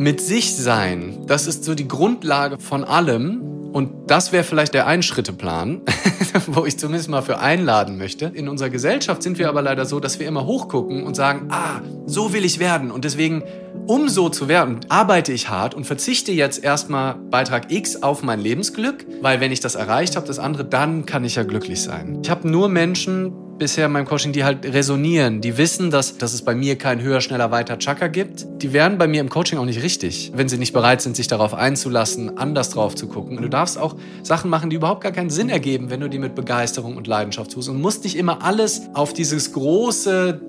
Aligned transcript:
Mit 0.00 0.22
sich 0.22 0.56
sein, 0.56 1.26
das 1.26 1.46
ist 1.46 1.62
so 1.62 1.74
die 1.74 1.86
Grundlage 1.86 2.58
von 2.58 2.84
allem. 2.84 3.42
Und 3.74 4.10
das 4.10 4.32
wäre 4.32 4.44
vielleicht 4.44 4.72
der 4.72 4.86
Einschritteplan, 4.86 5.82
wo 6.46 6.64
ich 6.64 6.78
zumindest 6.78 7.10
mal 7.10 7.20
für 7.20 7.38
einladen 7.38 7.98
möchte. 7.98 8.24
In 8.24 8.48
unserer 8.48 8.70
Gesellschaft 8.70 9.22
sind 9.22 9.38
wir 9.38 9.50
aber 9.50 9.60
leider 9.60 9.84
so, 9.84 10.00
dass 10.00 10.18
wir 10.18 10.26
immer 10.26 10.46
hochgucken 10.46 11.02
und 11.02 11.16
sagen, 11.16 11.48
ah, 11.50 11.82
so 12.06 12.32
will 12.32 12.46
ich 12.46 12.60
werden. 12.60 12.90
Und 12.90 13.04
deswegen, 13.04 13.42
um 13.86 14.08
so 14.08 14.30
zu 14.30 14.48
werden, 14.48 14.80
arbeite 14.88 15.34
ich 15.34 15.50
hart 15.50 15.74
und 15.74 15.84
verzichte 15.84 16.32
jetzt 16.32 16.64
erstmal 16.64 17.16
Beitrag 17.16 17.70
X 17.70 18.02
auf 18.02 18.22
mein 18.22 18.40
Lebensglück, 18.40 19.04
weil 19.20 19.40
wenn 19.40 19.52
ich 19.52 19.60
das 19.60 19.74
erreicht 19.74 20.16
habe, 20.16 20.26
das 20.26 20.38
andere, 20.38 20.64
dann 20.64 21.04
kann 21.04 21.24
ich 21.24 21.34
ja 21.34 21.42
glücklich 21.42 21.82
sein. 21.82 22.20
Ich 22.22 22.30
habe 22.30 22.48
nur 22.48 22.70
Menschen 22.70 23.34
bisher 23.60 23.86
in 23.86 23.92
meinem 23.92 24.06
Coaching, 24.06 24.32
die 24.32 24.42
halt 24.42 24.64
resonieren, 24.64 25.40
die 25.40 25.56
wissen, 25.56 25.92
dass, 25.92 26.18
dass 26.18 26.32
es 26.32 26.42
bei 26.42 26.56
mir 26.56 26.76
kein 26.76 27.00
höher, 27.00 27.20
schneller, 27.20 27.52
weiter 27.52 27.78
Chaka 27.78 28.08
gibt. 28.08 28.46
Die 28.60 28.72
werden 28.72 28.98
bei 28.98 29.06
mir 29.06 29.20
im 29.20 29.28
Coaching 29.28 29.58
auch 29.58 29.64
nicht 29.64 29.82
richtig, 29.82 30.32
wenn 30.34 30.48
sie 30.48 30.58
nicht 30.58 30.72
bereit 30.72 31.02
sind, 31.02 31.14
sich 31.14 31.28
darauf 31.28 31.54
einzulassen, 31.54 32.38
anders 32.38 32.70
drauf 32.70 32.96
zu 32.96 33.06
gucken. 33.06 33.36
Und 33.36 33.44
du 33.44 33.50
darfst 33.50 33.78
auch 33.78 33.94
Sachen 34.22 34.50
machen, 34.50 34.70
die 34.70 34.76
überhaupt 34.76 35.02
gar 35.02 35.12
keinen 35.12 35.30
Sinn 35.30 35.50
ergeben, 35.50 35.90
wenn 35.90 36.00
du 36.00 36.08
die 36.08 36.18
mit 36.18 36.34
Begeisterung 36.34 36.96
und 36.96 37.06
Leidenschaft 37.06 37.52
tust. 37.52 37.68
Und 37.68 37.80
musst 37.80 38.02
nicht 38.02 38.16
immer 38.16 38.42
alles 38.42 38.82
auf 38.94 39.12
dieses 39.12 39.52
große 39.52 40.40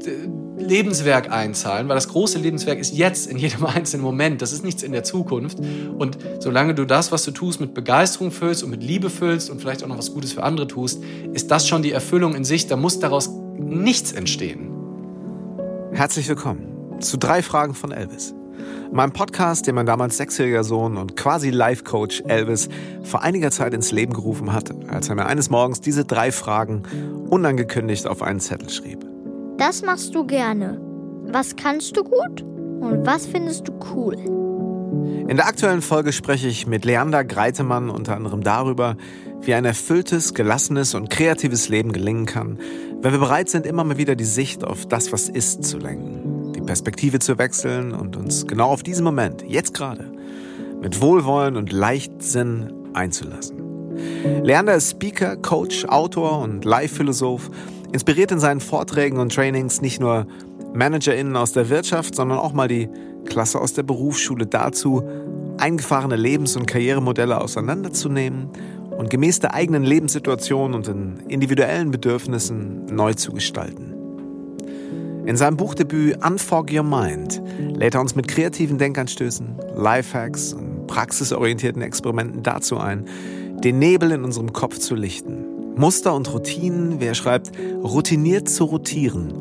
Lebenswerk 0.61 1.31
einzahlen, 1.31 1.87
weil 1.87 1.95
das 1.95 2.07
große 2.07 2.39
Lebenswerk 2.39 2.79
ist 2.79 2.93
jetzt 2.93 3.27
in 3.27 3.37
jedem 3.37 3.65
einzelnen 3.65 4.03
Moment. 4.03 4.41
Das 4.41 4.53
ist 4.53 4.63
nichts 4.63 4.83
in 4.83 4.91
der 4.91 5.03
Zukunft. 5.03 5.59
Und 5.59 6.17
solange 6.39 6.73
du 6.73 6.85
das, 6.85 7.11
was 7.11 7.23
du 7.23 7.31
tust, 7.31 7.59
mit 7.59 7.73
Begeisterung 7.73 8.31
füllst 8.31 8.63
und 8.63 8.69
mit 8.69 8.83
Liebe 8.83 9.09
füllst 9.09 9.49
und 9.49 9.59
vielleicht 9.59 9.83
auch 9.83 9.87
noch 9.87 9.97
was 9.97 10.13
Gutes 10.13 10.33
für 10.33 10.43
andere 10.43 10.67
tust, 10.67 11.03
ist 11.33 11.51
das 11.51 11.67
schon 11.67 11.81
die 11.81 11.91
Erfüllung 11.91 12.35
in 12.35 12.43
sich. 12.43 12.67
Da 12.67 12.77
muss 12.77 12.99
daraus 12.99 13.29
nichts 13.57 14.11
entstehen. 14.11 14.69
Herzlich 15.91 16.27
willkommen 16.29 16.99
zu 16.99 17.17
drei 17.17 17.41
Fragen 17.41 17.73
von 17.73 17.91
Elvis. 17.91 18.33
Meinem 18.91 19.13
Podcast, 19.13 19.67
den 19.67 19.75
mein 19.75 19.85
damals 19.85 20.17
sechsjähriger 20.17 20.63
Sohn 20.63 20.97
und 20.97 21.15
quasi 21.15 21.49
Life-Coach 21.49 22.23
Elvis 22.27 22.67
vor 23.03 23.21
einiger 23.23 23.49
Zeit 23.49 23.73
ins 23.73 23.91
Leben 23.91 24.13
gerufen 24.13 24.53
hat, 24.53 24.71
als 24.89 25.09
er 25.09 25.15
mir 25.15 25.25
eines 25.25 25.49
Morgens 25.49 25.81
diese 25.81 26.03
drei 26.03 26.31
Fragen 26.31 26.83
unangekündigt 27.29 28.05
auf 28.05 28.21
einen 28.21 28.41
Zettel 28.41 28.69
schrieb. 28.69 29.10
Das 29.61 29.83
machst 29.83 30.15
du 30.15 30.25
gerne. 30.25 30.81
Was 31.27 31.55
kannst 31.55 31.95
du 31.95 32.03
gut 32.03 32.41
und 32.41 33.05
was 33.05 33.27
findest 33.27 33.67
du 33.67 33.73
cool? 33.93 34.15
In 35.29 35.37
der 35.37 35.45
aktuellen 35.45 35.83
Folge 35.83 36.13
spreche 36.13 36.47
ich 36.47 36.65
mit 36.65 36.83
Leander 36.83 37.23
Greitemann 37.23 37.91
unter 37.91 38.15
anderem 38.15 38.41
darüber, 38.41 38.97
wie 39.41 39.53
ein 39.53 39.63
erfülltes, 39.63 40.33
gelassenes 40.33 40.95
und 40.95 41.11
kreatives 41.11 41.69
Leben 41.69 41.91
gelingen 41.91 42.25
kann, 42.25 42.57
wenn 43.03 43.11
wir 43.11 43.19
bereit 43.19 43.49
sind, 43.49 43.67
immer 43.67 43.83
mal 43.83 43.99
wieder 43.99 44.15
die 44.15 44.25
Sicht 44.25 44.63
auf 44.63 44.87
das, 44.87 45.11
was 45.11 45.29
ist, 45.29 45.63
zu 45.63 45.77
lenken, 45.77 46.53
die 46.53 46.61
Perspektive 46.61 47.19
zu 47.19 47.37
wechseln 47.37 47.91
und 47.93 48.15
uns 48.15 48.47
genau 48.47 48.69
auf 48.69 48.81
diesen 48.81 49.03
Moment, 49.03 49.43
jetzt 49.47 49.75
gerade, 49.75 50.11
mit 50.81 51.01
Wohlwollen 51.01 51.55
und 51.55 51.71
Leichtsinn 51.71 52.73
einzulassen. 52.95 53.61
Leander 54.43 54.73
ist 54.73 54.89
Speaker, 54.89 55.37
Coach, 55.37 55.85
Autor 55.85 56.39
und 56.39 56.65
Live-Philosoph 56.65 57.51
inspiriert 57.91 58.31
in 58.31 58.39
seinen 58.39 58.59
Vorträgen 58.59 59.17
und 59.17 59.33
Trainings 59.33 59.81
nicht 59.81 59.99
nur 59.99 60.25
ManagerInnen 60.73 61.35
aus 61.35 61.51
der 61.51 61.69
Wirtschaft, 61.69 62.15
sondern 62.15 62.39
auch 62.39 62.53
mal 62.53 62.67
die 62.67 62.89
Klasse 63.25 63.59
aus 63.59 63.73
der 63.73 63.83
Berufsschule 63.83 64.45
dazu, 64.45 65.03
eingefahrene 65.57 66.15
Lebens- 66.15 66.55
und 66.55 66.65
Karrieremodelle 66.65 67.39
auseinanderzunehmen 67.39 68.49
und 68.97 69.09
gemäß 69.09 69.39
der 69.39 69.53
eigenen 69.53 69.83
Lebenssituation 69.83 70.73
und 70.73 70.87
den 70.87 71.23
individuellen 71.27 71.91
Bedürfnissen 71.91 72.85
neu 72.85 73.13
zu 73.13 73.31
gestalten. 73.31 73.93
In 75.25 75.37
seinem 75.37 75.55
Buchdebüt 75.55 76.25
Unfog 76.25 76.71
Your 76.71 76.83
Mind 76.83 77.41
lädt 77.75 77.93
er 77.93 78.01
uns 78.01 78.15
mit 78.15 78.27
kreativen 78.27 78.79
Denkanstößen, 78.79 79.55
Lifehacks 79.75 80.53
und 80.53 80.87
praxisorientierten 80.87 81.81
Experimenten 81.81 82.41
dazu 82.41 82.77
ein, 82.79 83.05
den 83.63 83.77
Nebel 83.77 84.11
in 84.11 84.23
unserem 84.23 84.51
Kopf 84.51 84.79
zu 84.79 84.95
lichten 84.95 85.50
Muster 85.81 86.13
und 86.13 86.31
Routinen, 86.31 86.99
wie 86.99 87.05
er 87.05 87.15
schreibt, 87.15 87.51
routiniert 87.83 88.47
zu 88.47 88.65
rotieren 88.65 89.31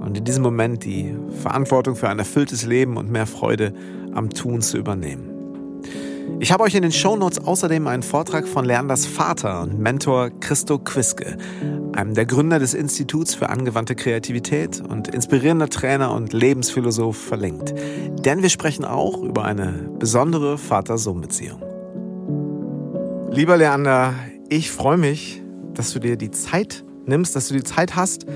und 0.00 0.16
in 0.16 0.24
diesem 0.24 0.42
Moment 0.42 0.82
die 0.86 1.14
Verantwortung 1.42 1.94
für 1.94 2.08
ein 2.08 2.18
erfülltes 2.18 2.64
Leben 2.64 2.96
und 2.96 3.10
mehr 3.10 3.26
Freude 3.26 3.74
am 4.14 4.30
Tun 4.30 4.62
zu 4.62 4.78
übernehmen. 4.78 5.28
Ich 6.40 6.52
habe 6.52 6.64
euch 6.64 6.74
in 6.74 6.80
den 6.80 6.90
Shownotes 6.90 7.44
außerdem 7.44 7.86
einen 7.86 8.02
Vortrag 8.02 8.48
von 8.48 8.64
Leanders 8.64 9.04
Vater 9.04 9.60
und 9.60 9.78
Mentor 9.78 10.30
Christo 10.40 10.78
Quiske, 10.78 11.36
einem 11.92 12.14
der 12.14 12.24
Gründer 12.24 12.58
des 12.58 12.72
Instituts 12.72 13.34
für 13.34 13.50
angewandte 13.50 13.94
Kreativität 13.94 14.80
und 14.80 15.08
inspirierender 15.08 15.68
Trainer 15.68 16.14
und 16.14 16.32
Lebensphilosoph, 16.32 17.18
verlinkt. 17.18 17.74
Denn 18.24 18.40
wir 18.40 18.48
sprechen 18.48 18.86
auch 18.86 19.22
über 19.22 19.44
eine 19.44 19.90
besondere 19.98 20.56
Vater-Sohn-Beziehung. 20.56 21.62
Lieber 23.30 23.58
Leander, 23.58 24.14
ich 24.48 24.70
freue 24.70 24.96
mich, 24.96 25.43
dass 25.74 25.92
du 25.92 25.98
dir 25.98 26.16
die 26.16 26.30
Zeit 26.30 26.84
nimmst, 27.06 27.36
dass 27.36 27.48
du 27.48 27.54
die 27.54 27.64
Zeit 27.64 27.96
hast 27.96 28.26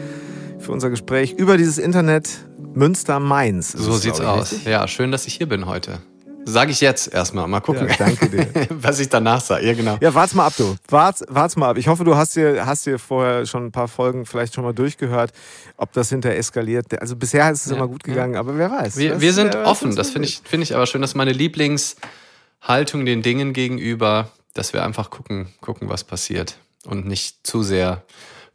für 0.58 0.72
unser 0.72 0.90
Gespräch 0.90 1.32
über 1.32 1.56
dieses 1.56 1.78
Internet 1.78 2.28
Münster-Mainz. 2.74 3.72
So 3.72 3.96
sieht's 3.96 4.20
aus. 4.20 4.52
Richtig? 4.52 4.66
Ja, 4.66 4.86
schön, 4.86 5.10
dass 5.12 5.26
ich 5.26 5.34
hier 5.34 5.48
bin 5.48 5.66
heute. 5.66 6.00
Sage 6.44 6.70
ich 6.70 6.80
jetzt 6.80 7.12
erstmal. 7.12 7.46
Mal 7.46 7.60
gucken. 7.60 7.88
Ja, 7.88 7.94
danke 7.98 8.30
dir. 8.30 8.48
Was 8.70 9.00
ich 9.00 9.10
danach 9.10 9.40
sage. 9.40 9.66
Ja, 9.66 9.74
genau. 9.74 9.98
Ja, 10.00 10.14
wart's 10.14 10.34
mal 10.34 10.46
ab, 10.46 10.54
du. 10.56 10.76
Wart's, 10.88 11.22
wart's 11.28 11.56
mal 11.56 11.70
ab. 11.70 11.76
Ich 11.76 11.88
hoffe, 11.88 12.04
du 12.04 12.16
hast 12.16 12.36
dir, 12.36 12.64
hast 12.64 12.86
dir 12.86 12.98
vorher 12.98 13.44
schon 13.44 13.66
ein 13.66 13.72
paar 13.72 13.88
Folgen 13.88 14.24
vielleicht 14.24 14.54
schon 14.54 14.64
mal 14.64 14.72
durchgehört, 14.72 15.32
ob 15.76 15.92
das 15.92 16.08
hinter 16.08 16.34
eskaliert. 16.34 16.98
Also 17.02 17.16
bisher 17.16 17.50
ist 17.50 17.66
es 17.66 17.70
ja, 17.70 17.76
immer 17.76 17.88
gut 17.88 18.02
gegangen, 18.02 18.34
ja. 18.34 18.40
aber 18.40 18.56
wer 18.56 18.70
weiß. 18.70 18.96
Wir, 18.96 19.20
wir 19.20 19.32
sind 19.34 19.56
offen. 19.56 19.94
Das 19.94 20.10
finde 20.10 20.28
ich, 20.28 20.40
finde 20.42 20.64
ich 20.64 20.74
aber 20.74 20.86
schön. 20.86 21.02
Das 21.02 21.10
ist 21.10 21.16
meine 21.16 21.32
Lieblingshaltung 21.32 23.04
den 23.04 23.22
Dingen 23.22 23.52
gegenüber, 23.52 24.30
dass 24.54 24.72
wir 24.72 24.84
einfach 24.84 25.10
gucken, 25.10 25.48
gucken, 25.60 25.90
was 25.90 26.04
passiert 26.04 26.56
und 26.86 27.06
nicht 27.06 27.46
zu 27.46 27.62
sehr 27.62 28.04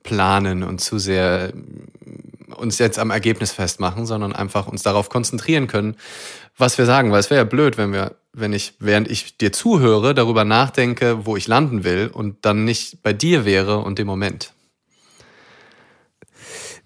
planen 0.03 0.63
und 0.63 0.79
zu 0.79 0.99
sehr 0.99 1.53
uns 2.55 2.77
jetzt 2.77 2.99
am 2.99 3.09
Ergebnis 3.09 3.51
festmachen, 3.51 4.05
sondern 4.05 4.33
einfach 4.33 4.67
uns 4.67 4.83
darauf 4.83 5.09
konzentrieren 5.09 5.67
können, 5.67 5.95
was 6.57 6.77
wir 6.77 6.85
sagen. 6.85 7.11
Weil 7.11 7.19
es 7.19 7.29
wäre 7.29 7.41
ja 7.41 7.45
blöd, 7.45 7.77
wenn 7.77 7.91
wir, 7.91 8.15
wenn 8.31 8.53
ich, 8.53 8.75
während 8.79 9.09
ich 9.09 9.37
dir 9.37 9.51
zuhöre, 9.51 10.13
darüber 10.13 10.45
nachdenke, 10.45 11.25
wo 11.25 11.35
ich 11.35 11.47
landen 11.47 11.83
will 11.83 12.09
und 12.13 12.45
dann 12.45 12.65
nicht 12.65 13.01
bei 13.01 13.13
dir 13.13 13.45
wäre 13.45 13.79
und 13.79 13.99
dem 13.99 14.07
Moment. 14.07 14.53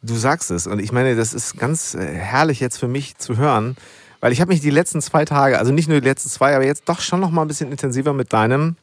Du 0.01 0.15
sagst 0.15 0.51
es 0.51 0.67
und 0.67 0.79
ich 0.79 0.91
meine, 0.91 1.15
das 1.15 1.33
ist 1.33 1.57
ganz 1.57 1.95
äh, 1.95 2.05
herrlich 2.05 2.59
jetzt 2.59 2.77
für 2.77 2.87
mich 2.87 3.17
zu 3.17 3.37
hören, 3.37 3.75
weil 4.19 4.31
ich 4.31 4.41
habe 4.41 4.49
mich 4.49 4.61
die 4.61 4.69
letzten 4.69 5.01
zwei 5.01 5.25
Tage, 5.25 5.57
also 5.57 5.71
nicht 5.71 5.89
nur 5.89 5.99
die 5.99 6.07
letzten 6.07 6.29
zwei, 6.29 6.55
aber 6.55 6.65
jetzt 6.65 6.87
doch 6.87 7.01
schon 7.01 7.19
noch 7.19 7.31
mal 7.31 7.41
ein 7.41 7.47
bisschen 7.47 7.71
intensiver 7.71 8.13
mit 8.13 8.31
deinem 8.31 8.77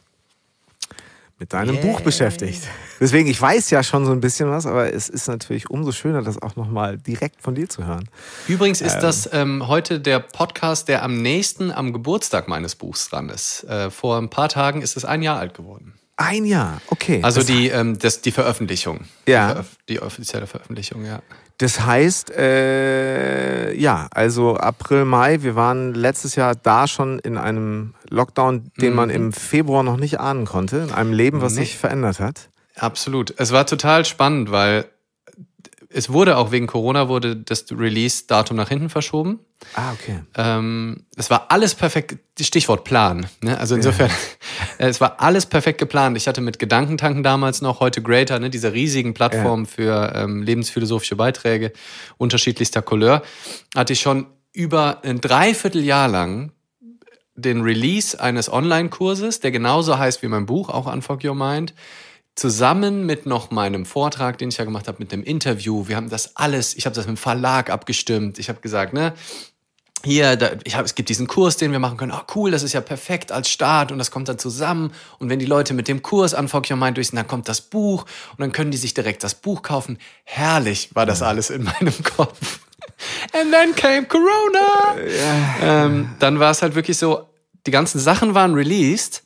mit 1.38 1.52
deinem 1.52 1.74
yeah. 1.74 1.84
Buch 1.84 2.00
beschäftigt. 2.00 2.62
Deswegen, 3.00 3.28
ich 3.28 3.40
weiß 3.40 3.70
ja 3.70 3.82
schon 3.82 4.06
so 4.06 4.12
ein 4.12 4.20
bisschen 4.20 4.50
was, 4.50 4.66
aber 4.66 4.92
es 4.92 5.08
ist 5.08 5.26
natürlich 5.26 5.68
umso 5.68 5.92
schöner, 5.92 6.22
das 6.22 6.40
auch 6.40 6.56
nochmal 6.56 6.96
direkt 6.98 7.42
von 7.42 7.54
dir 7.54 7.68
zu 7.68 7.86
hören. 7.86 8.08
Übrigens 8.46 8.80
ist 8.80 8.94
ähm. 8.94 9.00
das 9.00 9.28
ähm, 9.32 9.66
heute 9.66 10.00
der 10.00 10.20
Podcast, 10.20 10.88
der 10.88 11.02
am 11.02 11.20
nächsten 11.20 11.72
am 11.72 11.92
Geburtstag 11.92 12.48
meines 12.48 12.76
Buchs 12.76 13.08
dran 13.08 13.28
ist. 13.28 13.64
Äh, 13.64 13.90
vor 13.90 14.18
ein 14.18 14.30
paar 14.30 14.48
Tagen 14.48 14.80
ist 14.80 14.96
es 14.96 15.04
ein 15.04 15.22
Jahr 15.22 15.38
alt 15.38 15.54
geworden. 15.54 15.94
Ein 16.16 16.44
Jahr, 16.44 16.80
okay. 16.88 17.20
Also 17.22 17.42
die, 17.42 17.68
ähm, 17.68 17.98
das, 17.98 18.20
die 18.20 18.30
Veröffentlichung. 18.30 19.00
Ja. 19.26 19.54
Die, 19.54 19.94
die 19.94 20.00
offizielle 20.00 20.46
Veröffentlichung, 20.46 21.04
ja. 21.04 21.20
Das 21.58 21.84
heißt, 21.86 22.32
äh, 22.32 23.72
ja, 23.74 24.08
also 24.10 24.56
April, 24.56 25.04
Mai, 25.04 25.42
wir 25.42 25.54
waren 25.54 25.94
letztes 25.94 26.34
Jahr 26.34 26.54
da 26.56 26.88
schon 26.88 27.20
in 27.20 27.36
einem 27.36 27.94
Lockdown, 28.10 28.72
den 28.80 28.90
mhm. 28.90 28.96
man 28.96 29.10
im 29.10 29.32
Februar 29.32 29.82
noch 29.82 29.96
nicht 29.96 30.18
ahnen 30.18 30.46
konnte, 30.46 30.78
in 30.78 30.90
einem 30.90 31.12
Leben, 31.12 31.42
was 31.42 31.54
nee. 31.54 31.60
sich 31.60 31.78
verändert 31.78 32.18
hat. 32.18 32.48
Absolut. 32.76 33.34
Es 33.38 33.52
war 33.52 33.66
total 33.66 34.04
spannend, 34.04 34.50
weil 34.50 34.86
es 35.94 36.10
wurde 36.10 36.36
auch 36.36 36.50
wegen 36.50 36.66
Corona 36.66 37.08
wurde 37.08 37.36
das 37.36 37.66
Release-Datum 37.70 38.56
nach 38.56 38.68
hinten 38.68 38.90
verschoben. 38.90 39.38
Ah, 39.74 39.92
okay. 39.92 40.20
Ähm, 40.36 41.04
es 41.16 41.30
war 41.30 41.50
alles 41.50 41.76
perfekt, 41.76 42.16
Stichwort 42.38 42.84
Plan. 42.84 43.26
Ne? 43.42 43.56
Also 43.56 43.76
insofern, 43.76 44.10
ja. 44.10 44.14
es 44.88 45.00
war 45.00 45.20
alles 45.20 45.46
perfekt 45.46 45.78
geplant. 45.78 46.16
Ich 46.16 46.26
hatte 46.26 46.40
mit 46.40 46.58
Gedankentanken 46.58 47.22
damals 47.22 47.62
noch, 47.62 47.78
heute 47.78 48.02
Greater, 48.02 48.40
ne, 48.40 48.50
dieser 48.50 48.72
riesigen 48.72 49.14
Plattform 49.14 49.60
ja. 49.60 49.66
für 49.66 50.12
ähm, 50.16 50.42
lebensphilosophische 50.42 51.14
Beiträge 51.14 51.72
unterschiedlichster 52.18 52.82
Couleur, 52.82 53.22
hatte 53.76 53.92
ich 53.92 54.00
schon 54.00 54.26
über 54.52 55.04
ein 55.04 55.20
Dreivierteljahr 55.20 56.08
lang 56.08 56.50
den 57.36 57.62
Release 57.62 58.20
eines 58.20 58.52
Online-Kurses, 58.52 59.40
der 59.40 59.52
genauso 59.52 59.98
heißt 59.98 60.22
wie 60.22 60.28
mein 60.28 60.46
Buch, 60.46 60.68
auch 60.68 60.92
Unfuck 60.92 61.24
Your 61.24 61.34
Mind, 61.34 61.72
zusammen 62.34 63.06
mit 63.06 63.26
noch 63.26 63.50
meinem 63.50 63.86
Vortrag, 63.86 64.38
den 64.38 64.48
ich 64.48 64.58
ja 64.58 64.64
gemacht 64.64 64.88
habe, 64.88 64.98
mit 64.98 65.12
dem 65.12 65.22
Interview. 65.22 65.86
Wir 65.86 65.96
haben 65.96 66.10
das 66.10 66.36
alles, 66.36 66.74
ich 66.76 66.86
habe 66.86 66.94
das 66.94 67.06
mit 67.06 67.16
dem 67.16 67.20
Verlag 67.20 67.70
abgestimmt. 67.70 68.38
Ich 68.38 68.48
habe 68.48 68.60
gesagt, 68.60 68.92
ne, 68.92 69.14
hier, 70.04 70.36
da, 70.36 70.50
ich 70.64 70.76
hab, 70.76 70.84
es 70.84 70.94
gibt 70.94 71.08
diesen 71.08 71.26
Kurs, 71.26 71.56
den 71.56 71.72
wir 71.72 71.78
machen 71.78 71.96
können. 71.96 72.12
Oh, 72.14 72.22
cool, 72.34 72.50
das 72.50 72.62
ist 72.62 72.74
ja 72.74 72.80
perfekt 72.80 73.32
als 73.32 73.48
Start 73.48 73.90
und 73.90 73.98
das 73.98 74.10
kommt 74.10 74.28
dann 74.28 74.38
zusammen. 74.38 74.92
Und 75.18 75.30
wenn 75.30 75.38
die 75.38 75.46
Leute 75.46 75.74
mit 75.74 75.88
dem 75.88 76.02
Kurs 76.02 76.34
an 76.34 76.48
Fuck 76.48 76.70
Your 76.70 76.76
Mind 76.76 76.96
durch 76.96 77.08
sind, 77.08 77.16
dann 77.16 77.26
kommt 77.26 77.48
das 77.48 77.62
Buch 77.62 78.04
und 78.32 78.40
dann 78.40 78.52
können 78.52 78.70
die 78.70 78.76
sich 78.76 78.94
direkt 78.94 79.24
das 79.24 79.34
Buch 79.34 79.62
kaufen. 79.62 79.98
Herrlich 80.24 80.90
war 80.94 81.06
das 81.06 81.22
alles 81.22 81.50
in 81.50 81.64
meinem 81.80 81.94
Kopf. 82.02 82.60
And 83.32 83.50
then 83.50 83.74
came 83.74 84.06
Corona. 84.06 84.96
Ähm, 85.62 86.10
dann 86.18 86.38
war 86.38 86.50
es 86.50 86.60
halt 86.60 86.74
wirklich 86.74 86.98
so, 86.98 87.26
die 87.66 87.70
ganzen 87.70 87.98
Sachen 87.98 88.34
waren 88.34 88.54
released. 88.54 89.23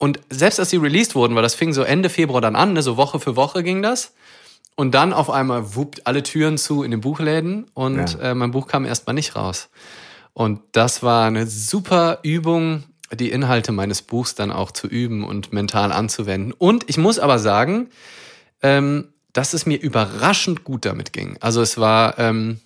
Und 0.00 0.18
selbst 0.30 0.58
als 0.58 0.70
sie 0.70 0.78
released 0.78 1.14
wurden, 1.14 1.36
weil 1.36 1.42
das 1.42 1.54
fing 1.54 1.74
so 1.74 1.82
Ende 1.82 2.08
Februar 2.08 2.40
dann 2.40 2.56
an, 2.56 2.72
ne, 2.72 2.80
so 2.82 2.96
Woche 2.96 3.20
für 3.20 3.36
Woche 3.36 3.62
ging 3.62 3.82
das. 3.82 4.14
Und 4.74 4.92
dann 4.94 5.12
auf 5.12 5.28
einmal 5.28 5.76
wuppt 5.76 6.06
alle 6.06 6.22
Türen 6.22 6.56
zu 6.56 6.82
in 6.82 6.90
den 6.90 7.02
Buchläden 7.02 7.66
und 7.74 8.14
ja. 8.14 8.30
äh, 8.30 8.34
mein 8.34 8.50
Buch 8.50 8.66
kam 8.66 8.86
erstmal 8.86 9.12
nicht 9.12 9.36
raus. 9.36 9.68
Und 10.32 10.62
das 10.72 11.02
war 11.02 11.26
eine 11.26 11.46
super 11.46 12.20
Übung, 12.22 12.84
die 13.12 13.30
Inhalte 13.30 13.72
meines 13.72 14.00
Buchs 14.00 14.34
dann 14.34 14.50
auch 14.50 14.70
zu 14.70 14.86
üben 14.86 15.22
und 15.22 15.52
mental 15.52 15.92
anzuwenden. 15.92 16.52
Und 16.56 16.88
ich 16.88 16.96
muss 16.96 17.18
aber 17.18 17.38
sagen, 17.38 17.90
ähm, 18.62 19.12
dass 19.34 19.52
es 19.52 19.66
mir 19.66 19.78
überraschend 19.78 20.64
gut 20.64 20.86
damit 20.86 21.12
ging. 21.12 21.36
Also 21.40 21.60
es 21.60 21.76
war, 21.76 22.18
ähm, 22.18 22.60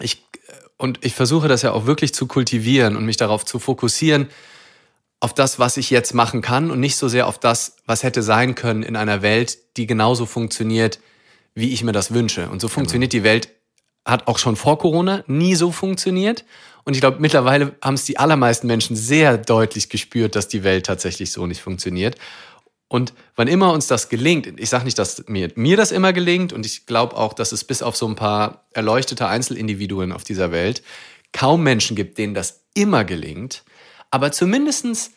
ich, 0.00 0.24
und 0.78 1.04
ich 1.04 1.14
versuche 1.14 1.48
das 1.48 1.60
ja 1.60 1.72
auch 1.72 1.84
wirklich 1.84 2.14
zu 2.14 2.26
kultivieren 2.26 2.96
und 2.96 3.04
mich 3.04 3.18
darauf 3.18 3.44
zu 3.44 3.58
fokussieren, 3.58 4.28
auf 5.22 5.32
das, 5.32 5.60
was 5.60 5.76
ich 5.76 5.90
jetzt 5.90 6.14
machen 6.14 6.42
kann 6.42 6.72
und 6.72 6.80
nicht 6.80 6.96
so 6.96 7.06
sehr 7.06 7.28
auf 7.28 7.38
das, 7.38 7.76
was 7.86 8.02
hätte 8.02 8.22
sein 8.22 8.56
können 8.56 8.82
in 8.82 8.96
einer 8.96 9.22
Welt, 9.22 9.56
die 9.76 9.86
genauso 9.86 10.26
funktioniert, 10.26 10.98
wie 11.54 11.72
ich 11.72 11.84
mir 11.84 11.92
das 11.92 12.12
wünsche. 12.12 12.48
Und 12.48 12.60
so 12.60 12.66
genau. 12.66 12.74
funktioniert 12.74 13.12
genau. 13.12 13.22
die 13.22 13.28
Welt, 13.28 13.48
hat 14.04 14.26
auch 14.26 14.38
schon 14.38 14.56
vor 14.56 14.78
Corona 14.78 15.22
nie 15.28 15.54
so 15.54 15.70
funktioniert. 15.70 16.44
Und 16.82 16.94
ich 16.94 17.00
glaube, 17.00 17.20
mittlerweile 17.20 17.76
haben 17.80 17.94
es 17.94 18.04
die 18.04 18.18
allermeisten 18.18 18.66
Menschen 18.66 18.96
sehr 18.96 19.38
deutlich 19.38 19.88
gespürt, 19.88 20.34
dass 20.34 20.48
die 20.48 20.64
Welt 20.64 20.86
tatsächlich 20.86 21.30
so 21.30 21.46
nicht 21.46 21.62
funktioniert. 21.62 22.16
Und 22.88 23.14
wann 23.36 23.46
immer 23.46 23.72
uns 23.72 23.86
das 23.86 24.08
gelingt, 24.08 24.58
ich 24.58 24.70
sage 24.70 24.84
nicht, 24.84 24.98
dass 24.98 25.28
mir, 25.28 25.52
mir 25.54 25.76
das 25.76 25.92
immer 25.92 26.12
gelingt, 26.12 26.52
und 26.52 26.66
ich 26.66 26.84
glaube 26.86 27.16
auch, 27.16 27.32
dass 27.32 27.52
es 27.52 27.62
bis 27.62 27.80
auf 27.80 27.96
so 27.96 28.08
ein 28.08 28.16
paar 28.16 28.66
erleuchtete 28.72 29.28
Einzelindividuen 29.28 30.10
auf 30.10 30.24
dieser 30.24 30.50
Welt 30.50 30.82
kaum 31.32 31.62
Menschen 31.62 31.94
gibt, 31.94 32.18
denen 32.18 32.34
das 32.34 32.64
immer 32.74 33.04
gelingt, 33.04 33.62
aber 34.12 34.30
zumindestens 34.30 35.10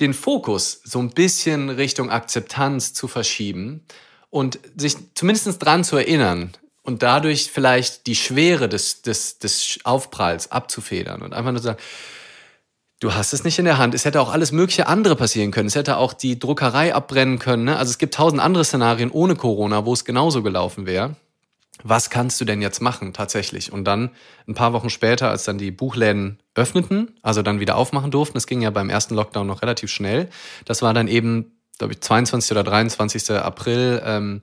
den 0.00 0.12
Fokus 0.12 0.80
so 0.82 0.98
ein 0.98 1.10
bisschen 1.10 1.70
Richtung 1.70 2.10
Akzeptanz 2.10 2.92
zu 2.92 3.06
verschieben 3.06 3.84
und 4.28 4.58
sich 4.76 4.96
zumindest 5.14 5.64
dran 5.64 5.84
zu 5.84 5.96
erinnern, 5.96 6.52
und 6.86 7.02
dadurch 7.02 7.50
vielleicht 7.50 8.06
die 8.06 8.14
Schwere 8.14 8.68
des, 8.68 9.02
des, 9.02 9.38
des 9.38 9.80
Aufpralls 9.82 10.52
abzufedern 10.52 11.20
und 11.20 11.34
einfach 11.34 11.50
nur 11.50 11.60
sagen, 11.60 11.78
du 13.00 13.12
hast 13.12 13.32
es 13.32 13.42
nicht 13.42 13.58
in 13.58 13.64
der 13.64 13.76
Hand. 13.76 13.92
Es 13.94 14.04
hätte 14.04 14.20
auch 14.20 14.32
alles 14.32 14.52
mögliche 14.52 14.86
andere 14.86 15.16
passieren 15.16 15.50
können. 15.50 15.66
Es 15.66 15.74
hätte 15.74 15.96
auch 15.96 16.12
die 16.12 16.38
Druckerei 16.38 16.94
abbrennen 16.94 17.40
können. 17.40 17.64
Ne? 17.64 17.76
Also 17.76 17.90
es 17.90 17.98
gibt 17.98 18.14
tausend 18.14 18.40
andere 18.40 18.64
Szenarien 18.64 19.10
ohne 19.10 19.34
Corona, 19.34 19.84
wo 19.84 19.92
es 19.92 20.04
genauso 20.04 20.44
gelaufen 20.44 20.86
wäre. 20.86 21.16
Was 21.82 22.10
kannst 22.10 22.40
du 22.40 22.44
denn 22.44 22.62
jetzt 22.62 22.80
machen 22.80 23.12
tatsächlich? 23.12 23.72
Und 23.72 23.84
dann 23.84 24.10
ein 24.48 24.54
paar 24.54 24.72
Wochen 24.72 24.90
später, 24.90 25.30
als 25.30 25.44
dann 25.44 25.58
die 25.58 25.70
Buchläden 25.70 26.38
öffneten, 26.54 27.18
also 27.22 27.42
dann 27.42 27.60
wieder 27.60 27.76
aufmachen 27.76 28.10
durften, 28.10 28.34
das 28.34 28.46
ging 28.46 28.62
ja 28.62 28.70
beim 28.70 28.90
ersten 28.90 29.14
Lockdown 29.14 29.46
noch 29.46 29.62
relativ 29.62 29.90
schnell. 29.90 30.28
Das 30.64 30.82
war 30.82 30.94
dann 30.94 31.08
eben, 31.08 31.52
glaube 31.78 31.92
ich, 31.92 32.00
22. 32.00 32.50
oder 32.52 32.64
23. 32.64 33.30
April. 33.32 34.02
Ähm, 34.04 34.42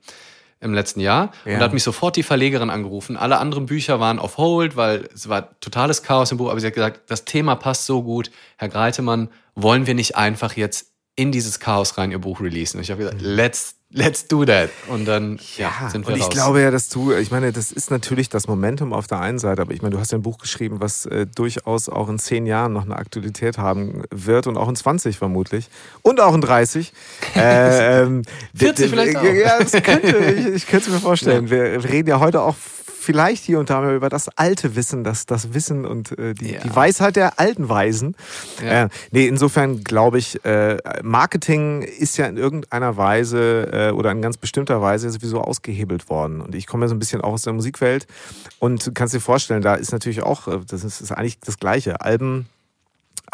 im 0.64 0.72
letzten 0.72 1.00
Jahr. 1.00 1.30
Ja. 1.44 1.54
Und 1.54 1.58
da 1.60 1.66
hat 1.66 1.74
mich 1.74 1.82
sofort 1.82 2.16
die 2.16 2.22
Verlegerin 2.22 2.70
angerufen. 2.70 3.16
Alle 3.16 3.38
anderen 3.38 3.66
Bücher 3.66 4.00
waren 4.00 4.18
auf 4.18 4.38
Hold, 4.38 4.76
weil 4.76 5.08
es 5.14 5.28
war 5.28 5.60
totales 5.60 6.02
Chaos 6.02 6.32
im 6.32 6.38
Buch. 6.38 6.50
Aber 6.50 6.58
sie 6.58 6.66
hat 6.66 6.74
gesagt, 6.74 7.10
das 7.10 7.24
Thema 7.24 7.54
passt 7.54 7.86
so 7.86 8.02
gut. 8.02 8.30
Herr 8.56 8.70
Greitemann, 8.70 9.28
wollen 9.54 9.86
wir 9.86 9.94
nicht 9.94 10.16
einfach 10.16 10.56
jetzt 10.56 10.92
in 11.16 11.30
dieses 11.30 11.60
Chaos 11.60 11.98
rein 11.98 12.10
ihr 12.10 12.18
Buch 12.18 12.40
releasen? 12.40 12.78
Und 12.78 12.84
ich 12.84 12.90
habe 12.90 13.02
gesagt, 13.02 13.20
mhm. 13.20 13.28
let's 13.28 13.76
let's 13.94 14.26
do 14.26 14.44
that. 14.44 14.70
Und 14.88 15.06
dann 15.06 15.38
ja, 15.56 15.72
ja 15.80 15.88
sind 15.88 16.06
wir 16.06 16.12
Und 16.12 16.18
ich 16.18 16.26
raus. 16.26 16.32
glaube 16.32 16.60
ja, 16.60 16.70
dass 16.70 16.88
du, 16.88 17.12
ich 17.12 17.30
meine, 17.30 17.52
das 17.52 17.72
ist 17.72 17.90
natürlich 17.90 18.28
das 18.28 18.48
Momentum 18.48 18.92
auf 18.92 19.06
der 19.06 19.20
einen 19.20 19.38
Seite, 19.38 19.62
aber 19.62 19.72
ich 19.72 19.80
meine, 19.82 19.94
du 19.94 20.00
hast 20.00 20.12
ja 20.12 20.18
ein 20.18 20.22
Buch 20.22 20.38
geschrieben, 20.38 20.80
was 20.80 21.06
äh, 21.06 21.26
durchaus 21.26 21.88
auch 21.88 22.08
in 22.08 22.18
zehn 22.18 22.44
Jahren 22.44 22.72
noch 22.72 22.84
eine 22.84 22.96
Aktualität 22.96 23.56
haben 23.56 24.02
wird 24.10 24.46
und 24.46 24.56
auch 24.56 24.68
in 24.68 24.76
20 24.76 25.16
vermutlich 25.16 25.68
und 26.02 26.20
auch 26.20 26.34
in 26.34 26.40
30. 26.40 26.92
Äh, 27.36 28.02
ähm, 28.02 28.22
40 28.54 28.90
vielleicht 28.90 29.16
auch. 29.16 29.24
Ja, 29.24 29.58
das 29.58 29.72
könnte, 29.72 30.16
ich, 30.18 30.46
ich 30.46 30.66
könnte 30.66 30.88
es 30.88 30.92
mir 30.92 31.00
vorstellen. 31.00 31.46
Ja. 31.46 31.50
Wir 31.50 31.84
reden 31.84 32.08
ja 32.08 32.20
heute 32.20 32.42
auch 32.42 32.56
vielleicht 33.04 33.44
hier 33.44 33.58
und 33.60 33.70
da 33.70 33.80
mal 33.80 33.94
über 33.94 34.08
das 34.08 34.28
alte 34.36 34.76
Wissen, 34.76 35.04
das, 35.04 35.26
das 35.26 35.54
Wissen 35.54 35.84
und 35.84 36.18
äh, 36.18 36.34
die, 36.34 36.54
ja. 36.54 36.60
die 36.60 36.74
Weisheit 36.74 37.16
der 37.16 37.38
alten 37.38 37.68
Weisen. 37.68 38.16
Ja. 38.62 38.84
Äh, 38.84 38.88
nee, 39.10 39.26
insofern 39.26 39.84
glaube 39.84 40.18
ich, 40.18 40.44
äh, 40.44 40.78
Marketing 41.02 41.82
ist 41.82 42.16
ja 42.16 42.26
in 42.26 42.36
irgendeiner 42.36 42.96
Weise 42.96 43.70
äh, 43.72 43.90
oder 43.92 44.10
in 44.10 44.22
ganz 44.22 44.36
bestimmter 44.36 44.80
Weise 44.80 45.10
sowieso 45.10 45.40
ausgehebelt 45.40 46.08
worden. 46.08 46.40
Und 46.40 46.54
ich 46.54 46.66
komme 46.66 46.84
ja 46.84 46.88
so 46.88 46.94
ein 46.94 46.98
bisschen 46.98 47.20
auch 47.20 47.32
aus 47.32 47.42
der 47.42 47.52
Musikwelt 47.52 48.06
und 48.58 48.86
du 48.86 48.92
kannst 48.92 49.14
dir 49.14 49.20
vorstellen, 49.20 49.62
da 49.62 49.74
ist 49.74 49.92
natürlich 49.92 50.22
auch, 50.22 50.48
äh, 50.48 50.60
das 50.66 50.84
ist, 50.84 51.00
ist 51.00 51.12
eigentlich 51.12 51.38
das 51.40 51.58
Gleiche. 51.58 52.00
Alben 52.00 52.48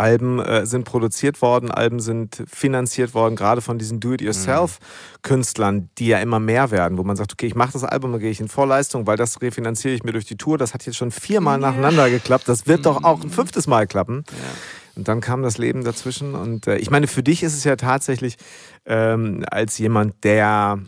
Alben 0.00 0.41
äh, 0.41 0.64
sind 0.64 0.85
produziert 0.85 1.43
worden, 1.43 1.70
Alben 1.70 2.00
sind 2.00 2.43
finanziert 2.50 3.14
worden, 3.14 3.37
gerade 3.37 3.61
von 3.61 3.79
diesen 3.79 4.00
Do-it-yourself-Künstlern, 4.00 5.91
die 5.99 6.06
ja 6.06 6.19
immer 6.19 6.41
mehr 6.41 6.70
werden, 6.70 6.97
wo 6.97 7.05
man 7.05 7.17
sagt, 7.17 7.32
okay, 7.32 7.47
ich 7.47 7.55
mache 7.55 7.73
das 7.73 7.85
Album, 7.85 8.12
dann 8.12 8.20
gehe 8.20 8.31
ich 8.31 8.41
in 8.41 8.49
Vorleistung, 8.49 9.06
weil 9.06 9.17
das 9.17 9.41
refinanziere 9.43 9.94
ich 9.94 10.02
mir 10.02 10.12
durch 10.12 10.25
die 10.25 10.37
Tour. 10.37 10.56
Das 10.58 10.73
hat 10.73 10.87
jetzt 10.87 10.97
schon 10.97 11.11
viermal 11.11 11.61
ja. 11.61 11.70
nacheinander 11.70 12.08
geklappt. 12.08 12.49
Das 12.49 12.67
wird 12.67 12.87
doch 12.87 13.05
auch 13.05 13.20
ein 13.20 13.29
mhm. 13.29 13.32
fünftes 13.32 13.67
Mal 13.67 13.87
klappen. 13.87 14.25
Ja. 14.29 14.35
Und 14.97 15.08
dann 15.08 15.20
kam 15.20 15.43
das 15.43 15.58
Leben 15.58 15.85
dazwischen. 15.85 16.35
Und 16.35 16.67
äh, 16.67 16.76
ich 16.76 16.91
meine, 16.91 17.06
für 17.06 17.23
dich 17.23 17.43
ist 17.43 17.55
es 17.55 17.64
ja 17.64 17.76
tatsächlich 17.76 18.37
ähm, 18.87 19.44
als 19.50 19.79
jemand, 19.79 20.25
der 20.25 20.79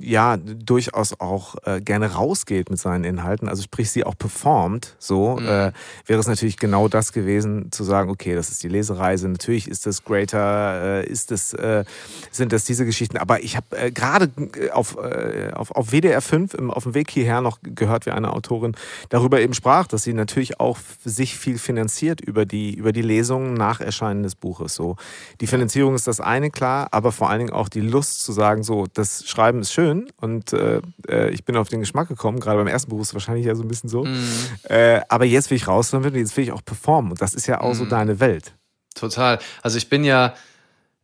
ja 0.00 0.36
durchaus 0.36 1.18
auch 1.18 1.56
äh, 1.64 1.80
gerne 1.80 2.12
rausgeht 2.12 2.70
mit 2.70 2.78
seinen 2.78 3.04
Inhalten, 3.04 3.48
also 3.48 3.62
sprich 3.62 3.90
sie 3.90 4.04
auch 4.04 4.16
performt, 4.16 4.94
so 4.98 5.36
mhm. 5.36 5.46
äh, 5.46 5.72
wäre 6.06 6.20
es 6.20 6.28
natürlich 6.28 6.56
genau 6.58 6.88
das 6.88 7.12
gewesen, 7.12 7.72
zu 7.72 7.82
sagen, 7.82 8.10
okay, 8.10 8.34
das 8.34 8.50
ist 8.50 8.62
die 8.62 8.68
Lesereise, 8.68 9.28
natürlich 9.28 9.68
ist 9.68 9.86
das 9.86 10.04
Greater, 10.04 11.00
äh, 11.02 11.06
ist 11.06 11.32
das, 11.32 11.54
äh, 11.54 11.84
sind 12.30 12.52
das 12.52 12.64
diese 12.64 12.86
Geschichten, 12.86 13.16
aber 13.16 13.42
ich 13.42 13.56
habe 13.56 13.76
äh, 13.76 13.90
gerade 13.90 14.30
äh, 14.56 14.70
auf, 14.70 14.96
auf, 14.96 15.72
auf 15.72 15.90
WDR 15.90 16.20
5 16.20 16.54
im, 16.54 16.70
auf 16.70 16.84
dem 16.84 16.94
Weg 16.94 17.10
hierher 17.10 17.40
noch 17.40 17.58
gehört, 17.62 18.06
wie 18.06 18.12
eine 18.12 18.32
Autorin 18.32 18.76
darüber 19.08 19.40
eben 19.40 19.54
sprach, 19.54 19.88
dass 19.88 20.04
sie 20.04 20.14
natürlich 20.14 20.60
auch 20.60 20.78
sich 21.04 21.36
viel 21.36 21.58
finanziert 21.58 22.20
über 22.20 22.46
die, 22.46 22.74
über 22.74 22.92
die 22.92 23.02
Lesungen 23.02 23.54
nach 23.54 23.80
Erscheinen 23.80 24.22
des 24.22 24.36
Buches. 24.36 24.74
So. 24.74 24.96
Die 25.40 25.48
Finanzierung 25.48 25.96
ist 25.96 26.06
das 26.06 26.20
eine, 26.20 26.50
klar, 26.50 26.88
aber 26.92 27.10
vor 27.10 27.28
allen 27.28 27.40
Dingen 27.40 27.52
auch 27.52 27.68
die 27.68 27.80
Lust 27.80 28.22
zu 28.22 28.32
sagen, 28.32 28.62
so, 28.62 28.86
das 28.92 29.26
Schreiben 29.26 29.63
ist 29.64 29.72
schön 29.72 30.10
und 30.16 30.52
äh, 30.52 30.80
äh, 31.08 31.30
ich 31.30 31.44
bin 31.44 31.56
auf 31.56 31.68
den 31.68 31.80
Geschmack 31.80 32.08
gekommen. 32.08 32.40
Gerade 32.40 32.58
beim 32.58 32.66
ersten 32.66 32.90
Buch 32.90 33.00
ist 33.00 33.08
es 33.08 33.14
wahrscheinlich 33.14 33.46
ja 33.46 33.54
so 33.54 33.62
ein 33.62 33.68
bisschen 33.68 33.88
so. 33.88 34.04
Mhm. 34.04 34.28
Äh, 34.64 35.00
aber 35.08 35.24
jetzt 35.24 35.50
will 35.50 35.56
ich 35.56 35.66
raus 35.66 35.92
und 35.92 36.04
jetzt 36.14 36.36
will 36.36 36.44
ich 36.44 36.52
auch 36.52 36.64
performen. 36.64 37.12
Und 37.12 37.20
das 37.20 37.34
ist 37.34 37.46
ja 37.46 37.60
auch 37.60 37.70
mhm. 37.70 37.78
so 37.78 37.84
deine 37.86 38.20
Welt. 38.20 38.54
Total. 38.94 39.38
Also 39.62 39.78
ich 39.78 39.88
bin 39.88 40.04
ja, 40.04 40.34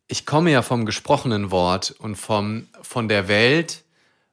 ich 0.07 0.25
komme 0.25 0.51
ja 0.51 0.61
vom 0.61 0.85
gesprochenen 0.85 1.51
Wort 1.51 1.91
und 1.99 2.15
vom, 2.15 2.67
von 2.81 3.09
der 3.09 3.27
Welt, 3.27 3.83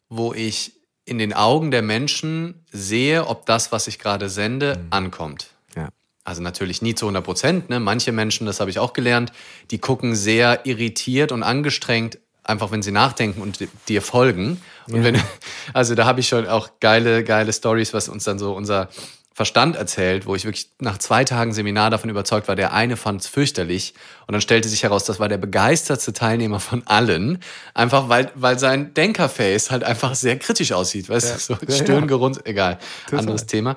wo 0.09 0.33
ich 0.33 0.73
in 1.05 1.19
den 1.19 1.33
Augen 1.33 1.71
der 1.71 1.83
Menschen 1.83 2.67
sehe, 2.71 3.27
ob 3.27 3.47
das, 3.47 3.73
was 3.73 3.87
ich 3.87 3.99
gerade 3.99 4.29
sende, 4.29 4.77
mhm. 4.77 4.87
ankommt. 4.91 5.51
Ja. 5.75 5.89
Also 6.23 6.43
natürlich 6.43 6.83
nie 6.83 6.95
zu 6.95 7.07
100 7.07 7.25
Prozent. 7.25 7.71
Ne? 7.71 7.81
Manche 7.81 8.13
Menschen, 8.13 8.47
das 8.47 8.61
habe 8.61 8.71
ich 8.71 8.79
auch 8.79 8.93
gelernt, 8.93 9.33
die 9.71 9.79
gucken 9.79 10.15
sehr 10.15 10.67
irritiert 10.67 11.33
und 11.33 11.43
angestrengt 11.43 12.19
einfach 12.49 12.71
wenn 12.71 12.83
sie 12.83 12.93
nachdenken 12.93 13.43
und 13.43 13.59
dir 13.89 14.03
folgen. 14.03 14.61
Und 14.89 14.97
ja. 14.97 15.05
wenn, 15.05 15.23
also 15.75 15.95
da 15.95 16.07
habe 16.07 16.21
ich 16.21 16.29
schon 16.29 16.47
auch 16.47 16.71
geile, 16.81 17.23
geile 17.23 17.53
Stories, 17.53 17.93
was 17.93 18.09
uns 18.09 18.25
dann 18.25 18.39
so 18.39 18.55
unser 18.55 18.89
Verstand 19.35 19.77
erzählt, 19.77 20.27
wo 20.27 20.35
ich 20.35 20.45
wirklich 20.45 20.71
nach 20.81 20.99
zwei 20.99 21.23
Tagen 21.23 21.53
Seminar 21.53 21.91
davon 21.91 22.11
überzeugt 22.11 22.49
war, 22.49 22.57
der 22.57 22.73
eine 22.73 22.97
fand 22.97 23.21
es 23.21 23.29
fürchterlich 23.29 23.95
und 24.27 24.33
dann 24.33 24.41
stellte 24.41 24.69
sich 24.69 24.83
heraus, 24.83 25.05
das 25.05 25.21
war 25.21 25.29
der 25.29 25.39
begeistertste 25.39 26.13
Teilnehmer 26.13 26.59
von 26.59 26.85
allen, 26.89 27.39
einfach 27.73 28.09
weil, 28.09 28.33
weil 28.35 28.59
sein 28.59 28.95
Denkerface 28.95 29.71
halt 29.71 29.85
einfach 29.85 30.17
sehr 30.17 30.41
kritisch 30.41 30.73
aussieht, 30.73 31.09
weißt 31.09 31.29
ja. 31.29 31.35
du, 31.35 31.41
so 31.41 31.73
ja, 31.73 31.85
Stirngerunz, 31.85 32.41
egal, 32.45 32.79
Total. 33.05 33.21
anderes 33.21 33.47
Thema. 33.47 33.77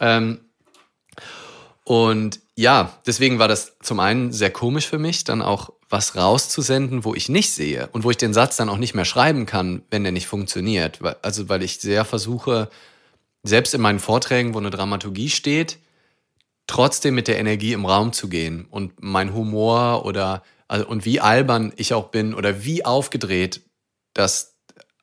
Ähm, 0.00 0.40
und 1.84 2.40
ja, 2.56 2.96
deswegen 3.06 3.38
war 3.38 3.48
das 3.48 3.76
zum 3.82 4.00
einen 4.00 4.32
sehr 4.32 4.50
komisch 4.50 4.88
für 4.88 4.98
mich, 4.98 5.24
dann 5.24 5.42
auch 5.42 5.72
was 5.92 6.16
rauszusenden, 6.16 7.04
wo 7.04 7.14
ich 7.14 7.28
nicht 7.28 7.52
sehe 7.52 7.88
und 7.92 8.02
wo 8.02 8.10
ich 8.10 8.16
den 8.16 8.32
Satz 8.32 8.56
dann 8.56 8.70
auch 8.70 8.78
nicht 8.78 8.94
mehr 8.94 9.04
schreiben 9.04 9.44
kann, 9.44 9.82
wenn 9.90 10.02
der 10.02 10.12
nicht 10.12 10.26
funktioniert. 10.26 11.00
Also 11.20 11.50
weil 11.50 11.62
ich 11.62 11.80
sehr 11.80 12.06
versuche, 12.06 12.70
selbst 13.42 13.74
in 13.74 13.82
meinen 13.82 13.98
Vorträgen, 13.98 14.54
wo 14.54 14.58
eine 14.58 14.70
Dramaturgie 14.70 15.28
steht, 15.28 15.78
trotzdem 16.66 17.14
mit 17.14 17.28
der 17.28 17.38
Energie 17.38 17.74
im 17.74 17.84
Raum 17.84 18.14
zu 18.14 18.30
gehen 18.30 18.66
und 18.70 19.02
mein 19.02 19.34
Humor 19.34 20.06
oder 20.06 20.42
also, 20.66 20.86
und 20.88 21.04
wie 21.04 21.20
albern 21.20 21.74
ich 21.76 21.92
auch 21.92 22.08
bin 22.08 22.32
oder 22.32 22.64
wie 22.64 22.86
aufgedreht, 22.86 23.60
das 24.14 24.56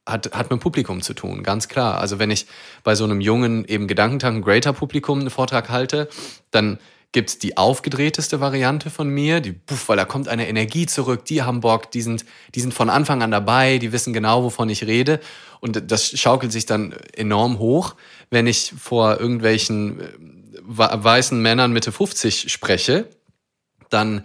hat, 0.08 0.34
hat 0.34 0.50
mit 0.50 0.60
Publikum 0.60 1.04
zu 1.04 1.14
tun, 1.14 1.44
ganz 1.44 1.68
klar. 1.68 2.00
Also 2.00 2.18
wenn 2.18 2.32
ich 2.32 2.48
bei 2.84 2.96
so 2.96 3.04
einem 3.04 3.22
jungen, 3.22 3.64
eben 3.66 3.88
Gedankentanken 3.88 4.42
Greater 4.42 4.74
Publikum 4.74 5.20
einen 5.20 5.30
Vortrag 5.30 5.70
halte, 5.70 6.10
dann 6.50 6.80
gibt 7.12 7.30
es 7.30 7.40
die 7.40 7.58
aufgedrehteste 7.58 8.40
Variante 8.40 8.90
von 8.90 9.10
mir, 9.10 9.40
die, 9.40 9.52
puff, 9.52 9.90
weil 9.90 9.98
da 9.98 10.06
kommt 10.06 10.28
eine 10.28 10.48
Energie 10.48 10.86
zurück, 10.86 11.26
die 11.26 11.42
haben 11.42 11.62
Bock, 11.62 11.90
die 11.92 12.02
sind, 12.02 12.24
die 12.54 12.60
sind 12.60 12.74
von 12.74 12.90
Anfang 12.90 13.24
an 13.24 13.32
dabei, 13.32 13.80
die 13.80 13.92
wissen 13.92 14.14
genau, 14.14 14.44
wovon 14.44 14.70
ich 14.70 14.86
rede. 14.86 15.20
Und 15.60 15.92
das 15.92 16.18
schaukelt 16.20 16.52
sich 16.52 16.66
dann 16.66 16.94
enorm 17.14 17.58
hoch, 17.58 17.96
wenn 18.30 18.46
ich 18.46 18.74
vor 18.78 19.20
irgendwelchen 19.20 20.00
äh, 20.00 20.06
weißen 20.68 21.42
Männern 21.42 21.74
Mitte 21.74 21.92
50 21.92 22.52
spreche, 22.52 23.10
dann 23.90 24.24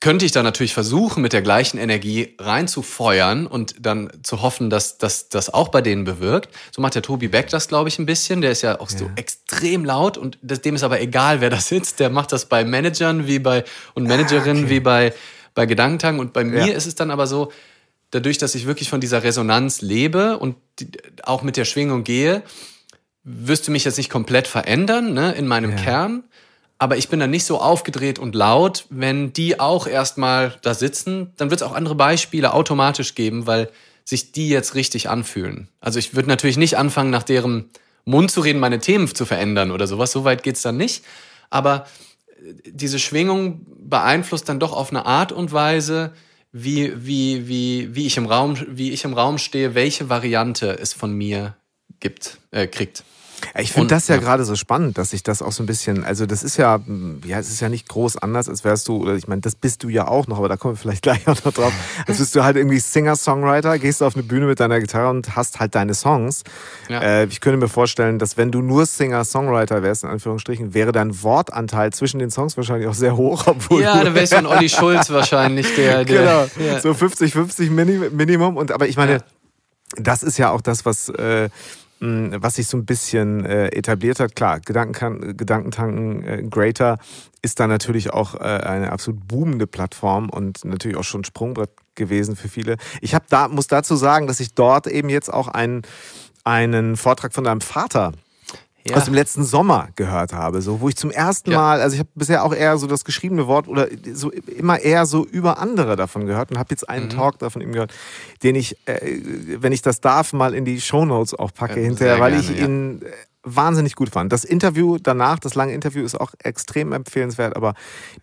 könnte 0.00 0.24
ich 0.24 0.32
da 0.32 0.42
natürlich 0.42 0.72
versuchen, 0.72 1.22
mit 1.22 1.34
der 1.34 1.42
gleichen 1.42 1.76
Energie 1.76 2.34
reinzufeuern 2.38 3.46
und 3.46 3.74
dann 3.80 4.10
zu 4.22 4.40
hoffen, 4.40 4.70
dass 4.70 4.96
das 4.96 5.52
auch 5.52 5.68
bei 5.68 5.82
denen 5.82 6.04
bewirkt. 6.04 6.48
So 6.74 6.80
macht 6.80 6.94
der 6.94 7.02
Tobi 7.02 7.28
Beck 7.28 7.50
das, 7.50 7.68
glaube 7.68 7.90
ich, 7.90 7.98
ein 7.98 8.06
bisschen. 8.06 8.40
Der 8.40 8.50
ist 8.50 8.62
ja 8.62 8.80
auch 8.80 8.90
ja. 8.90 8.98
so 8.98 9.10
extrem 9.16 9.84
laut 9.84 10.16
und 10.16 10.38
dem 10.42 10.74
ist 10.74 10.84
aber 10.84 11.02
egal, 11.02 11.42
wer 11.42 11.50
da 11.50 11.60
sitzt. 11.60 12.00
Der 12.00 12.08
macht 12.08 12.32
das 12.32 12.46
bei 12.46 12.64
Managern 12.64 13.26
wie 13.26 13.38
bei 13.38 13.64
und 13.92 14.04
Managerinnen 14.04 14.64
ah, 14.64 14.66
okay. 14.66 14.74
wie 14.74 14.80
bei, 14.80 15.14
bei 15.54 15.66
Gedankentang. 15.66 16.18
Und 16.18 16.32
bei 16.32 16.44
mir 16.44 16.66
ja. 16.66 16.72
ist 16.72 16.86
es 16.86 16.94
dann 16.94 17.10
aber 17.10 17.26
so, 17.26 17.52
dadurch, 18.10 18.38
dass 18.38 18.54
ich 18.54 18.66
wirklich 18.66 18.88
von 18.88 19.02
dieser 19.02 19.22
Resonanz 19.22 19.82
lebe 19.82 20.38
und 20.38 20.56
die, 20.78 20.88
auch 21.24 21.42
mit 21.42 21.58
der 21.58 21.66
Schwingung 21.66 22.04
gehe, 22.04 22.42
wirst 23.22 23.68
du 23.68 23.70
mich 23.70 23.84
jetzt 23.84 23.98
nicht 23.98 24.08
komplett 24.08 24.48
verändern 24.48 25.12
ne, 25.12 25.32
in 25.32 25.46
meinem 25.46 25.72
ja. 25.72 25.76
Kern 25.76 26.24
aber 26.80 26.96
ich 26.96 27.10
bin 27.10 27.20
dann 27.20 27.30
nicht 27.30 27.44
so 27.44 27.60
aufgedreht 27.60 28.18
und 28.18 28.34
laut, 28.34 28.86
wenn 28.88 29.34
die 29.34 29.60
auch 29.60 29.86
erstmal 29.86 30.56
da 30.62 30.72
sitzen, 30.72 31.30
dann 31.36 31.50
wird 31.50 31.60
es 31.60 31.66
auch 31.66 31.74
andere 31.74 31.94
Beispiele 31.94 32.54
automatisch 32.54 33.14
geben, 33.14 33.46
weil 33.46 33.68
sich 34.02 34.32
die 34.32 34.48
jetzt 34.48 34.74
richtig 34.74 35.10
anfühlen. 35.10 35.68
Also 35.82 35.98
ich 35.98 36.14
würde 36.14 36.30
natürlich 36.30 36.56
nicht 36.56 36.78
anfangen, 36.78 37.10
nach 37.10 37.22
deren 37.22 37.68
Mund 38.06 38.30
zu 38.30 38.40
reden, 38.40 38.60
meine 38.60 38.78
Themen 38.78 39.14
zu 39.14 39.26
verändern 39.26 39.72
oder 39.72 39.86
sowas. 39.86 40.10
So 40.10 40.24
weit 40.24 40.42
geht's 40.42 40.62
dann 40.62 40.78
nicht. 40.78 41.04
Aber 41.50 41.84
äh, 42.42 42.54
diese 42.64 42.98
Schwingung 42.98 43.66
beeinflusst 43.78 44.48
dann 44.48 44.58
doch 44.58 44.72
auf 44.72 44.88
eine 44.88 45.04
Art 45.04 45.32
und 45.32 45.52
Weise, 45.52 46.14
wie, 46.50 46.94
wie, 46.96 47.46
wie, 47.46 47.94
wie, 47.94 48.06
ich, 48.06 48.16
im 48.16 48.24
Raum, 48.24 48.56
wie 48.68 48.90
ich 48.92 49.04
im 49.04 49.12
Raum 49.12 49.36
stehe, 49.36 49.74
welche 49.74 50.08
Variante 50.08 50.78
es 50.78 50.94
von 50.94 51.12
mir 51.12 51.56
gibt, 52.00 52.38
äh, 52.52 52.66
kriegt. 52.66 53.04
Ich 53.58 53.72
finde 53.72 53.88
das 53.88 54.08
ja, 54.08 54.16
ja. 54.16 54.20
gerade 54.20 54.44
so 54.44 54.56
spannend, 54.56 54.98
dass 54.98 55.10
sich 55.10 55.22
das 55.22 55.42
auch 55.42 55.52
so 55.52 55.62
ein 55.62 55.66
bisschen, 55.66 56.04
also 56.04 56.26
das 56.26 56.42
ist 56.42 56.56
ja, 56.56 56.80
ja, 57.24 57.38
es 57.38 57.50
ist 57.50 57.60
ja 57.60 57.68
nicht 57.68 57.88
groß 57.88 58.16
anders, 58.18 58.48
als 58.48 58.64
wärst 58.64 58.88
du, 58.88 58.96
oder 58.96 59.14
ich 59.14 59.28
meine, 59.28 59.40
das 59.40 59.54
bist 59.54 59.82
du 59.82 59.88
ja 59.88 60.08
auch 60.08 60.26
noch, 60.26 60.38
aber 60.38 60.48
da 60.48 60.56
kommen 60.56 60.74
wir 60.74 60.78
vielleicht 60.78 61.02
gleich 61.10 61.26
auch 61.28 61.44
noch 61.44 61.52
drauf. 61.52 61.72
Als 62.06 62.18
bist 62.18 62.34
du 62.34 62.44
halt 62.44 62.56
irgendwie 62.56 62.78
Singer-Songwriter, 62.78 63.78
gehst 63.78 64.02
auf 64.02 64.14
eine 64.14 64.22
Bühne 64.22 64.46
mit 64.46 64.60
deiner 64.60 64.80
Gitarre 64.80 65.10
und 65.10 65.36
hast 65.36 65.60
halt 65.60 65.74
deine 65.74 65.94
Songs. 65.94 66.42
Ja. 66.88 67.00
Äh, 67.00 67.24
ich 67.26 67.40
könnte 67.40 67.58
mir 67.58 67.68
vorstellen, 67.68 68.18
dass 68.18 68.36
wenn 68.36 68.50
du 68.50 68.62
nur 68.62 68.86
Singer-Songwriter 68.86 69.82
wärst, 69.82 70.04
in 70.04 70.10
Anführungsstrichen, 70.10 70.74
wäre 70.74 70.92
dein 70.92 71.22
Wortanteil 71.22 71.92
zwischen 71.92 72.18
den 72.18 72.30
Songs 72.30 72.56
wahrscheinlich 72.56 72.88
auch 72.88 72.94
sehr 72.94 73.16
hoch. 73.16 73.46
Obwohl 73.46 73.82
ja, 73.82 74.02
da 74.04 74.14
wärst 74.14 74.32
du 74.32 74.36
ein 74.36 74.46
Olli 74.50 74.68
Schulz 74.68 75.10
wahrscheinlich, 75.10 75.74
der, 75.74 76.04
der 76.04 76.48
Genau, 76.50 76.66
ja. 76.66 76.80
so 76.80 76.90
50-50 76.90 77.70
Minimum. 77.70 78.56
Und 78.56 78.72
aber 78.72 78.88
ich 78.88 78.96
meine, 78.96 79.22
das 79.96 80.22
ist 80.22 80.38
ja 80.38 80.50
auch 80.50 80.60
das, 80.60 80.84
was 80.84 81.08
äh, 81.08 81.48
was 82.00 82.54
sich 82.54 82.66
so 82.66 82.78
ein 82.78 82.86
bisschen 82.86 83.44
äh, 83.44 83.68
etabliert 83.68 84.20
hat. 84.20 84.34
Klar, 84.34 84.60
Gedanken, 84.60 85.36
Gedankentanken 85.36 86.24
äh, 86.24 86.42
Greater 86.48 86.98
ist 87.42 87.60
da 87.60 87.66
natürlich 87.66 88.10
auch 88.10 88.34
äh, 88.34 88.38
eine 88.38 88.90
absolut 88.90 89.28
boomende 89.28 89.66
Plattform 89.66 90.30
und 90.30 90.64
natürlich 90.64 90.96
auch 90.96 91.04
schon 91.04 91.24
Sprungbrett 91.24 91.70
gewesen 91.94 92.36
für 92.36 92.48
viele. 92.48 92.76
Ich 93.02 93.14
habe 93.14 93.26
da 93.28 93.48
muss 93.48 93.66
dazu 93.66 93.96
sagen, 93.96 94.26
dass 94.26 94.40
ich 94.40 94.54
dort 94.54 94.86
eben 94.86 95.10
jetzt 95.10 95.32
auch 95.32 95.48
einen 95.48 95.82
einen 96.42 96.96
Vortrag 96.96 97.34
von 97.34 97.44
deinem 97.44 97.60
Vater 97.60 98.12
ja. 98.86 98.96
aus 98.96 99.04
dem 99.04 99.14
letzten 99.14 99.44
Sommer 99.44 99.88
gehört 99.96 100.32
habe, 100.32 100.62
so 100.62 100.80
wo 100.80 100.88
ich 100.88 100.96
zum 100.96 101.10
ersten 101.10 101.50
ja. 101.50 101.58
Mal, 101.58 101.80
also 101.80 101.94
ich 101.94 102.00
habe 102.00 102.10
bisher 102.14 102.44
auch 102.44 102.54
eher 102.54 102.78
so 102.78 102.86
das 102.86 103.04
geschriebene 103.04 103.46
Wort 103.46 103.68
oder 103.68 103.88
so 104.12 104.30
immer 104.30 104.78
eher 104.78 105.06
so 105.06 105.26
über 105.26 105.58
andere 105.58 105.96
davon 105.96 106.26
gehört 106.26 106.50
und 106.50 106.58
habe 106.58 106.68
jetzt 106.70 106.88
einen 106.88 107.06
mhm. 107.06 107.10
Talk 107.10 107.38
davon 107.38 107.62
ihm 107.62 107.72
gehört, 107.72 107.92
den 108.42 108.54
ich, 108.54 108.76
äh, 108.86 109.20
wenn 109.60 109.72
ich 109.72 109.82
das 109.82 110.00
darf, 110.00 110.32
mal 110.32 110.54
in 110.54 110.64
die 110.64 110.80
Show 110.80 111.04
Notes 111.04 111.34
auch 111.34 111.52
packe 111.52 111.80
ja, 111.80 111.86
hinterher, 111.86 112.20
weil 112.20 112.32
gerne, 112.32 112.44
ich 112.44 112.60
ihn 112.60 113.02
wahnsinnig 113.42 113.94
gut 113.94 114.10
fand. 114.10 114.32
Das 114.32 114.44
Interview 114.44 114.98
danach, 114.98 115.38
das 115.38 115.54
lange 115.54 115.72
Interview 115.72 116.04
ist 116.04 116.14
auch 116.14 116.32
extrem 116.42 116.92
empfehlenswert, 116.92 117.56
aber 117.56 117.74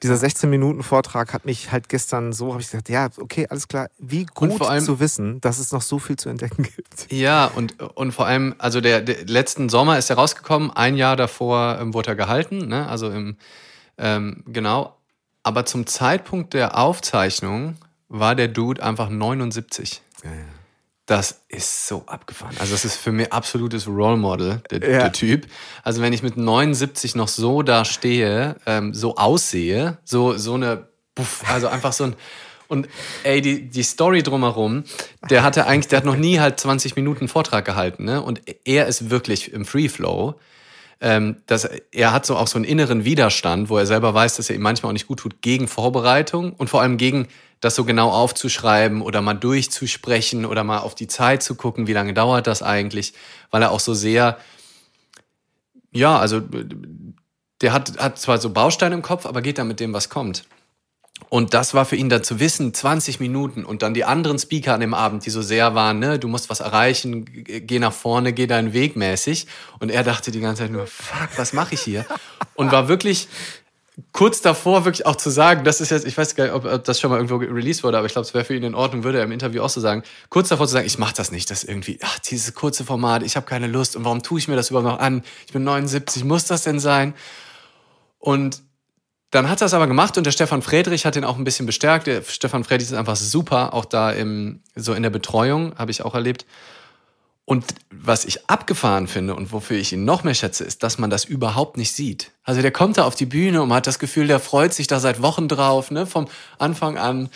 dieser 0.03 0.17
16 0.17 0.49
Minuten 0.49 0.83
Vortrag 0.83 1.33
hat 1.33 1.45
mich 1.45 1.71
halt 1.71 1.89
gestern 1.89 2.33
so, 2.33 2.51
habe 2.51 2.61
ich 2.61 2.69
gesagt, 2.69 2.89
ja, 2.89 3.09
okay, 3.19 3.47
alles 3.49 3.67
klar, 3.67 3.89
wie 3.97 4.25
gut 4.25 4.61
allem, 4.61 4.83
zu 4.83 4.99
wissen, 4.99 5.41
dass 5.41 5.59
es 5.59 5.71
noch 5.71 5.81
so 5.81 5.99
viel 5.99 6.17
zu 6.17 6.29
entdecken 6.29 6.63
gibt. 6.75 7.11
Ja, 7.11 7.45
und, 7.45 7.81
und 7.95 8.11
vor 8.11 8.27
allem, 8.27 8.55
also 8.57 8.81
der, 8.81 9.01
der 9.01 9.25
letzten 9.25 9.69
Sommer 9.69 9.97
ist 9.97 10.09
er 10.09 10.17
rausgekommen, 10.17 10.71
ein 10.71 10.95
Jahr 10.95 11.15
davor 11.15 11.79
ähm, 11.79 11.93
wurde 11.93 12.09
er 12.09 12.15
gehalten, 12.15 12.67
ne? 12.67 12.87
also 12.87 13.09
im, 13.09 13.37
ähm, 13.97 14.43
genau, 14.45 14.95
aber 15.43 15.65
zum 15.65 15.87
Zeitpunkt 15.87 16.53
der 16.53 16.77
Aufzeichnung 16.77 17.77
war 18.09 18.35
der 18.35 18.49
Dude 18.49 18.83
einfach 18.83 19.09
79. 19.09 20.01
Ja, 20.23 20.29
ja. 20.29 20.56
Das 21.07 21.39
ist 21.47 21.87
so 21.87 22.03
abgefahren. 22.05 22.53
Also 22.59 22.73
das 22.73 22.83
ist 22.83 22.97
für 22.97 23.13
mich 23.13 23.31
absolutes 23.31 23.87
Role 23.87 24.17
Model, 24.17 24.61
der, 24.69 24.79
ja. 24.79 24.99
der 24.99 25.13
Typ. 25.13 25.47
Also 25.81 26.01
wenn 26.01 26.11
ich 26.11 26.21
mit 26.21 26.35
79 26.35 27.15
noch 27.15 27.29
so 27.29 27.63
da 27.63 27.85
stehe, 27.85 28.57
ähm, 28.65 28.93
so 28.93 29.15
aussehe, 29.15 29.99
so, 30.03 30.37
so 30.37 30.55
eine, 30.55 30.89
puff, 31.15 31.45
also 31.49 31.69
einfach 31.69 31.93
so 31.93 32.03
ein, 32.03 32.15
und 32.67 32.89
ey, 33.23 33.39
die, 33.39 33.69
die 33.69 33.83
Story 33.83 34.21
drumherum, 34.21 34.83
der 35.29 35.43
hatte 35.43 35.65
eigentlich, 35.65 35.87
der 35.87 35.99
hat 35.99 36.05
noch 36.05 36.17
nie 36.17 36.41
halt 36.41 36.59
20 36.59 36.97
Minuten 36.97 37.29
Vortrag 37.29 37.63
gehalten, 37.63 38.03
ne? 38.03 38.21
Und 38.21 38.41
er 38.65 38.87
ist 38.87 39.09
wirklich 39.09 39.53
im 39.53 39.65
Free 39.65 39.87
Flow. 39.87 40.35
Ähm, 40.99 41.37
dass 41.45 41.69
er 41.91 42.11
hat 42.11 42.25
so 42.25 42.35
auch 42.35 42.47
so 42.47 42.57
einen 42.57 42.65
inneren 42.65 43.05
Widerstand, 43.05 43.69
wo 43.69 43.77
er 43.77 43.85
selber 43.85 44.15
weiß, 44.15 44.37
dass 44.37 44.49
er 44.49 44.55
ihm 44.55 44.63
manchmal 44.63 44.89
auch 44.89 44.93
nicht 44.93 45.07
gut 45.07 45.19
tut, 45.19 45.43
gegen 45.43 45.67
Vorbereitung 45.67 46.53
und 46.53 46.71
vor 46.71 46.81
allem 46.81 46.97
gegen 46.97 47.27
das 47.59 47.75
so 47.75 47.85
genau 47.85 48.11
aufzuschreiben 48.11 49.01
oder 49.01 49.21
mal 49.21 49.33
durchzusprechen 49.33 50.45
oder 50.45 50.63
mal 50.63 50.79
auf 50.79 50.95
die 50.95 51.07
Zeit 51.07 51.43
zu 51.43 51.55
gucken, 51.55 51.87
wie 51.87 51.93
lange 51.93 52.13
dauert 52.13 52.47
das 52.47 52.61
eigentlich, 52.61 53.13
weil 53.51 53.61
er 53.61 53.71
auch 53.71 53.79
so 53.79 53.93
sehr, 53.93 54.37
ja, 55.91 56.17
also 56.19 56.41
der 57.61 57.73
hat, 57.73 57.97
hat 57.97 58.19
zwar 58.19 58.37
so 58.37 58.51
Bausteine 58.51 58.95
im 58.95 59.01
Kopf, 59.01 59.25
aber 59.25 59.41
geht 59.41 59.57
dann 59.57 59.67
mit 59.67 59.79
dem, 59.79 59.93
was 59.93 60.09
kommt. 60.09 60.43
Und 61.29 61.55
das 61.55 61.73
war 61.73 61.85
für 61.85 61.95
ihn 61.95 62.09
dann 62.09 62.23
zu 62.23 62.39
wissen, 62.39 62.73
20 62.73 63.19
Minuten 63.19 63.65
und 63.65 63.81
dann 63.81 63.95
die 63.95 64.05
anderen 64.05 64.37
Speaker 64.37 64.75
an 64.75 64.81
dem 64.81 64.93
Abend, 64.93 65.25
die 65.25 65.31
so 65.31 65.41
sehr 65.41 65.73
waren, 65.73 65.97
ne, 65.97 66.19
du 66.19 66.27
musst 66.27 66.49
was 66.49 66.59
erreichen, 66.59 67.25
geh 67.25 67.79
nach 67.79 67.91
vorne, 67.91 68.33
geh 68.33 68.45
deinen 68.45 68.71
Weg 68.71 68.95
mäßig. 68.95 69.47
Und 69.79 69.89
er 69.89 70.03
dachte 70.03 70.31
die 70.31 70.39
ganze 70.39 70.63
Zeit 70.63 70.71
nur, 70.71 70.85
fuck, 70.85 71.29
was 71.35 71.53
mache 71.53 71.73
ich 71.73 71.81
hier? 71.81 72.05
Und 72.53 72.71
war 72.71 72.87
wirklich 72.87 73.27
kurz 74.11 74.41
davor 74.41 74.85
wirklich 74.85 75.05
auch 75.05 75.15
zu 75.15 75.29
sagen, 75.29 75.63
das 75.63 75.81
ist 75.81 75.89
jetzt, 75.89 76.05
ich 76.05 76.17
weiß 76.17 76.35
gar 76.35 76.43
nicht, 76.45 76.53
ob, 76.53 76.83
das 76.83 76.99
schon 76.99 77.09
mal 77.09 77.17
irgendwo 77.17 77.37
released 77.37 77.83
wurde, 77.83 77.97
aber 77.97 78.05
ich 78.05 78.13
glaube, 78.13 78.27
es 78.27 78.33
wäre 78.33 78.45
für 78.45 78.55
ihn 78.55 78.63
in 78.63 78.75
Ordnung, 78.75 79.03
würde 79.03 79.17
er 79.17 79.23
im 79.23 79.31
Interview 79.31 79.61
auch 79.61 79.69
so 79.69 79.81
sagen, 79.81 80.03
kurz 80.29 80.49
davor 80.49 80.67
zu 80.67 80.73
sagen, 80.73 80.85
ich 80.85 80.99
mache 80.99 81.15
das 81.15 81.31
nicht, 81.31 81.49
das 81.49 81.63
irgendwie, 81.63 81.99
ach, 82.03 82.19
dieses 82.19 82.53
kurze 82.53 82.83
Format, 82.83 83.23
ich 83.23 83.35
habe 83.35 83.47
keine 83.47 83.67
Lust 83.67 83.95
und 83.95 84.05
warum 84.05 84.21
tue 84.21 84.39
ich 84.39 84.47
mir 84.47 84.55
das 84.55 84.69
überhaupt 84.69 84.87
noch 84.87 84.99
an? 84.99 85.23
Ich 85.47 85.53
bin 85.53 85.63
79, 85.63 86.23
muss 86.25 86.45
das 86.45 86.63
denn 86.63 86.79
sein? 86.79 87.15
Und 88.19 88.61
dann 89.31 89.49
hat 89.49 89.61
er 89.61 89.65
es 89.65 89.73
aber 89.73 89.87
gemacht 89.87 90.17
und 90.17 90.25
der 90.25 90.31
Stefan 90.31 90.61
Friedrich 90.61 91.05
hat 91.05 91.15
ihn 91.15 91.23
auch 91.23 91.37
ein 91.37 91.43
bisschen 91.43 91.65
bestärkt. 91.65 92.07
Der 92.07 92.21
Stefan 92.21 92.63
Friedrich 92.63 92.87
ist 92.87 92.93
einfach 92.93 93.15
super, 93.15 93.73
auch 93.73 93.85
da 93.85 94.11
im, 94.11 94.61
so 94.75 94.93
in 94.93 95.03
der 95.03 95.09
Betreuung, 95.09 95.73
habe 95.77 95.91
ich 95.91 96.03
auch 96.03 96.13
erlebt. 96.13 96.45
Und 97.49 97.63
was 97.89 98.25
ich 98.25 98.49
abgefahren 98.49 99.07
finde 99.07 99.33
und 99.33 99.53
wofür 99.53 99.77
ich 99.77 99.93
ihn 99.93 100.03
noch 100.03 100.25
mehr 100.25 100.33
schätze, 100.33 100.65
ist, 100.65 100.83
dass 100.83 100.97
man 100.97 101.09
das 101.09 101.23
überhaupt 101.23 101.77
nicht 101.77 101.93
sieht. 101.93 102.31
Also 102.43 102.61
der 102.61 102.71
kommt 102.71 102.97
da 102.97 103.05
auf 103.05 103.15
die 103.15 103.25
Bühne 103.25 103.61
und 103.61 103.69
man 103.69 103.77
hat 103.77 103.87
das 103.87 103.99
Gefühl, 103.99 104.27
der 104.27 104.41
freut 104.41 104.73
sich 104.73 104.87
da 104.87 104.99
seit 104.99 105.21
Wochen 105.21 105.47
drauf, 105.47 105.89
ne, 105.89 106.05
vom 106.05 106.27
Anfang 106.59 106.97
an. 106.97 107.29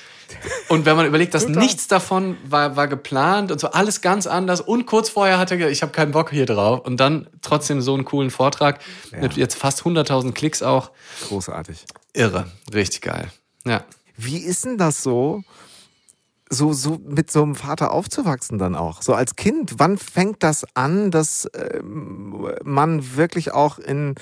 Und 0.68 0.86
wenn 0.86 0.98
man 0.98 1.06
überlegt, 1.06 1.34
dass 1.34 1.48
nichts 1.48 1.88
davon 1.88 2.36
war, 2.44 2.76
war 2.76 2.90
geplant 2.90 3.54
und 3.54 3.62
so 3.62 3.72
alles 3.72 4.02
ganz 4.02 4.28
anders 4.28 4.60
und 4.60 4.86
kurz 4.86 5.08
vorher 5.08 5.38
hat 5.38 5.50
er 5.50 5.56
gesagt, 5.56 5.72
ich 5.72 5.82
habe 5.82 5.94
keinen 5.94 6.12
Bock 6.12 6.30
hier 6.32 6.46
drauf 6.46 6.82
und 6.86 6.98
dann 6.98 7.28
trotzdem 7.42 7.80
so 7.80 7.94
einen 7.94 8.04
coolen 8.04 8.32
Vortrag 8.32 8.82
ja. 9.14 9.20
mit 9.20 9.38
jetzt 9.38 9.56
fast 9.56 9.84
100.000 9.84 10.34
Klicks 10.34 10.62
auch. 10.62 10.92
Großartig. 11.30 11.86
Irre, 12.12 12.52
richtig 12.74 13.00
geil. 13.00 13.32
Ja. 13.66 13.86
Wie 14.18 14.40
ist 14.40 14.66
denn 14.66 14.78
das 14.78 15.04
so? 15.04 15.46
So, 16.52 16.74
so 16.74 17.00
mit 17.04 17.32
so 17.32 17.42
einem 17.42 17.56
Vater 17.56 17.92
aufzuwachsen 17.92 18.58
dann 18.58 18.76
auch, 18.76 19.02
so 19.02 19.14
als 19.14 19.36
Kind. 19.36 19.76
Wann 19.78 19.98
fängt 19.98 20.44
das 20.44 20.66
an, 20.74 21.10
dass 21.10 21.46
äh, 21.46 21.82
man 21.82 23.16
wirklich 23.16 23.54
auch 23.54 23.80
in, 23.80 24.16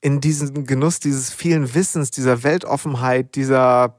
in 0.00 0.20
diesen 0.20 0.66
Genuss 0.66 1.00
dieses 1.00 1.32
vielen 1.32 1.74
Wissens, 1.74 2.10
dieser 2.10 2.42
Weltoffenheit, 2.42 3.34
dieser 3.34 3.98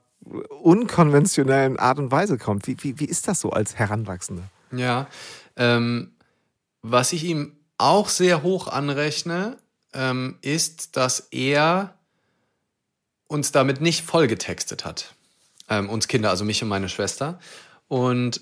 unkonventionellen 0.61 1.79
Art 1.79 1.97
und 1.97 2.11
Weise 2.11 2.37
kommt? 2.37 2.67
Wie, 2.67 2.77
wie, 2.81 2.99
wie 2.99 3.05
ist 3.05 3.27
das 3.27 3.41
so 3.41 3.49
als 3.49 3.75
Heranwachsender? 3.75 4.43
Ja, 4.71 5.07
ähm, 5.55 6.11
was 6.83 7.13
ich 7.13 7.23
ihm 7.23 7.57
auch 7.79 8.09
sehr 8.09 8.43
hoch 8.43 8.67
anrechne, 8.67 9.57
ähm, 9.93 10.37
ist, 10.41 10.97
dass 10.97 11.27
er 11.31 11.95
uns 13.27 13.51
damit 13.51 13.81
nicht 13.81 14.05
vollgetextet 14.05 14.85
hat 14.85 15.14
ähm, 15.69 15.89
uns 15.89 16.07
Kinder, 16.07 16.29
also 16.29 16.45
mich 16.45 16.61
und 16.61 16.69
meine 16.69 16.89
Schwester. 16.89 17.39
Und 17.87 18.41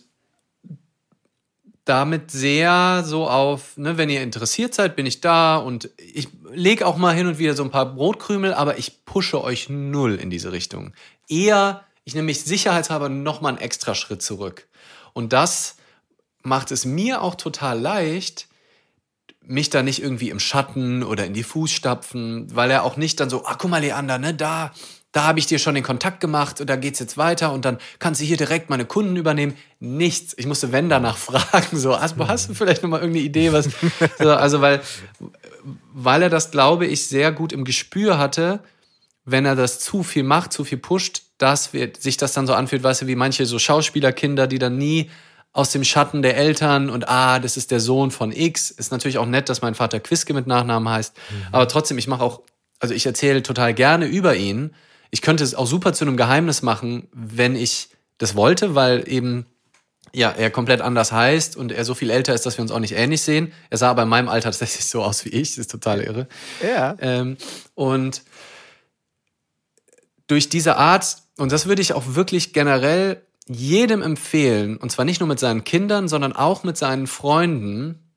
damit 1.86 2.32
sehr 2.32 3.04
so 3.06 3.28
auf, 3.28 3.76
ne, 3.78 3.98
wenn 3.98 4.10
ihr 4.10 4.22
interessiert 4.22 4.74
seid, 4.74 4.96
bin 4.96 5.06
ich 5.06 5.20
da 5.20 5.58
und 5.58 5.90
ich 5.98 6.30
lege 6.52 6.88
auch 6.88 6.98
mal 6.98 7.14
hin 7.14 7.28
und 7.28 7.40
wieder 7.40 7.56
so 7.56 7.64
ein 7.64 7.72
paar 7.72 7.94
Brotkrümel, 7.94 8.54
aber 8.54 8.78
ich 8.78 9.04
pushe 9.06 9.44
euch 9.44 9.70
null 9.70 10.16
in 10.16 10.30
diese 10.30 10.54
Richtung. 10.54 10.94
Eher, 11.28 11.84
ich 12.06 12.16
nehme 12.16 12.28
mich 12.28 12.44
sicherheitshalber 12.44 13.10
noch 13.10 13.42
mal 13.42 13.50
einen 13.50 13.58
extra 13.58 13.96
Schritt 13.96 14.22
zurück. 14.22 14.68
Und 15.12 15.34
das 15.34 15.76
macht 16.42 16.72
es 16.72 16.86
mir 16.86 17.22
auch 17.22 17.36
total 17.36 17.80
leicht, 17.80 18.48
mich 19.46 19.70
da 19.70 19.84
nicht 19.84 20.02
irgendwie 20.02 20.30
im 20.30 20.40
Schatten 20.40 21.04
oder 21.04 21.26
in 21.26 21.34
die 21.34 21.44
Fußstapfen, 21.44 22.56
weil 22.56 22.72
er 22.72 22.84
auch 22.84 22.96
nicht 22.96 23.20
dann 23.20 23.30
so, 23.30 23.46
ah, 23.46 23.56
guck 23.56 23.70
mal, 23.70 23.82
Leander, 23.82 24.20
ne, 24.20 24.34
da, 24.34 24.72
da 25.14 25.26
habe 25.26 25.38
ich 25.38 25.46
dir 25.46 25.60
schon 25.60 25.76
den 25.76 25.84
Kontakt 25.84 26.20
gemacht 26.20 26.60
und 26.60 26.70
da 26.70 26.76
geht's 26.76 27.00
jetzt 27.00 27.18
weiter 27.18 27.54
und 27.54 27.66
dann 27.66 27.78
kannst 28.00 28.20
du 28.20 28.26
hier 28.26 28.36
direkt 28.36 28.72
meine 28.72 28.84
Kunden 28.84 29.16
übernehmen. 29.16 29.56
Nichts. 29.80 30.34
Ich 30.38 30.48
musste 30.48 30.72
wenn 30.72 30.90
danach 30.90 31.18
fragen, 31.30 31.78
so, 31.78 31.98
hast, 31.98 32.18
hast 32.18 32.50
du 32.50 32.56
vielleicht 32.56 32.82
noch 32.82 32.90
mal 32.90 33.00
irgendeine 33.00 33.26
Idee, 33.26 33.54
was, 33.54 33.70
so, 34.20 34.32
also 34.32 34.60
weil, 34.60 34.82
weil 35.94 36.24
er 36.24 36.30
das, 36.30 36.50
glaube 36.50 36.88
ich, 36.88 37.08
sehr 37.08 37.32
gut 37.32 37.54
im 37.54 37.64
Gespür 37.64 38.18
hatte, 38.18 38.60
wenn 39.24 39.46
er 39.46 39.56
das 39.56 39.80
zu 39.80 40.02
viel 40.02 40.24
macht, 40.24 40.52
zu 40.52 40.66
viel 40.66 40.80
pusht, 40.80 41.22
dass 41.38 41.74
wir, 41.74 41.94
sich 41.98 42.18
das 42.18 42.34
dann 42.34 42.48
so 42.48 42.56
anfühlt, 42.56 42.82
weißt 42.82 43.04
du, 43.04 43.08
wie 43.08 43.16
manche 43.16 43.46
so 43.46 43.60
Schauspielerkinder, 43.60 44.48
die 44.48 44.60
dann 44.60 44.78
nie 44.80 45.12
aus 45.54 45.70
dem 45.70 45.84
Schatten 45.84 46.24
der 46.24 46.36
Eltern 46.38 46.90
und 46.90 47.08
ah, 47.08 47.38
das 47.38 47.56
ist 47.56 47.70
der 47.70 47.80
Sohn 47.80 48.10
von 48.10 48.32
X. 48.32 48.72
Ist 48.72 48.92
natürlich 48.92 49.20
auch 49.20 49.28
nett, 49.28 49.48
dass 49.48 49.62
mein 49.62 49.76
Vater 49.76 50.00
Quiske 50.00 50.34
mit 50.34 50.48
Nachnamen 50.48 50.90
heißt. 50.90 51.16
Mhm. 51.16 51.48
Aber 51.52 51.68
trotzdem, 51.68 52.00
ich 52.00 52.08
mache 52.08 52.24
auch, 52.24 52.42
also 52.80 52.96
ich 52.96 53.06
erzähle 53.06 53.44
total 53.44 53.76
gerne 53.76 54.08
über 54.08 54.36
ihn 54.36 54.74
ich 55.14 55.22
könnte 55.22 55.44
es 55.44 55.54
auch 55.54 55.68
super 55.68 55.94
zu 55.94 56.06
einem 56.06 56.18
Geheimnis 56.18 56.64
machen, 56.64 57.08
wenn 57.14 57.56
ich 57.56 57.90
das 58.18 58.36
wollte, 58.36 58.74
weil 58.74 59.04
eben 59.08 59.46
ja, 60.12 60.32
er 60.32 60.50
komplett 60.50 60.82
anders 60.82 61.12
heißt 61.12 61.56
und 61.56 61.72
er 61.72 61.86
so 61.86 61.94
viel 61.94 62.10
älter 62.10 62.34
ist, 62.34 62.48
dass 62.48 62.58
wir 62.58 62.64
uns 62.64 62.72
auch 62.72 62.80
nicht 62.80 62.96
ähnlich 62.96 63.22
sehen. 63.22 63.54
Er 63.70 63.78
sah 63.78 63.92
aber 63.92 64.04
in 64.04 64.10
meinem 64.10 64.28
Alter 64.28 64.50
tatsächlich 64.50 64.86
so 64.88 65.04
aus 65.04 65.24
wie 65.24 65.30
ich, 65.30 65.50
das 65.50 65.60
ist 65.60 65.72
total 65.72 66.02
irre. 66.02 66.28
Ja. 66.64 66.96
Ähm, 67.00 67.38
und 67.76 68.24
durch 70.26 70.50
diese 70.50 70.78
Art, 70.78 71.18
und 71.38 71.52
das 71.52 71.68
würde 71.68 71.84
ich 71.84 71.94
auch 71.94 72.16
wirklich 72.16 72.52
generell 72.52 73.22
jedem 73.48 74.02
empfehlen, 74.02 74.78
und 74.78 74.92
zwar 74.92 75.06
nicht 75.06 75.20
nur 75.20 75.30
mit 75.30 75.40
seinen 75.40 75.64
Kindern, 75.64 76.08
sondern 76.08 76.34
auch 76.34 76.64
mit 76.64 76.76
seinen 76.76 77.06
Freunden, 77.06 78.13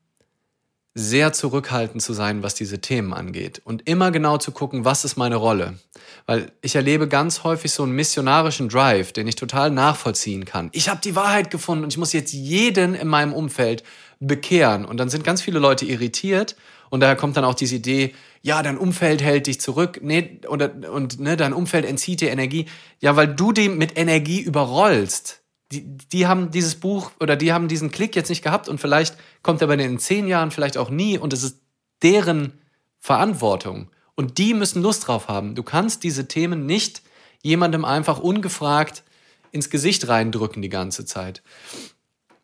sehr 0.97 1.31
zurückhaltend 1.31 2.01
zu 2.01 2.13
sein, 2.13 2.41
was 2.41 2.55
diese 2.55 2.79
Themen 2.79 3.13
angeht 3.13 3.61
und 3.63 3.87
immer 3.87 4.09
genau 4.09 4.39
zu 4.39 4.51
gucken, 4.51 4.83
was 4.83 5.05
ist 5.05 5.15
meine 5.15 5.35
Rolle. 5.35 5.77
Weil 6.25 6.51
ich 6.61 6.75
erlebe 6.75 7.07
ganz 7.07 7.43
häufig 7.43 7.71
so 7.71 7.83
einen 7.83 7.91
missionarischen 7.91 8.67
Drive, 8.67 9.11
den 9.11 9.27
ich 9.27 9.35
total 9.35 9.69
nachvollziehen 9.69 10.45
kann. 10.45 10.69
Ich 10.73 10.89
habe 10.89 10.99
die 11.03 11.15
Wahrheit 11.15 11.51
gefunden 11.51 11.83
und 11.83 11.93
ich 11.93 11.99
muss 11.99 12.13
jetzt 12.13 12.33
jeden 12.33 12.95
in 12.95 13.07
meinem 13.07 13.31
Umfeld 13.31 13.83
bekehren. 14.19 14.85
Und 14.85 14.97
dann 14.97 15.09
sind 15.09 15.23
ganz 15.23 15.41
viele 15.43 15.59
Leute 15.59 15.85
irritiert 15.85 16.55
und 16.89 17.01
daher 17.01 17.15
kommt 17.15 17.37
dann 17.37 17.45
auch 17.45 17.53
diese 17.53 17.75
Idee, 17.75 18.15
ja, 18.41 18.63
dein 18.63 18.77
Umfeld 18.77 19.21
hält 19.21 19.45
dich 19.45 19.61
zurück, 19.61 19.99
nee, 20.01 20.39
oder, 20.47 20.71
und 20.91 21.19
ne, 21.19 21.37
dein 21.37 21.53
Umfeld 21.53 21.85
entzieht 21.85 22.21
dir 22.21 22.31
Energie. 22.31 22.65
Ja, 23.01 23.15
weil 23.15 23.27
du 23.27 23.51
die 23.51 23.69
mit 23.69 23.97
Energie 23.99 24.39
überrollst 24.39 25.41
die, 25.71 25.97
die 25.97 26.27
haben 26.27 26.51
dieses 26.51 26.75
Buch 26.75 27.11
oder 27.19 27.35
die 27.35 27.51
haben 27.51 27.67
diesen 27.67 27.91
Klick 27.91 28.15
jetzt 28.15 28.29
nicht 28.29 28.43
gehabt 28.43 28.69
und 28.69 28.79
vielleicht 28.79 29.17
kommt 29.43 29.61
er 29.61 29.67
bei 29.67 29.75
denen 29.75 29.93
in 29.93 29.99
zehn 29.99 30.27
Jahren, 30.27 30.51
vielleicht 30.51 30.77
auch 30.77 30.89
nie 30.89 31.17
und 31.17 31.33
es 31.33 31.43
ist 31.43 31.59
deren 32.01 32.53
Verantwortung. 32.99 33.89
Und 34.15 34.39
die 34.39 34.53
müssen 34.53 34.81
Lust 34.81 35.07
drauf 35.07 35.27
haben. 35.27 35.53
Du 35.53 35.63
kannst 35.63 36.03
diese 36.03 36.27
Themen 36.27 36.65
nicht 36.65 37.03
jemandem 37.43 37.85
einfach 37.85 38.19
ungefragt 38.19 39.03
ins 39.51 39.69
Gesicht 39.69 40.07
reindrücken 40.07 40.61
die 40.61 40.69
ganze 40.69 41.05
Zeit. 41.05 41.43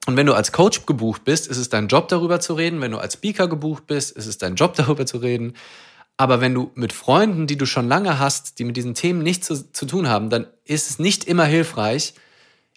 Und 0.06 0.18
wenn 0.18 0.26
du 0.26 0.34
als 0.34 0.52
Coach 0.52 0.86
gebucht 0.86 1.24
bist, 1.24 1.48
ist 1.48 1.58
es 1.58 1.70
dein 1.70 1.88
Job 1.88 2.10
darüber 2.10 2.40
zu 2.40 2.54
reden. 2.56 2.82
Wenn 2.82 2.92
du 2.92 2.98
als 2.98 3.14
Speaker 3.14 3.48
gebucht 3.48 3.88
bist, 3.88 4.12
ist 4.12 4.28
es 4.28 4.38
dein 4.38 4.56
Job 4.56 4.74
darüber 4.76 5.06
zu 5.06 5.18
reden. 5.18 5.54
Aber 6.18 6.42
wenn 6.42 6.54
du 6.54 6.72
mit 6.76 6.94
Freunden, 6.94 7.48
die 7.48 7.58
du 7.58 7.66
schon 7.66 7.88
lange 7.88 8.20
hast, 8.20 8.60
die 8.60 8.66
mit 8.66 8.78
diesen 8.78 8.94
Themen 8.94 9.24
nichts 9.24 9.48
zu, 9.48 9.72
zu 9.72 9.86
tun 9.86 10.10
haben, 10.10 10.30
dann 10.30 10.48
ist 10.64 10.90
es 10.90 11.00
nicht 11.00 11.24
immer 11.24 11.46
hilfreich, 11.46 12.14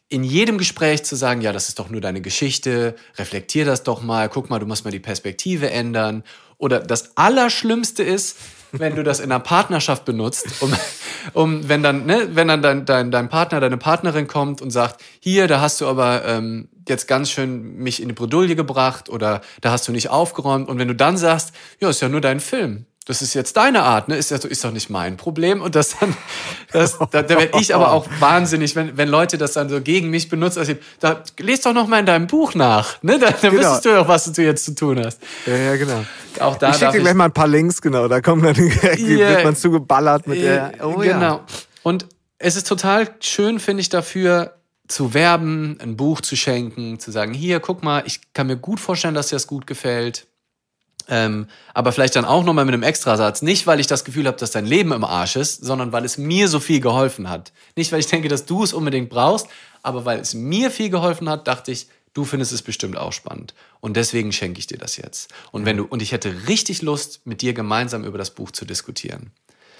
in 0.08 0.22
jedem 0.22 0.58
Gespräch 0.58 1.04
zu 1.04 1.16
sagen, 1.16 1.40
ja, 1.40 1.52
das 1.52 1.68
ist 1.68 1.78
doch 1.78 1.90
nur 1.90 2.00
deine 2.00 2.20
Geschichte, 2.20 2.94
reflektier 3.16 3.64
das 3.64 3.82
doch 3.82 4.02
mal, 4.02 4.28
guck 4.28 4.50
mal, 4.50 4.58
du 4.60 4.66
musst 4.66 4.84
mal 4.84 4.90
die 4.90 5.00
Perspektive 5.00 5.70
ändern. 5.70 6.22
Oder 6.58 6.80
das 6.80 7.16
Allerschlimmste 7.16 8.02
ist, 8.02 8.36
wenn 8.72 8.94
du 8.94 9.02
das 9.02 9.20
in 9.20 9.30
einer 9.30 9.40
Partnerschaft 9.40 10.04
benutzt, 10.04 10.46
um, 10.60 10.72
um 11.32 11.68
wenn 11.68 11.82
dann, 11.82 12.06
ne, 12.06 12.28
wenn 12.32 12.48
dann 12.48 12.62
dein, 12.62 12.84
dein, 12.84 13.10
dein 13.10 13.28
Partner, 13.28 13.60
deine 13.60 13.78
Partnerin 13.78 14.26
kommt 14.26 14.62
und 14.62 14.70
sagt, 14.70 15.02
hier, 15.20 15.48
da 15.48 15.60
hast 15.60 15.80
du 15.80 15.86
aber 15.86 16.24
ähm, 16.24 16.68
jetzt 16.88 17.08
ganz 17.08 17.30
schön 17.30 17.76
mich 17.76 18.00
in 18.00 18.08
die 18.08 18.14
Bredouille 18.14 18.54
gebracht 18.54 19.08
oder 19.08 19.40
da 19.60 19.72
hast 19.72 19.88
du 19.88 19.92
nicht 19.92 20.08
aufgeräumt. 20.10 20.68
Und 20.68 20.78
wenn 20.78 20.88
du 20.88 20.94
dann 20.94 21.16
sagst, 21.16 21.52
ja, 21.80 21.90
ist 21.90 22.00
ja 22.00 22.08
nur 22.08 22.20
dein 22.20 22.40
Film 22.40 22.86
das 23.06 23.22
ist 23.22 23.34
jetzt 23.34 23.56
deine 23.56 23.84
Art, 23.84 24.08
ne? 24.08 24.16
Ist 24.16 24.32
ja 24.32 24.40
so, 24.40 24.48
ist 24.48 24.64
doch 24.64 24.72
nicht 24.72 24.90
mein 24.90 25.16
Problem. 25.16 25.62
Und 25.62 25.76
das 25.76 25.96
dann, 25.98 26.16
das, 26.72 26.98
da, 26.98 27.22
da 27.22 27.28
werde 27.28 27.58
ich 27.60 27.72
aber 27.72 27.92
auch 27.92 28.08
wahnsinnig, 28.20 28.74
wenn, 28.74 28.96
wenn 28.96 29.08
Leute 29.08 29.38
das 29.38 29.52
dann 29.52 29.68
so 29.68 29.80
gegen 29.80 30.10
mich 30.10 30.28
benutzen. 30.28 30.58
Also, 30.58 30.72
da 30.98 31.22
lest 31.38 31.64
doch 31.66 31.72
noch 31.72 31.86
mal 31.86 32.00
in 32.00 32.06
deinem 32.06 32.26
Buch 32.26 32.56
nach, 32.56 33.00
ne? 33.04 33.20
Da, 33.20 33.30
da 33.30 33.48
genau. 33.48 33.52
wüsstest 33.52 33.84
du 33.84 33.94
doch, 33.94 34.08
was 34.08 34.30
du 34.32 34.42
jetzt 34.42 34.64
zu 34.64 34.74
tun 34.74 35.04
hast. 35.04 35.22
Ja, 35.46 35.56
ja, 35.56 35.76
genau. 35.76 36.04
Auch 36.40 36.56
da 36.56 36.70
ich 36.70 36.78
schicke 36.78 36.92
dir 36.92 37.00
gleich 37.00 37.14
mal 37.14 37.26
ein 37.26 37.32
paar 37.32 37.46
Links, 37.46 37.80
genau. 37.80 38.08
Da 38.08 38.20
kommt 38.20 38.44
dann 38.44 38.56
yeah, 38.56 39.30
wird 39.30 39.44
man 39.44 39.54
zugeballert 39.54 40.26
mit 40.26 40.38
yeah, 40.38 40.70
der. 40.70 40.86
Oh, 40.86 40.96
genau. 40.96 41.20
Ja. 41.20 41.44
Und 41.84 42.06
es 42.38 42.56
ist 42.56 42.66
total 42.66 43.08
schön, 43.20 43.60
finde 43.60 43.82
ich, 43.82 43.88
dafür 43.88 44.56
zu 44.88 45.14
werben, 45.14 45.78
ein 45.80 45.96
Buch 45.96 46.20
zu 46.22 46.34
schenken, 46.34 46.98
zu 46.98 47.12
sagen, 47.12 47.34
hier, 47.34 47.60
guck 47.60 47.84
mal, 47.84 48.02
ich 48.04 48.20
kann 48.34 48.48
mir 48.48 48.56
gut 48.56 48.80
vorstellen, 48.80 49.14
dass 49.14 49.28
dir 49.28 49.36
das 49.36 49.46
gut 49.46 49.68
gefällt 49.68 50.26
ähm, 51.08 51.46
aber 51.74 51.92
vielleicht 51.92 52.16
dann 52.16 52.24
auch 52.24 52.44
nochmal 52.44 52.64
mit 52.64 52.74
einem 52.74 52.82
Extrasatz. 52.82 53.42
Nicht, 53.42 53.66
weil 53.66 53.80
ich 53.80 53.86
das 53.86 54.04
Gefühl 54.04 54.26
habe, 54.26 54.36
dass 54.36 54.50
dein 54.50 54.66
Leben 54.66 54.92
im 54.92 55.04
Arsch 55.04 55.36
ist, 55.36 55.64
sondern 55.64 55.92
weil 55.92 56.04
es 56.04 56.18
mir 56.18 56.48
so 56.48 56.60
viel 56.60 56.80
geholfen 56.80 57.28
hat. 57.28 57.52
Nicht, 57.76 57.92
weil 57.92 58.00
ich 58.00 58.06
denke, 58.06 58.28
dass 58.28 58.46
du 58.46 58.64
es 58.64 58.72
unbedingt 58.72 59.08
brauchst, 59.08 59.46
aber 59.82 60.04
weil 60.04 60.18
es 60.18 60.34
mir 60.34 60.70
viel 60.70 60.90
geholfen 60.90 61.28
hat, 61.28 61.46
dachte 61.46 61.70
ich, 61.70 61.88
du 62.12 62.24
findest 62.24 62.52
es 62.52 62.62
bestimmt 62.62 62.96
auch 62.96 63.12
spannend. 63.12 63.54
Und 63.80 63.96
deswegen 63.96 64.32
schenke 64.32 64.58
ich 64.58 64.66
dir 64.66 64.78
das 64.78 64.96
jetzt. 64.96 65.32
Und 65.52 65.64
wenn 65.64 65.76
du, 65.76 65.84
und 65.84 66.02
ich 66.02 66.12
hätte 66.12 66.48
richtig 66.48 66.82
Lust, 66.82 67.20
mit 67.24 67.42
dir 67.42 67.52
gemeinsam 67.52 68.04
über 68.04 68.18
das 68.18 68.30
Buch 68.30 68.50
zu 68.50 68.64
diskutieren. 68.64 69.30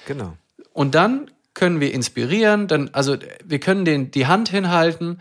Genau. 0.07 0.37
Und 0.73 0.95
dann 0.95 1.31
können 1.55 1.81
wir 1.81 1.93
inspirieren, 1.93 2.69
dann, 2.69 2.91
also 2.93 3.17
wir 3.45 3.59
können 3.59 3.87
den, 3.87 4.11
die 4.11 4.27
Hand 4.27 4.51
hinhalten. 4.51 5.21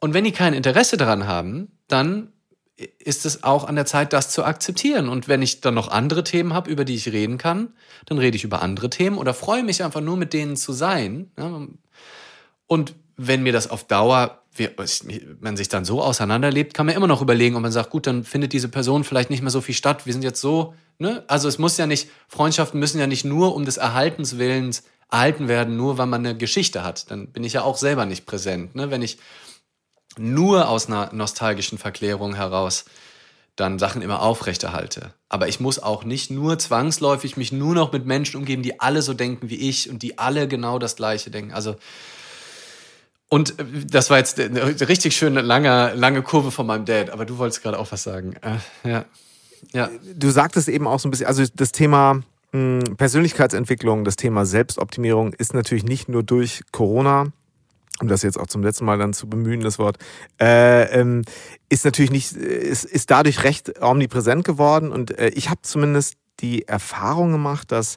Und 0.00 0.12
wenn 0.12 0.24
die 0.24 0.32
kein 0.32 0.54
Interesse 0.54 0.96
daran 0.96 1.28
haben, 1.28 1.70
dann 1.86 2.32
ist 2.76 3.26
es 3.26 3.42
auch 3.42 3.64
an 3.64 3.76
der 3.76 3.86
Zeit, 3.86 4.12
das 4.12 4.30
zu 4.30 4.44
akzeptieren. 4.44 5.08
Und 5.08 5.28
wenn 5.28 5.42
ich 5.42 5.60
dann 5.60 5.74
noch 5.74 5.88
andere 5.88 6.24
Themen 6.24 6.54
habe, 6.54 6.70
über 6.70 6.84
die 6.84 6.94
ich 6.94 7.12
reden 7.12 7.38
kann, 7.38 7.74
dann 8.06 8.18
rede 8.18 8.36
ich 8.36 8.44
über 8.44 8.62
andere 8.62 8.90
Themen 8.90 9.18
oder 9.18 9.34
freue 9.34 9.62
mich 9.62 9.84
einfach 9.84 10.00
nur 10.00 10.16
mit 10.16 10.32
denen 10.32 10.56
zu 10.56 10.72
sein. 10.72 11.30
Und 12.66 12.94
wenn 13.16 13.42
mir 13.42 13.52
das 13.52 13.70
auf 13.70 13.84
Dauer, 13.84 14.42
man 15.40 15.56
sich 15.56 15.68
dann 15.68 15.84
so 15.84 16.02
auseinanderlebt, 16.02 16.74
kann 16.74 16.86
man 16.86 16.94
immer 16.94 17.06
noch 17.06 17.22
überlegen, 17.22 17.56
ob 17.56 17.62
man 17.62 17.72
sagt, 17.72 17.90
gut, 17.90 18.06
dann 18.06 18.24
findet 18.24 18.52
diese 18.52 18.68
Person 18.68 19.04
vielleicht 19.04 19.30
nicht 19.30 19.42
mehr 19.42 19.50
so 19.50 19.60
viel 19.60 19.74
statt. 19.74 20.06
Wir 20.06 20.12
sind 20.12 20.24
jetzt 20.24 20.40
so, 20.40 20.74
ne? 20.98 21.24
Also 21.26 21.48
es 21.48 21.58
muss 21.58 21.78
ja 21.78 21.86
nicht, 21.86 22.08
Freundschaften 22.28 22.78
müssen 22.80 22.98
ja 22.98 23.06
nicht 23.06 23.24
nur 23.24 23.54
um 23.54 23.64
des 23.64 23.76
Erhaltens 23.76 24.38
Willens 24.38 24.82
erhalten 25.10 25.46
werden, 25.46 25.76
nur 25.76 25.98
weil 25.98 26.06
man 26.06 26.24
eine 26.24 26.36
Geschichte 26.36 26.84
hat. 26.84 27.10
Dann 27.10 27.28
bin 27.28 27.44
ich 27.44 27.52
ja 27.52 27.62
auch 27.62 27.76
selber 27.76 28.06
nicht 28.06 28.24
präsent. 28.24 28.74
Ne? 28.74 28.90
Wenn 28.90 29.02
ich 29.02 29.18
nur 30.18 30.68
aus 30.68 30.86
einer 30.86 31.12
nostalgischen 31.12 31.78
Verklärung 31.78 32.34
heraus 32.34 32.84
dann 33.56 33.78
Sachen 33.78 34.00
immer 34.00 34.22
aufrechterhalte. 34.22 35.12
Aber 35.28 35.46
ich 35.46 35.60
muss 35.60 35.78
auch 35.78 36.04
nicht 36.04 36.30
nur 36.30 36.58
zwangsläufig 36.58 37.36
mich 37.36 37.52
nur 37.52 37.74
noch 37.74 37.92
mit 37.92 38.06
Menschen 38.06 38.38
umgeben, 38.38 38.62
die 38.62 38.80
alle 38.80 39.02
so 39.02 39.12
denken 39.12 39.50
wie 39.50 39.68
ich 39.68 39.90
und 39.90 40.02
die 40.02 40.18
alle 40.18 40.48
genau 40.48 40.78
das 40.78 40.96
Gleiche 40.96 41.30
denken. 41.30 41.52
Also 41.52 41.76
und 43.28 43.58
äh, 43.58 43.64
das 43.86 44.10
war 44.10 44.18
jetzt 44.18 44.38
eine 44.38 44.88
richtig 44.88 45.16
schöne 45.16 45.40
lange, 45.40 45.94
lange 45.94 46.22
Kurve 46.22 46.50
von 46.50 46.66
meinem 46.66 46.84
Dad, 46.84 47.10
aber 47.10 47.24
du 47.24 47.38
wolltest 47.38 47.62
gerade 47.62 47.78
auch 47.78 47.90
was 47.90 48.02
sagen. 48.02 48.34
Äh, 48.42 48.88
ja. 48.88 49.04
ja. 49.72 49.90
Du 50.14 50.30
sagtest 50.30 50.68
eben 50.68 50.86
auch 50.86 51.00
so 51.00 51.08
ein 51.08 51.10
bisschen, 51.10 51.26
also 51.26 51.42
das 51.54 51.72
Thema 51.72 52.22
hm, 52.52 52.80
Persönlichkeitsentwicklung, 52.96 54.04
das 54.04 54.16
Thema 54.16 54.44
Selbstoptimierung 54.44 55.32
ist 55.34 55.54
natürlich 55.54 55.84
nicht 55.84 56.08
nur 56.08 56.22
durch 56.22 56.62
Corona 56.72 57.32
um 58.00 58.08
das 58.08 58.22
jetzt 58.22 58.38
auch 58.38 58.46
zum 58.46 58.62
letzten 58.62 58.84
Mal 58.84 58.98
dann 58.98 59.12
zu 59.12 59.28
bemühen, 59.28 59.60
das 59.60 59.78
Wort, 59.78 59.98
äh, 60.40 60.84
ähm, 61.00 61.22
ist 61.68 61.84
natürlich 61.84 62.10
nicht, 62.10 62.32
ist, 62.32 62.84
ist 62.84 63.10
dadurch 63.10 63.44
recht 63.44 63.80
omnipräsent 63.80 64.44
geworden. 64.44 64.90
Und 64.90 65.18
äh, 65.18 65.28
ich 65.28 65.50
habe 65.50 65.62
zumindest 65.62 66.14
die 66.40 66.66
Erfahrung 66.66 67.32
gemacht, 67.32 67.70
dass 67.70 67.96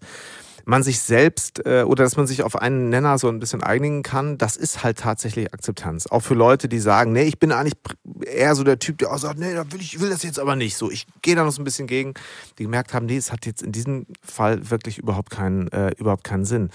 man 0.66 0.82
sich 0.82 1.00
selbst 1.00 1.66
äh, 1.66 1.84
oder 1.84 2.04
dass 2.04 2.18
man 2.18 2.28
sich 2.28 2.44
auf 2.44 2.56
einen 2.56 2.90
Nenner 2.90 3.18
so 3.20 3.30
ein 3.30 3.40
bisschen 3.40 3.62
einigen 3.62 4.02
kann, 4.04 4.38
das 4.38 4.58
ist 4.58 4.84
halt 4.84 4.98
tatsächlich 4.98 5.54
Akzeptanz. 5.54 6.08
Auch 6.08 6.22
für 6.22 6.34
Leute, 6.34 6.68
die 6.68 6.80
sagen, 6.80 7.14
nee, 7.14 7.24
ich 7.24 7.40
bin 7.40 7.52
eigentlich 7.52 7.78
eher 8.26 8.56
so 8.56 8.64
der 8.64 8.80
Typ, 8.80 8.98
der 8.98 9.12
auch 9.12 9.18
sagt, 9.20 9.40
nee, 9.40 9.54
da 9.54 9.72
will 9.72 9.80
ich 9.80 10.00
will 10.00 10.10
das 10.10 10.24
jetzt 10.24 10.40
aber 10.40 10.56
nicht 10.56 10.76
so. 10.76 10.90
Ich 10.90 11.06
gehe 11.22 11.36
da 11.36 11.44
noch 11.44 11.52
so 11.52 11.62
ein 11.62 11.66
bisschen 11.66 11.88
gegen, 11.88 12.16
die 12.58 12.64
gemerkt 12.64 12.94
haben, 12.94 13.06
nee, 13.06 13.18
es 13.18 13.32
hat 13.32 13.46
jetzt 13.46 13.62
in 13.62 13.72
diesem 13.72 14.08
Fall 14.24 14.70
wirklich 14.72 14.98
überhaupt 14.98 15.30
keinen, 15.30 15.68
äh, 15.72 15.92
überhaupt 15.98 16.24
keinen 16.24 16.46
Sinn. 16.46 16.72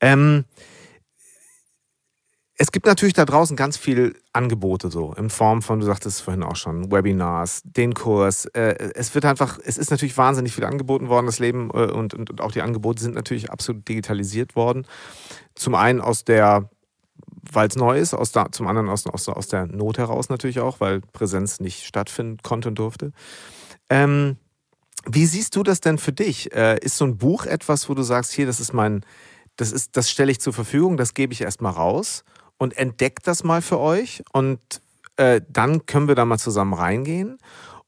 Ähm, 0.00 0.44
es 2.62 2.72
gibt 2.72 2.84
natürlich 2.84 3.14
da 3.14 3.24
draußen 3.24 3.56
ganz 3.56 3.78
viel 3.78 4.20
Angebote 4.34 4.90
so 4.90 5.14
in 5.14 5.30
Form 5.30 5.62
von, 5.62 5.80
du 5.80 5.86
sagtest 5.86 6.20
vorhin 6.20 6.42
auch 6.42 6.56
schon, 6.56 6.92
Webinars, 6.92 7.62
den 7.64 7.94
Kurs. 7.94 8.44
Äh, 8.44 8.90
es 8.94 9.14
wird 9.14 9.24
einfach, 9.24 9.58
es 9.64 9.78
ist 9.78 9.90
natürlich 9.90 10.18
wahnsinnig 10.18 10.54
viel 10.54 10.64
angeboten 10.64 11.08
worden, 11.08 11.24
das 11.24 11.38
Leben 11.38 11.70
äh, 11.70 11.90
und, 11.90 12.12
und, 12.12 12.28
und 12.28 12.42
auch 12.42 12.52
die 12.52 12.60
Angebote 12.60 13.02
sind 13.02 13.14
natürlich 13.14 13.50
absolut 13.50 13.88
digitalisiert 13.88 14.56
worden. 14.56 14.86
Zum 15.54 15.74
einen 15.74 16.02
aus 16.02 16.24
der, 16.24 16.68
weil 17.50 17.66
es 17.66 17.76
neu 17.76 17.98
ist, 17.98 18.12
aus 18.12 18.30
der, 18.32 18.52
zum 18.52 18.66
anderen 18.66 18.90
aus, 18.90 19.06
aus, 19.06 19.26
aus 19.30 19.48
der 19.48 19.64
Not 19.66 19.96
heraus 19.96 20.28
natürlich 20.28 20.60
auch, 20.60 20.80
weil 20.80 21.00
Präsenz 21.00 21.60
nicht 21.60 21.86
stattfinden 21.86 22.40
konnte 22.42 22.68
und 22.68 22.78
durfte. 22.78 23.12
Ähm, 23.88 24.36
wie 25.06 25.24
siehst 25.24 25.56
du 25.56 25.62
das 25.62 25.80
denn 25.80 25.96
für 25.96 26.12
dich? 26.12 26.54
Äh, 26.54 26.78
ist 26.80 26.98
so 26.98 27.06
ein 27.06 27.16
Buch 27.16 27.46
etwas, 27.46 27.88
wo 27.88 27.94
du 27.94 28.02
sagst, 28.02 28.32
hier, 28.32 28.44
das 28.44 28.60
ist 28.60 28.74
mein, 28.74 29.00
das 29.56 29.72
ist, 29.72 29.96
das 29.96 30.10
stelle 30.10 30.30
ich 30.30 30.40
zur 30.40 30.52
Verfügung, 30.52 30.98
das 30.98 31.14
gebe 31.14 31.32
ich 31.32 31.40
erstmal 31.40 31.72
raus? 31.72 32.22
Und 32.60 32.76
entdeckt 32.76 33.26
das 33.26 33.42
mal 33.42 33.62
für 33.62 33.78
euch 33.78 34.22
und 34.32 34.60
äh, 35.16 35.40
dann 35.48 35.86
können 35.86 36.08
wir 36.08 36.14
da 36.14 36.26
mal 36.26 36.38
zusammen 36.38 36.74
reingehen. 36.74 37.38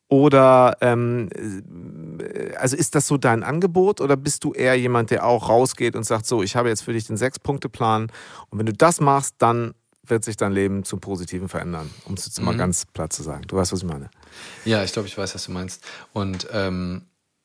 Oder 0.08 0.78
ähm, 0.80 1.28
äh, 2.18 2.56
also 2.56 2.76
ist 2.76 2.94
das 2.94 3.06
so 3.06 3.18
dein 3.18 3.42
Angebot 3.42 4.00
oder 4.00 4.16
bist 4.16 4.44
du 4.44 4.54
eher 4.54 4.74
jemand, 4.74 5.10
der 5.10 5.26
auch 5.26 5.50
rausgeht 5.50 5.94
und 5.94 6.04
sagt, 6.04 6.24
so, 6.24 6.42
ich 6.42 6.56
habe 6.56 6.70
jetzt 6.70 6.82
für 6.84 6.94
dich 6.94 7.06
den 7.06 7.18
Sechs-Punkte-Plan 7.18 8.10
und 8.48 8.58
wenn 8.58 8.66
du 8.66 8.72
das 8.72 9.00
machst, 9.00 9.34
dann 9.38 9.74
wird 10.06 10.24
sich 10.24 10.38
dein 10.38 10.52
Leben 10.52 10.84
zum 10.84 11.00
Positiven 11.00 11.50
verändern, 11.50 11.90
um 12.06 12.14
es 12.14 12.24
jetzt 12.24 12.38
mhm. 12.38 12.46
mal 12.46 12.56
ganz 12.56 12.86
platt 12.86 13.12
zu 13.12 13.22
sagen. 13.22 13.42
Du 13.46 13.56
weißt, 13.56 13.72
was 13.72 13.80
ich 13.80 13.88
meine. 13.88 14.10
Ja, 14.64 14.82
ich 14.82 14.92
glaube, 14.94 15.06
ich 15.06 15.16
weiß, 15.16 15.34
was 15.34 15.44
du 15.44 15.52
meinst. 15.52 15.84
Und 16.14 16.48
ähm, 16.50 17.02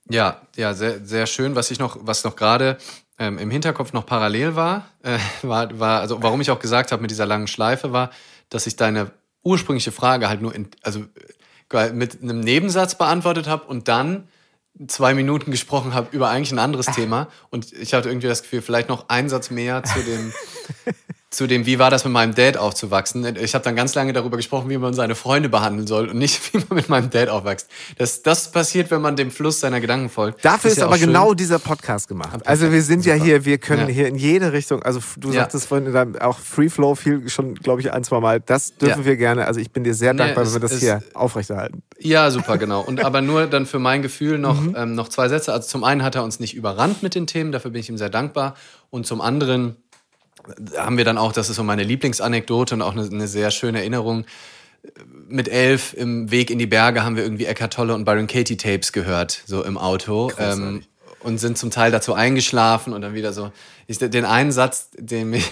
ja, 0.10 0.42
ja, 0.56 0.74
sehr, 0.74 1.06
sehr 1.06 1.28
schön. 1.28 1.56
Was 1.56 1.72
ich 1.72 1.80
noch, 1.80 1.98
was 2.02 2.24
noch 2.24 2.38
gerade 2.38 2.78
ähm, 3.20 3.38
im 3.38 3.50
Hinterkopf 3.50 3.94
noch 3.94 4.06
parallel 4.06 4.56
war, 4.56 4.88
äh, 5.04 5.18
war, 5.42 5.80
war, 5.80 6.02
also 6.02 6.22
warum 6.22 6.42
ich 6.42 6.52
auch 6.52 6.60
gesagt 6.60 6.92
habe 6.92 7.02
mit 7.02 7.12
dieser 7.12 7.26
langen 7.26 7.48
Schleife, 7.48 7.92
war, 7.92 8.12
dass 8.50 8.68
ich 8.68 8.76
deine 8.76 9.12
ursprüngliche 9.44 9.92
Frage 9.92 10.30
halt 10.30 10.42
nur 10.42 10.54
in, 10.54 10.70
also 10.82 11.06
äh, 11.74 11.92
mit 11.92 12.22
einem 12.22 12.40
Nebensatz 12.40 12.96
beantwortet 12.96 13.48
habe 13.48 13.66
und 13.66 13.88
dann 13.88 14.28
zwei 14.88 15.14
Minuten 15.14 15.52
gesprochen 15.52 15.94
habe 15.94 16.16
über 16.16 16.30
eigentlich 16.30 16.52
ein 16.52 16.60
anderes 16.60 16.86
Thema. 16.88 17.28
Und 17.50 17.74
ich 17.74 17.94
hatte 17.94 18.10
irgendwie 18.10 18.28
das 18.28 18.44
Gefühl, 18.44 18.62
vielleicht 18.62 18.90
noch 18.90 19.10
einen 19.10 19.30
Satz 19.30 19.50
mehr 19.50 19.84
zu 19.84 20.00
dem 20.02 20.32
zu 21.30 21.46
dem, 21.46 21.66
wie 21.66 21.78
war 21.78 21.90
das 21.90 22.06
mit 22.06 22.14
meinem 22.14 22.34
Dad 22.36 22.56
aufzuwachsen. 22.56 23.36
Ich 23.36 23.54
habe 23.54 23.64
dann 23.64 23.76
ganz 23.76 23.94
lange 23.96 24.14
darüber 24.14 24.38
gesprochen, 24.38 24.70
wie 24.70 24.78
man 24.78 24.94
seine 24.94 25.14
Freunde 25.14 25.50
behandeln 25.50 25.86
soll 25.86 26.08
und 26.08 26.18
nicht, 26.18 26.54
wie 26.54 26.58
man 26.58 26.78
mit 26.78 26.88
meinem 26.88 27.10
Dad 27.10 27.28
aufwächst. 27.28 27.68
Das, 27.98 28.22
das 28.22 28.52
passiert, 28.52 28.92
wenn 28.92 29.02
man 29.02 29.18
dem 29.18 29.30
Fluss 29.30 29.60
seiner 29.60 29.82
Gedanken 29.82 30.10
folgt. 30.10 30.46
Dafür 30.46 30.70
ist, 30.70 30.78
ist 30.78 30.82
ja 30.82 30.86
aber 30.86 30.98
genau 30.98 31.34
dieser 31.34 31.60
Podcast 31.60 32.08
gemacht. 32.08 32.48
Also 32.48 32.72
wir 32.72 32.82
sind 32.82 33.04
Super. 33.04 33.18
ja 33.18 33.24
hier, 33.24 33.46
wir 33.46 33.58
können 33.58 33.90
ja. 33.90 33.94
hier 33.94 34.08
in 34.08 34.16
jede 34.16 34.54
Richtung, 34.54 34.82
also 34.84 35.02
du 35.18 35.30
ja. 35.30 35.42
sagtest 35.42 35.68
vorhin 35.68 36.18
auch 36.22 36.40
Free 36.40 36.70
Flow 36.70 36.96
viel 36.96 37.28
schon, 37.30 37.56
glaube 37.56 37.82
ich, 37.82 37.92
ein, 37.92 38.06
zwei 38.06 38.22
Mal. 38.22 38.40
Das 38.40 38.78
dürfen 38.78 39.04
wir 39.04 39.18
gerne. 39.18 39.48
Also 39.48 39.60
ich 39.60 39.72
bin 39.72 39.84
dir 39.84 39.94
sehr 39.94 40.14
dankbar, 40.14 40.46
nee, 40.46 40.54
wenn 40.54 40.62
wir 40.62 40.68
das 40.70 40.80
hier 40.80 41.04
aufrechterhalten. 41.14 41.84
Ja, 42.00 42.32
super, 42.32 42.58
genau. 42.58 42.82
Und 42.82 43.04
aber 43.06 43.22
nur 43.22 43.48
dann 43.48 43.66
für 43.66 43.80
mein 43.80 44.02
Gefühl 44.02 44.38
noch, 44.38 44.62
mhm. 44.62 44.76
ähm, 44.78 44.96
noch 44.96 45.10
zwei 45.10 45.28
Sätze. 45.28 45.52
Also 45.52 45.68
zum 45.68 45.84
einen 45.84 46.04
hat 46.04 46.16
er 46.16 46.24
uns 46.24 46.40
nicht 46.40 46.56
überrannt 46.56 47.04
mit 47.04 47.16
den 47.16 47.28
Themen, 47.28 47.52
dafür 47.52 47.72
bin 47.72 47.82
ich 47.82 47.90
ihm 47.90 47.98
sehr 47.98 48.10
dankbar. 48.10 48.56
Und 48.90 49.06
zum 49.06 49.20
anderen 49.20 49.76
haben 50.78 50.98
wir 50.98 51.06
dann 51.06 51.18
auch, 51.18 51.32
das 51.32 51.50
ist 51.50 51.56
so 51.56 51.64
meine 51.64 51.84
Lieblingsanekdote 51.84 52.76
und 52.76 52.82
auch 52.82 52.94
eine, 52.94 53.04
eine 53.04 53.28
sehr 53.28 53.52
schöne 53.52 53.80
Erinnerung. 53.80 54.26
Mit 55.28 55.50
elf 55.50 55.94
im 55.94 56.32
Weg 56.32 56.50
in 56.50 56.60
die 56.60 56.68
Berge 56.68 57.04
haben 57.04 57.16
wir 57.16 57.24
irgendwie 57.24 57.46
Eckhart 57.46 57.74
Tolle 57.74 57.94
und 57.94 58.06
Byron 58.06 58.28
Katie 58.28 58.58
Tapes 58.58 58.94
gehört, 58.94 59.44
so 59.46 59.64
im 59.64 59.78
Auto. 59.78 60.32
Ähm, 60.40 60.84
und 61.20 61.40
sind 61.40 61.58
zum 61.58 61.72
Teil 61.72 61.92
dazu 61.92 62.14
eingeschlafen 62.14 62.94
und 62.94 63.02
dann 63.02 63.14
wieder 63.14 63.34
so. 63.34 63.52
Ich, 63.88 63.98
den 63.98 64.24
einen 64.24 64.52
Satz, 64.52 64.90
den 64.94 65.32
mich 65.32 65.50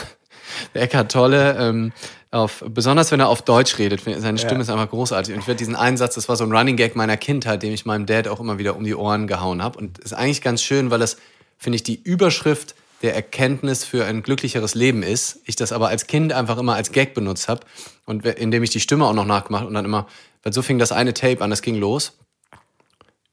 Eckhart 0.74 1.12
Tolle, 1.12 1.56
ähm, 1.58 1.92
auf, 2.30 2.64
besonders 2.66 3.12
wenn 3.12 3.20
er 3.20 3.28
auf 3.28 3.42
Deutsch 3.42 3.78
redet, 3.78 4.00
seine 4.04 4.38
Stimme 4.38 4.54
ja. 4.54 4.60
ist 4.60 4.70
einfach 4.70 4.88
großartig. 4.88 5.34
Und 5.34 5.40
ich 5.40 5.46
werde 5.46 5.58
diesen 5.58 5.76
einen 5.76 5.98
Satz, 5.98 6.14
das 6.14 6.30
war 6.30 6.36
so 6.36 6.44
ein 6.44 6.52
Running 6.52 6.76
Gag 6.76 6.96
meiner 6.96 7.18
Kindheit, 7.18 7.62
den 7.62 7.72
ich 7.72 7.84
meinem 7.84 8.06
Dad 8.06 8.26
auch 8.26 8.40
immer 8.40 8.58
wieder 8.58 8.74
um 8.74 8.84
die 8.84 8.94
Ohren 8.94 9.26
gehauen 9.26 9.62
habe. 9.62 9.78
Und 9.78 9.98
ist 9.98 10.14
eigentlich 10.14 10.40
ganz 10.40 10.62
schön, 10.62 10.90
weil 10.90 10.98
das, 10.98 11.18
finde 11.58 11.76
ich, 11.76 11.82
die 11.82 12.00
Überschrift 12.02 12.74
der 13.02 13.14
Erkenntnis 13.14 13.84
für 13.84 14.04
ein 14.04 14.22
glücklicheres 14.22 14.74
Leben 14.74 15.02
ist. 15.02 15.40
Ich 15.44 15.56
das 15.56 15.72
aber 15.72 15.88
als 15.88 16.06
Kind 16.06 16.32
einfach 16.32 16.58
immer 16.58 16.74
als 16.74 16.92
Gag 16.92 17.14
benutzt 17.14 17.48
habe 17.48 17.62
und 18.06 18.24
indem 18.24 18.62
ich 18.62 18.70
die 18.70 18.80
Stimme 18.80 19.06
auch 19.06 19.14
noch 19.14 19.26
nachgemacht 19.26 19.66
und 19.66 19.74
dann 19.74 19.84
immer, 19.84 20.06
weil 20.42 20.52
so 20.52 20.62
fing 20.62 20.78
das 20.78 20.92
eine 20.92 21.14
Tape 21.14 21.42
an, 21.42 21.50
das 21.50 21.62
ging 21.62 21.76
los. 21.76 22.18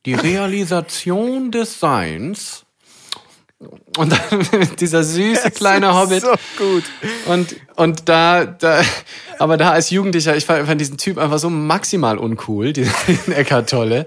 Die 0.06 0.14
Realisation 0.14 1.52
des 1.52 1.80
Seins. 1.80 2.66
Und 3.98 4.14
dann 4.14 4.48
dieser 4.80 5.04
süße 5.04 5.52
kleine 5.52 5.94
Hobbit. 5.94 6.22
So 6.22 6.34
gut. 6.58 6.84
Und, 7.26 7.56
und 7.76 8.08
da, 8.08 8.46
da, 8.46 8.82
aber 9.38 9.58
da 9.58 9.72
als 9.72 9.90
Jugendlicher, 9.90 10.36
ich 10.38 10.46
fand, 10.46 10.66
fand 10.66 10.80
diesen 10.80 10.98
Typ 10.98 11.18
einfach 11.18 11.40
so 11.40 11.50
maximal 11.50 12.18
uncool, 12.18 12.72
diesen 12.74 13.34
Eckart 13.34 13.70
Tolle, 13.70 14.06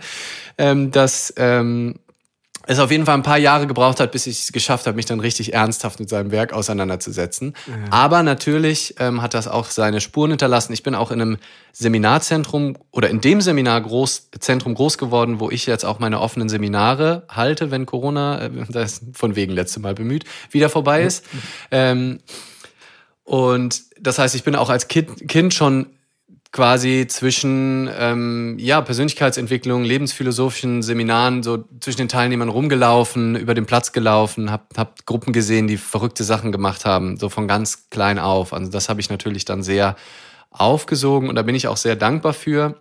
ähm, 0.57 0.91
dass, 0.91 1.35
ähm, 1.37 1.97
es 2.67 2.79
auf 2.79 2.91
jeden 2.91 3.07
Fall 3.07 3.15
ein 3.15 3.23
paar 3.23 3.39
Jahre 3.39 3.67
gebraucht 3.67 4.01
hat, 4.01 4.13
bis 4.13 4.27
ich 4.27 4.41
es 4.41 4.53
geschafft 4.53 4.87
habe, 4.87 4.97
mich 4.97 5.07
dann 5.07 5.21
richtig 5.21 5.55
ernsthaft 5.55 6.01
mit 6.01 6.09
seinem 6.09 6.31
Werk 6.31 6.53
auseinanderzusetzen. 6.53 7.55
Ja. 7.67 7.75
Aber 7.91 8.23
natürlich 8.23 8.95
ähm, 8.99 9.23
hat 9.23 9.35
das 9.35 9.49
auch 9.49 9.67
seine 9.67 10.01
Spuren 10.01 10.31
hinterlassen. 10.31 10.73
Ich 10.73 10.83
bin 10.83 10.95
auch 10.95 11.11
in 11.11 11.21
einem 11.21 11.39
Seminarzentrum 11.73 12.77
oder 12.91 13.11
in 13.11 13.21
dem 13.21 13.41
Seminar 13.41 13.81
groß, 13.81 14.31
geworden, 14.99 15.41
wo 15.41 15.51
ich 15.51 15.67
jetzt 15.67 15.85
auch 15.85 15.99
meine 15.99 16.21
offenen 16.21 16.49
Seminare 16.49 17.25
halte, 17.29 17.71
wenn 17.71 17.87
Corona, 17.87 18.43
äh, 18.43 18.51
das 18.69 18.93
ist 18.93 19.03
von 19.17 19.37
wegen 19.37 19.53
letzte 19.53 19.81
Mal 19.81 19.95
bemüht, 19.95 20.25
wieder 20.51 20.69
vorbei 20.69 21.03
ist. 21.03 21.25
ähm, 21.71 22.19
und 23.25 23.83
das 24.01 24.19
heißt, 24.19 24.35
ich 24.35 24.45
bin 24.45 24.57
auch 24.57 24.69
als 24.69 24.89
Kind, 24.89 25.29
kind 25.29 25.55
schon 25.55 25.87
quasi 26.53 27.07
zwischen 27.09 27.91
ähm, 27.99 28.57
ja, 28.59 28.83
Persönlichkeitsentwicklung, 28.83 29.85
lebensphilosophischen 29.85 30.83
Seminaren, 30.83 31.43
so 31.43 31.65
zwischen 31.81 31.99
den 31.99 32.09
Teilnehmern 32.09 32.51
rumgelaufen, 32.51 33.37
über 33.37 33.55
den 33.55 33.65
Platz 33.65 33.93
gelaufen, 33.93 34.51
hab, 34.51 34.77
hab 34.77 35.07
Gruppen 35.07 35.33
gesehen, 35.33 35.67
die 35.67 35.79
verrückte 35.79 36.25
Sachen 36.25 36.53
gemacht 36.53 36.85
haben, 36.85 37.17
so 37.17 37.31
von 37.31 37.49
ganz 37.49 37.89
klein 37.89 38.19
auf. 38.19 38.53
Also 38.53 38.71
das 38.71 38.91
habe 38.91 39.01
ich 39.01 39.09
natürlich 39.09 39.47
dann 39.47 39.63
sehr 39.63 39.97
aufgesogen 40.51 41.31
und 41.31 41.37
da 41.37 41.43
bin 41.43 41.55
ich 41.55 41.69
auch 41.69 41.79
sehr 41.79 41.97
dankbar 41.97 42.35
für. 42.35 42.77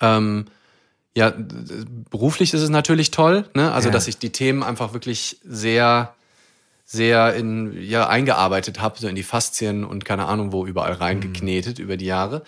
Ähm, 0.00 0.46
ja, 1.16 1.32
beruflich 2.10 2.54
ist 2.54 2.62
es 2.62 2.70
natürlich 2.70 3.12
toll, 3.12 3.44
ne? 3.54 3.72
Also, 3.72 3.88
ja. 3.88 3.92
dass 3.92 4.08
ich 4.08 4.18
die 4.18 4.30
Themen 4.30 4.62
einfach 4.62 4.92
wirklich 4.92 5.40
sehr 5.44 6.14
sehr 6.92 7.34
in, 7.34 7.80
ja, 7.80 8.08
eingearbeitet 8.08 8.80
habe, 8.80 8.98
so 8.98 9.06
in 9.06 9.14
die 9.14 9.22
Faszien 9.22 9.84
und 9.84 10.04
keine 10.04 10.26
Ahnung 10.26 10.50
wo 10.50 10.66
überall 10.66 10.94
reingeknetet 10.94 11.78
mhm. 11.78 11.84
über 11.84 11.96
die 11.96 12.06
Jahre. 12.06 12.42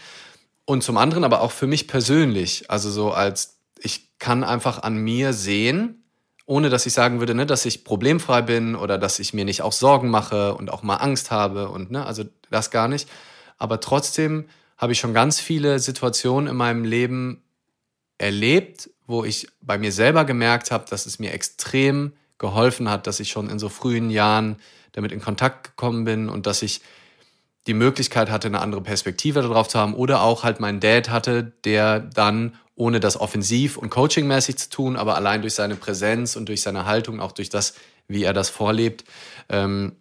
Und 0.65 0.83
zum 0.83 0.97
anderen 0.97 1.25
aber 1.25 1.41
auch 1.41 1.51
für 1.53 1.67
mich 1.67 1.89
persönlich, 1.89 2.71
also 2.71 2.91
so 2.91 3.13
als 3.13 3.59
ich 3.81 4.19
kann 4.19 4.45
einfach 4.45 4.83
an 4.83 4.97
mir 4.97 5.33
sehen, 5.33 6.05
ohne 6.47 6.71
dass 6.71 6.87
ich 6.87 6.93
sagen 6.93 7.21
würde, 7.21 7.35
ne, 7.35 7.47
dass 7.47 7.65
ich 7.67 7.85
problemfrei 7.85 8.43
bin 8.43 8.75
oder 8.77 8.99
dass 8.99 9.19
ich 9.19 9.35
mir 9.35 9.45
nicht 9.45 9.63
auch 9.63 9.73
Sorgen 9.73 10.11
mache 10.11 10.55
und 10.55 10.71
auch 10.71 10.83
mal 10.83 10.97
Angst 10.97 11.31
habe 11.31 11.69
und 11.69 11.91
ne, 11.91 12.05
also 12.07 12.25
das 12.51 12.71
gar 12.71 12.89
nicht. 12.89 13.09
Aber 13.59 13.81
trotzdem 13.81 14.47
habe 14.77 14.93
ich 14.93 15.01
schon 15.01 15.15
ganz 15.15 15.41
viele 15.41 15.79
Situationen 15.79 16.49
in 16.49 16.57
meinem 16.57 16.85
Leben 16.85 17.43
erlebt, 18.19 18.91
wo 19.07 19.25
ich 19.25 19.49
bei 19.61 19.79
mir 19.79 19.93
selber 19.93 20.25
gemerkt 20.25 20.71
habe, 20.71 20.85
dass 20.89 21.07
es 21.07 21.19
mir 21.19 21.33
extrem 21.33 22.13
geholfen 22.39 22.89
hat, 22.89 23.07
dass 23.07 23.21
ich 23.21 23.31
schon 23.31 23.49
in 23.49 23.59
so 23.59 23.69
frühen 23.69 24.11
Jahren 24.11 24.57
damit 24.93 25.13
in 25.13 25.21
Kontakt 25.21 25.65
gekommen 25.65 26.05
bin 26.05 26.29
und 26.29 26.47
dass 26.47 26.63
ich 26.63 26.81
die 27.67 27.75
Möglichkeit 27.75 28.31
hatte, 28.31 28.49
eine 28.49 28.61
andere 28.61 28.81
Perspektive 28.81 29.43
darauf 29.43 29.69
zu 29.69 29.79
haben 29.79 29.95
oder 29.95 30.23
auch 30.23 30.43
halt 30.43 30.61
meinen 30.61 30.81
Dad 30.81 31.11
hatte, 31.11 31.53
der 31.65 32.01
dann, 32.01 32.57
ohne 32.75 33.01
das 33.01 33.21
offensiv 33.21 33.77
und 33.77 33.91
coachingmäßig 33.91 34.57
zu 34.59 34.71
tun, 34.71 34.97
aber 34.97 35.15
allein 35.15 35.43
durch 35.43 35.55
seine 35.55 35.77
Präsenz 35.77 36.37
und 36.37 36.49
durch 36.49 36.63
seine 36.63 36.87
Haltung, 36.87 37.21
auch 37.21 37.33
durch 37.33 37.51
das, 37.51 37.75
wie 38.09 38.25
er 38.25 38.33
das 38.33 38.51
vorlebt, 38.51 39.05
ähm, 39.49 39.93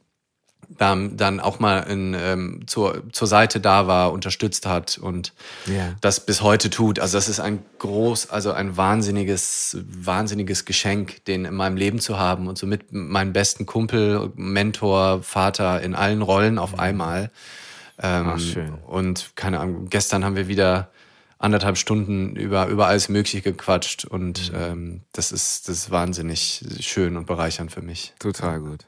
dann, 0.77 1.17
dann 1.17 1.39
auch 1.39 1.59
mal 1.59 1.79
in, 1.79 2.15
ähm, 2.19 2.61
zur, 2.67 3.03
zur 3.11 3.27
Seite 3.27 3.59
da 3.59 3.87
war, 3.87 4.11
unterstützt 4.11 4.65
hat 4.65 4.97
und 4.97 5.33
yeah. 5.67 5.95
das 6.01 6.25
bis 6.25 6.41
heute 6.41 6.69
tut. 6.69 6.99
Also 6.99 7.17
das 7.17 7.29
ist 7.29 7.39
ein 7.39 7.63
groß, 7.79 8.29
also 8.29 8.51
ein 8.51 8.77
wahnsinniges, 8.77 9.77
wahnsinniges 9.83 10.65
Geschenk, 10.65 11.23
den 11.25 11.45
in 11.45 11.55
meinem 11.55 11.77
Leben 11.77 11.99
zu 11.99 12.17
haben 12.17 12.47
und 12.47 12.57
so 12.57 12.67
mit 12.67 12.91
meinem 12.91 13.33
besten 13.33 13.65
Kumpel, 13.65 14.31
Mentor, 14.35 15.23
Vater 15.23 15.81
in 15.81 15.95
allen 15.95 16.21
Rollen 16.21 16.57
auf 16.57 16.73
mhm. 16.73 16.79
einmal. 16.79 17.31
Ähm, 18.01 18.31
Ach, 18.33 18.39
schön. 18.39 18.73
Und 18.87 19.31
keine 19.35 19.59
Ahnung, 19.59 19.87
gestern 19.89 20.25
haben 20.25 20.35
wir 20.35 20.47
wieder 20.47 20.89
anderthalb 21.41 21.77
Stunden 21.77 22.35
über, 22.35 22.67
über 22.67 22.87
alles 22.87 23.09
Mögliche 23.09 23.41
gequatscht 23.41 24.05
und 24.05 24.51
mhm. 24.51 24.57
ähm, 24.57 25.01
das, 25.11 25.31
ist, 25.31 25.67
das 25.67 25.77
ist 25.77 25.91
wahnsinnig 25.91 26.63
schön 26.79 27.17
und 27.17 27.25
bereichernd 27.25 27.71
für 27.71 27.81
mich. 27.81 28.13
Total 28.19 28.59
gut. 28.59 28.85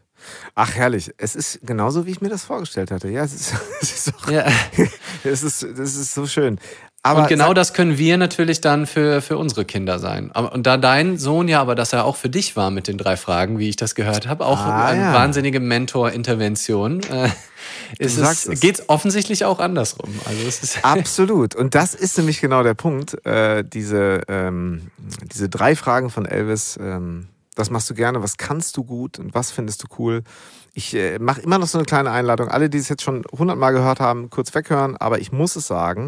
Ach, 0.55 0.73
herrlich. 0.75 1.11
Es 1.17 1.35
ist 1.35 1.59
genauso, 1.63 2.05
wie 2.05 2.11
ich 2.11 2.21
mir 2.21 2.29
das 2.29 2.43
vorgestellt 2.43 2.91
hatte. 2.91 3.09
Ja, 3.09 3.23
es 3.23 3.33
ist, 3.33 3.53
es 3.81 4.07
ist, 4.07 4.13
auch, 4.15 4.29
ja. 4.31 4.45
es 5.23 5.43
ist, 5.43 5.63
es 5.63 5.95
ist 5.95 6.13
so 6.13 6.25
schön. 6.27 6.59
Aber 7.05 7.23
und 7.23 7.27
genau 7.27 7.47
sag- 7.47 7.55
das 7.55 7.73
können 7.73 7.97
wir 7.97 8.15
natürlich 8.17 8.61
dann 8.61 8.87
für, 8.87 9.21
für 9.21 9.37
unsere 9.37 9.65
Kinder 9.65 9.99
sein. 9.99 10.31
Und 10.31 10.65
da 10.65 10.77
dein 10.77 11.17
Sohn 11.17 11.49
ja, 11.49 11.59
aber 11.59 11.75
dass 11.75 11.91
er 11.91 12.05
auch 12.05 12.15
für 12.15 12.29
dich 12.29 12.55
war 12.55 12.71
mit 12.71 12.87
den 12.87 12.97
drei 12.97 13.17
Fragen, 13.17 13.59
wie 13.59 13.67
ich 13.67 13.75
das 13.75 13.93
gehört 13.93 14.25
habe, 14.25 14.45
auch 14.45 14.59
Ah, 14.61 14.85
eine 14.85 15.01
ja. 15.01 15.13
wahnsinnige 15.13 15.59
Mentor-Intervention, 15.59 17.01
äh, 17.11 17.29
ist 17.99 18.15
sagst 18.15 18.47
es, 18.47 18.89
offensichtlich 18.89 19.43
auch 19.43 19.59
andersrum. 19.59 20.11
Also 20.25 20.47
es 20.47 20.63
ist 20.63 20.85
Absolut. 20.85 21.55
Und 21.55 21.75
das 21.75 21.93
ist 21.93 22.17
nämlich 22.17 22.39
genau 22.39 22.63
der 22.63 22.73
Punkt. 22.73 23.25
Äh, 23.25 23.65
diese, 23.65 24.21
ähm, 24.29 24.89
diese 25.33 25.49
drei 25.49 25.75
Fragen 25.75 26.09
von 26.09 26.25
Elvis, 26.25 26.77
ähm, 26.81 27.27
was 27.55 27.69
machst 27.69 27.89
du 27.89 27.93
gerne, 27.93 28.21
was 28.23 28.37
kannst 28.37 28.77
du 28.77 28.83
gut 28.83 29.19
und 29.19 29.33
was 29.33 29.51
findest 29.51 29.83
du 29.83 29.87
cool? 29.97 30.23
Ich 30.73 30.95
äh, 30.95 31.19
mache 31.19 31.41
immer 31.41 31.57
noch 31.57 31.67
so 31.67 31.77
eine 31.77 31.85
kleine 31.85 32.11
Einladung. 32.11 32.47
Alle, 32.47 32.69
die 32.69 32.77
es 32.77 32.89
jetzt 32.89 33.03
schon 33.03 33.23
hundertmal 33.31 33.73
gehört 33.73 33.99
haben, 33.99 34.29
kurz 34.29 34.53
weghören, 34.53 34.97
aber 34.97 35.19
ich 35.19 35.31
muss 35.31 35.55
es 35.55 35.67
sagen. 35.67 36.07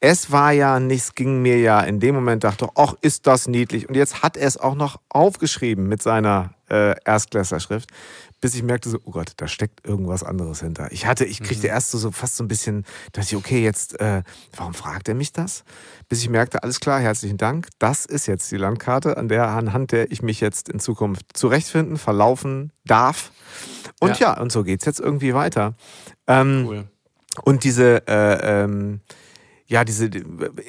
Es 0.00 0.30
war 0.30 0.52
ja 0.52 0.78
nichts, 0.78 1.14
ging 1.14 1.42
mir 1.42 1.58
ja 1.58 1.80
in 1.80 1.98
dem 1.98 2.14
Moment, 2.14 2.44
dachte, 2.44 2.68
ach, 2.76 2.94
ist 3.00 3.26
das 3.26 3.48
niedlich. 3.48 3.88
Und 3.88 3.96
jetzt 3.96 4.22
hat 4.22 4.36
er 4.36 4.46
es 4.46 4.56
auch 4.56 4.76
noch 4.76 5.00
aufgeschrieben 5.08 5.88
mit 5.88 6.02
seiner 6.02 6.50
äh, 6.70 6.94
Erstklässlerschrift, 7.04 7.90
bis 8.40 8.54
ich 8.54 8.62
merkte 8.62 8.88
so, 8.88 8.98
oh 9.04 9.10
Gott, 9.10 9.32
da 9.36 9.48
steckt 9.48 9.86
irgendwas 9.86 10.22
anderes 10.22 10.60
hinter. 10.60 10.92
Ich 10.92 11.06
hatte, 11.06 11.24
ich 11.24 11.42
kriegte 11.42 11.66
erst 11.66 11.90
so, 11.90 11.98
so 11.98 12.10
fast 12.10 12.36
so 12.36 12.44
ein 12.44 12.48
bisschen, 12.48 12.84
dachte 13.12 13.28
ich, 13.30 13.36
okay, 13.36 13.62
jetzt, 13.62 14.00
äh, 14.00 14.22
warum 14.56 14.74
fragt 14.74 15.08
er 15.08 15.14
mich 15.14 15.32
das? 15.32 15.64
Bis 16.08 16.22
ich 16.22 16.28
merkte, 16.28 16.62
alles 16.62 16.80
klar, 16.80 17.00
herzlichen 17.00 17.36
Dank. 17.36 17.68
Das 17.78 18.04
ist 18.04 18.26
jetzt 18.26 18.50
die 18.52 18.56
Landkarte, 18.56 19.16
an 19.16 19.28
der, 19.28 19.48
anhand 19.48 19.92
der 19.92 20.10
ich 20.12 20.22
mich 20.22 20.40
jetzt 20.40 20.68
in 20.68 20.78
Zukunft 20.78 21.36
zurechtfinden, 21.36 21.96
verlaufen 21.96 22.72
darf. 22.84 23.32
Und 24.00 24.18
ja, 24.20 24.38
und 24.40 24.52
so 24.52 24.62
geht's 24.62 24.84
jetzt 24.84 25.00
irgendwie 25.00 25.34
weiter. 25.34 25.74
Ähm, 26.26 26.64
cool. 26.68 26.84
und 27.42 27.64
diese, 27.64 28.06
äh, 28.06 28.62
ähm, 28.64 29.00
ja, 29.70 29.84
diese, 29.84 30.08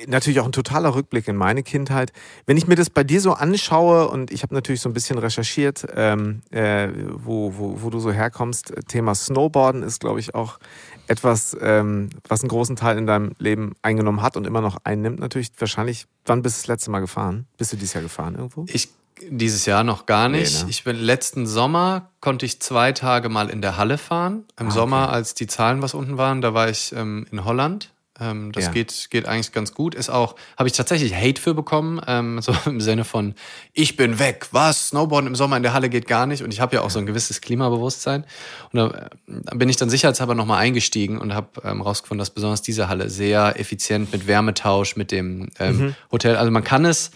natürlich 0.07 0.41
auch 0.41 0.45
ein 0.45 0.51
totaler 0.51 0.93
Rückblick 0.93 1.27
in 1.29 1.37
meine 1.37 1.63
Kindheit. 1.63 2.11
Wenn 2.45 2.57
ich 2.57 2.67
mir 2.67 2.75
das 2.75 2.89
bei 2.89 3.05
dir 3.05 3.21
so 3.21 3.31
anschaue 3.31 4.09
und 4.09 4.29
ich 4.29 4.43
habe 4.43 4.53
natürlich 4.53 4.81
so 4.81 4.89
ein 4.89 4.93
bisschen 4.93 5.17
recherchiert, 5.17 5.87
ähm, 5.95 6.41
äh, 6.51 6.89
wo, 7.13 7.53
wo, 7.57 7.81
wo 7.81 7.89
du 7.89 7.99
so 7.99 8.11
herkommst, 8.11 8.73
Thema 8.89 9.15
Snowboarden 9.15 9.83
ist, 9.83 10.01
glaube 10.01 10.19
ich, 10.19 10.35
auch 10.35 10.59
etwas, 11.07 11.55
ähm, 11.61 12.09
was 12.27 12.41
einen 12.41 12.49
großen 12.49 12.75
Teil 12.75 12.97
in 12.97 13.07
deinem 13.07 13.31
Leben 13.39 13.73
eingenommen 13.81 14.21
hat 14.21 14.35
und 14.35 14.45
immer 14.45 14.59
noch 14.61 14.77
einnimmt. 14.83 15.19
Natürlich 15.19 15.51
wahrscheinlich, 15.57 16.05
wann 16.25 16.41
bist 16.41 16.57
du 16.57 16.61
das 16.63 16.67
letzte 16.67 16.91
Mal 16.91 16.99
gefahren? 16.99 17.47
Bist 17.57 17.71
du 17.71 17.77
dieses 17.77 17.93
Jahr 17.93 18.03
gefahren 18.03 18.35
irgendwo? 18.35 18.65
Ich 18.67 18.89
dieses 19.29 19.65
Jahr 19.65 19.83
noch 19.83 20.05
gar 20.05 20.29
nicht. 20.29 20.59
Nee, 20.59 20.63
ne? 20.63 20.69
Ich 20.69 20.83
bin 20.83 20.95
letzten 20.95 21.45
Sommer 21.47 22.09
konnte 22.21 22.45
ich 22.45 22.61
zwei 22.61 22.91
Tage 22.93 23.27
mal 23.29 23.49
in 23.49 23.61
der 23.61 23.77
Halle 23.77 23.97
fahren. 23.97 24.45
Im 24.59 24.67
Ah, 24.67 24.71
Sommer, 24.71 25.03
okay. 25.05 25.13
als 25.13 25.33
die 25.33 25.47
Zahlen 25.47 25.81
was 25.81 25.93
unten 25.93 26.17
waren, 26.17 26.41
da 26.41 26.53
war 26.53 26.69
ich 26.69 26.93
ähm, 26.95 27.25
in 27.31 27.43
Holland. 27.43 27.91
Ähm, 28.19 28.51
das 28.51 28.65
Ja. 28.65 28.71
geht, 28.71 29.07
geht 29.09 29.25
eigentlich 29.25 29.51
ganz 29.51 29.73
gut. 29.73 29.95
Ist 29.95 30.09
auch, 30.09 30.35
habe 30.57 30.67
ich 30.67 30.73
tatsächlich 30.73 31.15
Hate 31.15 31.41
für 31.41 31.53
bekommen, 31.53 32.01
ähm, 32.07 32.41
so 32.41 32.55
im 32.65 32.81
Sinne 32.81 33.05
von, 33.05 33.35
ich 33.73 33.95
bin 33.95 34.19
weg, 34.19 34.47
was? 34.51 34.89
Snowboarden 34.89 35.27
im 35.27 35.35
Sommer 35.35 35.57
in 35.57 35.63
der 35.63 35.73
Halle 35.73 35.89
geht 35.89 36.07
gar 36.07 36.25
nicht. 36.25 36.43
Und 36.43 36.53
ich 36.53 36.61
habe 36.61 36.75
ja 36.75 36.81
auch 36.81 36.89
so 36.89 36.99
ein 36.99 37.05
gewisses 37.05 37.41
Klimabewusstsein. 37.41 38.25
Und 38.71 38.93
da 39.27 39.55
bin 39.55 39.69
ich 39.69 39.77
dann 39.77 39.89
sicherheitshalber 39.89 40.35
nochmal 40.35 40.59
eingestiegen 40.59 41.17
und 41.17 41.33
habe 41.33 41.61
ähm, 41.63 41.81
rausgefunden, 41.81 42.19
dass 42.19 42.29
besonders 42.29 42.61
diese 42.61 42.89
Halle 42.89 43.09
sehr 43.09 43.59
effizient 43.59 44.11
mit 44.11 44.27
Wärmetausch, 44.27 44.95
mit 44.95 45.11
dem 45.11 45.49
ähm, 45.59 45.95
Hotel, 46.11 46.35
also 46.35 46.51
man 46.51 46.63
kann 46.63 46.85
es 46.85 47.11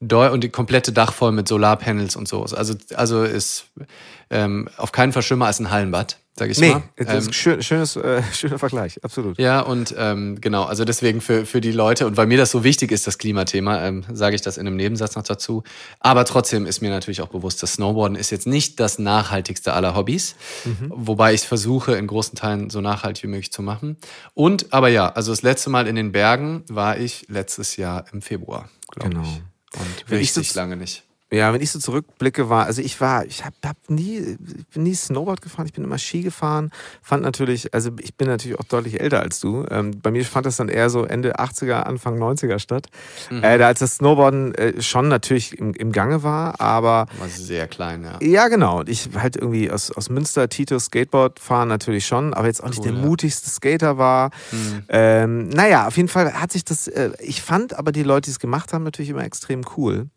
und 0.00 0.44
die 0.44 0.50
komplette 0.50 0.92
Dach 0.92 1.12
voll 1.12 1.32
mit 1.32 1.48
Solarpanels 1.48 2.16
und 2.16 2.28
so. 2.28 2.42
Also, 2.42 2.74
also 2.94 3.22
ist 3.22 3.66
ähm, 4.30 4.68
auf 4.76 4.92
keinen 4.92 5.12
Fall 5.12 5.22
schlimmer 5.22 5.46
als 5.46 5.60
ein 5.60 5.70
Hallenbad, 5.70 6.18
sag 6.36 6.50
ich 6.50 6.58
Nee, 6.58 6.70
mal. 6.74 6.82
das 6.96 7.26
Ähm, 7.26 7.32
schön, 7.32 7.62
schönes, 7.62 7.96
äh, 7.96 8.22
schöner 8.32 8.58
Vergleich, 8.58 9.02
absolut. 9.04 9.38
ja, 9.38 9.60
und 9.60 9.94
ähm, 9.96 10.40
genau, 10.40 10.64
also 10.64 10.84
deswegen 10.84 11.20
für, 11.20 11.46
für 11.46 11.60
die 11.60 11.70
Leute 11.70 12.06
und 12.06 12.16
weil 12.16 12.26
mir 12.26 12.38
das 12.38 12.50
so 12.50 12.64
wichtig 12.64 12.90
ist, 12.90 13.06
das 13.06 13.18
Klimathema, 13.18 13.80
ähm, 13.86 14.04
sage 14.12 14.34
ich 14.34 14.42
das 14.42 14.56
in 14.58 14.66
einem 14.66 14.76
Nebensatz 14.76 15.14
noch 15.14 15.22
dazu. 15.22 15.62
Aber 16.00 16.24
trotzdem 16.24 16.66
ist 16.66 16.80
mir 16.82 16.90
natürlich 16.90 17.20
auch 17.22 17.28
bewusst, 17.28 17.62
das 17.62 17.74
Snowboarden 17.74 18.16
ist 18.16 18.30
jetzt 18.30 18.46
nicht 18.48 18.80
das 18.80 18.98
nachhaltigste 18.98 19.72
aller 19.74 19.94
Hobbys, 19.94 20.34
wobei 20.88 21.34
ich 21.34 21.42
versuche, 21.42 21.92
in 21.94 22.06
großen 22.08 22.34
Teilen 22.36 22.68
so 22.68 22.80
nachhaltig 22.80 23.22
wie 23.22 23.28
möglich 23.28 23.52
zu 23.52 23.62
machen. 23.62 23.96
Und, 24.34 24.72
aber 24.72 24.88
ja, 24.88 25.08
also 25.12 25.30
das 25.30 25.42
letzte 25.42 25.70
Mal 25.70 25.86
in 25.86 25.94
den 25.94 26.10
Bergen 26.12 26.64
war 26.68 26.98
ich 26.98 27.26
letztes 27.28 27.76
Jahr 27.76 28.06
im 28.12 28.22
Februar, 28.22 28.68
glaube 28.90 29.10
Genau. 29.10 29.22
ich. 29.22 29.42
Und 29.78 29.86
Wenn 30.08 30.18
ich 30.20 30.28
richtig 30.36 30.52
so- 30.52 30.58
lange 30.60 30.76
nicht. 30.76 31.03
Ja, 31.32 31.52
wenn 31.52 31.60
ich 31.60 31.72
so 31.72 31.78
zurückblicke, 31.80 32.48
war, 32.48 32.66
also 32.66 32.80
ich 32.80 33.00
war, 33.00 33.24
ich 33.24 33.44
habe 33.44 33.56
hab 33.64 33.76
nie, 33.88 34.18
ich 34.18 34.66
bin 34.68 34.84
nie 34.84 34.94
Snowboard 34.94 35.42
gefahren, 35.42 35.66
ich 35.66 35.72
bin 35.72 35.82
immer 35.82 35.98
Ski 35.98 36.22
gefahren, 36.22 36.70
fand 37.02 37.22
natürlich, 37.22 37.74
also 37.74 37.90
ich 37.98 38.14
bin 38.14 38.28
natürlich 38.28 38.58
auch 38.58 38.64
deutlich 38.64 39.00
älter 39.00 39.20
als 39.20 39.40
du. 39.40 39.66
Ähm, 39.68 40.00
bei 40.00 40.10
mir 40.12 40.24
fand 40.24 40.46
das 40.46 40.56
dann 40.56 40.68
eher 40.68 40.90
so 40.90 41.04
Ende 41.04 41.36
80er, 41.40 41.82
Anfang 41.82 42.22
90er 42.22 42.58
statt. 42.58 42.86
Äh, 43.30 43.58
da 43.58 43.66
als 43.66 43.80
das 43.80 43.96
Snowboarden 43.96 44.54
äh, 44.54 44.82
schon 44.82 45.08
natürlich 45.08 45.58
im, 45.58 45.74
im 45.74 45.90
Gange 45.92 46.22
war, 46.22 46.60
aber 46.60 47.06
War 47.18 47.28
sehr 47.28 47.66
klein, 47.66 48.04
ja. 48.04 48.18
ja, 48.20 48.48
genau. 48.48 48.80
Und 48.80 48.88
Ich 48.88 49.08
halt 49.16 49.36
irgendwie 49.36 49.70
aus, 49.70 49.90
aus 49.90 50.10
Münster, 50.10 50.48
Tito, 50.48 50.78
Skateboard 50.78 51.40
fahren 51.40 51.68
natürlich 51.68 52.06
schon, 52.06 52.32
aber 52.34 52.46
jetzt 52.46 52.62
auch 52.62 52.68
nicht 52.68 52.80
Cool, 52.80 52.92
der 52.92 53.00
ja. 53.00 53.06
mutigste 53.06 53.50
Skater 53.50 53.98
war. 53.98 54.30
Ähm, 54.88 55.48
naja, 55.48 55.86
auf 55.86 55.96
jeden 55.96 56.08
Fall 56.08 56.34
hat 56.34 56.52
sich 56.52 56.64
das, 56.64 56.86
äh, 56.86 57.10
ich 57.18 57.42
fand 57.42 57.74
aber 57.74 57.92
die 57.92 58.02
Leute, 58.02 58.26
die 58.26 58.30
es 58.30 58.38
gemacht 58.38 58.72
haben, 58.72 58.84
natürlich 58.84 59.10
immer 59.10 59.24
extrem 59.24 59.62
cool. 59.76 60.08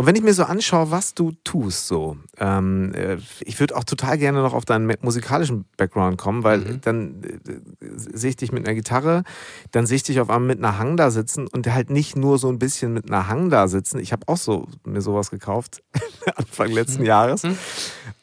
Und 0.00 0.06
wenn 0.06 0.16
ich 0.16 0.22
mir 0.22 0.32
so 0.32 0.44
anschaue, 0.44 0.90
was 0.90 1.12
du 1.12 1.32
tust, 1.44 1.86
so, 1.86 2.16
ähm, 2.38 2.94
äh, 2.94 3.18
ich 3.40 3.60
würde 3.60 3.76
auch 3.76 3.84
total 3.84 4.16
gerne 4.16 4.40
noch 4.40 4.54
auf 4.54 4.64
deinen 4.64 4.90
musikalischen 5.02 5.66
Background 5.76 6.16
kommen, 6.16 6.42
weil 6.42 6.78
dann 6.78 7.22
äh, 7.22 7.58
sehe 7.82 8.30
ich 8.30 8.36
dich 8.36 8.50
mit 8.50 8.66
einer 8.66 8.74
Gitarre, 8.74 9.24
dann 9.72 9.84
sehe 9.84 9.96
ich 9.96 10.02
dich 10.02 10.18
auf 10.18 10.30
einmal 10.30 10.56
mit 10.56 10.58
einer 10.58 10.78
Hang 10.78 10.96
da 10.96 11.10
sitzen 11.10 11.46
und 11.48 11.66
halt 11.66 11.90
nicht 11.90 12.16
nur 12.16 12.38
so 12.38 12.48
ein 12.48 12.58
bisschen 12.58 12.94
mit 12.94 13.10
einer 13.10 13.28
Hang 13.28 13.50
da 13.50 13.68
sitzen. 13.68 13.98
Ich 13.98 14.12
habe 14.12 14.26
auch 14.26 14.38
so 14.38 14.68
mir 14.86 15.02
sowas 15.02 15.30
gekauft 15.30 15.82
Anfang 16.34 16.70
letzten 16.70 17.04
Jahres. 17.04 17.42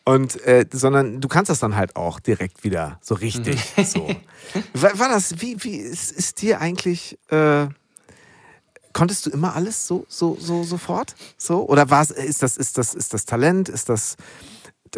Und 0.04 0.44
äh, 0.48 0.66
sondern 0.72 1.22
du 1.22 1.28
kannst 1.28 1.52
das 1.52 1.60
dann 1.60 1.76
halt 1.76 1.96
auch 1.96 2.20
direkt 2.20 2.63
wieder 2.63 2.98
so 3.04 3.13
richtig. 3.13 3.62
so. 3.86 4.08
War, 4.74 4.98
war 4.98 5.10
das, 5.10 5.42
wie, 5.42 5.63
wie 5.63 5.76
ist, 5.76 6.12
ist 6.12 6.42
dir 6.42 6.60
eigentlich, 6.60 7.20
äh, 7.30 7.68
konntest 8.98 9.28
du 9.28 9.30
immer 9.30 9.56
alles 9.56 9.86
so, 9.86 10.08
so, 10.10 10.38
so 10.40 10.64
sofort? 10.64 11.16
So? 11.38 11.70
Oder 11.70 11.92
war 11.92 12.02
es, 12.02 12.10
ist 12.10 12.42
das, 12.42 12.58
ist 12.58 12.80
das, 12.80 12.96
ist 12.96 13.14
das 13.14 13.26
Talent? 13.26 13.70
Ist 13.70 13.90
das 13.90 14.18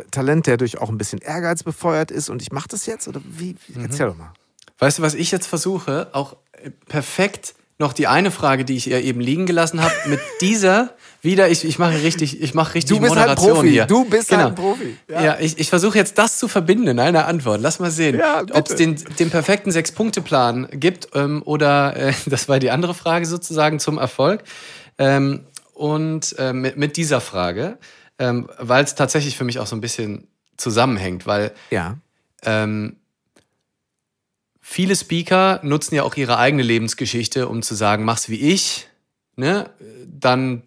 Talent, 0.10 0.48
der 0.48 0.56
durch 0.56 0.78
auch 0.78 0.90
ein 0.90 0.98
bisschen 0.98 1.20
Ehrgeiz 1.20 1.64
befeuert 1.64 2.10
ist 2.10 2.30
und 2.30 2.42
ich 2.42 2.54
mache 2.54 2.70
das 2.70 2.86
jetzt? 2.86 3.10
Oder 3.10 3.20
wie? 3.26 3.58
wie 3.68 3.82
Erzähl 3.82 4.08
doch 4.08 4.16
mal. 4.16 4.32
Weißt 4.78 5.00
du, 5.00 5.02
was 5.02 5.16
ich 5.16 5.32
jetzt 5.32 5.48
versuche? 5.48 6.08
Auch 6.14 6.38
äh, 6.54 6.70
perfekt 6.70 7.56
noch 7.80 7.94
die 7.94 8.08
eine 8.08 8.30
Frage, 8.30 8.66
die 8.66 8.76
ich 8.76 8.90
ihr 8.90 9.02
eben 9.02 9.22
liegen 9.22 9.46
gelassen 9.46 9.82
habe, 9.82 9.94
mit 10.08 10.20
dieser 10.42 10.92
wieder, 11.22 11.50
ich, 11.50 11.66
ich 11.66 11.80
mache 11.80 12.02
richtig, 12.04 12.42
ich 12.42 12.54
mache 12.54 12.76
richtig 12.76 12.96
Du 12.98 13.02
bist 13.02 13.16
halt 13.16 13.28
Moderation 13.30 13.54
Profi. 13.56 13.70
hier. 13.72 13.86
Du 13.86 14.06
bist 14.06 14.30
genau. 14.30 14.44
halt 14.44 14.52
ein 14.52 14.56
Profi. 14.56 14.98
Ja, 15.10 15.24
Ja. 15.24 15.38
ich, 15.40 15.58
ich 15.60 15.70
versuche 15.70 15.98
jetzt 15.98 16.18
das 16.18 16.38
zu 16.40 16.48
verbinden 16.48 16.88
in 16.88 17.00
einer 17.00 17.26
Antwort. 17.26 17.62
Lass 17.62 17.80
mal 17.80 17.92
sehen, 17.92 18.18
Ja, 18.20 18.44
ob 18.54 18.70
es 18.70 18.76
den, 18.76 18.96
den 19.18 19.30
perfekten 19.30 19.72
Sechs-Punkte-Plan 19.72 20.68
gibt 20.74 21.10
ähm, 21.16 21.42
oder, 21.44 21.96
äh, 21.96 22.14
das 22.26 22.48
war 22.50 22.60
die 22.60 22.72
andere 22.72 22.94
Frage 22.94 23.26
sozusagen 23.26 23.80
zum 23.80 23.98
Erfolg. 23.98 24.44
Ähm, 24.98 25.46
und 25.74 26.36
äh, 26.38 26.52
mit, 26.54 26.76
mit 26.78 26.98
dieser 26.98 27.22
Frage, 27.22 27.78
ähm, 28.18 28.50
weil 28.60 28.84
es 28.84 28.96
tatsächlich 28.96 29.38
für 29.38 29.46
mich 29.46 29.60
auch 29.60 29.68
so 29.68 29.76
ein 29.78 29.82
bisschen 29.82 30.28
zusammenhängt, 30.58 31.26
weil 31.26 31.52
Ja. 31.70 31.98
ähm, 32.44 32.98
viele 34.70 34.96
Speaker 34.96 35.60
nutzen 35.64 35.96
ja 35.96 36.04
auch 36.04 36.16
ihre 36.16 36.38
eigene 36.38 36.62
Lebensgeschichte, 36.62 37.48
um 37.50 37.64
zu 37.64 37.74
sagen, 37.74 38.06
mach's 38.06 38.30
wie 38.30 38.40
ich, 38.40 38.88
ne, 39.36 39.72
dann 40.06 40.64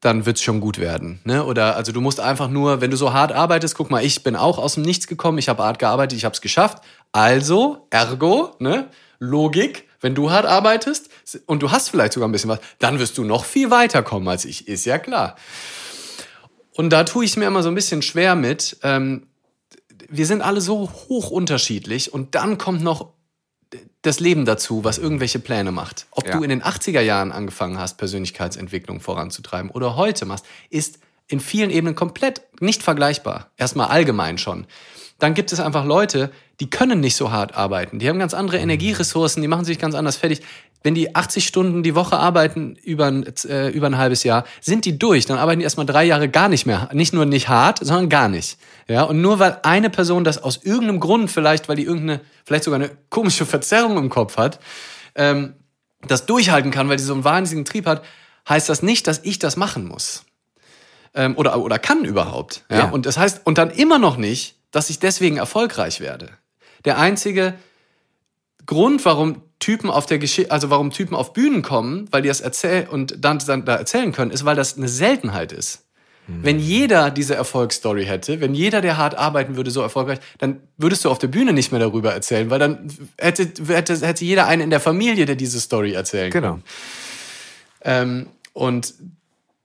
dann 0.00 0.26
wird's 0.26 0.42
schon 0.42 0.60
gut 0.60 0.78
werden, 0.78 1.20
ne? 1.24 1.44
Oder 1.44 1.76
also 1.76 1.90
du 1.90 2.02
musst 2.02 2.20
einfach 2.20 2.48
nur, 2.48 2.82
wenn 2.82 2.90
du 2.90 2.98
so 2.98 3.14
hart 3.14 3.32
arbeitest, 3.32 3.74
guck 3.74 3.90
mal, 3.90 4.04
ich 4.04 4.22
bin 4.22 4.36
auch 4.36 4.58
aus 4.58 4.74
dem 4.74 4.82
Nichts 4.82 5.06
gekommen, 5.06 5.38
ich 5.38 5.48
habe 5.48 5.62
hart 5.62 5.78
gearbeitet, 5.78 6.18
ich 6.18 6.26
habe 6.26 6.34
es 6.34 6.42
geschafft. 6.42 6.82
Also, 7.12 7.86
ergo, 7.88 8.56
ne? 8.58 8.88
Logik, 9.18 9.88
wenn 10.00 10.14
du 10.14 10.30
hart 10.30 10.44
arbeitest 10.44 11.08
und 11.46 11.62
du 11.62 11.70
hast 11.70 11.88
vielleicht 11.88 12.12
sogar 12.12 12.28
ein 12.28 12.32
bisschen 12.32 12.50
was, 12.50 12.60
dann 12.78 12.98
wirst 12.98 13.16
du 13.16 13.24
noch 13.24 13.46
viel 13.46 13.70
weiterkommen 13.70 14.28
als 14.28 14.44
ich, 14.44 14.68
ist 14.68 14.84
ja 14.84 14.98
klar. 14.98 15.36
Und 16.72 16.90
da 16.90 17.04
tue 17.04 17.24
ich 17.24 17.36
mir 17.38 17.46
immer 17.46 17.62
so 17.62 17.70
ein 17.70 17.74
bisschen 17.74 18.02
schwer 18.02 18.34
mit. 18.34 18.76
Ähm, 18.82 19.28
wir 20.10 20.26
sind 20.26 20.42
alle 20.42 20.60
so 20.60 20.90
hoch 21.08 21.30
unterschiedlich 21.30 22.12
und 22.12 22.34
dann 22.34 22.58
kommt 22.58 22.82
noch 22.82 23.13
das 24.04 24.20
Leben 24.20 24.44
dazu, 24.44 24.84
was 24.84 24.98
irgendwelche 24.98 25.38
Pläne 25.38 25.72
macht. 25.72 26.06
Ob 26.10 26.26
Ja. 26.26 26.36
du 26.36 26.42
in 26.42 26.50
den 26.50 26.62
80er 26.62 27.00
Jahren 27.00 27.32
angefangen 27.32 27.78
hast, 27.78 27.96
Persönlichkeitsentwicklung 27.96 29.00
voranzutreiben 29.00 29.70
oder 29.70 29.96
heute 29.96 30.26
machst, 30.26 30.44
ist 30.68 30.98
in 31.26 31.40
vielen 31.40 31.70
Ebenen 31.70 31.94
komplett 31.94 32.42
nicht 32.60 32.82
vergleichbar. 32.82 33.50
Erstmal 33.56 33.88
allgemein 33.88 34.36
schon. 34.36 34.66
Dann 35.18 35.32
gibt 35.32 35.52
es 35.52 35.60
einfach 35.60 35.86
Leute, 35.86 36.30
die 36.60 36.68
können 36.68 37.00
nicht 37.00 37.16
so 37.16 37.32
hart 37.32 37.54
arbeiten. 37.54 37.98
Die 37.98 38.08
haben 38.08 38.18
ganz 38.18 38.34
andere 38.34 38.58
Energieressourcen, 38.58 39.40
die 39.40 39.48
machen 39.48 39.64
sich 39.64 39.78
ganz 39.78 39.94
anders 39.94 40.16
fertig. 40.16 40.42
Wenn 40.84 40.94
die 40.94 41.16
80 41.16 41.46
Stunden 41.46 41.82
die 41.82 41.94
Woche 41.94 42.18
arbeiten 42.18 42.76
über 42.76 43.06
ein, 43.06 43.24
äh, 43.48 43.70
über 43.70 43.86
ein 43.86 43.96
halbes 43.96 44.22
Jahr, 44.22 44.44
sind 44.60 44.84
die 44.84 44.98
durch. 44.98 45.24
Dann 45.24 45.38
arbeiten 45.38 45.60
die 45.60 45.64
erstmal 45.64 45.86
drei 45.86 46.04
Jahre 46.04 46.28
gar 46.28 46.50
nicht 46.50 46.66
mehr. 46.66 46.90
Nicht 46.92 47.14
nur 47.14 47.24
nicht 47.24 47.48
hart, 47.48 47.78
sondern 47.80 48.10
gar 48.10 48.28
nicht. 48.28 48.58
Ja, 48.86 49.04
und 49.04 49.22
nur 49.22 49.38
weil 49.38 49.58
eine 49.62 49.88
Person 49.88 50.24
das 50.24 50.42
aus 50.42 50.60
irgendeinem 50.62 51.00
Grund, 51.00 51.30
vielleicht 51.30 51.70
weil 51.70 51.76
die 51.76 51.84
irgendeine, 51.84 52.20
vielleicht 52.44 52.64
sogar 52.64 52.78
eine 52.78 52.90
komische 53.08 53.46
Verzerrung 53.46 53.96
im 53.96 54.10
Kopf 54.10 54.36
hat, 54.36 54.60
ähm, 55.14 55.54
das 56.06 56.26
durchhalten 56.26 56.70
kann, 56.70 56.90
weil 56.90 56.98
die 56.98 57.02
so 57.02 57.14
einen 57.14 57.24
wahnsinnigen 57.24 57.64
Trieb 57.64 57.86
hat, 57.86 58.04
heißt 58.46 58.68
das 58.68 58.82
nicht, 58.82 59.06
dass 59.06 59.20
ich 59.24 59.38
das 59.38 59.56
machen 59.56 59.88
muss. 59.88 60.24
Ähm, 61.14 61.34
oder, 61.38 61.58
oder 61.58 61.78
kann 61.78 62.04
überhaupt. 62.04 62.66
Ja? 62.70 62.80
ja? 62.80 62.90
Und 62.90 63.06
das 63.06 63.16
heißt, 63.16 63.40
und 63.44 63.56
dann 63.56 63.70
immer 63.70 63.98
noch 63.98 64.18
nicht, 64.18 64.56
dass 64.70 64.90
ich 64.90 64.98
deswegen 64.98 65.38
erfolgreich 65.38 66.00
werde. 66.00 66.28
Der 66.84 66.98
einzige 66.98 67.54
Grund, 68.66 69.02
warum 69.06 69.40
Typen 69.64 69.88
auf 69.88 70.04
der 70.04 70.18
Geschichte, 70.18 70.50
also 70.50 70.68
warum 70.68 70.90
Typen 70.90 71.14
auf 71.16 71.32
Bühnen 71.32 71.62
kommen, 71.62 72.06
weil 72.10 72.20
die 72.20 72.28
das 72.28 72.42
erzählen 72.42 72.86
und 72.86 73.16
dann, 73.24 73.38
dann 73.38 73.64
da 73.64 73.76
erzählen 73.76 74.12
können, 74.12 74.30
ist, 74.30 74.44
weil 74.44 74.56
das 74.56 74.76
eine 74.76 74.88
Seltenheit 74.88 75.52
ist. 75.52 75.84
Wenn 76.26 76.58
jeder 76.58 77.10
diese 77.10 77.34
Erfolgsstory 77.34 78.06
hätte, 78.06 78.40
wenn 78.40 78.54
jeder, 78.54 78.80
der 78.80 78.96
hart 78.96 79.14
arbeiten 79.14 79.56
würde, 79.56 79.70
so 79.70 79.82
erfolgreich, 79.82 80.20
dann 80.38 80.60
würdest 80.78 81.04
du 81.04 81.10
auf 81.10 81.18
der 81.18 81.28
Bühne 81.28 81.52
nicht 81.52 81.70
mehr 81.70 81.80
darüber 81.80 82.14
erzählen, 82.14 82.48
weil 82.48 82.58
dann 82.58 82.90
hätte, 83.18 83.50
hätte, 83.68 83.94
hätte 84.06 84.24
jeder 84.24 84.46
einen 84.46 84.62
in 84.62 84.70
der 84.70 84.80
Familie, 84.80 85.26
der 85.26 85.36
diese 85.36 85.60
Story 85.60 85.92
erzählen 85.92 86.30
genau. 86.30 86.52
kann. 86.52 86.62
Ähm, 87.82 88.26
und 88.54 88.94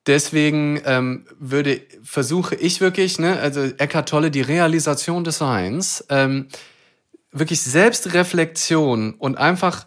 deswegen 0.06 0.82
ähm, 0.86 1.26
würde, 1.40 1.82
versuche 2.04 2.56
ich 2.56 2.82
wirklich, 2.82 3.20
ne, 3.20 3.40
also 3.40 3.62
Eckhart 3.62 4.10
Tolle, 4.10 4.32
die 4.32 4.42
Realisation 4.42 5.24
des 5.24 5.38
Seins, 5.38 6.06
ähm, 6.10 6.48
wirklich 7.32 7.62
Selbstreflexion 7.62 9.14
und 9.14 9.38
einfach 9.38 9.86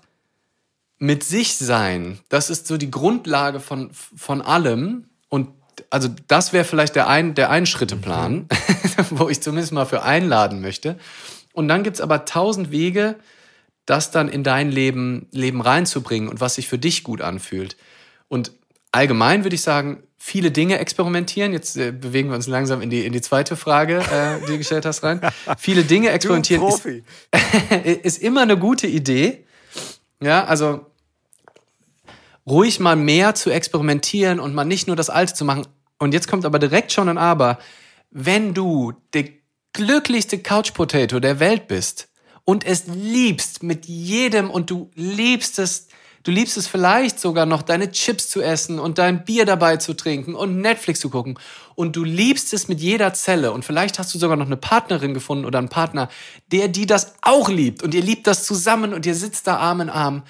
mit 0.99 1.25
sich 1.25 1.57
sein, 1.57 2.21
das 2.29 2.49
ist 2.49 2.67
so 2.69 2.77
die 2.77 2.91
Grundlage 2.91 3.59
von, 3.59 3.91
von 3.93 4.41
allem. 4.41 5.09
Und 5.29 5.49
also 5.91 6.09
das 6.29 6.53
wäre 6.53 6.65
vielleicht 6.65 6.95
der 6.95 7.09
ein, 7.09 7.35
der 7.35 7.51
Einschritteplan, 7.51 8.33
mhm. 8.33 8.49
wo 9.11 9.29
ich 9.29 9.43
zumindest 9.43 9.73
mal 9.73 9.87
für 9.87 10.03
einladen 10.03 10.61
möchte. 10.61 10.99
Und 11.53 11.69
dann 11.69 11.83
gibt's 11.83 12.01
aber 12.01 12.25
tausend 12.25 12.71
Wege, 12.71 13.17
das 13.85 14.13
dann 14.13 14.29
in 14.29 14.45
dein 14.45 14.71
Leben, 14.71 15.27
Leben 15.33 15.61
reinzubringen 15.61 16.29
und 16.29 16.41
was 16.41 16.55
sich 16.55 16.69
für 16.69 16.79
dich 16.79 17.03
gut 17.03 17.21
anfühlt. 17.21 17.77
Und 18.29 18.53
allgemein 18.93 19.45
würde 19.45 19.57
ich 19.57 19.63
sagen, 19.63 20.05
viele 20.19 20.53
Dinge 20.53 20.79
experimentieren. 20.79 21.53
Jetzt 21.53 21.77
äh, 21.77 21.91
bewegen 21.91 22.29
wir 22.29 22.37
uns 22.37 22.47
langsam 22.47 22.81
in 22.81 22.91
die, 22.91 23.05
in 23.05 23.13
die 23.13 23.21
zweite 23.21 23.57
Frage, 23.57 23.99
äh, 23.99 24.41
die 24.43 24.53
du 24.53 24.59
gestellt 24.59 24.87
hast, 24.87 25.03
rein. 25.03 25.21
viele 25.59 25.83
Dinge 25.83 26.11
experimentieren 26.11 26.63
ist, 26.69 26.87
ist 28.05 28.23
immer 28.23 28.43
eine 28.43 28.57
gute 28.57 28.87
Idee. 28.87 29.45
Ja, 30.21 30.45
also 30.45 30.87
ruhig 32.47 32.79
mal 32.79 32.97
mehr 32.97 33.35
zu 33.35 33.51
experimentieren 33.51 34.39
und 34.39 34.55
mal 34.55 34.65
nicht 34.65 34.87
nur 34.87 34.97
das 34.97 35.11
Alte 35.11 35.35
zu 35.35 35.45
machen. 35.45 35.67
Und 35.99 36.15
jetzt 36.15 36.29
kommt 36.29 36.45
aber 36.45 36.59
direkt 36.59 36.93
schon 36.93 37.09
ein 37.09 37.19
Aber. 37.19 37.59
Wenn 38.11 38.55
du 38.55 38.93
der 39.15 39.25
glücklichste 39.73 40.39
Couch 40.39 40.75
Potato 40.75 41.19
der 41.19 41.41
Welt 41.41 41.67
bist 41.67 42.09
und 42.45 42.65
es 42.65 42.87
liebst 42.87 43.63
mit 43.63 43.87
jedem 43.87 44.51
und 44.51 44.71
du 44.71 44.91
liebst 44.95 45.59
es, 45.59 45.89
du 46.23 46.31
liebst 46.31 46.57
es 46.57 46.67
vielleicht 46.67 47.19
sogar 47.21 47.47
noch, 47.47 47.63
deine 47.63 47.91
Chips 47.91 48.29
zu 48.29 48.43
essen 48.43 48.79
und 48.79 48.99
dein 48.99 49.25
Bier 49.25 49.45
dabei 49.45 49.77
zu 49.77 49.95
trinken 49.95 50.35
und 50.35 50.61
Netflix 50.61 51.01
zu 51.01 51.11
gucken 51.11 51.39
und 51.75 51.97
du 51.97 52.05
liebst 52.05 52.53
es 52.53 52.69
mit 52.69 52.81
jeder 52.81 53.13
Zelle 53.15 53.53
und 53.53 53.65
vielleicht 53.65 53.99
hast 53.99 54.15
du 54.15 54.19
sogar 54.19 54.37
noch 54.37 54.47
eine 54.47 54.57
Partnerin 54.57 55.15
gefunden 55.15 55.45
oder 55.45 55.59
einen 55.59 55.69
Partner, 55.69 56.09
der 56.51 56.69
die 56.69 56.87
das 56.87 57.15
auch 57.23 57.49
liebt 57.49 57.83
und 57.83 57.95
ihr 57.95 58.03
liebt 58.03 58.27
das 58.27 58.45
zusammen 58.45 58.95
und 58.95 59.07
ihr 59.07 59.15
sitzt 59.15 59.47
da 59.47 59.57
Arm 59.57 59.81
in 59.81 59.91
Arm 59.91 60.23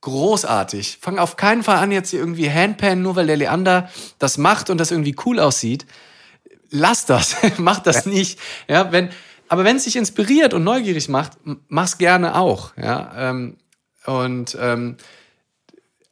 großartig. 0.00 0.98
Fang 1.00 1.18
auf 1.18 1.36
keinen 1.36 1.62
Fall 1.62 1.78
an, 1.78 1.92
jetzt 1.92 2.10
hier 2.10 2.20
irgendwie 2.20 2.50
Handpan, 2.50 3.02
nur 3.02 3.16
weil 3.16 3.26
der 3.26 3.36
Leander 3.36 3.90
das 4.18 4.38
macht 4.38 4.70
und 4.70 4.78
das 4.78 4.90
irgendwie 4.90 5.16
cool 5.26 5.40
aussieht. 5.40 5.86
Lass 6.70 7.06
das, 7.06 7.36
mach 7.58 7.80
das 7.80 8.06
nicht. 8.06 8.38
Ja, 8.68 8.92
wenn, 8.92 9.10
aber 9.48 9.64
wenn 9.64 9.76
es 9.76 9.84
dich 9.84 9.96
inspiriert 9.96 10.54
und 10.54 10.64
neugierig 10.64 11.08
macht, 11.08 11.32
mach's 11.68 11.98
gerne 11.98 12.36
auch. 12.36 12.72
Ja, 12.76 13.30
ähm, 13.30 13.56
und 14.06 14.56
ähm, 14.60 14.96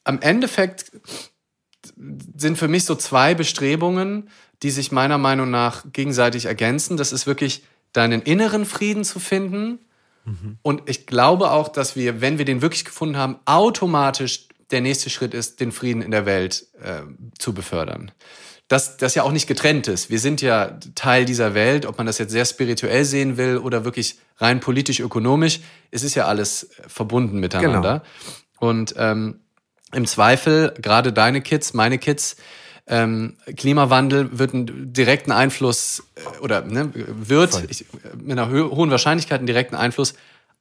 am 0.07 0.21
Endeffekt 0.21 0.93
sind 2.37 2.59
für 2.59 2.69
mich 2.69 2.85
so 2.85 2.95
zwei 2.95 3.35
Bestrebungen, 3.35 4.31
die 4.63 4.71
sich 4.71 4.93
meiner 4.93 5.19
Meinung 5.19 5.51
nach 5.51 5.85
gegenseitig 5.93 6.47
ergänzen. 6.47 6.97
Das 6.97 7.13
ist 7.13 7.27
wirklich 7.27 7.65
deinen 7.93 8.23
inneren 8.23 8.65
Frieden 8.65 9.05
zu 9.05 9.19
finden 9.21 9.79
und 10.63 10.83
ich 10.87 11.07
glaube 11.07 11.51
auch, 11.53 11.69
dass 11.69 11.95
wir, 11.95 12.21
wenn 12.21 12.39
wir 12.39 12.45
den 12.45 12.61
wirklich 12.61 12.85
gefunden 12.85 13.17
haben, 13.17 13.37
automatisch 13.45 14.49
der 14.73 14.81
nächste 14.81 15.09
Schritt 15.09 15.35
ist, 15.35 15.61
den 15.61 15.71
Frieden 15.71 16.03
in 16.03 16.11
der 16.11 16.27
Welt 16.27 16.67
äh, 16.83 17.03
zu 17.39 17.55
befördern. 17.55 18.11
Dass 18.67 18.97
das 18.97 19.15
ja 19.15 19.23
auch 19.23 19.31
nicht 19.31 19.47
getrennt 19.47 19.87
ist. 19.87 20.11
Wir 20.11 20.19
sind 20.19 20.43
ja 20.43 20.81
Teil 20.97 21.25
dieser 21.25 21.55
Welt, 21.55 21.87
ob 21.87 21.99
man 21.99 22.09
das 22.09 22.19
jetzt 22.19 22.33
sehr 22.33 22.45
spirituell 22.45 23.05
sehen 23.05 23.37
will 23.37 23.59
oder 23.59 23.85
wirklich 23.85 24.19
rein 24.39 24.59
politisch-ökonomisch. 24.59 25.61
Es 25.93 26.03
ist 26.03 26.17
ja 26.17 26.27
alles 26.27 26.71
verbunden 26.89 27.39
miteinander. 27.39 28.03
Genau. 28.59 28.73
Und 28.73 28.95
ähm, 28.99 29.41
im 29.93 30.07
Zweifel, 30.07 30.75
gerade 30.81 31.13
deine 31.13 31.41
Kids, 31.41 31.75
meine 31.75 31.99
Kids, 31.99 32.37
ähm, 32.89 33.37
Klimawandel 33.57 34.39
wird 34.39 34.55
einen 34.55 34.93
direkten 34.93 35.33
Einfluss 35.33 36.05
äh, 36.15 36.39
oder 36.39 36.63
ne, 36.63 36.93
wird 36.95 37.65
ich, 37.69 37.85
mit 38.17 38.39
einer 38.39 38.51
hohen 38.51 38.91
Wahrscheinlichkeit 38.91 39.39
einen 39.39 39.49
direkten 39.49 39.75
Einfluss 39.75 40.15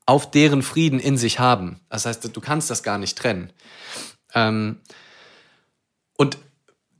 auf 0.07 0.31
deren 0.31 0.63
Frieden 0.63 0.99
in 0.99 1.17
sich 1.17 1.39
haben. 1.39 1.79
Das 1.89 2.05
heißt, 2.05 2.35
du 2.35 2.41
kannst 2.41 2.69
das 2.69 2.83
gar 2.83 2.97
nicht 2.97 3.17
trennen. 3.17 3.51
Ähm, 4.33 4.77
und 6.17 6.37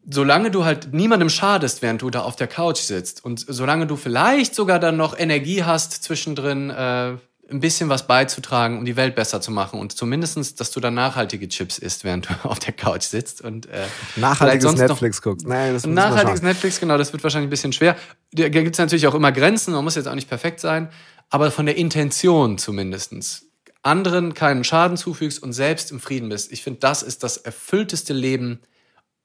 solange 0.08 0.52
du 0.52 0.66
halt 0.66 0.94
niemandem 0.94 1.30
schadest, 1.30 1.82
während 1.82 2.02
du 2.02 2.10
da 2.10 2.22
auf 2.22 2.36
der 2.36 2.48
Couch 2.48 2.80
sitzt 2.80 3.24
und 3.26 3.44
solange 3.48 3.88
du 3.88 3.96
vielleicht 3.96 4.54
sogar 4.54 4.80
dann 4.80 4.98
noch 4.98 5.18
Energie 5.18 5.64
hast 5.64 6.04
zwischendrin, 6.04 6.70
äh, 6.70 7.18
ein 7.50 7.60
bisschen 7.60 7.90
was 7.90 8.08
beizutragen, 8.08 8.78
um 8.78 8.86
die 8.86 8.96
Welt 8.96 9.16
besser 9.16 9.40
zu 9.40 9.52
machen 9.52 9.80
und 9.80 9.96
zumindestens, 9.96 10.56
dass 10.56 10.72
du 10.72 10.80
dann 10.80 10.96
nachhaltige 10.96 11.48
Chips 11.48 11.78
isst, 11.78 12.04
während 12.04 12.30
du 12.30 12.34
auf 12.44 12.60
der 12.60 12.74
Couch 12.74 13.04
sitzt 13.04 13.42
und 13.42 13.68
äh, 13.68 13.86
nachhaltiges 14.16 14.76
Netflix 14.76 15.22
guckst. 15.22 15.48
Nein, 15.48 15.74
das 15.74 15.86
nachhaltiges 15.86 16.42
Netflix, 16.42 16.80
genau, 16.80 16.98
das 16.98 17.14
wird 17.14 17.24
wahrscheinlich 17.24 17.48
ein 17.48 17.52
bisschen 17.52 17.74
schwer. 17.74 17.96
Da 18.32 18.50
gibt 18.50 18.76
es 18.76 18.80
natürlich 18.80 19.08
auch 19.08 19.16
immer 19.16 19.32
Grenzen, 19.32 19.74
man 19.74 19.84
muss 19.84 19.96
jetzt 19.96 20.08
auch 20.08 20.16
nicht 20.16 20.30
perfekt 20.30 20.60
sein, 20.60 20.90
aber 21.30 21.52
von 21.52 21.66
der 21.66 21.78
Intention 21.78 22.58
zumindestens 22.58 23.46
anderen 23.84 24.34
keinen 24.34 24.64
Schaden 24.64 24.98
zufügst 24.98 25.44
und 25.44 25.54
selbst 25.54 25.92
im 25.92 26.00
Frieden 26.00 26.30
bist. 26.30 26.52
Ich 26.52 26.64
finde, 26.64 26.80
das 26.80 27.04
ist 27.04 27.24
das 27.24 27.38
erfüllteste 27.38 28.14
Leben, 28.14 28.60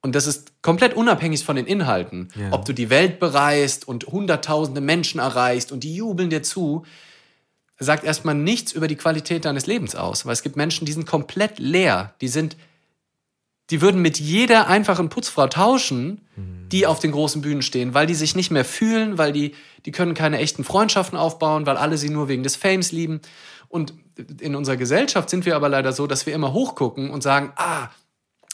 und 0.03 0.15
das 0.15 0.27
ist 0.27 0.63
komplett 0.63 0.95
unabhängig 0.95 1.45
von 1.45 1.57
den 1.57 1.67
Inhalten. 1.67 2.29
Ja. 2.35 2.53
Ob 2.53 2.65
du 2.65 2.73
die 2.73 2.89
Welt 2.89 3.21
bereist 3.21 3.87
und 3.87 4.07
hunderttausende 4.07 4.81
Menschen 4.81 5.21
erreichst 5.21 5.73
und 5.73 5.85
die 5.85 5.95
jubeln 5.95 6.31
dir 6.31 6.43
zu 6.43 6.85
sagt 7.81 8.05
erstmal 8.05 8.35
nichts 8.35 8.73
über 8.73 8.87
die 8.87 8.97
Qualität 8.97 9.45
deines 9.45 9.67
Lebens 9.67 9.97
aus, 9.97 10.27
weil 10.27 10.35
es 10.35 10.43
gibt 10.43 10.57
Menschen, 10.57 10.85
die 10.85 10.93
sind 10.93 11.07
komplett 11.07 11.59
leer, 11.59 12.15
die 12.21 12.29
sind 12.29 12.57
die 13.71 13.81
würden 13.81 14.03
mit 14.03 14.19
jeder 14.19 14.67
einfachen 14.67 15.11
Putzfrau 15.11 15.47
tauschen, 15.47 16.27
die 16.73 16.89
auf 16.89 16.99
den 16.99 17.13
großen 17.13 17.41
Bühnen 17.41 17.63
stehen, 17.63 17.95
weil 17.95 18.07
die 18.07 18.17
sich 18.17 18.35
nicht 18.35 18.51
mehr 18.51 18.65
fühlen, 18.65 19.17
weil 19.17 19.33
die 19.33 19.55
die 19.87 19.93
können 19.93 20.15
keine 20.15 20.39
echten 20.39 20.65
Freundschaften 20.65 21.17
aufbauen, 21.17 21.67
weil 21.67 21.77
alle 21.77 21.97
sie 21.97 22.11
nur 22.11 22.29
wegen 22.29 22.43
des 22.43 22.57
Fames 22.57 22.93
lieben. 22.93 23.21
Und 23.69 23.95
in 24.41 24.57
unserer 24.57 24.77
Gesellschaft 24.77 25.31
sind 25.31 25.47
wir 25.47 25.57
aber 25.57 25.69
leider 25.69 25.93
so, 25.93 26.07
dass 26.07 26.27
wir 26.27 26.35
immer 26.35 26.53
hochgucken 26.53 27.11
und 27.11 27.23
sagen, 27.23 27.53
ah, 27.57 27.89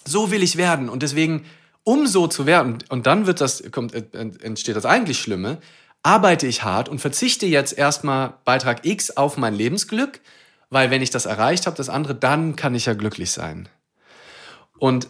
so 0.05 0.31
will 0.31 0.43
ich 0.43 0.57
werden 0.57 0.89
und 0.89 1.03
deswegen 1.03 1.47
um 1.83 2.07
so 2.07 2.27
zu 2.27 2.47
werden 2.47 2.79
und 2.89 3.07
dann 3.07 3.27
wird 3.27 3.41
das 3.41 3.63
kommt 3.71 3.95
entsteht 3.95 4.77
das 4.77 4.85
eigentlich 4.85 5.19
Schlimme, 5.19 5.59
arbeite 6.07 6.47
ich 6.47 6.63
hart 6.63 6.89
und 6.89 7.01
verzichte 7.01 7.47
jetzt 7.47 7.77
erstmal 7.77 8.35
Beitrag 8.45 8.87
X 8.87 9.11
auf 9.11 9.37
mein 9.37 9.55
Lebensglück, 9.55 10.21
weil 10.71 10.93
wenn 10.93 11.03
ich 11.03 11.11
das 11.11 11.27
erreicht 11.27 11.67
habe, 11.67 11.77
das 11.77 11.89
andere, 11.89 12.15
dann 12.15 12.55
kann 12.55 12.77
ich 12.77 12.87
ja 12.87 12.95
glücklich 12.95 13.33
sein. 13.33 13.69
Und 14.79 15.09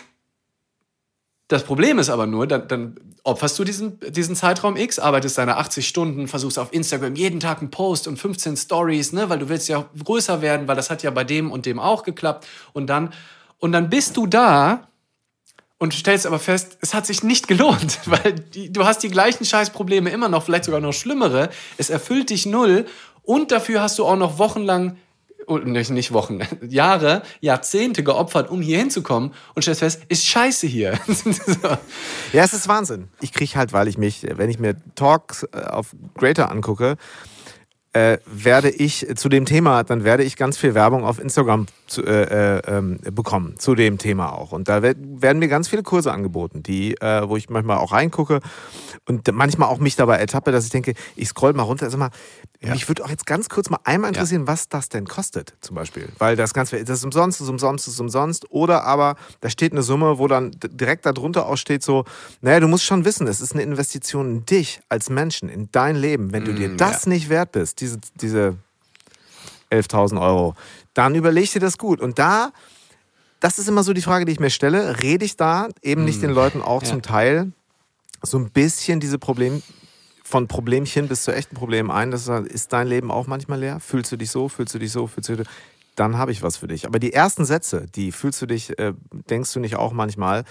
das 1.49 1.65
Problem 1.65 1.99
ist 1.99 2.09
aber 2.09 2.27
nur, 2.27 2.47
dann, 2.47 2.67
dann 2.67 2.97
opferst 3.25 3.59
du 3.59 3.65
diesen, 3.65 4.01
diesen 4.09 4.35
Zeitraum 4.37 4.75
X, 4.75 4.99
arbeitest 4.99 5.37
deine 5.37 5.59
80 5.59 5.87
Stunden, 5.87 6.29
versuchst 6.29 6.59
auf 6.59 6.73
Instagram 6.73 7.15
jeden 7.15 7.41
Tag 7.41 7.61
einen 7.61 7.71
Post 7.71 8.09
und 8.09 8.17
15 8.17 8.57
Stories, 8.57 9.13
ne, 9.13 9.29
weil 9.29 9.39
du 9.39 9.51
willst 9.51 9.69
ja 9.69 9.85
größer 10.03 10.41
werden, 10.41 10.67
weil 10.67 10.77
das 10.77 10.89
hat 10.89 11.03
ja 11.03 11.11
bei 11.11 11.25
dem 11.25 11.53
und 11.53 11.67
dem 11.67 11.79
auch 11.79 12.05
geklappt. 12.05 12.47
Und 12.73 12.87
dann, 12.87 13.13
und 13.59 13.73
dann 13.73 13.91
bist 13.91 14.17
du 14.17 14.27
da 14.27 14.89
und 15.79 15.95
stellst 15.95 16.27
aber 16.27 16.39
fest, 16.39 16.79
es 16.81 16.95
hat 16.95 17.07
sich 17.07 17.23
nicht 17.23 17.49
gelohnt, 17.49 18.01
weil 18.07 18.33
die, 18.33 18.73
du 18.73 18.85
hast 18.85 19.03
die 19.03 19.11
gleichen 19.11 19.45
Scheißprobleme 19.45 20.11
immer 20.11 20.29
noch, 20.29 20.45
vielleicht 20.45 20.65
sogar 20.65 20.81
noch 20.81 20.93
schlimmere. 20.93 21.51
Es 21.77 21.91
erfüllt 21.91 22.31
dich 22.31 22.47
null 22.47 22.87
und 23.23 23.53
dafür 23.53 23.83
hast 23.83 23.99
du 23.99 24.07
auch 24.07 24.17
noch 24.17 24.39
wochenlang 24.39 24.97
oh, 25.47 25.59
nicht, 25.59 26.13
Wochen, 26.13 26.41
Jahre, 26.69 27.23
Jahrzehnte 27.41 28.03
geopfert, 28.03 28.51
um 28.51 28.61
hier 28.61 28.79
hinzukommen 28.79 29.33
und 29.55 29.63
stellst 29.63 29.81
fest, 29.81 30.03
ist 30.09 30.27
scheiße 30.27 30.67
hier. 30.67 30.99
so. 31.07 31.23
Ja, 32.33 32.45
es 32.45 32.53
ist 32.53 32.69
Wahnsinn. 32.69 33.09
Ich 33.21 33.33
kriege 33.33 33.55
halt, 33.55 33.73
weil 33.73 33.89
ich 33.89 33.99
mich, 33.99 34.27
wenn 34.29 34.51
ich 34.51 34.59
mir 34.59 34.77
Talks 34.95 35.45
äh, 35.45 35.61
auf 35.61 35.95
Greater 36.15 36.51
angucke, 36.51 36.97
äh, 37.93 38.19
werde 38.27 38.69
ich 38.69 39.07
zu 39.17 39.29
dem 39.29 39.47
Thema, 39.47 39.83
dann 39.83 40.05
werde 40.05 40.23
ich 40.23 40.37
ganz 40.37 40.59
viel 40.59 40.75
Werbung 40.75 41.05
auf 41.05 41.19
Instagram 41.19 41.67
zu, 41.87 42.03
äh, 42.03 42.57
äh, 42.57 42.63
ähm, 42.67 42.99
bekommen 43.13 43.59
zu 43.59 43.75
dem 43.75 43.99
Thema 43.99 44.33
auch. 44.33 44.53
Und 44.53 44.69
da 44.69 44.83
werden 44.83 45.39
mir 45.39 45.49
ganz 45.49 45.69
viele 45.69 45.83
Kurse 45.83 46.13
angeboten, 46.13 46.63
die, 46.63 46.95
äh, 47.01 47.29
wo 47.29 47.37
ich 47.37 47.49
manchmal 47.49 47.79
auch 47.79 47.93
reingucke 47.93 48.41
und 49.07 49.31
manchmal 49.33 49.69
auch 49.69 49.79
mich 49.79 49.97
dabei 49.97 50.17
ertappe, 50.17 50.53
dass 50.53 50.65
ich 50.65 50.71
denke, 50.71 50.95
ich 51.15 51.29
scroll 51.29 51.53
mal 51.53 51.63
runter. 51.63 51.87
Also 51.87 51.97
mal, 51.97 52.11
ja. 52.61 52.73
mich 52.73 52.89
würde 52.89 53.05
auch 53.05 53.11
jetzt 53.11 53.27
ganz 53.27 53.49
kurz 53.49 53.71
mal 53.71 53.79
einmal 53.85 54.09
interessieren, 54.09 54.43
ja. 54.43 54.49
was 54.49 54.69
das 54.69 54.89
denn 54.89 55.07
kostet, 55.07 55.55
zum 55.61 55.77
Beispiel. 55.77 56.09
Weil 56.19 56.37
das 56.37 56.55
Ganze, 56.55 56.83
das 56.85 56.99
ist 56.99 57.05
umsonst, 57.05 57.41
ist 57.41 57.49
umsonst, 57.49 57.87
ist 57.87 58.01
umsonst. 58.01 58.51
Oder 58.51 58.85
aber 58.85 59.17
da 59.41 59.49
steht 59.49 59.73
eine 59.73 59.83
Summe, 59.83 60.19
wo 60.19 60.27
dann 60.27 60.51
direkt 60.63 61.07
darunter 61.07 61.47
auch 61.47 61.57
steht 61.57 61.83
so, 61.83 62.05
naja, 62.41 62.61
du 62.61 62.69
musst 62.69 62.85
schon 62.85 63.05
wissen, 63.05 63.27
es 63.29 63.41
ist 63.41 63.53
eine 63.53 63.63
Investition 63.63 64.27
in 64.27 64.47
dich 64.47 64.81
als 64.89 65.09
Menschen, 65.09 65.49
in 65.49 65.69
dein 65.71 65.97
Leben. 65.97 66.33
Wenn 66.33 66.45
du 66.45 66.53
mm, 66.53 66.57
dir 66.57 66.77
das 66.77 67.05
ja. 67.05 67.11
nicht 67.11 67.29
wert 67.29 67.53
bist, 67.53 67.81
diese, 67.81 67.99
diese 68.21 68.57
11.000 69.71 70.21
Euro, 70.21 70.55
dann 70.97 71.15
überleg 71.15 71.53
dir 71.53 71.61
das 71.61 71.79
gut. 71.79 72.01
Und 72.01 72.19
da, 72.19 72.53
das 73.41 73.59
ist 73.59 73.69
immer 73.69 73.83
so 73.83 73.93
die 73.93 74.03
Frage, 74.03 74.25
die 74.25 74.33
ich 74.33 74.41
mir 74.41 74.51
stelle, 74.51 75.03
rede 75.03 75.25
ich 75.25 75.37
da 75.37 75.69
eben 75.83 76.05
nicht 76.05 76.23
den 76.23 76.33
mm. 76.33 76.35
Leuten 76.35 76.63
auch 76.63 76.83
ja. 76.83 76.89
zum 76.89 77.03
Teil 77.03 77.53
so 78.23 78.39
ein 78.39 78.51
bisschen 78.51 78.99
diese 78.99 79.19
Problem 79.19 79.63
von 80.25 80.49
Problemchen 80.49 81.07
bis 81.07 81.23
zu 81.23 81.33
echten 81.33 81.55
Problemen 81.55 81.91
ein. 81.91 82.11
Das 82.11 82.27
ist 82.29 82.73
dein 82.73 82.89
Leben 82.89 83.11
auch 83.11 83.27
manchmal 83.27 83.61
leer? 83.61 83.79
Fühlst 83.79 84.11
du 84.11 84.17
dich 84.17 84.31
so? 84.31 84.49
Fühlst 84.49 84.75
du 84.75 84.79
dich 84.79 84.91
so? 84.91 85.07
Fühlst 85.07 85.29
du 85.29 85.37
dich 85.37 85.47
dann 85.97 86.19
habe 86.19 86.31
ich 86.31 86.43
was 86.43 86.59
für 86.59 86.69
dich. 86.69 86.87
Aber 86.87 86.99
die 86.99 87.13
ersten 87.13 87.45
Sätze, 87.45 87.87
die 87.95 88.13
fühlst 88.13 88.41
du 88.41 88.47
dich, 88.47 88.79
äh, 88.79 88.93
denkst 89.31 89.53
du 89.53 89.61
nicht 89.61 89.77
auch 89.77 89.93
manchmal, 89.93 90.45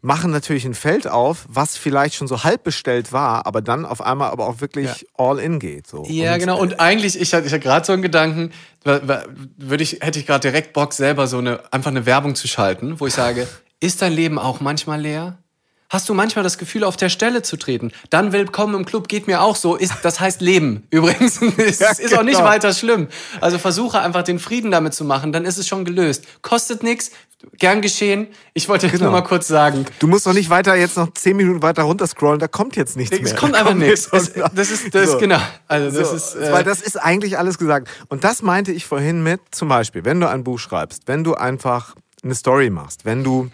machen 0.00 0.30
natürlich 0.30 0.64
ein 0.64 0.74
Feld 0.74 1.08
auf, 1.08 1.44
was 1.48 1.76
vielleicht 1.76 2.14
schon 2.14 2.28
so 2.28 2.44
halb 2.44 2.62
bestellt 2.62 3.12
war, 3.12 3.46
aber 3.46 3.60
dann 3.60 3.84
auf 3.84 4.00
einmal 4.00 4.30
aber 4.30 4.46
auch 4.46 4.60
wirklich 4.60 4.86
ja. 4.86 5.08
all 5.16 5.38
in 5.38 5.58
geht. 5.58 5.86
So. 5.86 6.04
Ja, 6.08 6.34
und, 6.34 6.40
genau. 6.40 6.60
Und 6.60 6.80
eigentlich, 6.80 7.20
ich 7.20 7.34
hatte, 7.34 7.46
ich 7.46 7.52
hatte 7.52 7.62
gerade 7.62 7.84
so 7.84 7.92
einen 7.92 8.02
Gedanken, 8.02 8.52
würde 8.84 9.82
ich, 9.82 9.98
hätte 10.00 10.18
ich 10.18 10.26
gerade 10.26 10.48
direkt 10.48 10.72
Bock, 10.72 10.92
selber 10.92 11.26
so 11.26 11.38
eine, 11.38 11.60
einfach 11.72 11.90
eine 11.90 12.06
Werbung 12.06 12.34
zu 12.34 12.46
schalten, 12.46 13.00
wo 13.00 13.06
ich 13.06 13.14
sage, 13.14 13.48
ist 13.80 14.02
dein 14.02 14.12
Leben 14.12 14.38
auch 14.38 14.60
manchmal 14.60 15.00
leer? 15.00 15.38
Hast 15.90 16.06
du 16.10 16.12
manchmal 16.12 16.42
das 16.42 16.58
Gefühl, 16.58 16.84
auf 16.84 16.98
der 16.98 17.08
Stelle 17.08 17.40
zu 17.40 17.56
treten? 17.56 17.92
Dann 18.10 18.32
willkommen 18.32 18.74
im 18.74 18.84
Club 18.84 19.08
geht 19.08 19.26
mir 19.26 19.40
auch 19.40 19.56
so. 19.56 19.74
Ist, 19.74 19.94
das 20.02 20.20
heißt 20.20 20.42
Leben. 20.42 20.86
Übrigens, 20.90 21.40
es 21.56 21.78
ja, 21.78 21.92
ist 21.92 22.14
auch 22.14 22.22
nicht 22.22 22.36
genau. 22.36 22.50
weiter 22.50 22.74
schlimm. 22.74 23.08
Also 23.40 23.56
versuche 23.56 23.98
einfach 23.98 24.22
den 24.22 24.38
Frieden 24.38 24.70
damit 24.70 24.92
zu 24.92 25.06
machen, 25.06 25.32
dann 25.32 25.46
ist 25.46 25.56
es 25.56 25.66
schon 25.66 25.86
gelöst. 25.86 26.24
Kostet 26.42 26.82
nichts, 26.82 27.10
gern 27.56 27.80
geschehen. 27.80 28.26
Ich 28.52 28.68
wollte 28.68 28.90
genau. 28.90 29.04
nur 29.04 29.12
mal 29.12 29.22
kurz 29.22 29.48
sagen. 29.48 29.86
Du 29.98 30.08
musst 30.08 30.26
doch 30.26 30.34
nicht 30.34 30.50
weiter 30.50 30.74
jetzt 30.74 30.98
noch 30.98 31.10
zehn 31.14 31.38
Minuten 31.38 31.62
weiter 31.62 31.84
runterscrollen, 31.84 32.38
da 32.38 32.48
kommt 32.48 32.76
jetzt 32.76 32.98
nichts 32.98 33.18
mehr. 33.18 33.24
Es 33.24 33.34
kommt 33.34 33.54
einfach 33.54 33.72
nichts. 33.72 34.10
Es, 34.12 34.34
das 34.34 34.70
ist, 34.70 34.94
das 34.94 35.06
so. 35.06 35.14
ist 35.14 35.18
genau. 35.20 35.40
Also 35.68 35.98
das 35.98 36.10
so. 36.10 36.16
ist, 36.16 36.34
äh 36.34 36.52
Weil 36.52 36.64
das 36.64 36.82
ist 36.82 36.96
eigentlich 36.96 37.38
alles 37.38 37.56
gesagt. 37.56 37.88
Und 38.10 38.24
das 38.24 38.42
meinte 38.42 38.72
ich 38.72 38.84
vorhin 38.84 39.22
mit, 39.22 39.40
zum 39.52 39.68
Beispiel, 39.68 40.04
wenn 40.04 40.20
du 40.20 40.28
ein 40.28 40.44
Buch 40.44 40.58
schreibst, 40.58 41.04
wenn 41.06 41.24
du 41.24 41.34
einfach 41.34 41.94
eine 42.22 42.34
Story 42.34 42.68
machst, 42.68 43.06
wenn 43.06 43.24
du 43.24 43.48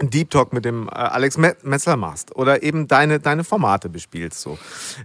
Deep 0.00 0.30
Talk 0.30 0.52
mit 0.52 0.64
dem 0.64 0.88
äh, 0.88 0.92
Alex 0.92 1.36
Metzler 1.38 1.96
machst 1.96 2.34
oder 2.36 2.62
eben 2.62 2.88
deine, 2.88 3.20
deine 3.20 3.44
Formate 3.44 3.88
bespielst. 3.88 4.40
So. 4.40 4.58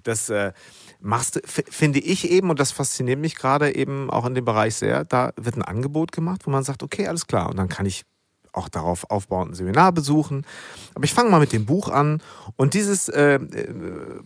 Das 0.04 0.30
äh, 0.30 0.54
machst 1.00 1.42
finde 1.46 2.00
ich 2.00 2.30
eben, 2.30 2.50
und 2.50 2.60
das 2.60 2.72
fasziniert 2.72 3.20
mich 3.20 3.36
gerade 3.36 3.76
eben 3.76 4.10
auch 4.10 4.26
in 4.26 4.36
dem 4.36 4.46
Bereich 4.46 4.76
sehr, 4.76 5.04
da 5.04 5.34
wird 5.36 5.58
ein 5.58 5.62
Angebot 5.62 6.12
gemacht, 6.12 6.42
wo 6.46 6.52
man 6.52 6.64
sagt, 6.64 6.84
okay, 6.84 7.08
alles 7.08 7.28
klar, 7.28 7.50
und 7.50 7.58
dann 7.58 7.70
kann 7.70 7.86
ich 7.86 8.06
auch 8.54 8.70
darauf 8.70 9.10
aufbauend 9.10 9.52
ein 9.52 9.56
Seminar 9.56 9.92
besuchen. 9.92 10.46
Aber 10.94 11.04
ich 11.04 11.14
fange 11.14 11.32
mal 11.32 11.40
mit 11.40 11.54
dem 11.54 11.66
Buch 11.66 11.90
an. 11.90 12.22
Und 12.56 12.76
dieses, 12.76 13.10
äh, 13.10 13.36
äh, 13.36 13.40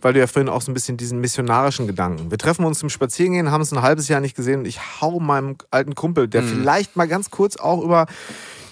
weil 0.00 0.12
du 0.12 0.20
ja 0.20 0.26
vorhin 0.26 0.50
auch 0.50 0.60
so 0.60 0.70
ein 0.70 0.74
bisschen 0.74 0.98
diesen 0.98 1.20
missionarischen 1.20 1.86
Gedanken. 1.86 2.30
Wir 2.30 2.38
treffen 2.38 2.64
uns 2.64 2.78
zum 2.78 2.90
Spazierengehen, 2.90 3.50
haben 3.50 3.62
es 3.62 3.72
ein 3.72 3.82
halbes 3.82 4.08
Jahr 4.08 4.20
nicht 4.20 4.36
gesehen 4.36 4.60
und 4.60 4.66
ich 4.66 5.00
hau 5.00 5.18
meinem 5.18 5.56
alten 5.70 5.94
Kumpel, 5.94 6.28
der 6.28 6.42
mhm. 6.42 6.48
vielleicht 6.48 6.94
mal 6.94 7.08
ganz 7.08 7.30
kurz 7.30 7.56
auch 7.56 7.82
über 7.82 8.06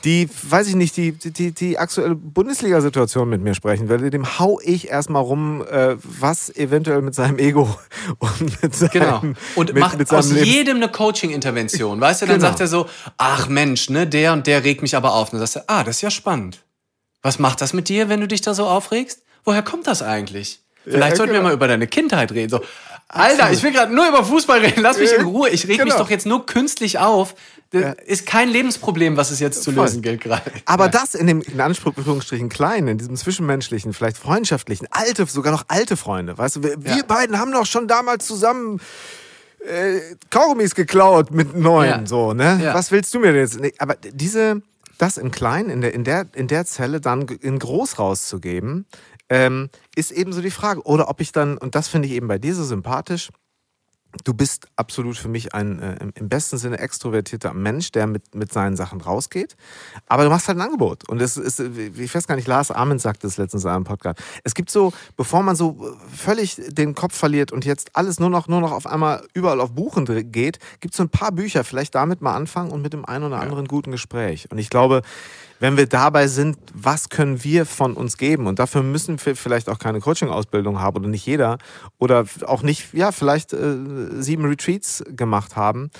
die, 0.06 0.30
weiß 0.30 0.68
ich 0.68 0.76
nicht, 0.76 0.96
die, 0.96 1.12
die, 1.12 1.50
die 1.50 1.78
aktuelle 1.78 2.14
Bundesliga-Situation 2.14 3.28
mit 3.28 3.42
mir 3.42 3.54
sprechen 3.54 3.88
würde, 3.88 4.08
dem 4.08 4.38
hau 4.38 4.60
ich 4.62 4.88
erstmal 4.88 5.20
rum, 5.20 5.64
äh, 5.68 5.96
was 6.02 6.48
eventuell 6.54 7.02
mit 7.02 7.14
seinem 7.14 7.38
Ego 7.38 7.76
und 8.18 8.62
mit 8.62 8.74
seinem 8.74 8.90
Genau. 8.92 9.22
Und 9.56 9.74
mit, 9.74 9.78
macht 9.78 9.98
mit 9.98 10.10
aus 10.12 10.30
Leben. 10.30 10.46
jedem 10.46 10.76
eine 10.76 10.88
Coaching-Intervention. 10.88 12.00
Weißt 12.00 12.22
du, 12.22 12.26
dann 12.26 12.36
genau. 12.36 12.48
sagt 12.48 12.60
er 12.60 12.68
so, 12.68 12.88
ach 13.18 13.48
Mensch, 13.48 13.90
ne, 13.90 14.06
der 14.06 14.32
und 14.32 14.46
der 14.46 14.62
regt 14.62 14.80
mich 14.80 14.94
aber 14.94 15.12
auf. 15.12 15.32
Und 15.32 15.40
dann 15.40 15.46
sagst 15.46 15.56
du, 15.56 15.72
ah, 15.74 15.82
das 15.82 15.96
ist 15.96 16.02
ja 16.02 16.10
spannend. 16.10 16.62
Was 17.22 17.40
macht 17.40 17.60
das 17.60 17.72
mit 17.72 17.88
dir, 17.88 18.08
wenn 18.08 18.20
du 18.20 18.28
dich 18.28 18.40
da 18.40 18.54
so 18.54 18.66
aufregst? 18.66 19.24
Woher 19.44 19.62
kommt 19.62 19.88
das 19.88 20.02
eigentlich? 20.02 20.60
Vielleicht 20.84 21.10
ja, 21.10 21.16
sollten 21.16 21.32
genau. 21.32 21.44
wir 21.44 21.48
mal 21.48 21.54
über 21.54 21.66
deine 21.66 21.88
Kindheit 21.88 22.30
reden. 22.30 22.50
So, 22.50 22.60
Alter, 23.08 23.52
ich 23.52 23.62
will 23.62 23.72
gerade 23.72 23.94
nur 23.94 24.08
über 24.08 24.24
Fußball 24.24 24.58
reden. 24.58 24.82
Lass 24.82 24.98
mich 24.98 25.12
in 25.12 25.24
Ruhe. 25.24 25.48
Ich 25.50 25.68
reg 25.68 25.78
genau. 25.78 25.84
mich 25.84 25.94
doch 25.94 26.10
jetzt 26.10 26.26
nur 26.26 26.44
künstlich 26.44 26.98
auf. 26.98 27.34
Das 27.70 27.82
ja. 27.82 27.90
ist 27.92 28.26
kein 28.26 28.48
Lebensproblem, 28.48 29.16
was 29.16 29.30
es 29.30 29.40
jetzt 29.40 29.62
zu 29.62 29.70
lösen 29.70 30.02
gilt 30.02 30.20
gerade. 30.20 30.50
Aber 30.66 30.84
ja. 30.84 30.90
das 30.90 31.14
in 31.14 31.26
dem, 31.26 31.40
in 31.40 31.60
Anführungsstrichen 31.60 32.48
kleinen, 32.48 32.88
in 32.88 32.98
diesem 32.98 33.16
zwischenmenschlichen, 33.16 33.92
vielleicht 33.92 34.18
freundschaftlichen, 34.18 34.86
alte, 34.90 35.26
sogar 35.26 35.52
noch 35.52 35.64
alte 35.68 35.96
Freunde, 35.96 36.38
weißt 36.38 36.56
du, 36.56 36.62
wir, 36.62 36.70
ja. 36.70 36.96
wir 36.96 37.02
beiden 37.02 37.38
haben 37.38 37.52
doch 37.52 37.66
schon 37.66 37.88
damals 37.88 38.26
zusammen 38.26 38.80
äh, 39.66 40.00
Kaugummis 40.30 40.76
geklaut 40.76 41.32
mit 41.32 41.56
neun, 41.56 42.06
so, 42.06 42.34
ne? 42.34 42.70
Was 42.72 42.92
willst 42.92 43.12
du 43.14 43.18
mir 43.18 43.32
denn 43.32 43.42
jetzt? 43.42 43.58
Nee, 43.58 43.74
aber 43.78 43.96
diese, 43.96 44.62
das 44.98 45.16
im 45.16 45.32
Kleinen, 45.32 45.70
in 45.70 45.80
der, 45.80 45.92
in 45.92 46.04
der, 46.04 46.26
in 46.34 46.46
der 46.46 46.66
Zelle 46.66 47.00
dann 47.00 47.26
in 47.40 47.58
groß 47.58 47.98
rauszugeben, 47.98 48.86
ähm, 49.28 49.70
ist 49.94 50.10
eben 50.10 50.32
so 50.32 50.40
die 50.40 50.50
Frage. 50.50 50.82
Oder 50.82 51.08
ob 51.08 51.20
ich 51.20 51.32
dann, 51.32 51.58
und 51.58 51.74
das 51.74 51.88
finde 51.88 52.08
ich 52.08 52.14
eben 52.14 52.28
bei 52.28 52.38
dir 52.38 52.54
so 52.54 52.64
sympathisch, 52.64 53.30
du 54.24 54.34
bist 54.34 54.68
absolut 54.76 55.16
für 55.16 55.28
mich 55.28 55.54
ein 55.54 55.80
äh, 55.80 55.96
im 56.14 56.28
besten 56.28 56.58
Sinne 56.58 56.78
extrovertierter 56.78 57.52
Mensch, 57.54 57.92
der 57.92 58.06
mit, 58.06 58.34
mit 58.34 58.52
seinen 58.52 58.76
Sachen 58.76 59.00
rausgeht. 59.00 59.56
Aber 60.06 60.24
du 60.24 60.30
machst 60.30 60.48
halt 60.48 60.58
ein 60.58 60.62
Angebot. 60.62 61.08
Und 61.08 61.20
es 61.20 61.36
ist, 61.36 61.60
ich 61.60 62.14
weiß 62.14 62.26
gar 62.26 62.36
nicht, 62.36 62.48
Lars 62.48 62.70
Armin 62.70 62.98
sagte 62.98 63.26
es 63.26 63.36
letztens 63.36 63.64
in 63.64 63.70
einem 63.70 63.84
Podcast. 63.84 64.20
Es 64.44 64.54
gibt 64.54 64.70
so, 64.70 64.92
bevor 65.16 65.42
man 65.42 65.56
so 65.56 65.96
völlig 66.12 66.56
den 66.68 66.94
Kopf 66.94 67.14
verliert 67.14 67.52
und 67.52 67.64
jetzt 67.64 67.90
alles 67.94 68.20
nur 68.20 68.30
noch, 68.30 68.48
nur 68.48 68.60
noch 68.60 68.72
auf 68.72 68.86
einmal 68.86 69.26
überall 69.34 69.60
auf 69.60 69.72
Buchen 69.72 70.06
geht, 70.32 70.58
gibt 70.80 70.94
es 70.94 70.98
so 70.98 71.02
ein 71.02 71.08
paar 71.10 71.32
Bücher. 71.32 71.64
Vielleicht 71.64 71.94
damit 71.94 72.20
mal 72.20 72.34
anfangen 72.34 72.70
und 72.70 72.82
mit 72.82 72.92
dem 72.92 73.04
einen 73.04 73.24
oder 73.24 73.40
anderen 73.40 73.64
ja. 73.64 73.68
guten 73.68 73.90
Gespräch. 73.90 74.50
Und 74.50 74.58
ich 74.58 74.70
glaube, 74.70 75.02
wenn 75.58 75.76
wir 75.76 75.86
dabei 75.86 76.26
sind, 76.26 76.58
was 76.74 77.08
können 77.08 77.42
wir 77.42 77.66
von 77.66 77.94
uns 77.94 78.16
geben? 78.16 78.46
Und 78.46 78.58
dafür 78.58 78.82
müssen 78.82 79.18
wir 79.24 79.36
vielleicht 79.36 79.68
auch 79.68 79.78
keine 79.78 80.00
Coaching-Ausbildung 80.00 80.80
haben 80.80 80.96
oder 80.96 81.08
nicht 81.08 81.26
jeder 81.26 81.58
oder 81.98 82.26
auch 82.44 82.62
nicht, 82.62 82.92
ja, 82.92 83.12
vielleicht 83.12 83.52
äh, 83.52 83.76
sieben 84.18 84.44
Retreats 84.44 85.04
gemacht 85.08 85.56
haben. 85.56 85.90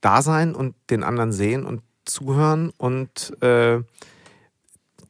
Da 0.00 0.22
sein 0.22 0.54
und 0.54 0.74
den 0.90 1.02
anderen 1.02 1.32
sehen 1.32 1.64
und 1.64 1.82
zuhören 2.04 2.70
und 2.78 3.42
äh, 3.42 3.80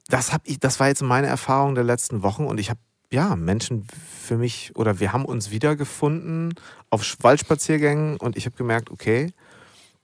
das 0.09 0.33
habe 0.33 0.45
ich, 0.47 0.59
das 0.59 0.81
war 0.81 0.89
jetzt 0.89 1.03
meine 1.03 1.27
Erfahrung 1.27 1.75
der 1.75 1.85
letzten 1.85 2.23
Wochen 2.23 2.47
und 2.47 2.59
ich 2.59 2.71
habe 2.71 2.81
ja 3.13 3.37
Menschen 3.37 3.87
für 4.21 4.37
mich 4.37 4.73
oder 4.75 5.01
wir 5.01 5.13
haben 5.13 5.25
uns 5.25 5.51
wiedergefunden 5.51 6.55
auf 6.91 7.17
Waldspaziergängen 7.21 8.17
und 8.17 8.37
ich 8.37 8.47
habe 8.47 8.57
gemerkt, 8.57 8.91
okay, 8.91 9.33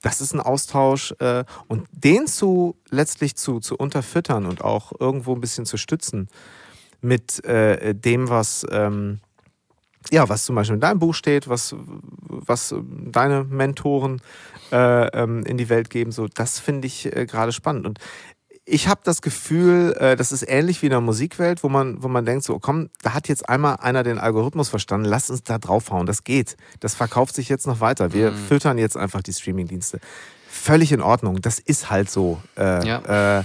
das 0.05 0.21
ist 0.21 0.35
ein 0.35 0.39
Austausch 0.39 1.15
äh, 1.17 1.45
und 1.67 1.87
den 1.91 2.27
zu 2.27 2.75
letztlich 2.91 3.35
zu, 3.35 3.59
zu 3.59 3.75
unterfüttern 3.75 4.45
und 4.45 4.63
auch 4.63 4.91
irgendwo 4.99 5.33
ein 5.33 5.41
bisschen 5.41 5.65
zu 5.65 5.77
stützen 5.77 6.29
mit 7.01 7.43
äh, 7.43 7.95
dem, 7.95 8.29
was 8.29 8.67
ähm, 8.69 9.19
ja, 10.11 10.29
was 10.29 10.45
zum 10.45 10.55
Beispiel 10.55 10.75
in 10.75 10.81
deinem 10.81 10.99
Buch 10.99 11.15
steht, 11.15 11.49
was, 11.49 11.75
was 11.79 12.75
deine 13.11 13.45
Mentoren 13.45 14.21
äh, 14.71 15.07
ähm, 15.07 15.43
in 15.43 15.57
die 15.57 15.69
Welt 15.69 15.89
geben, 15.89 16.11
so 16.11 16.27
das 16.27 16.59
finde 16.59 16.85
ich 16.85 17.07
äh, 17.07 17.25
gerade 17.25 17.51
spannend. 17.51 17.87
Und 17.87 17.97
ich 18.65 18.87
habe 18.87 19.01
das 19.03 19.21
Gefühl, 19.21 19.95
äh, 19.99 20.15
das 20.15 20.31
ist 20.31 20.43
ähnlich 20.47 20.81
wie 20.81 20.87
in 20.87 20.91
der 20.91 21.01
Musikwelt, 21.01 21.63
wo 21.63 21.69
man, 21.69 22.01
wo 22.01 22.07
man 22.07 22.25
denkt, 22.25 22.43
so 22.43 22.57
komm, 22.57 22.89
da 23.03 23.13
hat 23.13 23.27
jetzt 23.27 23.47
einmal 23.47 23.77
einer 23.77 24.03
den 24.03 24.17
Algorithmus 24.17 24.69
verstanden, 24.69 25.05
lass 25.05 25.29
uns 25.29 25.43
da 25.43 25.59
draufhauen, 25.59 26.07
das 26.07 26.23
geht. 26.23 26.57
Das 26.79 26.95
verkauft 26.95 27.35
sich 27.35 27.47
jetzt 27.47 27.67
noch 27.67 27.79
weiter. 27.79 28.11
Wir 28.11 28.31
mhm. 28.31 28.37
füttern 28.37 28.77
jetzt 28.79 28.97
einfach 28.97 29.21
die 29.21 29.33
Streamingdienste. 29.33 29.99
Völlig 30.49 30.91
in 30.91 31.01
Ordnung, 31.01 31.41
das 31.41 31.59
ist 31.59 31.91
halt 31.91 32.09
so. 32.09 32.41
Äh, 32.57 32.87
ja. 32.87 33.39
äh, 33.39 33.43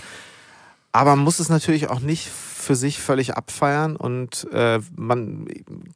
aber 0.93 1.17
man 1.17 1.25
muss 1.25 1.39
es 1.39 1.51
natürlich 1.51 1.91
auch 1.91 2.01
nicht 2.01 2.29
für 2.29 2.75
sich 2.75 3.01
völlig 3.01 3.35
abfeiern 3.37 3.97
und 3.97 4.49
äh, 4.53 4.81
man, 4.97 5.47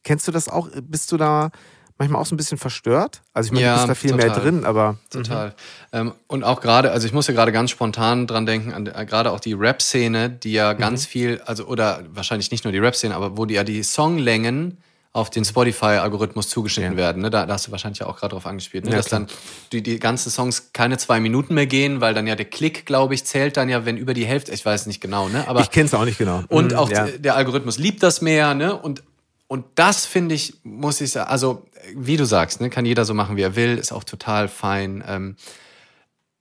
kennst 0.02 0.28
du 0.28 0.32
das 0.32 0.48
auch? 0.48 0.68
Bist 0.82 1.12
du 1.12 1.16
da 1.16 1.50
manchmal 1.98 2.20
auch 2.20 2.26
so 2.26 2.34
ein 2.34 2.36
bisschen 2.36 2.58
verstört. 2.58 3.22
Also 3.32 3.48
ich 3.48 3.52
meine, 3.52 3.66
ja, 3.66 3.74
du 3.74 3.78
bist 3.78 3.90
da 3.90 3.94
viel 3.94 4.10
total. 4.10 4.26
mehr 4.28 4.38
drin, 4.38 4.64
aber. 4.64 4.98
Total. 5.10 5.48
Mhm. 5.48 5.52
Ähm, 5.92 6.12
und 6.26 6.44
auch 6.44 6.60
gerade, 6.60 6.90
also 6.90 7.06
ich 7.06 7.12
muss 7.12 7.26
ja 7.26 7.34
gerade 7.34 7.52
ganz 7.52 7.70
spontan 7.70 8.26
dran 8.26 8.46
denken, 8.46 8.72
an 8.72 8.86
äh, 8.86 9.06
gerade 9.06 9.30
auch 9.30 9.40
die 9.40 9.52
Rap-Szene, 9.52 10.30
die 10.30 10.52
ja 10.52 10.74
mhm. 10.74 10.78
ganz 10.78 11.06
viel, 11.06 11.40
also 11.46 11.66
oder 11.66 12.02
wahrscheinlich 12.12 12.50
nicht 12.50 12.64
nur 12.64 12.72
die 12.72 12.78
Rap-Szene, 12.78 13.14
aber 13.14 13.36
wo 13.36 13.46
die 13.46 13.54
ja 13.54 13.64
die 13.64 13.82
Songlängen 13.82 14.78
auf 15.12 15.30
den 15.30 15.44
Spotify-Algorithmus 15.44 16.48
zugeschnitten 16.48 16.94
ja. 16.94 16.98
werden. 16.98 17.22
Ne? 17.22 17.30
Da, 17.30 17.46
da, 17.46 17.54
hast 17.54 17.68
du 17.68 17.70
wahrscheinlich 17.70 18.02
auch 18.02 18.16
gerade 18.16 18.32
drauf 18.32 18.46
angespielt, 18.46 18.84
ne? 18.84 18.90
Ja, 18.90 18.96
dass 18.96 19.06
klar. 19.06 19.20
dann 19.20 19.28
die, 19.70 19.80
die 19.80 20.00
ganzen 20.00 20.28
Songs 20.28 20.72
keine 20.72 20.98
zwei 20.98 21.20
Minuten 21.20 21.54
mehr 21.54 21.66
gehen, 21.66 22.00
weil 22.00 22.14
dann 22.14 22.26
ja 22.26 22.34
der 22.34 22.46
Klick, 22.46 22.84
glaube 22.84 23.14
ich, 23.14 23.24
zählt 23.24 23.56
dann 23.56 23.68
ja, 23.68 23.86
wenn 23.86 23.96
über 23.96 24.12
die 24.12 24.26
Hälfte, 24.26 24.50
ich 24.50 24.66
weiß 24.66 24.86
nicht 24.86 25.00
genau, 25.00 25.28
ne? 25.28 25.46
Aber, 25.46 25.60
ich 25.60 25.70
kenne 25.70 25.86
es 25.86 25.94
auch 25.94 26.04
nicht 26.04 26.18
genau. 26.18 26.42
Und 26.48 26.72
mhm, 26.72 26.78
auch 26.78 26.90
ja. 26.90 27.06
der 27.06 27.36
Algorithmus 27.36 27.78
liebt 27.78 28.02
das 28.02 28.22
mehr, 28.22 28.54
ne? 28.54 28.74
Und 28.74 29.04
und 29.46 29.66
das 29.74 30.06
finde 30.06 30.34
ich, 30.34 30.54
muss 30.64 31.00
ich 31.00 31.12
sagen, 31.12 31.30
also 31.30 31.64
wie 31.96 32.16
du 32.16 32.24
sagst, 32.24 32.60
ne, 32.60 32.70
kann 32.70 32.86
jeder 32.86 33.04
so 33.04 33.14
machen, 33.14 33.36
wie 33.36 33.42
er 33.42 33.56
will, 33.56 33.78
ist 33.78 33.92
auch 33.92 34.04
total 34.04 34.48
fein. 34.48 35.02
Ähm, 35.06 35.36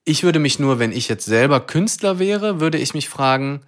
Ich 0.06 0.24
würde 0.24 0.39
mich 0.39 0.60
nur, 0.60 0.80
wenn 0.80 0.91
ich 0.91 1.08
jetzt 1.08 1.26
selber 1.26 1.62
Künstler 1.62 2.20
wäre, 2.20 2.60
würde 2.60 2.78
ich 2.78 2.93
mich 2.93 3.08
fragen, 3.08 3.62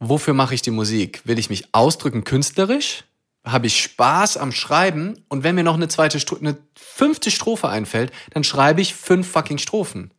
wofür 0.00 0.34
mache 0.34 0.54
ich 0.54 0.62
die 0.62 0.72
Musik? 0.72 1.22
Will 1.24 1.38
ich 1.38 1.50
mich 1.50 1.68
ausdrücken 1.72 2.24
künstlerisch? 2.24 3.04
Habe 3.44 3.68
ich 3.68 3.80
Spaß 3.80 4.38
am 4.38 4.50
Schreiben? 4.50 5.22
Und 5.28 5.44
wenn 5.44 5.54
mir 5.54 5.62
noch 5.62 5.76
eine 5.76 5.88
zweite, 5.88 6.18
Stro 6.18 6.36
eine 6.36 6.56
fünfte 6.74 7.30
Strophe 7.30 7.68
einfällt, 7.68 8.10
dann 8.30 8.42
schreibe 8.42 8.80
ich 8.80 8.94
fünf 8.94 9.30
fucking 9.30 9.58
Strophen. 9.58 10.10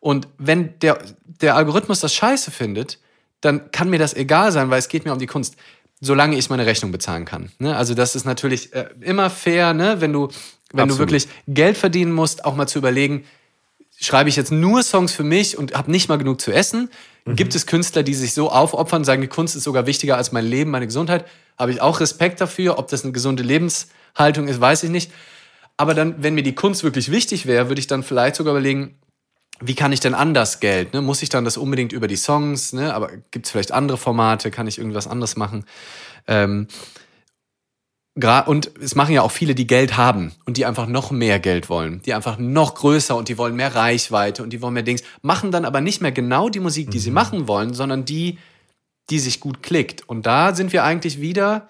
Und 0.00 0.26
wenn 0.38 0.78
der, 0.80 0.98
der 1.24 1.54
Algorithmus 1.54 2.00
das 2.00 2.12
scheiße 2.14 2.50
findet, 2.50 2.98
dann 3.40 3.70
kann 3.70 3.90
mir 3.90 3.98
das 3.98 4.14
egal 4.14 4.50
sein, 4.50 4.70
weil 4.70 4.80
es 4.80 4.88
geht 4.88 5.04
mir 5.04 5.12
um 5.12 5.18
die 5.18 5.26
Kunst 5.26 5.56
solange 6.00 6.36
ich 6.36 6.48
meine 6.50 6.66
Rechnung 6.66 6.92
bezahlen 6.92 7.24
kann. 7.24 7.50
Ne? 7.58 7.76
Also 7.76 7.94
das 7.94 8.14
ist 8.14 8.24
natürlich 8.24 8.72
äh, 8.72 8.88
immer 9.00 9.30
fair, 9.30 9.74
ne? 9.74 10.00
wenn 10.00 10.12
du 10.12 10.28
wenn 10.72 10.80
Absolut. 10.80 11.08
du 11.08 11.12
wirklich 11.12 11.28
Geld 11.46 11.76
verdienen 11.78 12.12
musst, 12.12 12.44
auch 12.44 12.54
mal 12.54 12.66
zu 12.66 12.78
überlegen, 12.78 13.24
schreibe 13.98 14.28
ich 14.28 14.36
jetzt 14.36 14.52
nur 14.52 14.82
Songs 14.82 15.12
für 15.12 15.24
mich 15.24 15.56
und 15.56 15.74
habe 15.74 15.90
nicht 15.90 16.08
mal 16.08 16.18
genug 16.18 16.40
zu 16.40 16.52
essen? 16.52 16.90
Mhm. 17.24 17.36
Gibt 17.36 17.54
es 17.54 17.66
Künstler, 17.66 18.02
die 18.02 18.14
sich 18.14 18.34
so 18.34 18.50
aufopfern, 18.50 19.04
sagen, 19.04 19.22
die 19.22 19.28
Kunst 19.28 19.56
ist 19.56 19.64
sogar 19.64 19.86
wichtiger 19.86 20.16
als 20.16 20.30
mein 20.30 20.44
Leben, 20.44 20.70
meine 20.70 20.86
Gesundheit? 20.86 21.24
Habe 21.58 21.72
ich 21.72 21.80
auch 21.80 22.00
Respekt 22.00 22.40
dafür. 22.40 22.78
Ob 22.78 22.88
das 22.88 23.02
eine 23.02 23.12
gesunde 23.12 23.42
Lebenshaltung 23.42 24.46
ist, 24.46 24.60
weiß 24.60 24.82
ich 24.84 24.90
nicht. 24.90 25.10
Aber 25.76 25.94
dann, 25.94 26.22
wenn 26.22 26.34
mir 26.34 26.42
die 26.42 26.54
Kunst 26.54 26.84
wirklich 26.84 27.10
wichtig 27.10 27.46
wäre, 27.46 27.68
würde 27.68 27.80
ich 27.80 27.86
dann 27.86 28.02
vielleicht 28.02 28.36
sogar 28.36 28.52
überlegen, 28.52 28.98
wie 29.60 29.74
kann 29.74 29.92
ich 29.92 30.00
denn 30.00 30.14
anders 30.14 30.60
Geld? 30.60 30.92
Ne? 30.94 31.02
Muss 31.02 31.22
ich 31.22 31.28
dann 31.28 31.44
das 31.44 31.56
unbedingt 31.56 31.92
über 31.92 32.06
die 32.06 32.16
Songs? 32.16 32.72
Ne? 32.72 32.94
Aber 32.94 33.10
gibt 33.30 33.46
es 33.46 33.52
vielleicht 33.52 33.72
andere 33.72 33.98
Formate? 33.98 34.50
Kann 34.50 34.66
ich 34.66 34.78
irgendwas 34.78 35.06
anderes 35.06 35.36
machen? 35.36 35.64
Ähm, 36.26 36.68
und 38.46 38.72
es 38.82 38.96
machen 38.96 39.14
ja 39.14 39.22
auch 39.22 39.30
viele, 39.30 39.54
die 39.54 39.66
Geld 39.66 39.96
haben 39.96 40.32
und 40.44 40.56
die 40.56 40.66
einfach 40.66 40.88
noch 40.88 41.12
mehr 41.12 41.38
Geld 41.38 41.68
wollen, 41.68 42.02
die 42.04 42.14
einfach 42.14 42.36
noch 42.36 42.74
größer 42.74 43.14
und 43.14 43.28
die 43.28 43.38
wollen 43.38 43.54
mehr 43.54 43.74
Reichweite 43.74 44.42
und 44.42 44.50
die 44.50 44.60
wollen 44.60 44.74
mehr 44.74 44.82
Dings, 44.82 45.02
machen 45.22 45.52
dann 45.52 45.64
aber 45.64 45.80
nicht 45.80 46.00
mehr 46.00 46.10
genau 46.10 46.48
die 46.48 46.58
Musik, 46.58 46.90
die 46.90 46.98
mhm. 46.98 47.02
sie 47.02 47.10
machen 47.12 47.46
wollen, 47.46 47.74
sondern 47.74 48.04
die, 48.04 48.38
die 49.10 49.20
sich 49.20 49.38
gut 49.38 49.62
klickt. 49.62 50.08
Und 50.08 50.26
da 50.26 50.54
sind 50.54 50.72
wir 50.72 50.82
eigentlich 50.82 51.20
wieder 51.20 51.68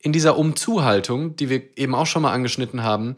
in 0.00 0.12
dieser 0.12 0.38
Umzuhaltung, 0.38 1.34
die 1.34 1.48
wir 1.50 1.76
eben 1.76 1.94
auch 1.94 2.06
schon 2.06 2.22
mal 2.22 2.32
angeschnitten 2.32 2.84
haben, 2.84 3.16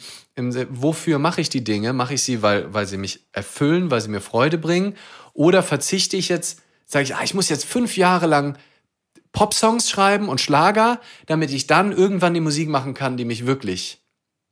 wofür 0.70 1.18
mache 1.18 1.40
ich 1.40 1.50
die 1.50 1.62
Dinge? 1.62 1.92
Mache 1.92 2.14
ich 2.14 2.22
sie, 2.22 2.42
weil, 2.42 2.72
weil 2.72 2.86
sie 2.86 2.96
mich 2.96 3.26
erfüllen, 3.32 3.90
weil 3.90 4.00
sie 4.00 4.08
mir 4.08 4.20
Freude 4.20 4.56
bringen? 4.56 4.94
Oder 5.34 5.62
verzichte 5.62 6.16
ich 6.16 6.28
jetzt, 6.30 6.62
sage 6.86 7.04
ich, 7.04 7.14
ah, 7.14 7.22
ich 7.22 7.34
muss 7.34 7.50
jetzt 7.50 7.66
fünf 7.66 7.96
Jahre 7.96 8.26
lang 8.26 8.56
Popsongs 9.32 9.90
schreiben 9.90 10.28
und 10.28 10.40
Schlager, 10.40 11.00
damit 11.26 11.52
ich 11.52 11.66
dann 11.66 11.92
irgendwann 11.92 12.34
die 12.34 12.40
Musik 12.40 12.68
machen 12.68 12.94
kann, 12.94 13.16
die 13.16 13.24
mich 13.24 13.46
wirklich 13.46 14.00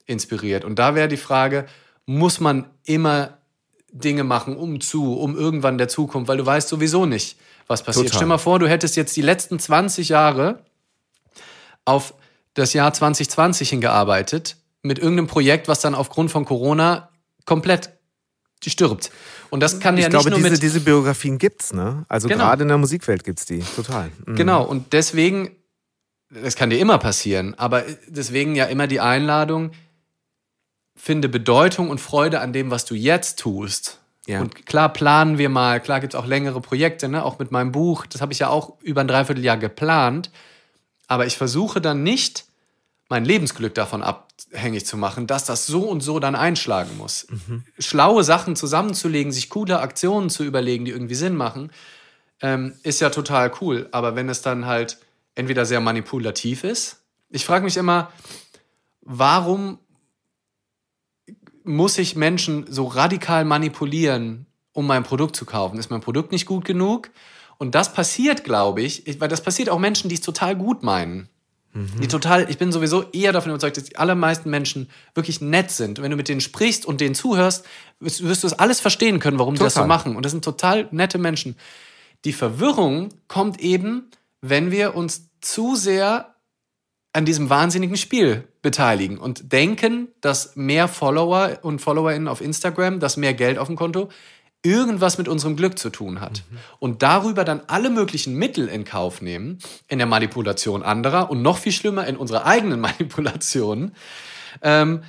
inspiriert. 0.06 0.64
Und 0.64 0.78
da 0.78 0.94
wäre 0.94 1.08
die 1.08 1.16
Frage, 1.16 1.66
muss 2.06 2.40
man 2.40 2.70
immer 2.84 3.38
Dinge 3.90 4.22
machen, 4.22 4.56
um 4.56 4.80
zu, 4.80 5.18
um 5.18 5.36
irgendwann 5.36 5.78
der 5.78 5.88
Zukunft, 5.88 6.28
weil 6.28 6.36
du 6.36 6.46
weißt 6.46 6.68
sowieso 6.68 7.06
nicht, 7.06 7.38
was 7.66 7.82
passiert. 7.82 8.06
Total. 8.06 8.18
Stell 8.18 8.28
mal 8.28 8.38
vor, 8.38 8.58
du 8.58 8.68
hättest 8.68 8.96
jetzt 8.96 9.16
die 9.16 9.22
letzten 9.22 9.58
20 9.58 10.10
Jahre 10.10 10.62
auf 11.88 12.14
das 12.54 12.72
Jahr 12.72 12.92
2020 12.92 13.70
hingearbeitet 13.70 14.56
mit 14.82 14.98
irgendeinem 14.98 15.26
Projekt, 15.26 15.68
was 15.68 15.80
dann 15.80 15.94
aufgrund 15.94 16.30
von 16.30 16.44
Corona 16.44 17.08
komplett 17.44 17.90
stirbt. 18.64 19.10
Und 19.50 19.60
das 19.60 19.80
kann 19.80 19.96
ich 19.96 20.02
ja 20.02 20.08
glaube, 20.10 20.30
nicht 20.30 20.40
nur 20.40 20.50
diese, 20.50 20.52
mit 20.52 20.62
diese 20.62 20.80
Biografien 20.80 21.38
gibt's, 21.38 21.72
ne? 21.72 22.04
Also 22.08 22.28
genau. 22.28 22.44
gerade 22.44 22.62
in 22.62 22.68
der 22.68 22.78
Musikwelt 22.78 23.24
gibt's 23.24 23.46
die, 23.46 23.60
total. 23.76 24.10
Mhm. 24.26 24.36
Genau. 24.36 24.64
Und 24.64 24.92
deswegen, 24.92 25.50
das 26.28 26.56
kann 26.56 26.70
dir 26.70 26.78
immer 26.78 26.98
passieren, 26.98 27.54
aber 27.56 27.84
deswegen 28.06 28.54
ja 28.54 28.66
immer 28.66 28.86
die 28.86 29.00
Einladung, 29.00 29.70
finde 30.96 31.28
Bedeutung 31.28 31.88
und 31.88 32.00
Freude 32.00 32.40
an 32.40 32.52
dem, 32.52 32.70
was 32.70 32.84
du 32.84 32.94
jetzt 32.94 33.38
tust. 33.38 34.00
Ja. 34.26 34.40
Und 34.40 34.66
klar 34.66 34.92
planen 34.92 35.38
wir 35.38 35.48
mal, 35.48 35.80
klar 35.80 36.00
gibt's 36.00 36.16
auch 36.16 36.26
längere 36.26 36.60
Projekte, 36.60 37.08
ne? 37.08 37.24
auch 37.24 37.38
mit 37.38 37.50
meinem 37.50 37.72
Buch. 37.72 38.04
Das 38.04 38.20
habe 38.20 38.32
ich 38.32 38.40
ja 38.40 38.48
auch 38.48 38.74
über 38.82 39.00
ein 39.00 39.08
Dreivierteljahr 39.08 39.56
geplant. 39.56 40.30
Aber 41.08 41.26
ich 41.26 41.36
versuche 41.36 41.80
dann 41.80 42.04
nicht, 42.04 42.44
mein 43.08 43.24
Lebensglück 43.24 43.74
davon 43.74 44.02
abhängig 44.02 44.86
zu 44.86 44.96
machen, 44.96 45.26
dass 45.26 45.44
das 45.44 45.66
so 45.66 45.82
und 45.88 46.02
so 46.02 46.20
dann 46.20 46.36
einschlagen 46.36 46.96
muss. 46.98 47.26
Mhm. 47.30 47.64
Schlaue 47.78 48.22
Sachen 48.22 48.54
zusammenzulegen, 48.54 49.32
sich 49.32 49.50
coole 49.50 49.80
Aktionen 49.80 50.30
zu 50.30 50.44
überlegen, 50.44 50.84
die 50.84 50.90
irgendwie 50.92 51.14
Sinn 51.14 51.34
machen, 51.34 51.72
ähm, 52.40 52.74
ist 52.82 53.00
ja 53.00 53.10
total 53.10 53.50
cool. 53.60 53.88
Aber 53.90 54.14
wenn 54.14 54.28
es 54.28 54.42
dann 54.42 54.66
halt 54.66 54.98
entweder 55.34 55.64
sehr 55.64 55.80
manipulativ 55.80 56.64
ist, 56.64 57.02
ich 57.30 57.44
frage 57.44 57.64
mich 57.64 57.76
immer, 57.76 58.12
warum 59.00 59.78
muss 61.64 61.98
ich 61.98 62.16
Menschen 62.16 62.66
so 62.70 62.86
radikal 62.86 63.44
manipulieren, 63.44 64.46
um 64.72 64.86
mein 64.86 65.02
Produkt 65.02 65.36
zu 65.36 65.44
kaufen? 65.44 65.78
Ist 65.78 65.90
mein 65.90 66.00
Produkt 66.00 66.32
nicht 66.32 66.46
gut 66.46 66.64
genug? 66.64 67.10
Und 67.58 67.74
das 67.74 67.92
passiert, 67.92 68.44
glaube 68.44 68.82
ich, 68.82 69.04
weil 69.20 69.28
das 69.28 69.42
passiert 69.42 69.68
auch 69.68 69.78
Menschen, 69.78 70.08
die 70.08 70.14
es 70.14 70.20
total 70.20 70.56
gut 70.56 70.82
meinen. 70.82 71.28
Mhm. 71.72 72.00
Die 72.00 72.08
total, 72.08 72.48
ich 72.48 72.56
bin 72.56 72.72
sowieso 72.72 73.10
eher 73.10 73.32
davon 73.32 73.50
überzeugt, 73.50 73.76
dass 73.76 73.84
die 73.84 73.96
allermeisten 73.96 74.48
Menschen 74.48 74.88
wirklich 75.14 75.40
nett 75.40 75.70
sind. 75.70 75.98
Und 75.98 76.04
wenn 76.04 76.10
du 76.10 76.16
mit 76.16 76.28
denen 76.28 76.40
sprichst 76.40 76.86
und 76.86 77.00
denen 77.00 77.14
zuhörst, 77.14 77.66
wirst, 78.00 78.22
wirst 78.22 78.42
du 78.42 78.46
es 78.46 78.54
alles 78.54 78.80
verstehen 78.80 79.18
können, 79.18 79.38
warum 79.38 79.54
total. 79.54 79.68
die 79.68 79.74
das 79.74 79.82
so 79.82 79.86
machen. 79.86 80.16
Und 80.16 80.24
das 80.24 80.32
sind 80.32 80.44
total 80.44 80.88
nette 80.92 81.18
Menschen. 81.18 81.56
Die 82.24 82.32
Verwirrung 82.32 83.10
kommt 83.26 83.60
eben, 83.60 84.10
wenn 84.40 84.70
wir 84.70 84.94
uns 84.94 85.28
zu 85.40 85.76
sehr 85.76 86.34
an 87.12 87.24
diesem 87.24 87.50
wahnsinnigen 87.50 87.96
Spiel 87.96 88.46
beteiligen 88.62 89.18
und 89.18 89.52
denken, 89.52 90.08
dass 90.20 90.56
mehr 90.56 90.88
Follower 90.88 91.58
und 91.62 91.80
FollowerInnen 91.80 92.28
auf 92.28 92.40
Instagram, 92.40 93.00
dass 93.00 93.16
mehr 93.16 93.34
Geld 93.34 93.58
auf 93.58 93.66
dem 93.66 93.76
Konto 93.76 94.08
irgendwas 94.62 95.18
mit 95.18 95.28
unserem 95.28 95.56
Glück 95.56 95.78
zu 95.78 95.90
tun 95.90 96.20
hat. 96.20 96.42
Mhm. 96.50 96.58
Und 96.78 97.02
darüber 97.02 97.44
dann 97.44 97.62
alle 97.68 97.90
möglichen 97.90 98.34
Mittel 98.34 98.68
in 98.68 98.84
Kauf 98.84 99.22
nehmen, 99.22 99.58
in 99.86 99.98
der 99.98 100.06
Manipulation 100.06 100.82
anderer 100.82 101.30
und 101.30 101.42
noch 101.42 101.58
viel 101.58 101.72
schlimmer 101.72 102.06
in 102.06 102.16
unserer 102.16 102.44
eigenen 102.46 102.80
Manipulation, 102.80 103.92
ähm, 104.62 105.02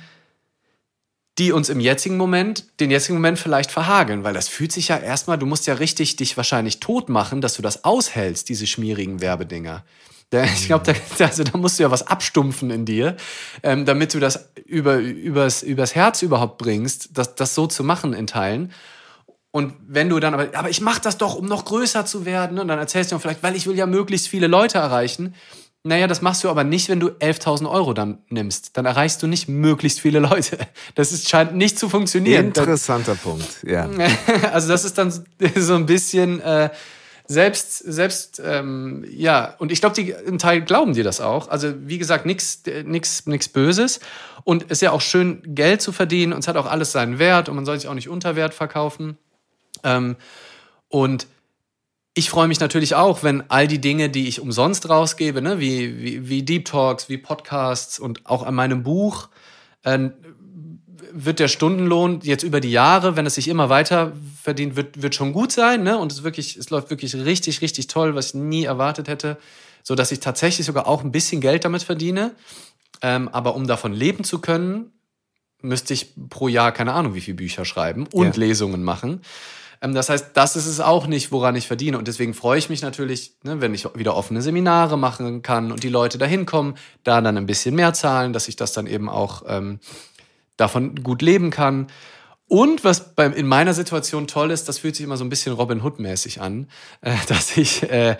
die 1.38 1.52
uns 1.52 1.68
im 1.68 1.80
jetzigen 1.80 2.16
Moment, 2.16 2.66
den 2.80 2.90
jetzigen 2.90 3.14
Moment 3.14 3.38
vielleicht 3.38 3.70
verhageln, 3.70 4.24
weil 4.24 4.34
das 4.34 4.48
fühlt 4.48 4.72
sich 4.72 4.88
ja 4.88 4.98
erstmal, 4.98 5.38
du 5.38 5.46
musst 5.46 5.66
ja 5.66 5.74
richtig 5.74 6.16
dich 6.16 6.36
wahrscheinlich 6.36 6.80
tot 6.80 7.08
machen, 7.08 7.40
dass 7.40 7.54
du 7.54 7.62
das 7.62 7.84
aushältst, 7.84 8.48
diese 8.48 8.66
schmierigen 8.66 9.20
Werbedinger. 9.20 9.84
Ich 10.32 10.66
glaube, 10.66 10.84
da, 11.18 11.24
also, 11.24 11.42
da 11.42 11.58
musst 11.58 11.80
du 11.80 11.82
ja 11.82 11.90
was 11.90 12.06
abstumpfen 12.06 12.70
in 12.70 12.84
dir, 12.84 13.16
ähm, 13.64 13.84
damit 13.84 14.14
du 14.14 14.20
das 14.20 14.50
über, 14.64 14.98
übers, 14.98 15.64
übers 15.64 15.96
Herz 15.96 16.22
überhaupt 16.22 16.56
bringst, 16.56 17.18
das, 17.18 17.34
das 17.34 17.56
so 17.56 17.66
zu 17.66 17.82
machen 17.82 18.12
in 18.12 18.28
Teilen. 18.28 18.72
Und 19.52 19.74
wenn 19.86 20.08
du 20.08 20.20
dann 20.20 20.34
aber, 20.34 20.48
aber 20.56 20.70
ich 20.70 20.80
mache 20.80 21.00
das 21.00 21.18
doch, 21.18 21.34
um 21.34 21.46
noch 21.46 21.64
größer 21.64 22.06
zu 22.06 22.24
werden, 22.24 22.58
und 22.58 22.68
dann 22.68 22.78
erzählst 22.78 23.10
du 23.10 23.16
mir 23.16 23.20
vielleicht, 23.20 23.42
weil 23.42 23.56
ich 23.56 23.66
will 23.66 23.76
ja 23.76 23.86
möglichst 23.86 24.28
viele 24.28 24.46
Leute 24.46 24.78
erreichen. 24.78 25.34
Naja, 25.82 26.06
das 26.06 26.20
machst 26.20 26.44
du 26.44 26.50
aber 26.50 26.62
nicht, 26.62 26.90
wenn 26.90 27.00
du 27.00 27.08
11.000 27.08 27.68
Euro 27.68 27.94
dann 27.94 28.18
nimmst. 28.28 28.76
Dann 28.76 28.84
erreichst 28.84 29.22
du 29.22 29.26
nicht 29.26 29.48
möglichst 29.48 30.00
viele 30.00 30.18
Leute. 30.18 30.58
Das 30.94 31.10
ist, 31.10 31.28
scheint 31.28 31.54
nicht 31.54 31.78
zu 31.78 31.88
funktionieren. 31.88 32.48
Interessanter 32.48 33.14
Punkt, 33.14 33.64
ja. 33.66 33.88
Also 34.52 34.68
das 34.68 34.84
ist 34.84 34.98
dann 34.98 35.10
so 35.56 35.74
ein 35.74 35.86
bisschen 35.86 36.40
äh, 36.42 36.68
selbst, 37.26 37.78
selbst 37.78 38.42
ähm, 38.44 39.06
ja. 39.08 39.54
Und 39.58 39.72
ich 39.72 39.80
glaube, 39.80 39.94
die 39.94 40.10
im 40.10 40.38
Teil 40.38 40.60
glauben 40.60 40.92
dir 40.92 41.04
das 41.04 41.20
auch. 41.20 41.48
Also 41.48 41.72
wie 41.86 41.96
gesagt, 41.96 42.26
nichts 42.26 42.62
nix, 42.84 43.24
nix 43.26 43.48
Böses. 43.48 44.00
Und 44.44 44.64
es 44.64 44.72
ist 44.72 44.82
ja 44.82 44.90
auch 44.90 45.00
schön, 45.00 45.40
Geld 45.46 45.80
zu 45.80 45.92
verdienen. 45.92 46.34
Und 46.34 46.40
es 46.40 46.48
hat 46.48 46.56
auch 46.56 46.66
alles 46.66 46.92
seinen 46.92 47.18
Wert. 47.18 47.48
Und 47.48 47.56
man 47.56 47.64
soll 47.64 47.80
sich 47.80 47.88
auch 47.88 47.94
nicht 47.94 48.10
unter 48.10 48.36
Wert 48.36 48.52
verkaufen. 48.52 49.16
Ähm, 49.84 50.16
und 50.88 51.26
ich 52.14 52.28
freue 52.28 52.48
mich 52.48 52.60
natürlich 52.60 52.94
auch, 52.94 53.22
wenn 53.22 53.48
all 53.48 53.68
die 53.68 53.80
Dinge, 53.80 54.10
die 54.10 54.28
ich 54.28 54.40
umsonst 54.40 54.88
rausgebe, 54.88 55.40
ne, 55.40 55.60
wie, 55.60 56.02
wie, 56.02 56.28
wie 56.28 56.42
Deep 56.42 56.64
Talks, 56.64 57.08
wie 57.08 57.18
Podcasts 57.18 57.98
und 57.98 58.26
auch 58.26 58.42
an 58.42 58.54
meinem 58.54 58.82
Buch, 58.82 59.28
äh, 59.84 60.10
wird 61.12 61.38
der 61.38 61.48
Stundenlohn 61.48 62.20
jetzt 62.22 62.42
über 62.42 62.60
die 62.60 62.70
Jahre, 62.70 63.16
wenn 63.16 63.26
es 63.26 63.34
sich 63.34 63.48
immer 63.48 63.68
weiter 63.68 64.12
verdient, 64.42 64.76
wird, 64.76 65.02
wird 65.02 65.14
schon 65.14 65.32
gut 65.32 65.52
sein. 65.52 65.82
Ne? 65.82 65.98
Und 65.98 66.12
es, 66.12 66.22
wirklich, 66.22 66.56
es 66.56 66.70
läuft 66.70 66.90
wirklich 66.90 67.14
richtig, 67.14 67.62
richtig 67.62 67.86
toll, 67.86 68.14
was 68.14 68.28
ich 68.28 68.34
nie 68.34 68.64
erwartet 68.64 69.08
hätte, 69.08 69.38
so 69.82 69.94
dass 69.94 70.12
ich 70.12 70.20
tatsächlich 70.20 70.66
sogar 70.66 70.86
auch 70.86 71.02
ein 71.02 71.12
bisschen 71.12 71.40
Geld 71.40 71.64
damit 71.64 71.82
verdiene. 71.82 72.32
Ähm, 73.02 73.28
aber 73.28 73.54
um 73.54 73.66
davon 73.66 73.92
leben 73.92 74.24
zu 74.24 74.40
können, 74.40 74.92
müsste 75.62 75.94
ich 75.94 76.12
pro 76.28 76.48
Jahr 76.48 76.72
keine 76.72 76.92
Ahnung, 76.92 77.14
wie 77.14 77.20
viele 77.20 77.36
Bücher 77.36 77.64
schreiben 77.64 78.06
und 78.12 78.36
ja. 78.36 78.40
Lesungen 78.40 78.82
machen. 78.82 79.22
Ähm, 79.80 79.94
das 79.94 80.08
heißt, 80.08 80.30
das 80.34 80.56
ist 80.56 80.66
es 80.66 80.80
auch 80.80 81.06
nicht, 81.06 81.32
woran 81.32 81.56
ich 81.56 81.66
verdiene. 81.66 81.98
Und 81.98 82.08
deswegen 82.08 82.34
freue 82.34 82.58
ich 82.58 82.68
mich 82.68 82.82
natürlich, 82.82 83.34
ne, 83.42 83.60
wenn 83.60 83.74
ich 83.74 83.86
wieder 83.94 84.16
offene 84.16 84.42
Seminare 84.42 84.98
machen 84.98 85.42
kann 85.42 85.72
und 85.72 85.82
die 85.82 85.88
Leute 85.88 86.18
da 86.18 86.26
hinkommen, 86.26 86.74
da 87.04 87.20
dann 87.20 87.36
ein 87.36 87.46
bisschen 87.46 87.74
mehr 87.74 87.92
zahlen, 87.92 88.32
dass 88.32 88.48
ich 88.48 88.56
das 88.56 88.72
dann 88.72 88.86
eben 88.86 89.08
auch 89.08 89.42
ähm, 89.46 89.80
davon 90.56 91.02
gut 91.02 91.22
leben 91.22 91.50
kann. 91.50 91.88
Und 92.46 92.82
was 92.82 93.14
bei, 93.14 93.26
in 93.26 93.46
meiner 93.46 93.74
Situation 93.74 94.26
toll 94.26 94.50
ist, 94.50 94.68
das 94.68 94.78
fühlt 94.78 94.96
sich 94.96 95.04
immer 95.04 95.16
so 95.16 95.24
ein 95.24 95.28
bisschen 95.28 95.54
Robin 95.54 95.82
Hood-mäßig 95.82 96.40
an, 96.40 96.68
äh, 97.00 97.14
dass 97.28 97.56
ich 97.56 97.84
äh, 97.84 98.16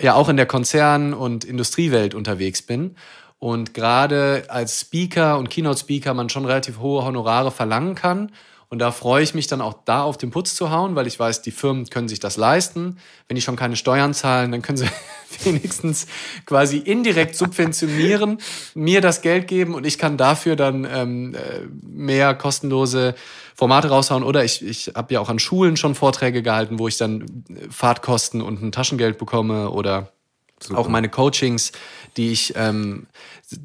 ja 0.00 0.14
auch 0.14 0.28
in 0.28 0.36
der 0.36 0.46
Konzern- 0.46 1.12
und 1.12 1.44
Industriewelt 1.44 2.14
unterwegs 2.14 2.62
bin 2.62 2.96
Und 3.38 3.74
gerade 3.74 4.44
als 4.48 4.80
Speaker 4.80 5.38
und 5.38 5.50
Keynote-Speaker 5.50 6.14
man 6.14 6.28
schon 6.28 6.44
relativ 6.44 6.78
hohe 6.78 7.04
Honorare 7.04 7.50
verlangen 7.50 7.94
kann. 7.94 8.32
Und 8.70 8.78
da 8.78 8.92
freue 8.92 9.24
ich 9.24 9.34
mich 9.34 9.48
dann 9.48 9.60
auch 9.60 9.74
da 9.84 10.04
auf 10.04 10.16
den 10.16 10.30
Putz 10.30 10.54
zu 10.54 10.70
hauen, 10.70 10.94
weil 10.94 11.08
ich 11.08 11.18
weiß, 11.18 11.42
die 11.42 11.50
Firmen 11.50 11.90
können 11.90 12.06
sich 12.06 12.20
das 12.20 12.36
leisten. 12.36 12.98
Wenn 13.26 13.34
die 13.34 13.42
schon 13.42 13.56
keine 13.56 13.74
Steuern 13.74 14.14
zahlen, 14.14 14.52
dann 14.52 14.62
können 14.62 14.78
sie 14.78 14.86
wenigstens 15.44 16.06
quasi 16.46 16.78
indirekt 16.78 17.34
subventionieren, 17.34 18.38
mir 18.76 19.00
das 19.00 19.22
Geld 19.22 19.48
geben 19.48 19.74
und 19.74 19.84
ich 19.86 19.98
kann 19.98 20.16
dafür 20.16 20.54
dann 20.54 20.86
ähm, 20.88 21.34
äh, 21.34 21.66
mehr 21.82 22.32
kostenlose 22.36 23.16
Formate 23.56 23.88
raushauen. 23.88 24.22
Oder 24.22 24.44
ich, 24.44 24.64
ich 24.64 24.92
habe 24.94 25.14
ja 25.14 25.20
auch 25.20 25.28
an 25.28 25.40
Schulen 25.40 25.76
schon 25.76 25.96
Vorträge 25.96 26.40
gehalten, 26.40 26.78
wo 26.78 26.86
ich 26.86 26.96
dann 26.96 27.44
Fahrtkosten 27.70 28.40
und 28.40 28.62
ein 28.62 28.70
Taschengeld 28.70 29.18
bekomme 29.18 29.70
oder 29.70 30.12
Super. 30.60 30.78
auch 30.78 30.88
meine 30.88 31.08
Coachings, 31.08 31.72
die 32.16 32.32
ich 32.32 32.54
ähm, 32.56 33.06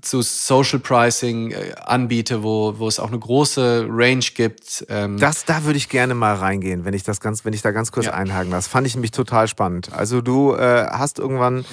zu 0.02 0.22
Social 0.22 0.80
Pricing 0.80 1.52
äh, 1.52 1.74
anbiete, 1.84 2.44
wo, 2.44 2.78
wo 2.78 2.88
es 2.88 3.00
auch 3.00 3.10
eine 3.10 3.20
große 3.20 3.88
Range 3.90 4.26
gibt. 4.34 4.86
Ähm 4.90 5.18
das, 5.20 5.46
da 5.46 5.64
würde 5.64 5.78
ich 5.78 5.90
gerne 5.90 6.16
mal 6.16 6.36
reingehen, 6.36 6.86
wenn 6.86 6.94
ich 6.94 7.04
das 7.04 7.20
ganz, 7.20 7.46
wenn 7.46 7.54
ich 7.54 7.62
da 7.62 7.72
ganz 7.72 7.92
kurz 7.92 8.08
ja. 8.08 8.14
einhaken 8.14 8.52
lasse. 8.52 8.70
Fand 8.70 8.88
ich 8.88 8.96
nämlich 8.96 9.12
total 9.12 9.48
spannend. 9.48 9.94
Also 9.94 10.22
du 10.22 10.54
äh, 10.54 10.88
hast 10.90 11.20
irgendwann 11.20 11.66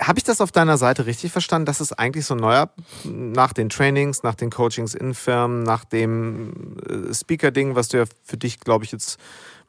habe 0.00 0.18
ich 0.18 0.24
das 0.24 0.40
auf 0.40 0.52
deiner 0.52 0.76
Seite 0.78 1.06
richtig 1.06 1.32
verstanden, 1.32 1.66
dass 1.66 1.80
es 1.80 1.92
eigentlich 1.92 2.24
so 2.24 2.34
neuer, 2.34 2.70
nach 3.04 3.52
den 3.52 3.68
Trainings, 3.68 4.22
nach 4.22 4.36
den 4.36 4.50
Coachings 4.50 4.94
in 4.94 5.12
Firmen, 5.12 5.64
nach 5.64 5.84
dem 5.84 6.76
äh, 6.88 7.12
Speaker-Ding, 7.12 7.74
was 7.74 7.88
du 7.88 7.98
ja 7.98 8.04
für 8.22 8.36
dich, 8.36 8.60
glaube 8.60 8.84
ich, 8.84 8.92
jetzt 8.92 9.18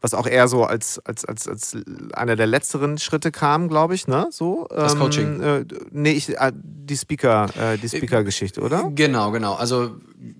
was 0.03 0.13
auch 0.13 0.27
eher 0.27 0.49
so 0.49 0.65
als, 0.65 0.99
als, 1.05 1.23
als, 1.23 1.47
als 1.47 1.77
einer 2.11 2.35
der 2.35 2.45
letzteren 2.45 2.97
Schritte 2.97 3.31
kam, 3.31 3.69
glaube 3.69 3.95
ich, 3.95 4.05
ne? 4.05 4.27
So, 4.31 4.67
das 4.69 4.93
ähm, 4.93 4.99
Coaching. 4.99 5.41
Äh, 5.41 5.65
nee, 5.91 6.11
ich, 6.11 6.37
äh, 6.37 6.51
die 6.53 6.97
Speaker, 6.97 7.47
äh, 7.57 7.77
die 7.77 7.87
Speaker-Geschichte, 7.87 8.59
oder? 8.59 8.91
Genau, 8.93 9.31
genau. 9.31 9.53
Also 9.53 9.91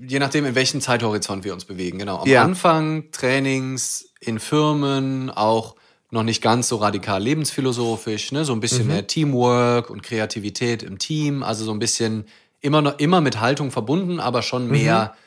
je 0.06 0.20
nachdem, 0.20 0.44
in 0.44 0.56
welchem 0.56 0.82
Zeithorizont 0.82 1.46
wir 1.46 1.54
uns 1.54 1.64
bewegen, 1.64 1.98
genau. 1.98 2.20
Am 2.20 2.28
ja. 2.28 2.44
Anfang 2.44 3.10
Trainings 3.14 4.12
in 4.20 4.40
Firmen, 4.40 5.30
auch 5.30 5.76
noch 6.12 6.24
nicht 6.24 6.44
ganz 6.44 6.68
so 6.68 6.76
radikal 6.76 7.24
lebensphilosophisch, 7.24 8.34
ne? 8.34 8.44
so 8.44 8.52
ein 8.52 8.60
bisschen 8.60 8.84
mhm. 8.84 8.92
mehr 8.92 9.08
Teamwork 9.08 9.90
und 9.90 10.04
Kreativität 10.04 10.84
im 10.84 11.00
Team, 11.00 11.42
also 11.42 11.64
so 11.64 11.72
ein 11.72 11.80
bisschen 11.80 12.26
immer 12.60 12.82
noch 12.82 13.00
immer 13.00 13.22
mit 13.22 13.40
Haltung 13.40 13.72
verbunden, 13.72 14.20
aber 14.20 14.42
schon 14.42 14.70
mehr 14.70 15.14
mhm 15.14 15.23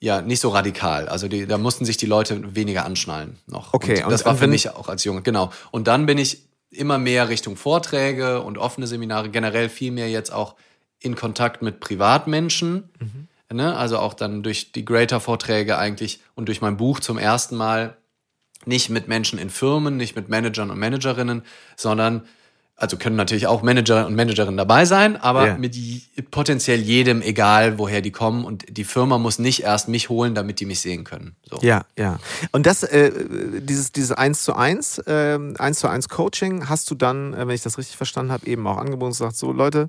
ja, 0.00 0.22
nicht 0.22 0.40
so 0.40 0.50
radikal. 0.50 1.08
Also 1.08 1.28
die, 1.28 1.46
da 1.46 1.58
mussten 1.58 1.84
sich 1.84 1.96
die 1.96 2.06
Leute 2.06 2.54
weniger 2.54 2.84
anschnallen 2.84 3.36
noch. 3.46 3.74
Okay. 3.74 4.04
Und 4.04 4.10
das 4.10 4.22
und 4.22 4.26
war 4.26 4.36
für 4.36 4.46
mich 4.46 4.70
auch 4.70 4.88
als 4.88 5.04
Junge, 5.04 5.22
genau. 5.22 5.50
Und 5.70 5.88
dann 5.88 6.06
bin 6.06 6.18
ich 6.18 6.42
immer 6.70 6.98
mehr 6.98 7.28
Richtung 7.28 7.56
Vorträge 7.56 8.42
und 8.42 8.58
offene 8.58 8.86
Seminare, 8.86 9.30
generell 9.30 9.68
viel 9.68 9.90
mehr 9.90 10.08
jetzt 10.08 10.32
auch 10.32 10.54
in 11.00 11.16
Kontakt 11.16 11.62
mit 11.62 11.80
Privatmenschen. 11.80 12.90
Mhm. 13.00 13.28
Ne? 13.56 13.76
Also 13.76 13.98
auch 13.98 14.14
dann 14.14 14.42
durch 14.42 14.72
die 14.72 14.84
Greater-Vorträge 14.84 15.78
eigentlich 15.78 16.20
und 16.34 16.46
durch 16.48 16.60
mein 16.60 16.76
Buch 16.76 17.00
zum 17.00 17.18
ersten 17.18 17.56
Mal 17.56 17.96
nicht 18.66 18.90
mit 18.90 19.08
Menschen 19.08 19.38
in 19.38 19.50
Firmen, 19.50 19.96
nicht 19.96 20.16
mit 20.16 20.28
Managern 20.28 20.70
und 20.70 20.78
Managerinnen, 20.78 21.42
sondern 21.76 22.26
also 22.78 22.96
können 22.96 23.16
natürlich 23.16 23.48
auch 23.48 23.62
Manager 23.62 24.06
und 24.06 24.14
Managerinnen 24.14 24.56
dabei 24.56 24.84
sein, 24.84 25.16
aber 25.16 25.44
yeah. 25.44 25.58
mit 25.58 25.76
potenziell 26.30 26.78
jedem, 26.78 27.22
egal 27.22 27.76
woher 27.76 28.00
die 28.00 28.12
kommen. 28.12 28.44
Und 28.44 28.64
die 28.68 28.84
Firma 28.84 29.18
muss 29.18 29.40
nicht 29.40 29.64
erst 29.64 29.88
mich 29.88 30.08
holen, 30.08 30.36
damit 30.36 30.60
die 30.60 30.64
mich 30.64 30.78
sehen 30.78 31.02
können. 31.02 31.34
So. 31.50 31.58
Ja, 31.60 31.82
ja. 31.98 32.20
Und 32.52 32.66
das, 32.66 32.84
äh, 32.84 33.10
dieses, 33.62 33.90
dieses 33.90 34.12
1 34.12 34.44
zu 34.44 34.54
1, 34.54 34.98
äh, 34.98 35.38
1 35.58 35.78
zu 35.80 35.88
1 35.88 36.08
Coaching 36.08 36.68
hast 36.68 36.88
du 36.92 36.94
dann, 36.94 37.34
äh, 37.34 37.48
wenn 37.48 37.54
ich 37.54 37.62
das 37.62 37.78
richtig 37.78 37.96
verstanden 37.96 38.30
habe, 38.30 38.46
eben 38.46 38.64
auch 38.68 38.76
angeboten 38.76 39.06
und 39.06 39.10
gesagt, 39.10 39.36
so 39.36 39.50
Leute, 39.50 39.88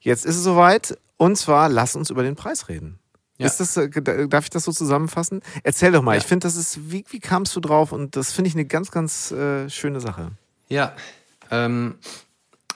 jetzt 0.00 0.26
ist 0.26 0.36
es 0.36 0.42
soweit. 0.42 0.98
Und 1.16 1.36
zwar, 1.36 1.70
lass 1.70 1.96
uns 1.96 2.10
über 2.10 2.22
den 2.22 2.36
Preis 2.36 2.68
reden. 2.68 2.98
Ja. 3.38 3.46
Ist 3.46 3.58
das, 3.58 3.74
äh, 3.78 3.88
darf 4.28 4.44
ich 4.44 4.50
das 4.50 4.64
so 4.64 4.72
zusammenfassen? 4.72 5.40
Erzähl 5.62 5.92
doch 5.92 6.02
mal. 6.02 6.12
Ja. 6.12 6.18
Ich 6.18 6.26
finde, 6.26 6.46
das 6.46 6.56
ist, 6.56 6.92
wie, 6.92 7.06
wie 7.08 7.20
kamst 7.20 7.56
du 7.56 7.60
drauf? 7.60 7.90
Und 7.90 8.16
das 8.16 8.32
finde 8.32 8.48
ich 8.48 8.54
eine 8.54 8.66
ganz, 8.66 8.90
ganz 8.90 9.30
äh, 9.30 9.70
schöne 9.70 10.00
Sache. 10.00 10.32
Ja, 10.68 10.94
ähm, 11.52 11.98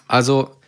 also, 0.06 0.60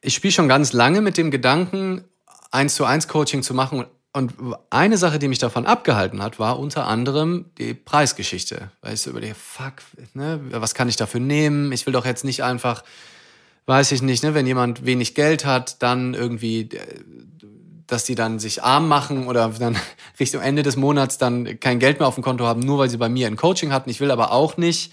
ich 0.00 0.14
spiele 0.14 0.32
schon 0.32 0.46
ganz 0.46 0.72
lange 0.72 1.00
mit 1.00 1.16
dem 1.16 1.30
Gedanken, 1.30 2.04
eins 2.52 2.76
zu 2.76 2.84
eins 2.84 3.08
Coaching 3.08 3.42
zu 3.42 3.54
machen. 3.54 3.86
Und 4.12 4.32
eine 4.70 4.96
Sache, 4.96 5.18
die 5.18 5.26
mich 5.26 5.40
davon 5.40 5.66
abgehalten 5.66 6.22
hat, 6.22 6.38
war 6.38 6.60
unter 6.60 6.86
anderem 6.86 7.46
die 7.58 7.74
Preisgeschichte. 7.74 8.70
Weil 8.80 8.94
ich 8.94 9.00
so 9.00 9.10
überlege, 9.10 9.34
fuck, 9.34 9.74
ne, 10.12 10.38
was 10.50 10.74
kann 10.74 10.88
ich 10.88 10.94
dafür 10.94 11.18
nehmen? 11.18 11.72
Ich 11.72 11.84
will 11.86 11.92
doch 11.92 12.04
jetzt 12.04 12.24
nicht 12.24 12.44
einfach, 12.44 12.84
weiß 13.66 13.90
ich 13.90 14.02
nicht, 14.02 14.22
ne, 14.22 14.34
wenn 14.34 14.46
jemand 14.46 14.84
wenig 14.84 15.16
Geld 15.16 15.44
hat, 15.44 15.82
dann 15.82 16.14
irgendwie, 16.14 16.68
dass 17.88 18.04
die 18.04 18.14
dann 18.14 18.38
sich 18.38 18.62
arm 18.62 18.86
machen 18.86 19.26
oder 19.26 19.48
dann 19.48 19.76
Richtung 20.20 20.42
Ende 20.42 20.62
des 20.62 20.76
Monats 20.76 21.18
dann 21.18 21.58
kein 21.58 21.80
Geld 21.80 21.98
mehr 21.98 22.06
auf 22.06 22.14
dem 22.14 22.22
Konto 22.22 22.46
haben, 22.46 22.60
nur 22.60 22.78
weil 22.78 22.90
sie 22.90 22.98
bei 22.98 23.08
mir 23.08 23.26
ein 23.26 23.36
Coaching 23.36 23.72
hatten. 23.72 23.90
Ich 23.90 23.98
will 23.98 24.12
aber 24.12 24.30
auch 24.30 24.56
nicht 24.58 24.92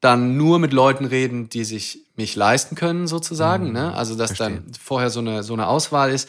dann 0.00 0.36
nur 0.36 0.58
mit 0.58 0.72
Leuten 0.72 1.04
reden, 1.04 1.48
die 1.48 1.64
sich 1.64 2.06
mich 2.16 2.34
leisten 2.36 2.74
können, 2.74 3.06
sozusagen. 3.06 3.68
Mhm, 3.68 3.72
ne? 3.72 3.94
Also, 3.94 4.14
dass 4.14 4.32
verstehe. 4.32 4.62
dann 4.62 4.74
vorher 4.74 5.10
so 5.10 5.20
eine, 5.20 5.42
so 5.42 5.52
eine 5.52 5.66
Auswahl 5.66 6.10
ist. 6.10 6.28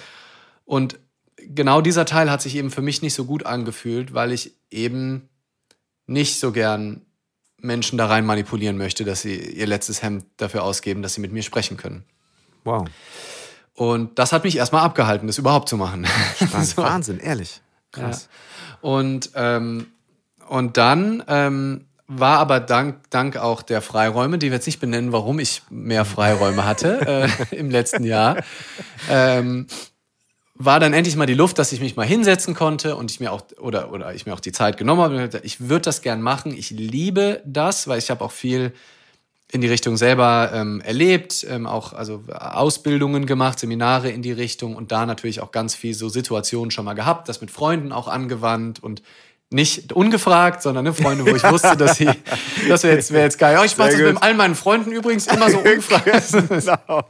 Und 0.66 1.00
genau 1.38 1.82
dieser 1.82 2.06
Teil 2.06 2.30
hat 2.30 2.42
sich 2.42 2.56
eben 2.56 2.72
für 2.72 2.82
mich 2.82 3.02
nicht 3.02 3.14
so 3.14 3.26
gut 3.26 3.46
angefühlt, 3.46 4.14
weil 4.14 4.32
ich 4.32 4.54
eben 4.70 5.30
nicht 6.06 6.40
so 6.40 6.52
gern 6.52 7.02
Menschen 7.58 7.98
da 7.98 8.08
rein 8.08 8.26
manipulieren 8.26 8.78
möchte, 8.78 9.06
dass 9.06 9.22
sie 9.22 9.36
ihr 9.36 9.68
letztes 9.68 10.02
Hemd 10.02 10.26
dafür 10.38 10.64
ausgeben, 10.64 11.02
dass 11.02 11.14
sie 11.14 11.22
mit 11.22 11.32
mir 11.32 11.44
sprechen 11.44 11.78
können. 11.78 12.04
Wow. 12.64 12.88
Und 13.74 14.20
das 14.20 14.34
hat 14.34 14.44
mich 14.44 14.58
erstmal 14.58 14.84
abgehalten, 14.84 15.28
das 15.28 15.38
überhaupt 15.38 15.70
zu 15.70 15.78
machen. 15.78 16.06
so. 16.62 16.84
Wahnsinn, 16.84 17.20
ehrlich. 17.20 17.62
Krass. 17.92 18.30
Ja. 18.82 18.90
Und, 18.90 19.32
ähm, 19.36 19.88
und 20.48 20.78
dann 20.78 21.24
ähm, 21.28 21.86
war 22.14 22.39
aber 22.39 22.59
dank, 22.59 23.09
dank 23.09 23.38
auch 23.38 23.62
der 23.62 23.82
Freiräume, 23.82 24.38
die 24.38 24.47
wir 24.47 24.55
jetzt 24.55 24.66
nicht 24.66 24.80
benennen, 24.80 25.12
warum 25.12 25.39
ich 25.39 25.62
mehr 25.70 26.05
Freiräume 26.05 26.66
hatte 26.66 27.30
äh, 27.51 27.55
im 27.55 27.70
letzten 27.70 28.03
Jahr, 28.03 28.38
ähm, 29.09 29.68
war 30.55 30.80
dann 30.80 30.93
endlich 30.93 31.16
mal 31.16 31.26
die 31.26 31.34
Luft, 31.34 31.57
dass 31.57 31.72
ich 31.72 31.80
mich 31.80 31.95
mal 31.95 32.05
hinsetzen 32.05 32.53
konnte 32.53 32.95
und 32.95 33.09
ich 33.09 33.20
mir 33.20 33.32
auch 33.32 33.41
oder 33.59 33.91
oder 33.91 34.14
ich 34.14 34.26
mir 34.26 34.34
auch 34.34 34.39
die 34.39 34.51
Zeit 34.51 34.78
genommen 34.78 35.01
habe. 35.01 35.41
Ich 35.43 35.70
würde 35.70 35.84
das 35.84 36.01
gern 36.01 36.22
machen. 36.22 36.53
Ich 36.53 36.70
liebe 36.70 37.41
das, 37.45 37.88
weil 37.88 37.97
ich 37.97 38.12
habe 38.12 38.24
auch 38.24 38.32
viel 38.32 38.74
in 39.51 39.62
die 39.62 39.68
Richtung 39.68 39.97
selber 39.97 40.51
ähm, 40.53 40.82
erlebt, 40.82 41.45
ähm, 41.49 41.66
auch 41.66 41.93
also 41.93 42.24
Ausbildungen 42.30 43.26
gemacht, 43.26 43.59
Seminare 43.59 44.09
in 44.09 44.22
die 44.22 44.32
Richtung 44.32 44.76
und 44.76 44.91
da 44.91 45.05
natürlich 45.05 45.41
auch 45.41 45.51
ganz 45.51 45.76
viel 45.76 45.93
so 45.93 46.09
Situationen 46.09 46.72
schon 46.72 46.86
mal 46.86 46.93
gehabt, 46.93 47.28
das 47.28 47.41
mit 47.41 47.51
Freunden 47.51 47.91
auch 47.91 48.07
angewandt 48.07 48.82
und 48.82 49.01
nicht 49.52 49.91
ungefragt, 49.91 50.62
sondern 50.62 50.86
ne, 50.86 50.93
Freunde, 50.93 51.26
wo 51.26 51.36
ich 51.36 51.43
wusste, 51.43 51.76
dass 51.76 51.97
sie, 51.97 52.10
das 52.70 52.84
wäre 52.84 52.95
jetzt, 52.95 53.12
wär 53.12 53.24
jetzt 53.24 53.38
geil. 53.38 53.54
Ja, 53.54 53.66
ich 53.66 53.78
mache 53.78 53.91
das 53.91 53.99
mit 53.99 54.24
all 54.24 54.34
meinen 54.34 54.56
Freunden 54.56 54.91
übrigens 54.91 55.28
immer 55.28 55.49
so 55.49 55.58
ungefragt. 55.60 56.06
genau. 56.49 57.04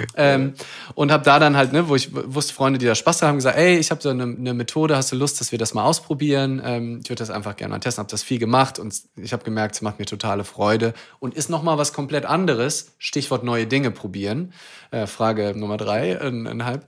ähm, 0.16 0.54
und 0.94 1.12
habe 1.12 1.24
da 1.24 1.38
dann 1.38 1.56
halt, 1.56 1.72
ne, 1.72 1.88
wo 1.88 1.94
ich 1.94 2.10
wusste, 2.12 2.54
Freunde, 2.54 2.78
die 2.78 2.86
da 2.86 2.94
Spaß 2.94 3.22
haben, 3.22 3.36
gesagt, 3.36 3.56
ey, 3.56 3.78
ich 3.78 3.90
habe 3.90 4.02
so 4.02 4.08
eine, 4.10 4.24
eine, 4.24 4.54
Methode, 4.54 4.96
hast 4.96 5.12
du 5.12 5.16
Lust, 5.16 5.40
dass 5.40 5.52
wir 5.52 5.58
das 5.58 5.74
mal 5.74 5.84
ausprobieren? 5.84 6.60
Ähm, 6.64 7.00
ich 7.02 7.10
würde 7.10 7.20
das 7.20 7.30
einfach 7.30 7.56
gerne 7.56 7.72
mal 7.72 7.78
testen, 7.78 8.02
habe 8.02 8.10
das 8.10 8.22
viel 8.22 8.38
gemacht 8.38 8.78
und 8.78 8.94
ich 9.16 9.32
habe 9.32 9.44
gemerkt, 9.44 9.76
es 9.76 9.82
macht 9.82 9.98
mir 9.98 10.06
totale 10.06 10.44
Freude 10.44 10.94
und 11.18 11.34
ist 11.34 11.50
nochmal 11.50 11.78
was 11.78 11.92
komplett 11.92 12.26
anderes. 12.26 12.92
Stichwort 12.98 13.44
neue 13.44 13.66
Dinge 13.66 13.90
probieren. 13.90 14.52
Äh, 14.90 15.06
Frage 15.06 15.54
Nummer 15.56 15.76
drei, 15.76 16.12
äh, 16.12 16.62
halb 16.62 16.86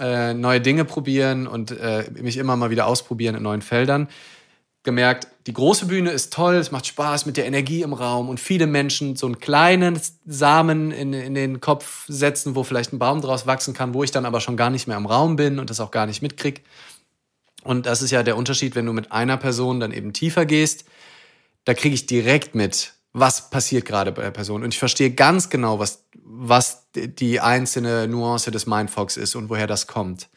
äh, 0.00 0.34
neue 0.34 0.60
Dinge 0.60 0.84
probieren 0.84 1.46
und 1.46 1.70
äh, 1.70 2.04
mich 2.20 2.36
immer 2.36 2.56
mal 2.56 2.70
wieder 2.70 2.86
ausprobieren 2.86 3.34
in 3.34 3.42
neuen 3.42 3.62
Feldern. 3.62 4.08
Gemerkt, 4.86 5.26
die 5.48 5.52
große 5.52 5.86
Bühne 5.86 6.12
ist 6.12 6.32
toll, 6.32 6.54
es 6.54 6.70
macht 6.70 6.86
Spaß 6.86 7.26
mit 7.26 7.36
der 7.36 7.44
Energie 7.44 7.82
im 7.82 7.92
Raum 7.92 8.28
und 8.28 8.38
viele 8.38 8.68
Menschen 8.68 9.16
so 9.16 9.26
einen 9.26 9.40
kleinen 9.40 10.00
Samen 10.24 10.92
in, 10.92 11.12
in 11.12 11.34
den 11.34 11.60
Kopf 11.60 12.04
setzen, 12.06 12.54
wo 12.54 12.62
vielleicht 12.62 12.92
ein 12.92 13.00
Baum 13.00 13.20
draus 13.20 13.48
wachsen 13.48 13.74
kann, 13.74 13.94
wo 13.94 14.04
ich 14.04 14.12
dann 14.12 14.24
aber 14.24 14.40
schon 14.40 14.56
gar 14.56 14.70
nicht 14.70 14.86
mehr 14.86 14.96
im 14.96 15.06
Raum 15.06 15.34
bin 15.34 15.58
und 15.58 15.70
das 15.70 15.80
auch 15.80 15.90
gar 15.90 16.06
nicht 16.06 16.22
mitkrieg. 16.22 16.62
Und 17.64 17.86
das 17.86 18.00
ist 18.00 18.12
ja 18.12 18.22
der 18.22 18.36
Unterschied, 18.36 18.76
wenn 18.76 18.86
du 18.86 18.92
mit 18.92 19.10
einer 19.10 19.36
Person 19.36 19.80
dann 19.80 19.90
eben 19.90 20.12
tiefer 20.12 20.46
gehst. 20.46 20.84
Da 21.64 21.74
kriege 21.74 21.96
ich 21.96 22.06
direkt 22.06 22.54
mit, 22.54 22.94
was 23.12 23.50
passiert 23.50 23.86
gerade 23.86 24.12
bei 24.12 24.22
der 24.22 24.30
Person. 24.30 24.62
Und 24.62 24.72
ich 24.72 24.78
verstehe 24.78 25.10
ganz 25.10 25.50
genau, 25.50 25.80
was, 25.80 26.04
was 26.14 26.86
die 26.94 27.40
einzelne 27.40 28.06
Nuance 28.06 28.52
des 28.52 28.66
Mindfox 28.66 29.16
ist 29.16 29.34
und 29.34 29.50
woher 29.50 29.66
das 29.66 29.88
kommt. 29.88 30.28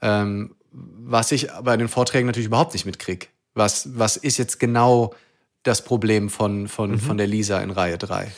Ähm, 0.00 0.54
was 0.72 1.30
ich 1.30 1.48
bei 1.62 1.76
den 1.76 1.88
Vorträgen 1.88 2.26
natürlich 2.26 2.46
überhaupt 2.46 2.72
nicht 2.72 2.86
mitkriege. 2.86 3.26
Was, 3.54 3.98
was 3.98 4.16
ist 4.16 4.38
jetzt 4.38 4.58
genau 4.58 5.14
das 5.62 5.84
Problem 5.84 6.30
von, 6.30 6.68
von, 6.68 6.92
mhm. 6.92 6.98
von 6.98 7.16
der 7.16 7.26
Lisa 7.26 7.60
in 7.60 7.70
Reihe 7.70 7.98
3? 7.98 8.32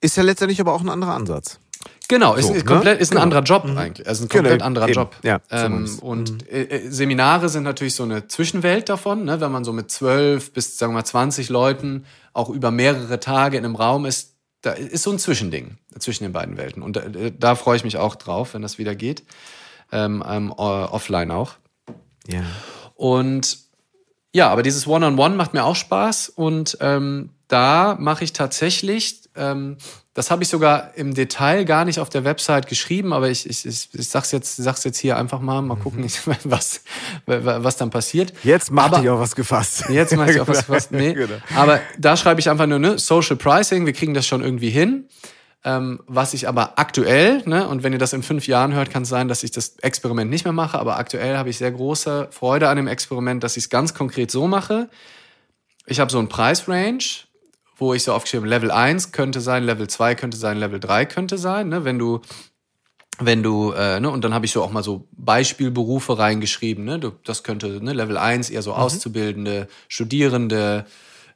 Ist 0.00 0.16
ja 0.16 0.22
letztendlich 0.22 0.60
aber 0.60 0.72
auch 0.72 0.80
ein 0.80 0.88
anderer 0.88 1.14
Ansatz. 1.14 1.58
Genau, 2.08 2.34
ist, 2.34 2.48
so, 2.48 2.54
ist, 2.54 2.66
komplett, 2.66 2.96
ne? 2.96 3.00
ist 3.02 3.10
ein 3.10 3.14
genau. 3.14 3.22
anderer 3.22 3.42
Job 3.42 3.64
mhm. 3.64 3.78
eigentlich. 3.78 4.08
Also 4.08 4.24
ein 4.24 4.28
komplett 4.28 4.54
genau, 4.54 4.64
anderer 4.64 4.88
eben. 4.88 4.94
Job. 4.94 5.16
Ja, 5.22 5.40
ähm, 5.50 5.88
und 6.00 6.32
mhm. 6.32 6.38
Äh, 6.50 6.62
äh, 6.62 6.90
Seminare 6.90 7.48
sind 7.48 7.62
natürlich 7.62 7.94
so 7.94 8.02
eine 8.02 8.26
Zwischenwelt 8.26 8.88
davon, 8.88 9.24
ne? 9.24 9.40
wenn 9.40 9.52
man 9.52 9.64
so 9.64 9.72
mit 9.72 9.90
zwölf 9.90 10.52
bis 10.52 10.76
sagen 10.76 10.92
wir 10.92 10.98
mal 10.98 11.04
20 11.04 11.48
Leuten 11.50 12.04
auch 12.32 12.50
über 12.50 12.70
mehrere 12.70 13.20
Tage 13.20 13.56
in 13.56 13.64
einem 13.64 13.76
Raum 13.76 14.06
ist, 14.06 14.34
da 14.62 14.72
ist 14.72 15.04
so 15.04 15.12
ein 15.12 15.18
Zwischending 15.18 15.78
zwischen 15.98 16.24
den 16.24 16.32
beiden 16.32 16.56
Welten. 16.56 16.82
Und 16.82 16.96
da, 16.96 17.02
da 17.38 17.54
freue 17.54 17.76
ich 17.76 17.84
mich 17.84 17.96
auch 17.96 18.16
drauf, 18.16 18.54
wenn 18.54 18.62
das 18.62 18.76
wieder 18.76 18.94
geht. 18.94 19.22
Ähm, 19.92 20.22
ähm, 20.26 20.50
offline 20.52 21.30
auch. 21.30 21.54
Ja. 22.26 22.42
Und 22.94 23.58
ja, 24.32 24.48
aber 24.48 24.62
dieses 24.62 24.86
One-on-One 24.86 25.34
macht 25.34 25.54
mir 25.54 25.64
auch 25.64 25.76
Spaß 25.76 26.28
und 26.28 26.78
ähm, 26.80 27.30
da 27.48 27.96
mache 27.98 28.22
ich 28.22 28.32
tatsächlich, 28.32 29.28
ähm, 29.34 29.76
das 30.14 30.30
habe 30.30 30.44
ich 30.44 30.48
sogar 30.48 30.94
im 30.94 31.14
Detail 31.14 31.64
gar 31.64 31.84
nicht 31.84 31.98
auf 31.98 32.08
der 32.08 32.24
Website 32.24 32.68
geschrieben, 32.68 33.12
aber 33.12 33.28
ich, 33.28 33.48
ich, 33.48 33.66
ich, 33.66 33.88
ich 33.92 34.08
sag's 34.08 34.30
jetzt, 34.30 34.56
sag's 34.56 34.84
jetzt 34.84 34.98
hier 34.98 35.16
einfach 35.16 35.40
mal, 35.40 35.60
mal 35.62 35.76
gucken, 35.76 36.02
mhm. 36.02 36.34
was, 36.44 36.82
was 37.26 37.76
dann 37.76 37.90
passiert. 37.90 38.32
Jetzt 38.44 38.70
mache 38.70 39.02
ich 39.02 39.08
auch 39.08 39.18
was 39.18 39.34
gefasst. 39.34 39.86
Jetzt 39.88 40.16
mache 40.16 40.30
ich 40.30 40.40
auch 40.40 40.48
was 40.48 40.66
gefasst. 40.66 40.92
Nee. 40.92 41.14
genau. 41.14 41.34
Aber 41.56 41.80
da 41.98 42.16
schreibe 42.16 42.40
ich 42.40 42.48
einfach 42.48 42.66
nur, 42.66 42.78
ne, 42.78 42.98
Social 42.98 43.36
Pricing, 43.36 43.84
wir 43.84 43.92
kriegen 43.92 44.14
das 44.14 44.26
schon 44.26 44.42
irgendwie 44.42 44.70
hin. 44.70 45.08
Ähm, 45.62 46.00
was 46.06 46.32
ich 46.32 46.48
aber 46.48 46.78
aktuell, 46.78 47.42
ne, 47.44 47.68
und 47.68 47.82
wenn 47.82 47.92
ihr 47.92 47.98
das 47.98 48.14
in 48.14 48.22
fünf 48.22 48.46
Jahren 48.46 48.72
hört, 48.72 48.88
kann 48.90 49.02
es 49.02 49.10
sein, 49.10 49.28
dass 49.28 49.42
ich 49.42 49.50
das 49.50 49.76
Experiment 49.80 50.30
nicht 50.30 50.44
mehr 50.44 50.54
mache, 50.54 50.78
aber 50.78 50.96
aktuell 50.96 51.36
habe 51.36 51.50
ich 51.50 51.58
sehr 51.58 51.70
große 51.70 52.28
Freude 52.30 52.68
an 52.68 52.76
dem 52.76 52.86
Experiment, 52.86 53.44
dass 53.44 53.58
ich 53.58 53.64
es 53.64 53.70
ganz 53.70 53.92
konkret 53.92 54.30
so 54.30 54.46
mache. 54.46 54.88
Ich 55.84 56.00
habe 56.00 56.10
so 56.10 56.18
einen 56.18 56.28
Preisrange, 56.28 57.26
wo 57.76 57.92
ich 57.92 58.04
so 58.04 58.14
aufgeschrieben 58.14 58.48
Level 58.48 58.70
1 58.70 59.12
könnte 59.12 59.42
sein, 59.42 59.64
Level 59.64 59.86
2 59.86 60.14
könnte 60.14 60.38
sein, 60.38 60.56
Level 60.56 60.80
3 60.80 61.04
könnte 61.04 61.36
sein, 61.36 61.68
ne, 61.68 61.84
wenn 61.84 61.98
du 61.98 62.22
wenn 63.22 63.42
du, 63.42 63.72
äh, 63.72 64.00
ne, 64.00 64.08
und 64.08 64.24
dann 64.24 64.32
habe 64.32 64.46
ich 64.46 64.52
so 64.52 64.62
auch 64.62 64.70
mal 64.70 64.82
so 64.82 65.06
Beispielberufe 65.12 66.18
reingeschrieben, 66.18 66.84
ne, 66.84 66.98
du, 66.98 67.12
das 67.24 67.42
könnte 67.42 67.84
ne, 67.84 67.92
Level 67.92 68.16
1 68.16 68.48
eher 68.48 68.62
so 68.62 68.70
mhm. 68.70 68.78
Auszubildende, 68.78 69.68
Studierende, 69.88 70.86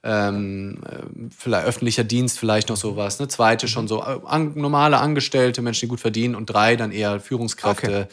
ähm, 0.04 0.82
äh, 0.84 1.30
vielleicht 1.36 1.66
öffentlicher 1.66 2.04
Dienst, 2.04 2.38
vielleicht 2.38 2.68
noch 2.68 2.76
sowas. 2.76 3.18
Ne? 3.18 3.28
Zweite 3.28 3.68
schon 3.68 3.88
so 3.88 4.02
äh, 4.02 4.20
an, 4.26 4.52
normale 4.54 4.98
Angestellte, 4.98 5.62
Menschen, 5.62 5.86
die 5.86 5.88
gut 5.88 6.00
verdienen 6.00 6.34
und 6.34 6.46
drei 6.46 6.76
dann 6.76 6.92
eher 6.92 7.20
Führungskräfte. 7.20 7.86
Okay. 7.86 8.06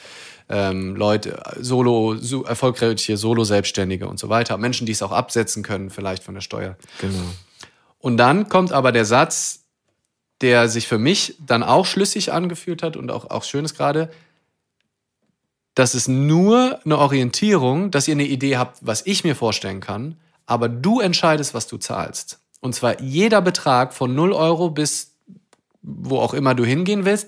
Ähm, 0.48 0.96
Leute, 0.96 1.42
Solo, 1.60 2.16
so, 2.16 2.44
erfolgreiche 2.44 3.18
Solo-Selbstständige 3.18 4.08
und 4.08 4.20
so 4.20 4.30
weiter. 4.30 4.58
Menschen, 4.58 4.86
die 4.86 4.94
es 4.94 5.02
auch 5.02 5.12
absetzen 5.12 5.64
können, 5.64 5.90
vielleicht 5.90 6.24
von 6.24 6.34
der 6.34 6.42
Steuer. 6.42 6.78
Genau. 7.02 7.20
Und 8.00 8.18
dann 8.18 8.48
kommt 8.48 8.72
aber 8.72 8.92
der 8.92 9.06
Satz, 9.06 9.66
der 10.40 10.70
sich 10.70 10.88
für 10.88 10.98
mich 10.98 11.36
dann 11.46 11.62
auch 11.62 11.86
schlüssig 11.86 12.32
angefühlt 12.32 12.84
hat 12.84 12.96
und 12.96 13.12
auch, 13.12 13.30
auch 13.30 13.44
schön 13.44 13.66
ist 13.66 13.76
gerade, 13.76 14.10
das 15.76 15.94
ist 15.96 16.08
nur 16.08 16.80
eine 16.84 16.98
Orientierung, 16.98 17.92
dass 17.92 18.08
ihr 18.08 18.14
eine 18.14 18.26
Idee 18.26 18.58
habt, 18.58 18.80
was 18.82 19.06
ich 19.06 19.24
mir 19.24 19.36
vorstellen 19.36 19.80
kann, 19.80 20.18
aber 20.52 20.68
du 20.68 21.00
entscheidest, 21.00 21.54
was 21.54 21.68
du 21.68 21.78
zahlst. 21.78 22.40
Und 22.60 22.76
zwar 22.76 23.02
jeder 23.02 23.42
Betrag 23.42 23.94
von 23.94 24.14
0 24.14 24.34
Euro 24.34 24.70
bis 24.70 25.12
wo 25.82 26.20
auch 26.20 26.34
immer 26.34 26.54
du 26.54 26.66
hingehen 26.66 27.06
willst, 27.06 27.28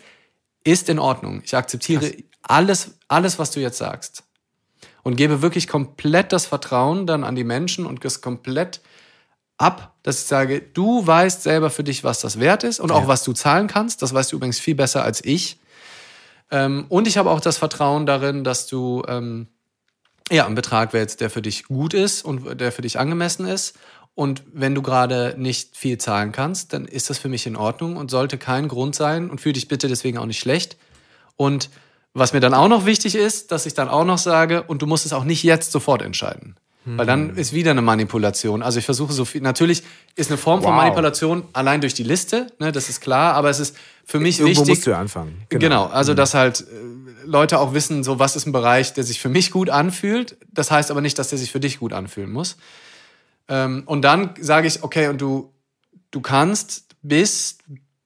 ist 0.63 0.89
in 0.89 0.99
Ordnung. 0.99 1.41
Ich 1.43 1.55
akzeptiere 1.55 2.11
Krass. 2.11 2.23
alles, 2.43 2.91
alles, 3.07 3.39
was 3.39 3.51
du 3.51 3.59
jetzt 3.59 3.77
sagst. 3.77 4.23
Und 5.01 5.15
gebe 5.15 5.41
wirklich 5.41 5.67
komplett 5.67 6.31
das 6.31 6.45
Vertrauen 6.45 7.07
dann 7.07 7.23
an 7.23 7.35
die 7.35 7.43
Menschen 7.43 7.85
und 7.85 8.03
es 8.05 8.21
komplett 8.21 8.81
ab, 9.57 9.95
dass 10.03 10.21
ich 10.21 10.27
sage, 10.27 10.61
du 10.61 11.05
weißt 11.05 11.43
selber 11.43 11.69
für 11.69 11.83
dich, 11.83 12.03
was 12.03 12.21
das 12.21 12.39
wert 12.39 12.63
ist 12.63 12.79
und 12.79 12.89
ja. 12.89 12.95
auch 12.95 13.07
was 13.07 13.23
du 13.23 13.33
zahlen 13.33 13.67
kannst. 13.67 14.01
Das 14.01 14.13
weißt 14.13 14.31
du 14.31 14.35
übrigens 14.37 14.59
viel 14.59 14.75
besser 14.75 15.03
als 15.03 15.23
ich. 15.23 15.59
Ähm, 16.51 16.85
und 16.89 17.07
ich 17.07 17.17
habe 17.17 17.31
auch 17.31 17.41
das 17.41 17.57
Vertrauen 17.57 18.05
darin, 18.05 18.43
dass 18.43 18.67
du 18.67 19.03
ähm, 19.07 19.47
ja, 20.31 20.45
ein 20.45 20.55
Betrag 20.55 20.93
wählst, 20.93 21.21
der 21.21 21.29
für 21.29 21.41
dich 21.41 21.65
gut 21.65 21.93
ist 21.93 22.23
und 22.23 22.59
der 22.59 22.71
für 22.71 22.81
dich 22.81 22.99
angemessen 22.99 23.45
ist. 23.45 23.77
Und 24.15 24.43
wenn 24.53 24.75
du 24.75 24.81
gerade 24.81 25.35
nicht 25.37 25.75
viel 25.75 25.97
zahlen 25.97 26.31
kannst, 26.31 26.73
dann 26.73 26.85
ist 26.85 27.09
das 27.09 27.17
für 27.17 27.29
mich 27.29 27.47
in 27.47 27.55
Ordnung 27.55 27.97
und 27.97 28.11
sollte 28.11 28.37
kein 28.37 28.67
Grund 28.67 28.95
sein 28.95 29.29
und 29.29 29.41
fühl 29.41 29.53
dich 29.53 29.67
bitte 29.67 29.87
deswegen 29.87 30.17
auch 30.17 30.25
nicht 30.25 30.39
schlecht. 30.39 30.77
Und 31.35 31.69
was 32.13 32.31
mir 32.31 32.39
dann 32.39 32.53
auch 32.53 32.67
noch 32.67 32.85
wichtig 32.85 33.15
ist, 33.15 33.51
dass 33.51 33.65
ich 33.65 33.73
dann 33.73 33.89
auch 33.89 34.05
noch 34.05 34.19
sage, 34.19 34.63
und 34.63 34.83
du 34.83 34.85
musst 34.85 35.05
es 35.05 35.13
auch 35.13 35.23
nicht 35.23 35.41
jetzt 35.41 35.71
sofort 35.71 36.03
entscheiden. 36.03 36.55
Weil 36.85 37.05
dann 37.05 37.29
hm. 37.29 37.37
ist 37.37 37.53
wieder 37.53 37.71
eine 37.71 37.81
Manipulation. 37.81 38.61
Also 38.61 38.79
ich 38.79 38.85
versuche 38.85 39.13
so 39.13 39.23
viel. 39.23 39.41
Natürlich 39.41 39.83
ist 40.15 40.29
eine 40.29 40.37
Form 40.37 40.59
wow. 40.59 40.67
von 40.67 40.75
Manipulation 40.75 41.43
allein 41.53 41.79
durch 41.81 41.93
die 41.93 42.03
Liste, 42.03 42.47
ne, 42.59 42.71
das 42.71 42.89
ist 42.89 42.99
klar, 42.99 43.35
aber 43.35 43.49
es 43.49 43.59
ist 43.59 43.77
für 44.05 44.19
mich 44.19 44.39
Irgendwo 44.39 44.61
wichtig. 44.61 44.75
musst 44.75 44.87
du 44.87 44.91
ja 44.91 44.99
anfangen. 44.99 45.45
Genau, 45.49 45.59
genau 45.59 45.85
also 45.85 46.11
mhm. 46.11 46.17
dass 46.17 46.33
halt 46.33 46.61
äh, 46.61 47.25
Leute 47.25 47.59
auch 47.59 47.73
wissen, 47.73 48.03
so 48.03 48.19
was 48.19 48.35
ist 48.35 48.45
ein 48.45 48.51
Bereich, 48.51 48.93
der 48.93 49.05
sich 49.05 49.19
für 49.19 49.29
mich 49.29 49.51
gut 49.51 49.69
anfühlt. 49.69 50.37
Das 50.51 50.71
heißt 50.71 50.91
aber 50.91 50.99
nicht, 50.99 51.17
dass 51.17 51.29
der 51.29 51.39
sich 51.39 51.51
für 51.51 51.61
dich 51.61 51.79
gut 51.79 51.93
anfühlen 51.93 52.31
muss. 52.31 52.57
Ähm, 53.47 53.83
und 53.85 54.01
dann 54.01 54.31
sage 54.39 54.67
ich, 54.67 54.83
okay, 54.83 55.07
und 55.07 55.21
du, 55.21 55.53
du 56.11 56.21
kannst 56.21 56.95
bis, 57.01 57.57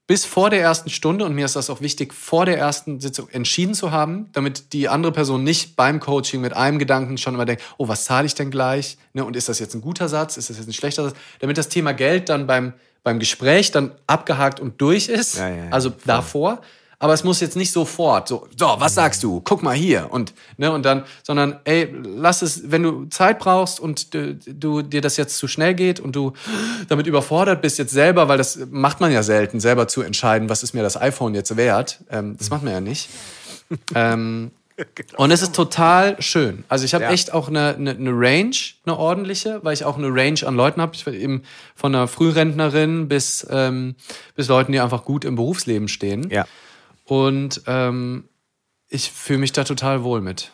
bis 0.08 0.24
vor 0.24 0.48
der 0.48 0.62
ersten 0.62 0.88
Stunde, 0.88 1.26
und 1.26 1.34
mir 1.34 1.44
ist 1.44 1.54
das 1.54 1.68
auch 1.68 1.82
wichtig, 1.82 2.14
vor 2.14 2.46
der 2.46 2.58
ersten 2.58 2.98
Sitzung 2.98 3.28
entschieden 3.28 3.74
zu 3.74 3.92
haben, 3.92 4.30
damit 4.32 4.72
die 4.72 4.88
andere 4.88 5.12
Person 5.12 5.44
nicht 5.44 5.76
beim 5.76 6.00
Coaching 6.00 6.40
mit 6.40 6.54
einem 6.54 6.78
Gedanken 6.78 7.18
schon 7.18 7.34
immer 7.34 7.44
denkt, 7.44 7.62
oh, 7.76 7.88
was 7.88 8.04
zahle 8.04 8.26
ich 8.26 8.34
denn 8.34 8.50
gleich? 8.50 8.96
Ne, 9.12 9.22
und 9.22 9.36
ist 9.36 9.50
das 9.50 9.58
jetzt 9.58 9.74
ein 9.74 9.82
guter 9.82 10.08
Satz? 10.08 10.38
Ist 10.38 10.48
das 10.48 10.56
jetzt 10.56 10.66
ein 10.66 10.72
schlechter 10.72 11.04
Satz? 11.04 11.16
Damit 11.40 11.58
das 11.58 11.68
Thema 11.68 11.92
Geld 11.92 12.30
dann 12.30 12.46
beim, 12.46 12.72
beim 13.04 13.18
Gespräch 13.18 13.70
dann 13.70 13.92
abgehakt 14.06 14.60
und 14.60 14.80
durch 14.80 15.08
ist. 15.08 15.36
Ja, 15.36 15.50
ja, 15.50 15.56
ja, 15.56 15.70
also 15.70 15.92
davor 16.06 16.62
aber 17.00 17.12
es 17.12 17.22
muss 17.22 17.40
jetzt 17.40 17.56
nicht 17.56 17.70
sofort 17.70 18.28
so, 18.28 18.48
so, 18.56 18.74
was 18.78 18.94
sagst 18.94 19.22
du? 19.22 19.40
Guck 19.40 19.62
mal 19.62 19.74
hier 19.74 20.08
und 20.10 20.34
ne 20.56 20.72
und 20.72 20.84
dann, 20.84 21.04
sondern 21.22 21.60
ey, 21.64 21.94
lass 22.02 22.42
es, 22.42 22.72
wenn 22.72 22.82
du 22.82 23.04
Zeit 23.06 23.38
brauchst 23.38 23.78
und 23.78 24.14
du, 24.14 24.34
du 24.34 24.82
dir 24.82 25.00
das 25.00 25.16
jetzt 25.16 25.38
zu 25.38 25.46
schnell 25.46 25.74
geht 25.74 26.00
und 26.00 26.16
du 26.16 26.32
damit 26.88 27.06
überfordert 27.06 27.62
bist 27.62 27.78
jetzt 27.78 27.92
selber, 27.92 28.28
weil 28.28 28.38
das 28.38 28.58
macht 28.70 29.00
man 29.00 29.12
ja 29.12 29.22
selten, 29.22 29.60
selber 29.60 29.86
zu 29.86 30.02
entscheiden, 30.02 30.48
was 30.48 30.62
ist 30.62 30.74
mir 30.74 30.82
das 30.82 31.00
iPhone 31.00 31.34
jetzt 31.34 31.56
wert? 31.56 32.00
Ähm, 32.10 32.36
das 32.36 32.50
macht 32.50 32.64
man 32.64 32.72
ja 32.72 32.80
nicht. 32.80 33.08
ähm, 33.94 34.50
und 35.16 35.30
es 35.30 35.42
ist 35.42 35.54
total 35.54 36.20
schön. 36.20 36.64
Also 36.68 36.84
ich 36.84 36.94
habe 36.94 37.04
ja. 37.04 37.10
echt 37.10 37.32
auch 37.32 37.48
eine, 37.48 37.74
eine, 37.74 37.90
eine, 37.90 38.10
Range, 38.10 38.56
eine 38.84 38.96
ordentliche, 38.96 39.60
weil 39.62 39.74
ich 39.74 39.84
auch 39.84 39.98
eine 39.98 40.08
Range 40.08 40.40
an 40.44 40.54
Leuten 40.56 40.80
habe. 40.80 40.94
Ich 40.94 41.06
eben 41.06 41.42
von 41.74 41.94
einer 41.94 42.08
Frührentnerin 42.08 43.08
bis, 43.08 43.46
ähm, 43.50 43.94
bis 44.34 44.48
Leuten, 44.48 44.72
die 44.72 44.80
einfach 44.80 45.04
gut 45.04 45.24
im 45.24 45.36
Berufsleben 45.36 45.88
stehen. 45.88 46.28
Ja. 46.30 46.46
Und 47.08 47.62
ähm, 47.66 48.28
ich 48.88 49.10
fühle 49.10 49.38
mich 49.38 49.52
da 49.52 49.64
total 49.64 50.04
wohl 50.04 50.20
mit. 50.20 50.52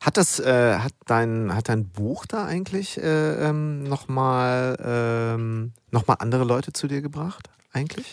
Hat 0.00 0.16
das, 0.16 0.40
äh, 0.40 0.78
hat 0.78 0.92
dein, 1.06 1.54
hat 1.54 1.68
dein 1.68 1.88
Buch 1.88 2.26
da 2.26 2.44
eigentlich 2.46 2.98
äh, 2.98 3.48
ähm, 3.48 3.82
nochmal 3.84 4.76
ähm, 4.82 5.72
noch 5.90 6.08
andere 6.08 6.44
Leute 6.44 6.72
zu 6.72 6.88
dir 6.88 7.02
gebracht? 7.02 7.50
Eigentlich? 7.72 8.06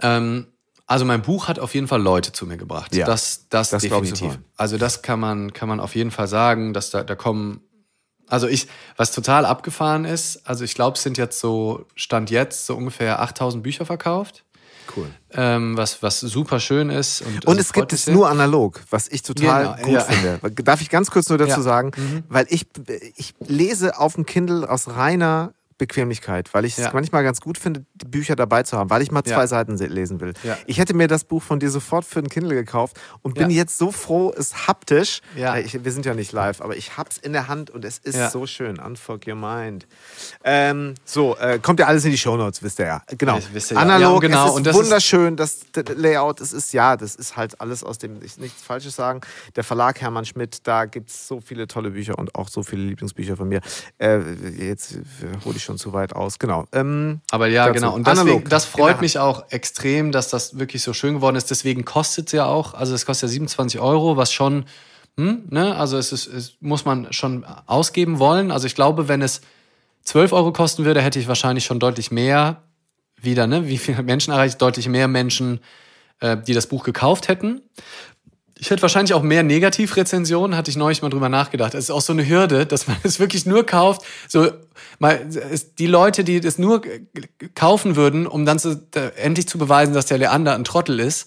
Ähm, 0.00 0.46
also 0.86 1.04
mein 1.06 1.22
Buch 1.22 1.48
hat 1.48 1.58
auf 1.58 1.74
jeden 1.74 1.88
Fall 1.88 2.02
Leute 2.02 2.32
zu 2.32 2.46
mir 2.46 2.58
gebracht. 2.58 2.94
Ja, 2.94 3.06
das, 3.06 3.48
das, 3.48 3.70
das 3.70 3.82
definitiv. 3.82 4.38
Also 4.56 4.76
das 4.76 5.00
kann 5.00 5.18
man, 5.20 5.52
kann 5.54 5.68
man 5.68 5.80
auf 5.80 5.94
jeden 5.94 6.10
Fall 6.10 6.28
sagen, 6.28 6.74
dass 6.74 6.90
da, 6.90 7.04
da 7.04 7.14
kommen. 7.14 7.60
Also 8.26 8.48
ich, 8.48 8.68
was 8.96 9.12
total 9.12 9.46
abgefahren 9.46 10.04
ist, 10.04 10.46
also 10.46 10.64
ich 10.64 10.74
glaube, 10.74 10.96
es 10.96 11.02
sind 11.02 11.16
jetzt 11.16 11.40
so, 11.40 11.86
Stand 11.94 12.30
jetzt, 12.30 12.66
so 12.66 12.76
ungefähr 12.76 13.20
8000 13.20 13.62
Bücher 13.62 13.86
verkauft. 13.86 14.44
Cool. 14.96 15.08
Ähm, 15.32 15.76
was, 15.76 16.02
was 16.02 16.20
super 16.20 16.60
schön 16.60 16.90
ist. 16.90 17.22
Und, 17.22 17.46
und 17.46 17.58
es 17.58 17.72
gibt 17.72 17.92
es 17.92 18.06
nur 18.06 18.28
analog, 18.28 18.80
was 18.90 19.08
ich 19.08 19.22
total 19.22 19.74
genau, 19.76 19.86
gut 19.86 19.94
ja. 19.94 20.00
finde. 20.00 20.62
Darf 20.62 20.80
ich 20.80 20.90
ganz 20.90 21.10
kurz 21.10 21.28
nur 21.28 21.38
dazu 21.38 21.60
ja. 21.60 21.62
sagen, 21.62 21.92
mhm. 21.96 22.24
weil 22.28 22.46
ich, 22.48 22.66
ich 23.16 23.34
lese 23.40 23.98
auf 23.98 24.14
dem 24.14 24.26
Kindle 24.26 24.68
aus 24.68 24.88
reiner 24.88 25.54
Bequemlichkeit, 25.86 26.54
weil 26.54 26.64
ich 26.64 26.78
es 26.78 26.92
manchmal 26.92 27.24
ganz 27.24 27.40
gut 27.40 27.58
finde, 27.58 27.84
die 27.94 28.04
Bücher 28.06 28.36
dabei 28.36 28.62
zu 28.62 28.78
haben, 28.78 28.88
weil 28.88 29.02
ich 29.02 29.10
mal 29.10 29.24
zwei 29.24 29.42
ja. 29.42 29.46
Seiten 29.48 29.76
lesen 29.76 30.20
will. 30.20 30.32
Ja. 30.44 30.56
Ich 30.66 30.78
hätte 30.78 30.94
mir 30.94 31.08
das 31.08 31.24
Buch 31.24 31.42
von 31.42 31.58
dir 31.58 31.70
sofort 31.70 32.04
für 32.04 32.20
ein 32.20 32.28
Kindle 32.28 32.54
gekauft 32.54 33.00
und 33.22 33.34
bin 33.34 33.50
jetzt 33.50 33.78
so 33.78 33.90
froh, 33.90 34.32
es 34.36 34.68
haptisch, 34.68 35.22
ich, 35.34 35.84
wir 35.84 35.92
sind 35.92 36.06
ja 36.06 36.14
nicht 36.14 36.30
live, 36.30 36.60
aber 36.60 36.76
ich 36.76 36.96
hab's 36.96 37.18
in 37.18 37.32
der 37.32 37.48
Hand 37.48 37.70
und 37.70 37.84
es 37.84 37.98
ist 37.98 38.30
so 38.30 38.46
schön. 38.46 38.78
Unfuck 38.78 39.26
your 39.26 39.34
mind. 39.34 39.88
Ähm, 40.44 40.94
so, 41.04 41.36
äh, 41.36 41.58
kommt 41.58 41.80
ja 41.80 41.86
alles 41.86 42.04
in 42.04 42.12
die 42.12 42.18
Shownotes, 42.18 42.62
wisst 42.62 42.78
ihr 42.78 42.86
ja. 42.86 43.02
Genau. 43.18 43.38
Ja, 43.38 43.76
Analog, 43.76 44.20
genau. 44.20 44.44
es 44.44 44.50
ist 44.50 44.56
und 44.56 44.66
das 44.66 44.76
wunderschön, 44.76 45.36
das 45.36 45.66
Layout, 45.96 46.40
es 46.40 46.52
ist 46.52 46.72
ja, 46.72 46.96
das 46.96 47.16
ist 47.16 47.36
halt 47.36 47.60
alles 47.60 47.82
aus 47.82 47.98
dem, 47.98 48.22
ich 48.22 48.38
nichts 48.38 48.62
Falsches 48.62 48.94
sagen. 48.94 49.20
Der 49.56 49.64
Verlag 49.64 50.00
Hermann 50.00 50.24
Schmidt, 50.24 50.58
da 50.62 50.84
gibt 50.84 51.10
es 51.10 51.26
so 51.26 51.40
viele 51.40 51.66
tolle 51.66 51.90
Bücher 51.90 52.18
und 52.18 52.36
auch 52.36 52.48
so 52.48 52.62
viele 52.62 52.82
Lieblingsbücher 52.82 53.36
von 53.36 53.48
mir. 53.48 53.60
Äh, 53.98 54.20
jetzt 54.58 54.98
hole 55.44 55.56
ich 55.56 55.64
schon 55.64 55.71
zu 55.78 55.92
weit 55.92 56.14
aus, 56.14 56.38
genau. 56.38 56.66
Ähm, 56.72 57.20
Aber 57.30 57.46
ja, 57.46 57.66
dazu. 57.66 57.74
genau. 57.74 57.94
Und 57.94 58.06
deswegen, 58.06 58.48
das 58.48 58.64
freut 58.64 59.00
mich 59.00 59.18
auch 59.18 59.50
extrem, 59.50 60.12
dass 60.12 60.28
das 60.28 60.58
wirklich 60.58 60.82
so 60.82 60.92
schön 60.92 61.14
geworden 61.14 61.36
ist. 61.36 61.50
Deswegen 61.50 61.84
kostet 61.84 62.26
es 62.26 62.32
ja 62.32 62.46
auch, 62.46 62.74
also 62.74 62.94
es 62.94 63.06
kostet 63.06 63.28
ja 63.28 63.32
27 63.32 63.80
Euro, 63.80 64.16
was 64.16 64.32
schon, 64.32 64.64
hm, 65.16 65.44
ne, 65.50 65.76
also 65.76 65.98
es, 65.98 66.12
ist, 66.12 66.26
es 66.26 66.56
muss 66.60 66.84
man 66.84 67.12
schon 67.12 67.44
ausgeben 67.66 68.18
wollen. 68.18 68.50
Also 68.50 68.66
ich 68.66 68.74
glaube, 68.74 69.08
wenn 69.08 69.22
es 69.22 69.40
12 70.04 70.32
Euro 70.32 70.52
kosten 70.52 70.84
würde, 70.84 71.00
hätte 71.02 71.18
ich 71.18 71.28
wahrscheinlich 71.28 71.64
schon 71.64 71.78
deutlich 71.78 72.10
mehr 72.10 72.62
wieder, 73.20 73.46
ne? 73.46 73.68
Wie 73.68 73.78
viele 73.78 74.02
Menschen 74.02 74.32
erreicht? 74.32 74.60
Deutlich 74.60 74.88
mehr 74.88 75.08
Menschen, 75.08 75.60
äh, 76.20 76.36
die 76.36 76.54
das 76.54 76.66
Buch 76.66 76.84
gekauft 76.84 77.28
hätten. 77.28 77.62
Ich 78.62 78.70
hätte 78.70 78.80
wahrscheinlich 78.82 79.12
auch 79.12 79.22
mehr 79.22 79.42
Negativrezensionen, 79.42 80.56
hatte 80.56 80.70
ich 80.70 80.76
neulich 80.76 81.02
mal 81.02 81.08
drüber 81.08 81.28
nachgedacht. 81.28 81.74
Es 81.74 81.86
ist 81.86 81.90
auch 81.90 82.00
so 82.00 82.12
eine 82.12 82.28
Hürde, 82.28 82.64
dass 82.64 82.86
man 82.86 82.96
es 83.02 83.18
wirklich 83.18 83.44
nur 83.44 83.66
kauft. 83.66 84.02
So, 84.28 84.52
mal, 85.00 85.20
es, 85.50 85.74
die 85.74 85.88
Leute, 85.88 86.22
die 86.22 86.38
das 86.38 86.58
nur 86.58 86.80
kaufen 87.56 87.96
würden, 87.96 88.24
um 88.24 88.46
dann 88.46 88.60
zu, 88.60 88.76
da, 88.92 89.08
endlich 89.16 89.48
zu 89.48 89.58
beweisen, 89.58 89.94
dass 89.94 90.06
der 90.06 90.18
Leander 90.18 90.54
ein 90.54 90.62
Trottel 90.62 91.00
ist, 91.00 91.26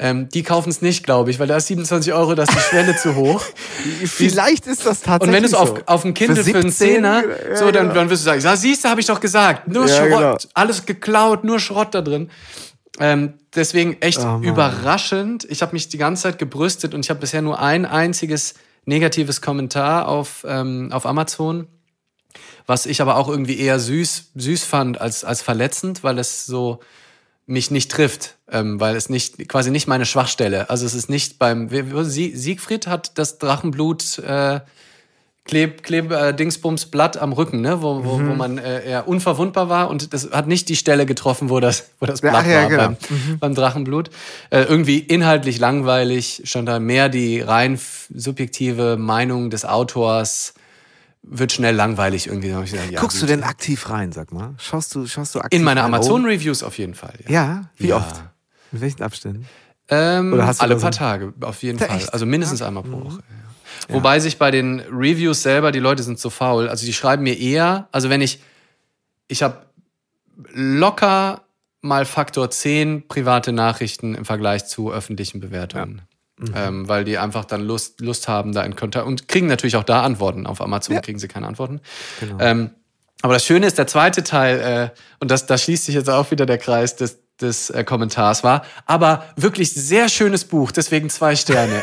ähm, 0.00 0.28
die 0.28 0.42
kaufen 0.42 0.70
es 0.70 0.82
nicht, 0.82 1.04
glaube 1.04 1.30
ich, 1.30 1.38
weil 1.38 1.46
da 1.46 1.56
ist 1.56 1.68
27 1.68 2.14
Euro, 2.14 2.34
da 2.34 2.42
ist 2.42 2.52
die 2.52 2.58
Schwelle 2.58 2.96
zu 2.96 3.14
hoch. 3.14 3.44
Vielleicht 4.04 4.66
ist 4.66 4.84
das 4.84 5.02
tatsächlich 5.02 5.28
Und 5.28 5.32
wenn 5.34 5.42
du 5.44 5.48
es 5.50 5.54
auf, 5.54 5.68
so. 5.68 5.78
auf 5.86 6.04
ein 6.04 6.14
Kindle 6.14 6.42
für, 6.42 6.50
Für 6.50 6.58
einen 6.58 6.70
17, 6.72 6.94
Zehner, 6.94 7.22
ja, 7.22 7.56
so, 7.56 7.70
dann, 7.70 7.84
genau. 7.84 7.94
dann 7.94 8.10
wirst 8.10 8.26
du 8.26 8.40
sagen, 8.40 8.56
siehst 8.56 8.84
du, 8.84 8.88
habe 8.88 9.00
ich 9.00 9.06
doch 9.06 9.20
gesagt. 9.20 9.68
Nur 9.68 9.86
Ja, 9.86 9.94
Schrott, 9.94 10.08
genau. 10.08 10.36
alles 10.54 10.84
geklaut, 10.84 11.44
nur 11.44 11.60
Schrott 11.60 11.94
da 11.94 12.00
drin. 12.02 12.28
Ähm, 12.98 13.34
deswegen 13.54 14.00
echt 14.02 14.20
Oh, 14.20 14.38
überraschend. 14.42 15.44
Ich 15.44 15.62
habe 15.62 15.72
mich 15.72 15.88
die 15.88 15.98
ganze 15.98 16.24
Zeit 16.24 16.38
gebrüstet 16.38 16.94
und 16.94 17.00
ich 17.00 17.10
habe 17.10 17.20
bisher 17.20 17.42
nur 17.42 17.58
ein 17.58 17.86
einziges 17.86 18.54
negatives 18.84 19.40
Kommentar 19.40 20.08
auf, 20.08 20.44
ähm, 20.46 20.90
auf 20.92 21.06
Amazon, 21.06 21.66
was 22.66 22.86
ich 22.86 23.00
aber 23.00 23.16
auch 23.16 23.28
irgendwie 23.28 23.58
eher 23.58 23.78
süß, 23.78 24.32
süß 24.34 24.64
fand 24.64 25.00
als, 25.00 25.24
als 25.24 25.42
verletzend, 25.42 26.04
weil 26.04 26.18
es 26.18 26.46
so 26.46 26.80
mich 27.46 27.70
nicht 27.70 27.90
trifft, 27.90 28.36
ähm, 28.50 28.78
weil 28.80 28.94
es 28.96 29.08
nicht 29.08 29.48
quasi 29.48 29.70
nicht 29.70 29.88
meine 29.88 30.06
Schwachstelle. 30.06 30.70
Also 30.70 30.86
es 30.86 30.94
ist 30.94 31.10
nicht 31.10 31.38
beim 31.38 31.68
Siegfried 31.70 32.86
hat 32.86 33.18
das 33.18 33.38
Drachenblut 33.38 34.18
äh, 34.18 34.60
Kleb, 35.44 35.82
Kleb 35.82 36.12
äh, 36.12 36.32
Dingsbums 36.32 36.86
Blatt 36.86 37.16
am 37.16 37.32
Rücken, 37.32 37.60
ne, 37.62 37.82
wo, 37.82 38.04
wo, 38.04 38.18
Mhm. 38.18 38.28
wo 38.28 38.34
man 38.34 38.58
äh, 38.58 38.84
eher 38.88 39.08
unverwundbar 39.08 39.68
war 39.68 39.90
und 39.90 40.12
das 40.14 40.30
hat 40.30 40.46
nicht 40.46 40.68
die 40.68 40.76
Stelle 40.76 41.04
getroffen, 41.04 41.50
wo 41.50 41.58
das 41.58 41.90
wo 41.98 42.06
das 42.06 42.20
Ja, 42.20 42.30
Blatt 42.30 42.44
ach 42.44 42.48
ja, 42.48 42.62
war 42.62 42.68
genau. 42.68 42.82
beim, 43.10 43.38
beim 43.40 43.54
Drachenblut. 43.56 44.10
Äh, 44.50 44.62
irgendwie 44.62 44.98
inhaltlich 45.00 45.58
langweilig, 45.58 46.42
stand 46.44 46.68
da 46.68 46.78
mehr 46.78 47.08
die 47.08 47.40
rein 47.40 47.76
subjektive 48.14 48.96
Meinung 48.96 49.50
des 49.50 49.64
Autors 49.64 50.54
wird 51.24 51.52
schnell 51.52 51.74
langweilig 51.74 52.26
irgendwie. 52.28 52.48
Gedacht, 52.48 52.90
ja, 52.90 53.00
Guckst 53.00 53.18
du 53.18 53.22
gut. 53.22 53.30
denn 53.30 53.42
aktiv 53.44 53.88
rein, 53.90 54.10
sag 54.12 54.32
mal? 54.32 54.54
Schaust 54.58 54.94
du, 54.94 55.06
schaust 55.06 55.34
du 55.34 55.40
aktiv 55.40 55.58
in 55.58 55.64
meine? 55.64 55.82
Amazon-Reviews 55.84 56.62
auf 56.64 56.78
jeden 56.78 56.94
Fall. 56.94 57.14
Oh. 57.28 57.32
Ja, 57.32 57.70
wie 57.76 57.88
Ja. 57.88 57.96
oft? 57.98 58.22
Mit 58.72 58.80
welchen 58.82 59.02
Abständen? 59.02 59.46
Ähm, 59.88 60.32
Oder 60.32 60.46
hast 60.46 60.60
du 60.60 60.64
alle 60.64 60.76
so 60.76 60.82
paar 60.82 60.90
Tage, 60.92 61.32
auf 61.42 61.62
jeden 61.62 61.78
Ja, 61.78 61.86
Fall. 61.86 61.96
echt? 61.96 62.06
Mhm. 62.06 62.12
Also 62.12 62.26
mindestens 62.26 62.62
einmal 62.62 62.82
pro 62.84 63.04
Woche. 63.04 63.18
Ja. 63.88 63.94
Wobei 63.94 64.20
sich 64.20 64.38
bei 64.38 64.50
den 64.50 64.80
Reviews 64.80 65.42
selber, 65.42 65.72
die 65.72 65.78
Leute 65.78 66.02
sind 66.02 66.18
so 66.18 66.30
faul. 66.30 66.68
Also 66.68 66.86
die 66.86 66.92
schreiben 66.92 67.22
mir 67.22 67.38
eher, 67.38 67.88
also 67.92 68.10
wenn 68.10 68.20
ich, 68.20 68.40
ich 69.28 69.42
habe 69.42 69.66
locker 70.52 71.42
mal 71.80 72.04
Faktor 72.04 72.50
10 72.50 73.08
private 73.08 73.52
Nachrichten 73.52 74.14
im 74.14 74.24
Vergleich 74.24 74.66
zu 74.66 74.92
öffentlichen 74.92 75.40
Bewertungen. 75.40 76.02
Mhm. 76.38 76.54
Ähm, 76.54 76.88
weil 76.88 77.04
die 77.04 77.18
einfach 77.18 77.44
dann 77.44 77.62
Lust, 77.62 78.00
Lust 78.00 78.26
haben, 78.26 78.52
da 78.52 78.62
in 78.62 78.74
Kontakt 78.74 79.06
und 79.06 79.28
kriegen 79.28 79.46
natürlich 79.46 79.76
auch 79.76 79.84
da 79.84 80.02
Antworten. 80.02 80.46
Auf 80.46 80.60
Amazon 80.60 81.00
kriegen 81.00 81.18
sie 81.18 81.28
keine 81.28 81.46
Antworten. 81.46 81.80
Genau. 82.20 82.38
Ähm, 82.40 82.70
aber 83.20 83.34
das 83.34 83.44
Schöne 83.44 83.66
ist, 83.66 83.78
der 83.78 83.86
zweite 83.86 84.24
Teil, 84.24 84.58
äh, 84.60 84.98
und 85.20 85.30
das, 85.30 85.46
da 85.46 85.56
schließt 85.56 85.84
sich 85.84 85.94
jetzt 85.94 86.10
auch 86.10 86.30
wieder 86.32 86.44
der 86.44 86.58
Kreis 86.58 86.96
des, 86.96 87.21
des 87.40 87.70
äh, 87.70 87.82
Kommentars 87.84 88.44
war, 88.44 88.64
aber 88.86 89.24
wirklich 89.36 89.72
sehr 89.72 90.08
schönes 90.08 90.44
Buch, 90.44 90.70
deswegen 90.70 91.10
zwei 91.10 91.34
Sterne. 91.34 91.82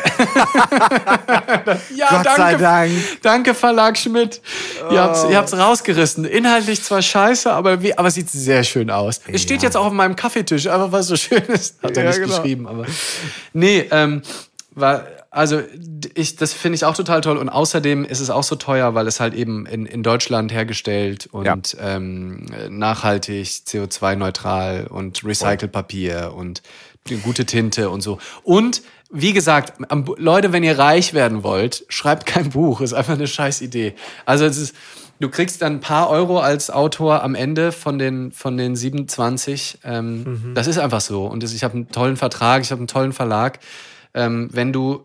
ja, 1.94 2.08
Gott 2.08 2.26
danke, 2.26 2.36
sei 2.36 2.54
Dank. 2.54 2.92
Danke, 3.22 3.54
Verlag 3.54 3.98
Schmidt. 3.98 4.40
Ihr 4.90 5.00
habt's, 5.00 5.24
ihr 5.28 5.36
habt's 5.36 5.52
rausgerissen. 5.56 6.24
Inhaltlich 6.24 6.82
zwar 6.82 7.02
scheiße, 7.02 7.52
aber, 7.52 7.82
wie, 7.82 7.96
aber 7.96 8.10
sieht 8.10 8.30
sehr 8.30 8.64
schön 8.64 8.90
aus. 8.90 9.20
Es 9.30 9.42
steht 9.42 9.62
jetzt 9.62 9.76
auch 9.76 9.86
auf 9.86 9.92
meinem 9.92 10.16
Kaffeetisch, 10.16 10.66
einfach 10.66 10.92
weil 10.92 11.00
es 11.00 11.08
so 11.08 11.16
schön 11.16 11.42
ist. 11.44 11.82
Hat 11.82 11.96
er 11.96 12.04
Ja, 12.04 12.10
nicht 12.10 12.20
genau. 12.22 12.36
geschrieben, 12.36 12.66
aber. 12.66 12.86
Nee, 13.52 13.86
ähm, 13.90 14.22
war, 14.72 15.04
also 15.30 15.62
ich, 16.14 16.36
das 16.36 16.52
finde 16.52 16.74
ich 16.74 16.84
auch 16.84 16.96
total 16.96 17.20
toll. 17.20 17.36
Und 17.36 17.48
außerdem 17.48 18.04
ist 18.04 18.20
es 18.20 18.30
auch 18.30 18.42
so 18.42 18.56
teuer, 18.56 18.94
weil 18.94 19.06
es 19.06 19.20
halt 19.20 19.34
eben 19.34 19.64
in, 19.66 19.86
in 19.86 20.02
Deutschland 20.02 20.52
hergestellt 20.52 21.28
und 21.30 21.76
ähm, 21.80 22.46
nachhaltig, 22.68 23.46
CO2-neutral 23.46 24.88
und 24.88 25.24
Recycelpapier 25.24 26.32
und 26.36 26.62
gute 27.22 27.46
Tinte 27.46 27.90
und 27.90 28.00
so. 28.00 28.18
Und 28.42 28.82
wie 29.12 29.32
gesagt, 29.32 29.72
Leute, 30.18 30.52
wenn 30.52 30.62
ihr 30.62 30.78
reich 30.78 31.14
werden 31.14 31.42
wollt, 31.42 31.84
schreibt 31.88 32.26
kein 32.26 32.50
Buch. 32.50 32.80
Ist 32.80 32.92
einfach 32.92 33.14
eine 33.14 33.26
scheiß 33.26 33.60
Idee. 33.60 33.94
Also 34.24 34.44
es 34.44 34.56
ist, 34.56 34.74
du 35.20 35.28
kriegst 35.28 35.62
dann 35.62 35.74
ein 35.74 35.80
paar 35.80 36.10
Euro 36.10 36.38
als 36.40 36.70
Autor 36.70 37.22
am 37.22 37.34
Ende 37.34 37.72
von 37.72 37.98
den, 37.98 38.32
von 38.32 38.56
den 38.56 38.76
27. 38.76 39.78
Ähm, 39.84 40.52
Das 40.54 40.66
ist 40.66 40.78
einfach 40.78 41.00
so. 41.00 41.26
Und 41.26 41.42
ich 41.44 41.64
habe 41.64 41.74
einen 41.74 41.88
tollen 41.88 42.16
Vertrag, 42.16 42.62
ich 42.62 42.70
habe 42.70 42.80
einen 42.80 42.88
tollen 42.88 43.12
Verlag. 43.12 43.58
Ähm, 44.14 44.48
wenn 44.52 44.72
du 44.72 45.04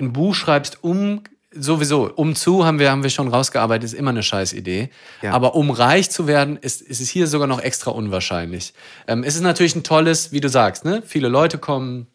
ein 0.00 0.12
Buch 0.12 0.34
schreibst, 0.34 0.82
um 0.82 1.22
sowieso, 1.50 2.10
um 2.14 2.34
zu 2.34 2.64
haben 2.64 2.78
wir, 2.78 2.90
haben 2.90 3.02
wir 3.02 3.10
schon 3.10 3.28
rausgearbeitet, 3.28 3.84
ist 3.84 3.94
immer 3.94 4.10
eine 4.10 4.22
scheiß 4.22 4.52
Idee. 4.52 4.90
Ja. 5.22 5.32
Aber 5.32 5.54
um 5.54 5.70
reich 5.70 6.10
zu 6.10 6.26
werden, 6.26 6.56
ist, 6.56 6.82
ist 6.82 7.00
es 7.00 7.08
hier 7.08 7.26
sogar 7.26 7.46
noch 7.46 7.60
extra 7.60 7.90
unwahrscheinlich. 7.90 8.74
Ähm, 9.06 9.24
es 9.24 9.34
ist 9.34 9.42
natürlich 9.42 9.74
ein 9.74 9.82
tolles, 9.82 10.32
wie 10.32 10.40
du 10.40 10.48
sagst, 10.48 10.84
ne? 10.84 11.02
Viele 11.04 11.28
Leute 11.28 11.58
kommen, 11.58 12.06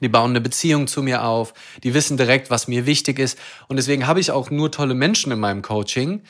die 0.00 0.08
bauen 0.08 0.30
eine 0.30 0.40
Beziehung 0.40 0.86
zu 0.86 1.02
mir 1.02 1.24
auf, 1.24 1.54
die 1.82 1.94
wissen 1.94 2.16
direkt, 2.16 2.50
was 2.50 2.68
mir 2.68 2.86
wichtig 2.86 3.18
ist. 3.18 3.38
Und 3.68 3.76
deswegen 3.76 4.06
habe 4.06 4.20
ich 4.20 4.30
auch 4.30 4.50
nur 4.50 4.70
tolle 4.70 4.94
Menschen 4.94 5.32
in 5.32 5.40
meinem 5.40 5.62
Coaching, 5.62 6.22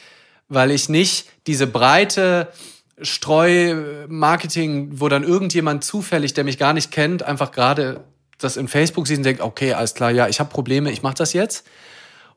weil 0.48 0.70
ich 0.70 0.88
nicht 0.88 1.26
diese 1.48 1.66
breite 1.66 2.48
Streu-Marketing, 3.00 5.00
wo 5.00 5.08
dann 5.08 5.24
irgendjemand 5.24 5.84
zufällig, 5.84 6.32
der 6.34 6.44
mich 6.44 6.58
gar 6.58 6.72
nicht 6.72 6.92
kennt, 6.92 7.24
einfach 7.24 7.50
gerade 7.50 8.04
das 8.38 8.56
in 8.56 8.68
Facebook 8.68 9.06
sieht 9.06 9.18
und 9.18 9.24
denkt, 9.24 9.40
okay, 9.40 9.72
alles 9.72 9.94
klar, 9.94 10.10
ja, 10.10 10.28
ich 10.28 10.40
habe 10.40 10.50
Probleme, 10.50 10.90
ich 10.90 11.02
mache 11.02 11.14
das 11.14 11.32
jetzt. 11.32 11.66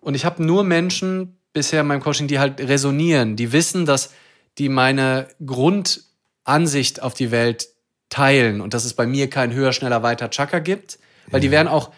Und 0.02 0.16
ich 0.16 0.26
habe 0.26 0.44
nur 0.44 0.64
Menschen 0.64 1.38
bisher 1.54 1.82
in 1.82 1.88
meinem 1.88 2.02
Coaching, 2.02 2.28
die 2.28 2.40
halt 2.40 2.60
resonieren, 2.60 3.36
die 3.36 3.52
wissen, 3.52 3.86
dass 3.86 4.12
die 4.58 4.70
meine 4.70 5.28
Grundansicht 5.46 7.02
auf 7.02 7.14
die 7.14 7.32
Welt 7.32 7.70
teilen 8.10 8.62
und 8.62 8.74
dass 8.74 8.86
es 8.86 8.94
bei 8.94 9.06
mir 9.06 9.30
kein 9.30 9.54
höher, 9.54 9.74
schneller, 9.74 10.04
weiter 10.04 10.30
Chaka 10.30 10.60
gibt, 10.60 11.00
weil 11.32 11.42
die 11.42 11.52
wären 11.52 11.68
auch, 11.68 11.92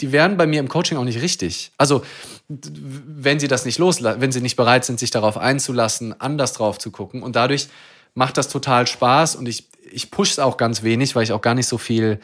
die 0.00 0.12
wären 0.12 0.36
bei 0.36 0.46
mir 0.46 0.60
im 0.60 0.68
Coaching 0.68 0.98
auch 0.98 1.04
nicht 1.04 1.22
richtig. 1.22 1.72
Also 1.78 2.04
wenn 2.48 3.40
sie 3.40 3.48
das 3.48 3.64
nicht 3.64 3.78
loslassen, 3.78 4.20
wenn 4.20 4.32
sie 4.32 4.40
nicht 4.40 4.56
bereit 4.56 4.84
sind, 4.84 4.98
sich 4.98 5.10
darauf 5.10 5.38
einzulassen, 5.38 6.18
anders 6.20 6.52
drauf 6.52 6.78
zu 6.78 6.90
gucken 6.90 7.22
und 7.22 7.36
dadurch 7.36 7.68
macht 8.14 8.36
das 8.36 8.48
total 8.48 8.86
Spaß 8.86 9.36
und 9.36 9.48
ich, 9.48 9.68
ich 9.90 10.10
push 10.10 10.32
es 10.32 10.38
auch 10.38 10.56
ganz 10.56 10.82
wenig, 10.82 11.14
weil 11.16 11.22
ich 11.22 11.32
auch 11.32 11.40
gar 11.42 11.54
nicht 11.54 11.66
so 11.66 11.78
viel 11.78 12.20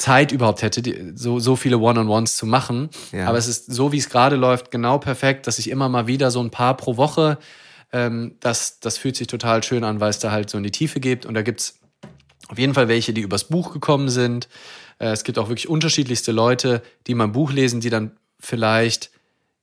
Zeit 0.00 0.32
überhaupt 0.32 0.62
hätte, 0.62 0.80
die, 0.82 1.12
so, 1.14 1.38
so 1.38 1.56
viele 1.56 1.78
One-on-Ones 1.78 2.36
zu 2.36 2.46
machen. 2.46 2.88
Ja. 3.12 3.26
Aber 3.26 3.36
es 3.36 3.46
ist 3.46 3.72
so, 3.72 3.92
wie 3.92 3.98
es 3.98 4.08
gerade 4.08 4.36
läuft, 4.36 4.70
genau 4.70 4.98
perfekt, 4.98 5.46
dass 5.46 5.58
ich 5.58 5.68
immer 5.68 5.88
mal 5.88 6.06
wieder 6.06 6.30
so 6.30 6.40
ein 6.40 6.50
paar 6.50 6.76
pro 6.76 6.96
Woche, 6.96 7.38
ähm, 7.92 8.36
das, 8.40 8.80
das 8.80 8.96
fühlt 8.96 9.16
sich 9.16 9.26
total 9.26 9.62
schön 9.62 9.84
an, 9.84 10.00
weil 10.00 10.10
es 10.10 10.18
da 10.18 10.30
halt 10.30 10.48
so 10.48 10.56
in 10.56 10.64
die 10.64 10.70
Tiefe 10.70 11.00
gibt. 11.00 11.26
Und 11.26 11.34
da 11.34 11.42
gibt's 11.42 11.78
auf 12.48 12.58
jeden 12.58 12.72
Fall 12.72 12.88
welche, 12.88 13.12
die 13.12 13.20
übers 13.20 13.44
Buch 13.44 13.72
gekommen 13.72 14.08
sind. 14.08 14.48
Äh, 14.98 15.08
es 15.08 15.22
gibt 15.22 15.38
auch 15.38 15.48
wirklich 15.48 15.68
unterschiedlichste 15.68 16.32
Leute, 16.32 16.82
die 17.06 17.14
mein 17.14 17.32
Buch 17.32 17.52
lesen, 17.52 17.80
die 17.80 17.90
dann 17.90 18.12
vielleicht 18.38 19.10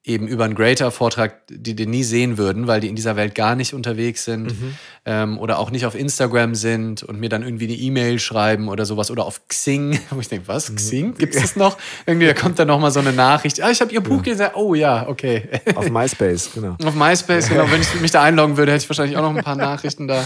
eben 0.07 0.27
über 0.27 0.45
einen 0.45 0.55
Greater-Vortrag, 0.55 1.41
die 1.49 1.75
den 1.75 1.89
nie 1.89 2.03
sehen 2.03 2.37
würden, 2.37 2.67
weil 2.67 2.79
die 2.79 2.87
in 2.87 2.95
dieser 2.95 3.15
Welt 3.15 3.35
gar 3.35 3.55
nicht 3.55 3.73
unterwegs 3.73 4.23
sind 4.23 4.53
ähm, 5.05 5.37
oder 5.37 5.59
auch 5.59 5.69
nicht 5.69 5.85
auf 5.85 5.95
Instagram 5.95 6.55
sind 6.55 7.03
und 7.03 7.19
mir 7.19 7.29
dann 7.29 7.43
irgendwie 7.43 7.65
eine 7.65 7.75
E-Mail 7.75 8.19
schreiben 8.19 8.69
oder 8.69 8.85
sowas 8.85 9.11
oder 9.11 9.25
auf 9.25 9.47
Xing, 9.47 9.99
wo 10.09 10.19
ich 10.19 10.29
denke, 10.29 10.47
was, 10.47 10.73
Xing? 10.73 11.15
Gibt's 11.15 11.41
das 11.41 11.55
noch? 11.55 11.77
Irgendwie, 12.05 12.27
da 12.27 12.33
kommt 12.33 12.57
dann 12.57 12.67
nochmal 12.67 12.91
so 12.91 12.99
eine 12.99 13.11
Nachricht, 13.11 13.61
ah, 13.61 13.69
ich 13.69 13.81
habe 13.81 13.91
Ihr 13.91 14.01
Buch 14.01 14.23
gelesen, 14.23 14.47
oh 14.55 14.73
ja, 14.73 15.07
okay. 15.07 15.49
Auf 15.75 15.89
MySpace, 15.89 16.51
genau. 16.53 16.77
Auf 16.85 16.95
MySpace, 16.95 17.49
genau. 17.49 17.69
Wenn 17.69 17.81
ich 17.81 17.93
mich 17.99 18.11
da 18.11 18.23
einloggen 18.23 18.57
würde, 18.57 18.71
hätte 18.71 18.83
ich 18.83 18.89
wahrscheinlich 18.89 19.17
auch 19.17 19.21
noch 19.21 19.35
ein 19.35 19.43
paar 19.43 19.55
Nachrichten 19.55 20.07
da. 20.07 20.25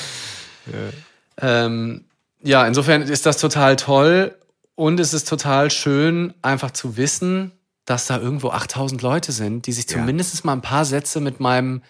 Ähm, 1.42 2.06
ja, 2.44 2.68
insofern 2.68 3.02
ist 3.02 3.26
das 3.26 3.38
total 3.38 3.76
toll 3.76 4.36
und 4.76 5.00
es 5.00 5.14
ist 5.14 5.28
total 5.28 5.72
schön, 5.72 6.34
einfach 6.42 6.72
zu 6.72 6.98
wissen, 6.98 7.52
dass 7.92 8.06
da 8.08 8.18
irgendwo 8.18 8.52
8000 8.52 9.02
Leute 9.02 9.34
sind, 9.34 9.68
die 9.68 9.74
sich 9.74 9.84
Ja. 9.89 9.98
zumindest 9.98 10.46
mal 10.46 10.54
ein 10.54 10.62
paar 10.62 10.86
Sätze 10.86 11.20
mit 11.20 11.42
meinem, 11.42 11.82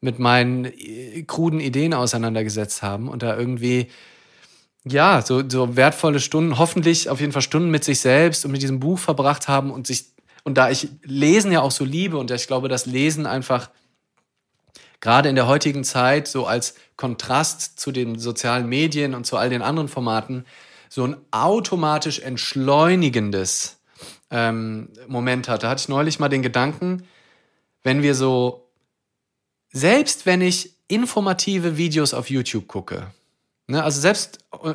mit 0.00 0.18
meinen 0.18 0.64
äh, 0.64 1.22
kruden 1.26 1.60
Ideen 1.60 1.92
auseinandergesetzt 1.92 2.80
haben 2.82 3.08
und 3.08 3.22
da 3.22 3.36
irgendwie, 3.36 3.88
ja, 4.86 5.20
so, 5.20 5.46
so 5.46 5.76
wertvolle 5.76 6.18
Stunden, 6.18 6.56
hoffentlich 6.56 7.10
auf 7.10 7.20
jeden 7.20 7.32
Fall 7.32 7.42
Stunden 7.42 7.70
mit 7.70 7.84
sich 7.84 8.00
selbst 8.00 8.46
und 8.46 8.52
mit 8.52 8.62
diesem 8.62 8.80
Buch 8.80 8.98
verbracht 8.98 9.48
haben 9.48 9.70
und 9.70 9.86
sich, 9.86 10.06
und 10.44 10.56
da 10.56 10.70
ich 10.70 10.88
Lesen 11.04 11.52
ja 11.52 11.60
auch 11.60 11.72
so 11.72 11.84
liebe 11.84 12.16
und 12.16 12.30
ich 12.30 12.46
glaube, 12.46 12.68
dass 12.70 12.86
Lesen 12.86 13.26
einfach 13.26 13.68
gerade 15.00 15.28
in 15.28 15.34
der 15.34 15.46
heutigen 15.46 15.84
Zeit 15.84 16.26
so 16.26 16.46
als 16.46 16.74
Kontrast 16.96 17.78
zu 17.78 17.92
den 17.92 18.18
sozialen 18.18 18.66
Medien 18.66 19.14
und 19.14 19.26
zu 19.26 19.36
all 19.36 19.50
den 19.50 19.60
anderen 19.60 19.88
Formaten 19.88 20.46
so 20.88 21.04
ein 21.04 21.16
automatisch 21.30 22.20
entschleunigendes 22.20 23.79
ähm, 24.30 24.88
Moment 25.08 25.48
hat. 25.48 25.62
Da 25.62 25.70
hatte 25.70 25.80
ich 25.80 25.88
neulich 25.88 26.18
mal 26.18 26.28
den 26.28 26.42
Gedanken, 26.42 27.02
wenn 27.82 28.02
wir 28.02 28.14
so, 28.14 28.68
selbst 29.72 30.26
wenn 30.26 30.40
ich 30.40 30.72
informative 30.88 31.76
Videos 31.76 32.14
auf 32.14 32.30
YouTube 32.30 32.66
gucke, 32.66 33.06
ne, 33.66 33.82
also 33.82 34.00
selbst 34.00 34.38
äh, 34.62 34.74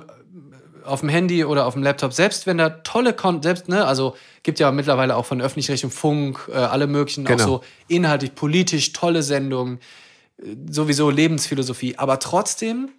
auf 0.83 0.99
dem 0.99 1.09
Handy 1.09 1.43
oder 1.45 1.65
auf 1.65 1.73
dem 1.73 1.83
Laptop, 1.83 2.13
selbst 2.13 2.45
wenn 2.45 2.57
da 2.57 2.69
tolle 2.69 3.13
Content, 3.13 3.43
selbst, 3.43 3.69
ne, 3.69 3.85
also 3.85 4.15
gibt 4.43 4.59
ja 4.59 4.71
mittlerweile 4.71 5.15
auch 5.15 5.25
von 5.25 5.41
öffentlich-rechtlichem 5.41 5.91
Funk, 5.91 6.49
äh, 6.51 6.57
alle 6.57 6.87
möglichen, 6.87 7.25
Genau. 7.25 7.43
auch 7.43 7.47
so 7.47 7.61
inhaltlich, 7.87 8.35
politisch 8.35 8.93
tolle 8.93 9.23
Sendungen, 9.23 9.79
sowieso 10.69 11.09
Lebensphilosophie. 11.09 11.97
Aber 11.97 12.19
trotzdem, 12.19 12.89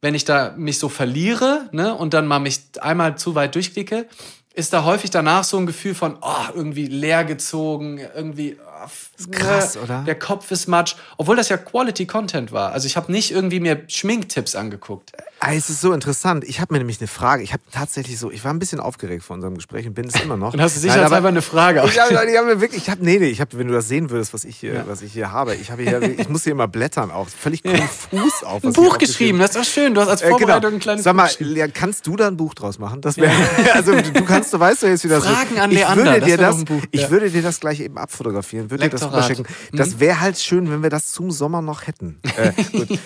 wenn 0.00 0.14
ich 0.14 0.24
da 0.24 0.54
mich 0.56 0.78
so 0.78 0.88
verliere, 0.88 1.68
ne, 1.72 1.94
und 1.94 2.12
dann 2.14 2.26
mal 2.26 2.40
mich 2.40 2.60
einmal 2.80 3.16
zu 3.16 3.34
weit 3.34 3.54
durchklicke, 3.54 4.06
ist 4.54 4.72
da 4.72 4.84
häufig 4.84 5.10
danach 5.10 5.44
so 5.44 5.56
ein 5.58 5.66
Gefühl 5.66 5.94
von, 5.94 6.18
oh, 6.20 6.46
irgendwie 6.54 6.86
leergezogen, 6.86 7.98
irgendwie. 7.98 8.56
Oh, 8.60 8.88
ist 9.18 9.32
krass, 9.32 9.76
oder? 9.76 10.02
Der 10.04 10.18
Kopf 10.18 10.50
ist 10.50 10.66
matsch. 10.66 10.94
Obwohl 11.16 11.36
das 11.36 11.48
ja 11.48 11.56
Quality 11.56 12.06
Content 12.06 12.52
war. 12.52 12.72
Also 12.72 12.86
ich 12.86 12.96
habe 12.96 13.10
nicht 13.10 13.30
irgendwie 13.30 13.60
mir 13.60 13.82
Schminktipps 13.88 14.54
angeguckt. 14.54 15.12
Ah, 15.44 15.54
es 15.54 15.68
ist 15.68 15.80
so 15.80 15.92
interessant. 15.92 16.44
Ich 16.44 16.60
habe 16.60 16.72
mir 16.72 16.78
nämlich 16.78 17.00
eine 17.00 17.08
Frage. 17.08 17.42
Ich 17.42 17.52
habe 17.52 17.64
tatsächlich 17.72 18.16
so, 18.16 18.30
ich 18.30 18.44
war 18.44 18.54
ein 18.54 18.60
bisschen 18.60 18.78
aufgeregt 18.78 19.24
vor 19.24 19.34
unserem 19.34 19.56
Gespräch 19.56 19.88
und 19.88 19.94
bin 19.94 20.06
es 20.06 20.14
immer 20.22 20.36
noch. 20.36 20.54
Und 20.54 20.60
hast 20.60 20.76
du 20.76 20.80
sicher 20.80 21.02
einfach 21.02 21.24
eine 21.24 21.42
Frage 21.42 21.82
Ich 21.84 21.98
habe 21.98 22.12
ich 22.12 22.38
hab 22.38 22.46
mir 22.46 22.60
wirklich, 22.60 22.82
ich 22.82 22.88
habe, 22.88 23.04
nee, 23.04 23.18
nee, 23.18 23.26
ich 23.26 23.40
habe, 23.40 23.58
wenn 23.58 23.66
du 23.66 23.72
das 23.72 23.88
sehen 23.88 24.10
würdest, 24.10 24.32
was 24.34 24.44
ich 24.44 24.56
hier, 24.56 24.84
was 24.86 25.02
ich 25.02 25.12
hier 25.12 25.32
habe, 25.32 25.56
ich 25.56 25.72
habe 25.72 25.82
hier, 25.82 26.00
ich 26.00 26.28
muss 26.28 26.44
hier 26.44 26.52
immer 26.52 26.68
blättern 26.68 27.10
auch, 27.10 27.26
völlig 27.28 27.64
konfus 27.64 28.44
auf. 28.44 28.62
Ein 28.62 28.70
ich 28.70 28.76
Buch 28.76 28.98
geschrieben, 28.98 29.40
das 29.40 29.50
ist 29.50 29.56
doch 29.56 29.64
schön. 29.64 29.94
Du 29.94 30.00
hast 30.00 30.10
als 30.10 30.22
Äh, 30.22 30.28
Vorbereitung 30.28 30.60
genau. 30.60 30.76
ein 30.76 30.78
kleines 30.80 31.02
Sag 31.02 31.16
mal, 31.16 31.28
Buch 31.28 31.68
kannst 31.74 32.06
du 32.06 32.14
da 32.14 32.28
ein 32.28 32.36
Buch 32.36 32.54
draus 32.54 32.78
machen? 32.78 33.00
Das 33.00 33.16
wäre, 33.16 33.32
also 33.74 33.96
du 33.96 34.12
du 34.12 34.24
kannst, 34.24 34.54
du 34.54 34.60
weißt 34.60 34.84
doch 34.84 34.88
jetzt 34.88 35.02
wieder 35.02 35.20
Fragen 35.20 35.56
so. 35.56 35.60
an 35.60 35.72
ich 35.72 35.78
Leander, 35.78 36.04
würde 36.04 36.20
das 36.20 36.28
dir 36.28 36.36
das, 36.36 36.64
Buch, 36.64 36.82
ich 36.92 37.00
ja. 37.00 37.10
würde 37.10 37.30
dir 37.30 37.42
das 37.42 37.58
gleich 37.58 37.80
eben 37.80 37.98
abfotografieren, 37.98 38.70
würde 38.70 38.84
dir 38.84 38.90
das 38.90 39.00
Lektorat. 39.00 39.24
rüberschicken. 39.28 39.46
Das 39.72 39.98
wäre 39.98 40.20
halt 40.20 40.38
schön, 40.38 40.70
wenn 40.70 40.84
wir 40.84 40.90
das 40.90 41.10
zum 41.10 41.32
Sommer 41.32 41.62
noch 41.62 41.88
hätten. 41.88 42.20
Äh. 42.36 42.52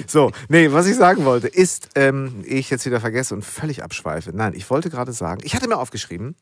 So, 0.07 0.32
nee, 0.51 0.70
was 0.70 0.87
ich 0.87 0.97
sagen 0.97 1.24
wollte, 1.24 1.49
ist, 1.49 1.89
ähm, 1.95 2.26
ehe 2.45 2.59
ich 2.59 2.70
jetzt 2.70 2.87
wieder 2.87 3.01
vergesse 3.01 3.35
und 3.35 3.45
völlig 3.45 3.83
abschweife. 3.83 4.31
Nein, 4.35 4.55
ich 4.55 4.68
wollte 4.70 4.91
gerade 4.91 5.12
sagen, 5.12 5.41
ich 5.45 5.55
hatte 5.55 5.68
mir 5.68 5.79
aufgeschrieben, 5.79 6.37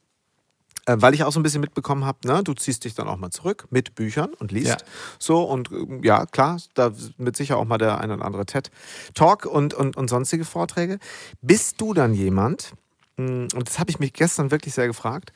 äh, 0.86 0.96
weil 0.98 1.14
ich 1.14 1.24
auch 1.24 1.32
so 1.32 1.40
ein 1.40 1.42
bisschen 1.42 1.60
mitbekommen 1.60 2.04
habe, 2.04 2.18
ne, 2.26 2.42
du 2.42 2.52
ziehst 2.54 2.84
dich 2.84 2.94
dann 2.94 3.08
auch 3.08 3.16
mal 3.16 3.30
zurück 3.30 3.66
mit 3.70 3.94
Büchern 3.94 4.34
und 4.34 4.52
liest. 4.52 4.68
Ja. 4.68 4.76
So 5.18 5.42
und 5.42 5.70
ähm, 5.70 6.02
ja, 6.02 6.26
klar, 6.26 6.60
da 6.74 6.92
mit 7.16 7.36
sicher 7.36 7.56
auch 7.56 7.64
mal 7.64 7.78
der 7.78 7.98
ein 8.00 8.10
oder 8.10 8.24
andere 8.24 8.46
TED-Talk 8.46 9.46
und, 9.46 9.74
und, 9.74 9.96
und 9.96 10.08
sonstige 10.08 10.44
Vorträge. 10.44 10.98
Bist 11.40 11.80
du 11.80 11.94
dann 11.94 12.14
jemand, 12.14 12.72
mh, 13.16 13.48
und 13.54 13.68
das 13.68 13.78
habe 13.78 13.90
ich 13.90 13.98
mich 13.98 14.12
gestern 14.12 14.50
wirklich 14.50 14.74
sehr 14.74 14.86
gefragt, 14.86 15.32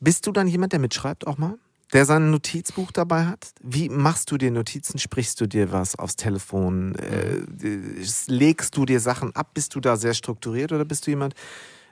bist 0.00 0.26
du 0.26 0.32
dann 0.32 0.46
jemand, 0.46 0.72
der 0.72 0.80
mitschreibt 0.80 1.26
auch 1.26 1.38
mal? 1.38 1.58
Der 1.92 2.04
sein 2.04 2.30
Notizbuch 2.30 2.90
dabei 2.90 3.26
hat? 3.26 3.50
Wie 3.62 3.88
machst 3.88 4.30
du 4.30 4.38
dir 4.38 4.50
Notizen? 4.50 4.98
Sprichst 4.98 5.40
du 5.40 5.46
dir 5.46 5.70
was 5.70 5.96
aufs 5.96 6.16
Telefon? 6.16 6.96
Äh, 6.96 7.42
legst 8.26 8.76
du 8.76 8.84
dir 8.84 8.98
Sachen 9.00 9.34
ab? 9.36 9.50
Bist 9.54 9.74
du 9.74 9.80
da 9.80 9.96
sehr 9.96 10.14
strukturiert 10.14 10.72
oder 10.72 10.84
bist 10.84 11.06
du 11.06 11.10
jemand, 11.12 11.34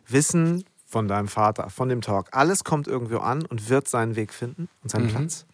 Wissen 0.06 0.64
von 0.86 1.08
deinem 1.08 1.28
Vater, 1.28 1.70
von 1.70 1.88
dem 1.88 2.02
Talk, 2.02 2.28
alles 2.32 2.62
kommt 2.62 2.86
irgendwo 2.86 3.18
an 3.18 3.44
und 3.44 3.68
wird 3.68 3.88
seinen 3.88 4.16
Weg 4.16 4.32
finden 4.32 4.68
und 4.82 4.90
seinen 4.90 5.08
Platz? 5.08 5.44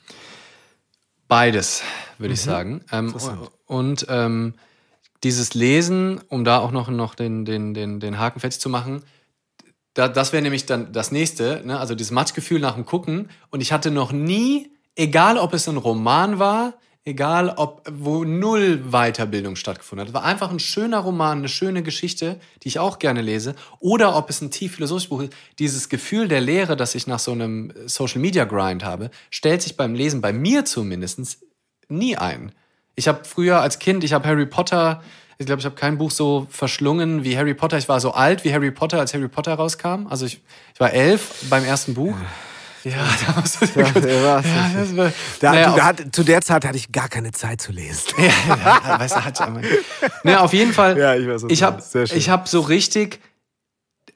Beides, 1.29 1.83
würde 2.19 2.35
ich 2.35 2.41
sagen. 2.41 2.83
Ähm, 2.91 3.15
und 3.67 4.07
ähm, 4.09 4.55
dieses 5.23 5.55
Lesen, 5.55 6.21
um 6.29 6.45
da 6.45 6.59
auch 6.59 6.73
noch, 6.73 6.89
noch 6.89 7.15
den, 7.15 7.45
den, 7.45 7.73
den, 7.73 8.01
den 8.01 8.19
Haken 8.19 8.41
fertig 8.41 8.61
zu 8.61 8.69
machen, 8.69 9.03
da, 9.95 10.09
das 10.09 10.33
wäre 10.33 10.43
nämlich 10.43 10.67
dann 10.67 10.93
das 10.93 11.11
nächste, 11.11 11.63
ne? 11.65 11.79
also 11.79 11.95
dieses 11.95 12.13
Matschgefühl 12.13 12.61
nach 12.61 12.75
dem 12.75 12.87
Gucken. 12.87 13.29
Und 13.51 13.61
ich 13.61 13.73
hatte 13.73 13.91
noch 13.91 14.13
nie, 14.13 14.71
egal 14.95 15.37
ob 15.39 15.53
es 15.53 15.69
ein 15.69 15.77
Roman 15.77 16.39
war, 16.39 16.75
egal 17.05 17.55
ob 17.57 17.83
wo 17.91 18.25
null 18.25 18.85
Weiterbildung 18.91 19.57
stattgefunden 19.57 20.07
hat, 20.07 20.15
war 20.15 20.25
einfach 20.25 20.51
ein 20.51 20.59
schöner 20.59 20.99
Roman, 20.99 21.39
eine 21.39 21.49
schöne 21.49 21.83
Geschichte, 21.83 22.39
die 22.63 22.69
ich 22.69 22.79
auch 22.79 22.99
gerne 22.99 23.23
lese, 23.23 23.55
oder 23.81 24.17
ob 24.17 24.31
es 24.31 24.41
ein 24.41 24.51
tief 24.51 24.77
philosophisches 24.77 25.11
Buch 25.11 25.23
ist. 25.23 25.33
Dieses 25.59 25.89
Gefühl 25.89 26.29
der 26.29 26.41
Leere, 26.41 26.77
das 26.77 26.95
ich 26.95 27.07
nach 27.07 27.19
so 27.19 27.33
einem 27.33 27.73
Social 27.87 28.21
Media 28.21 28.45
Grind 28.45 28.85
habe, 28.85 29.11
stellt 29.31 29.63
sich 29.63 29.77
beim 29.77 29.95
Lesen 29.95 30.21
bei 30.21 30.33
mir 30.33 30.65
zumindest 30.65 31.39
nie 31.89 32.17
ein. 32.17 32.53
Ich 32.95 33.09
habe 33.09 33.25
früher 33.25 33.61
als 33.61 33.79
Kind, 33.79 34.05
ich 34.05 34.13
habe 34.13 34.29
Harry 34.29 34.47
Potter, 34.47 35.03
ich 35.41 35.47
glaube, 35.47 35.61
ich 35.61 35.65
habe 35.65 35.75
kein 35.75 35.97
Buch 35.97 36.11
so 36.11 36.47
verschlungen 36.51 37.25
wie 37.25 37.37
Harry 37.39 37.55
Potter. 37.55 37.79
Ich 37.79 37.89
war 37.89 37.99
so 37.99 38.13
alt 38.13 38.45
wie 38.45 38.53
Harry 38.53 38.71
Potter, 38.71 38.99
als 39.01 39.15
Harry 39.15 39.27
Potter 39.27 39.55
rauskam. 39.55 40.07
Also 40.11 40.27
ich, 40.27 40.43
ich 40.75 40.81
war 40.81 40.93
elf 40.93 41.47
beim 41.49 41.65
ersten 41.65 41.95
Buch. 41.95 42.15
Ja, 42.85 42.97
da 43.27 43.41
musst 43.41 43.61
du 43.61 43.67
Ja, 43.81 43.87
ja, 44.09 44.43
das 44.75 44.97
war, 44.97 45.13
Da, 45.41 45.53
naja, 45.53 45.65
du, 45.67 45.71
auf- 45.73 45.77
da 45.79 45.85
hat, 45.87 46.03
zu 46.13 46.25
der 46.25 46.43
Zeit 46.43 46.65
hatte 46.67 46.77
ich 46.77 46.93
gar 46.93 47.09
keine 47.09 47.31
Zeit 47.33 47.61
zu 47.63 47.73
lesen. 47.73 48.05
ja, 48.19 48.99
weißt 49.01 49.17
du, 49.17 49.25
hat 49.25 49.39
schon 49.39 49.47
einmal. 49.47 49.65
Ne, 50.25 50.41
auf 50.41 50.53
jeden 50.53 50.73
Fall. 50.75 50.97
Ja, 50.99 51.15
ich 51.15 51.27
weiß, 51.27 51.35
was 51.35 51.43
du 51.43 51.49
ich 51.49 51.63
habe 51.63 51.83
ich 52.15 52.29
habe 52.29 52.47
so 52.49 52.61
richtig 52.61 53.21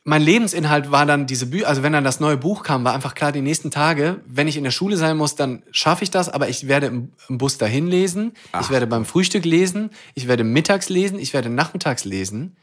mein 0.06 0.20
Lebensinhalt 0.20 0.90
war 0.90 1.06
dann 1.06 1.26
diese 1.26 1.46
Bücher, 1.46 1.66
also 1.66 1.82
wenn 1.82 1.94
dann 1.94 2.04
das 2.04 2.20
neue 2.20 2.36
Buch 2.36 2.62
kam, 2.62 2.84
war 2.84 2.92
einfach 2.92 3.14
klar, 3.14 3.32
die 3.32 3.40
nächsten 3.40 3.70
Tage, 3.70 4.20
wenn 4.26 4.46
ich 4.46 4.58
in 4.58 4.64
der 4.64 4.70
Schule 4.70 4.98
sein 4.98 5.16
muss, 5.16 5.34
dann 5.34 5.62
schaffe 5.70 6.04
ich 6.04 6.10
das, 6.10 6.28
aber 6.28 6.50
ich 6.50 6.68
werde 6.68 6.88
im, 6.88 7.12
im 7.30 7.38
Bus 7.38 7.56
dahin 7.56 7.86
lesen, 7.86 8.32
ich 8.60 8.68
werde 8.68 8.86
beim 8.86 9.06
Frühstück 9.06 9.46
lesen, 9.46 9.90
ich 10.14 10.28
werde 10.28 10.44
mittags 10.44 10.90
lesen, 10.90 11.18
ich 11.18 11.32
werde 11.32 11.48
nachmittags 11.48 12.04
lesen. 12.04 12.56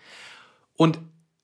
Und 0.78 1.00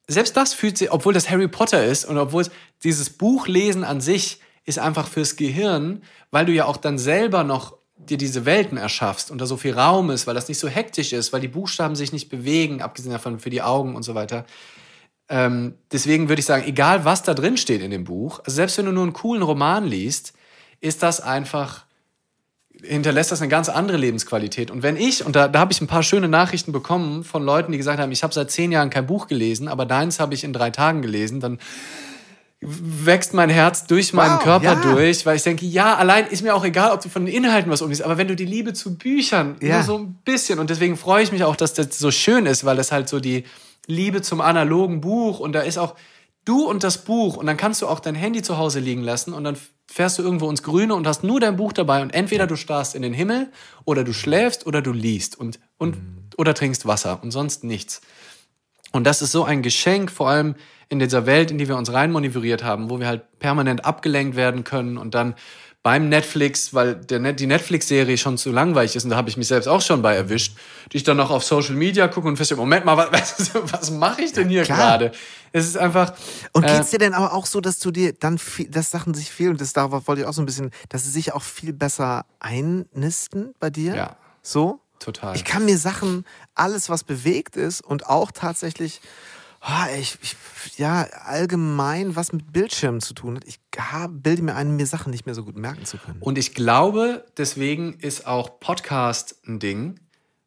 selbst 0.08 0.38
das 0.38 0.54
fühlt 0.54 0.78
sich, 0.78 0.92
obwohl 0.92 1.14
das 1.14 1.32
Harry 1.32 1.48
Potter 1.48 1.84
ist 1.84 2.06
und 2.06 2.18
obwohl 2.20 2.44
es 2.44 2.52
dieses 2.84 3.10
Buchlesen 3.10 3.84
an 3.84 4.00
sich 4.00 4.40
ist 4.66 4.78
einfach 4.78 5.08
fürs 5.08 5.36
Gehirn, 5.36 6.04
weil 6.30 6.46
du 6.46 6.54
ja 6.54 6.66
auch 6.66 6.78
dann 6.78 7.00
selber 7.00 7.44
noch 7.44 7.76
dir 7.98 8.18
diese 8.18 8.46
Welten 8.46 8.78
erschaffst 8.78 9.32
und 9.32 9.42
da 9.42 9.48
so 9.48 9.58
viel 9.58 9.74
Raum 9.74 10.12
ist, 10.12 10.28
weil 10.28 10.36
das 10.36 10.48
nicht 10.48 10.60
so 10.60 10.68
hektisch 10.68 11.12
ist, 11.12 11.34
weil 11.34 11.42
die 11.42 11.48
Buchstaben 11.48 11.96
sich 11.96 12.14
nicht 12.14 12.30
bewegen, 12.30 12.84
abgesehen 12.84 13.12
davon 13.12 13.40
für 13.40 13.50
die 13.50 13.64
Augen 13.64 13.96
und 13.96 14.04
so 14.04 14.14
weiter. 14.14 14.46
Ähm, 15.30 15.76
deswegen 15.92 16.30
würde 16.30 16.40
ich 16.40 16.46
sagen, 16.46 16.64
egal 16.66 17.04
was 17.04 17.24
da 17.24 17.34
drin 17.34 17.58
steht 17.58 17.82
in 17.82 17.92
dem 17.92 18.06
Buch, 18.06 18.40
also 18.40 18.56
selbst 18.56 18.78
wenn 18.78 18.86
du 18.86 18.92
nur 18.92 19.04
einen 19.04 19.14
coolen 19.14 19.42
Roman 19.44 19.86
liest, 19.86 20.34
ist 20.80 21.04
das 21.04 21.20
einfach, 21.20 21.84
hinterlässt 22.82 23.32
das 23.32 23.42
eine 23.42 23.50
ganz 23.50 23.68
andere 23.68 23.98
Lebensqualität. 23.98 24.72
Und 24.72 24.84
wenn 24.84 24.96
ich, 24.96 25.26
und 25.26 25.36
da, 25.36 25.48
da 25.48 25.60
habe 25.60 25.74
ich 25.74 25.82
ein 25.82 25.88
paar 25.88 26.04
schöne 26.04 26.30
Nachrichten 26.30 26.72
bekommen 26.72 27.24
von 27.24 27.44
Leuten, 27.44 27.72
die 27.72 27.78
gesagt 27.78 28.00
haben, 28.00 28.12
ich 28.12 28.24
habe 28.24 28.34
seit 28.34 28.52
zehn 28.52 28.72
Jahren 28.72 28.90
kein 28.90 29.06
Buch 29.08 29.28
gelesen, 29.28 29.68
aber 29.68 29.86
deins 29.86 30.20
habe 30.20 30.34
ich 30.34 30.44
in 30.44 30.54
drei 30.54 30.70
Tagen 30.70 31.02
gelesen, 31.02 31.40
dann 31.42 31.60
wächst 32.62 33.34
mein 33.34 33.50
Herz 33.50 33.86
durch 33.86 34.14
meinen 34.14 34.38
Wow, 34.38 34.44
Körper 34.44 34.66
ja. 34.66 34.76
durch, 34.94 35.26
weil 35.26 35.36
ich 35.36 35.44
denke, 35.44 35.66
ja, 35.66 35.96
allein 35.96 36.26
ist 36.26 36.42
mir 36.42 36.56
auch 36.56 36.66
egal, 36.66 36.92
ob 36.92 37.02
du 37.02 37.10
von 37.10 37.26
den 37.26 37.34
Inhalten 37.36 37.70
was 37.72 37.82
umliest, 37.84 38.02
aber 38.02 38.18
wenn 38.18 38.28
du 38.28 38.36
die 38.36 38.46
Liebe 38.46 38.74
zu 38.74 38.98
Büchern 38.98 39.58
Ja. 39.62 39.76
nur 39.76 39.84
so 39.84 39.98
ein 39.98 40.16
bisschen, 40.26 40.58
und 40.58 40.70
deswegen 40.70 40.98
freue 40.98 41.22
ich 41.24 41.32
mich 41.32 41.44
auch, 41.44 41.56
dass 41.56 41.74
das 41.76 42.00
so 42.00 42.10
schön 42.10 42.46
ist, 42.48 42.66
weil 42.66 42.76
das 42.78 42.92
halt 42.92 43.10
so 43.10 43.20
die 43.20 43.44
Liebe 43.88 44.22
zum 44.22 44.42
analogen 44.42 45.02
Buch 45.02 45.40
und 45.40 45.54
da 45.54 45.62
ist 45.62 45.78
auch 45.78 45.96
du 46.46 46.66
und 46.66 46.84
das 46.84 47.04
Buch 47.04 47.38
und 47.38 47.48
dann 47.48 47.58
kannst 47.58 47.82
du 47.82 47.88
auch 47.88 48.00
dein 48.00 48.16
Handy 48.16 48.42
zu 48.42 48.58
Hause 48.58 48.80
liegen 48.80 49.02
lassen 49.02 49.34
und 49.34 49.44
dann 49.44 49.58
fährst 49.90 50.20
du 50.20 50.24
irgendwo 50.24 50.50
ins 50.50 50.64
Grüne 50.64 50.94
und 50.94 51.08
hast 51.08 51.24
nur 51.24 51.40
dein 51.40 51.56
Buch 51.56 51.74
dabei 51.74 52.02
und 52.02 52.14
entweder 52.14 52.48
du 52.48 52.56
starrst 52.56 52.96
in 52.96 53.02
den 53.02 53.14
Himmel 53.14 53.52
oder 53.86 54.04
du 54.04 54.14
schläfst 54.14 54.68
oder 54.68 54.82
du 54.82 54.92
liest 54.92 55.40
und, 55.40 55.60
und 55.78 55.98
oder 56.38 56.54
trinkst 56.54 56.86
Wasser 56.86 57.20
und 57.24 57.32
sonst 57.32 57.64
nichts. 57.64 58.02
Und 58.92 59.06
das 59.06 59.22
ist 59.22 59.32
so 59.32 59.44
ein 59.44 59.62
Geschenk, 59.62 60.12
vor 60.12 60.30
allem 60.30 60.56
in 60.90 61.00
dieser 61.00 61.26
Welt, 61.26 61.52
in 61.52 61.58
die 61.58 61.68
wir 61.68 61.76
uns 61.76 61.92
reinmanövriert 61.92 62.64
haben, 62.64 62.90
wo 62.90 63.00
wir 63.00 63.08
halt 63.08 63.40
permanent 63.40 63.86
abgelenkt 63.86 64.36
werden 64.36 64.64
können 64.64 64.98
und 64.98 65.16
dann 65.16 65.36
beim 65.88 66.10
Netflix, 66.10 66.74
weil 66.74 66.96
der 66.96 67.32
die 67.32 67.48
Netflix-Serie 67.48 68.18
schon 68.18 68.38
zu 68.38 68.52
langweilig 68.52 68.98
ist 68.98 69.06
und 69.06 69.12
da 69.12 69.16
habe 69.16 69.30
ich 69.30 69.38
mich 69.38 69.48
selbst 69.48 69.68
auch 69.68 69.82
schon 69.82 70.02
bei 70.02 70.18
erwischt, 70.18 70.58
die 70.92 70.98
ich 70.98 71.06
dann 71.06 71.16
noch 71.16 71.30
auf 71.30 71.46
Social 71.46 71.76
Media 71.76 72.10
gucke 72.10 72.28
und 72.28 72.36
feststelle, 72.36 72.60
Moment 72.60 72.84
mal, 72.84 72.98
was, 73.14 73.52
was 73.54 73.90
mache 73.92 74.22
ich 74.22 74.34
denn 74.34 74.50
hier 74.50 74.64
klar. 74.64 74.78
gerade? 74.78 75.14
Es 75.54 75.66
ist 75.66 75.78
einfach... 75.78 76.12
Und 76.52 76.66
äh, 76.66 76.76
geht's 76.76 76.90
dir 76.90 77.00
denn 77.00 77.14
aber 77.14 77.32
auch 77.32 77.46
so, 77.46 77.62
dass 77.62 77.80
du 77.80 77.92
dir 77.92 78.12
dann 78.12 78.38
viel, 78.38 78.68
dass 78.68 78.92
Sachen 78.92 79.14
sich 79.14 79.32
viel, 79.32 79.50
und 79.50 79.62
das 79.62 79.72
darauf 79.72 80.10
wollte 80.10 80.24
ich 80.24 80.28
auch 80.28 80.34
so 80.34 80.42
ein 80.42 80.46
bisschen, 80.46 80.72
dass 80.90 81.06
sie 81.06 81.10
sich 81.12 81.32
auch 81.32 81.42
viel 81.42 81.72
besser 81.72 82.26
einnisten 82.42 83.54
bei 83.62 83.70
dir? 83.70 83.96
Ja. 83.96 84.18
So? 84.42 84.82
Total. 85.00 85.38
Ich 85.38 85.46
kann 85.46 85.64
mir 85.64 85.78
Sachen, 85.78 86.26
alles 86.54 86.90
was 86.90 87.06
bewegt 87.06 87.56
ist 87.56 87.80
und 87.80 88.08
auch 88.08 88.34
tatsächlich, 88.34 89.00
ah, 89.62 89.88
ich, 89.98 90.18
ich, 90.22 90.36
ja, 90.78 91.08
allgemein 91.26 92.16
was 92.16 92.32
mit 92.32 92.52
Bildschirmen 92.54 93.02
zu 93.02 93.14
tun 93.14 93.36
hat, 93.36 93.46
ich 93.46 93.60
hab, 93.78 94.12
bilde 94.24 94.42
mir 94.42 94.56
ein, 94.56 94.76
mir 94.76 94.86
Sachen 94.86 95.12
nicht 95.12 95.26
mehr 95.26 95.36
so 95.36 95.44
gut 95.44 95.58
merken 95.58 95.86
zu 95.86 95.98
können. 95.98 96.18
Und 96.22 96.38
ich 96.38 96.54
glaube, 96.54 97.26
deswegen 97.38 97.94
ist 97.94 98.28
auch 98.28 98.60
Podcast 98.60 99.36
ein 99.48 99.60
Ding, 99.60 100.00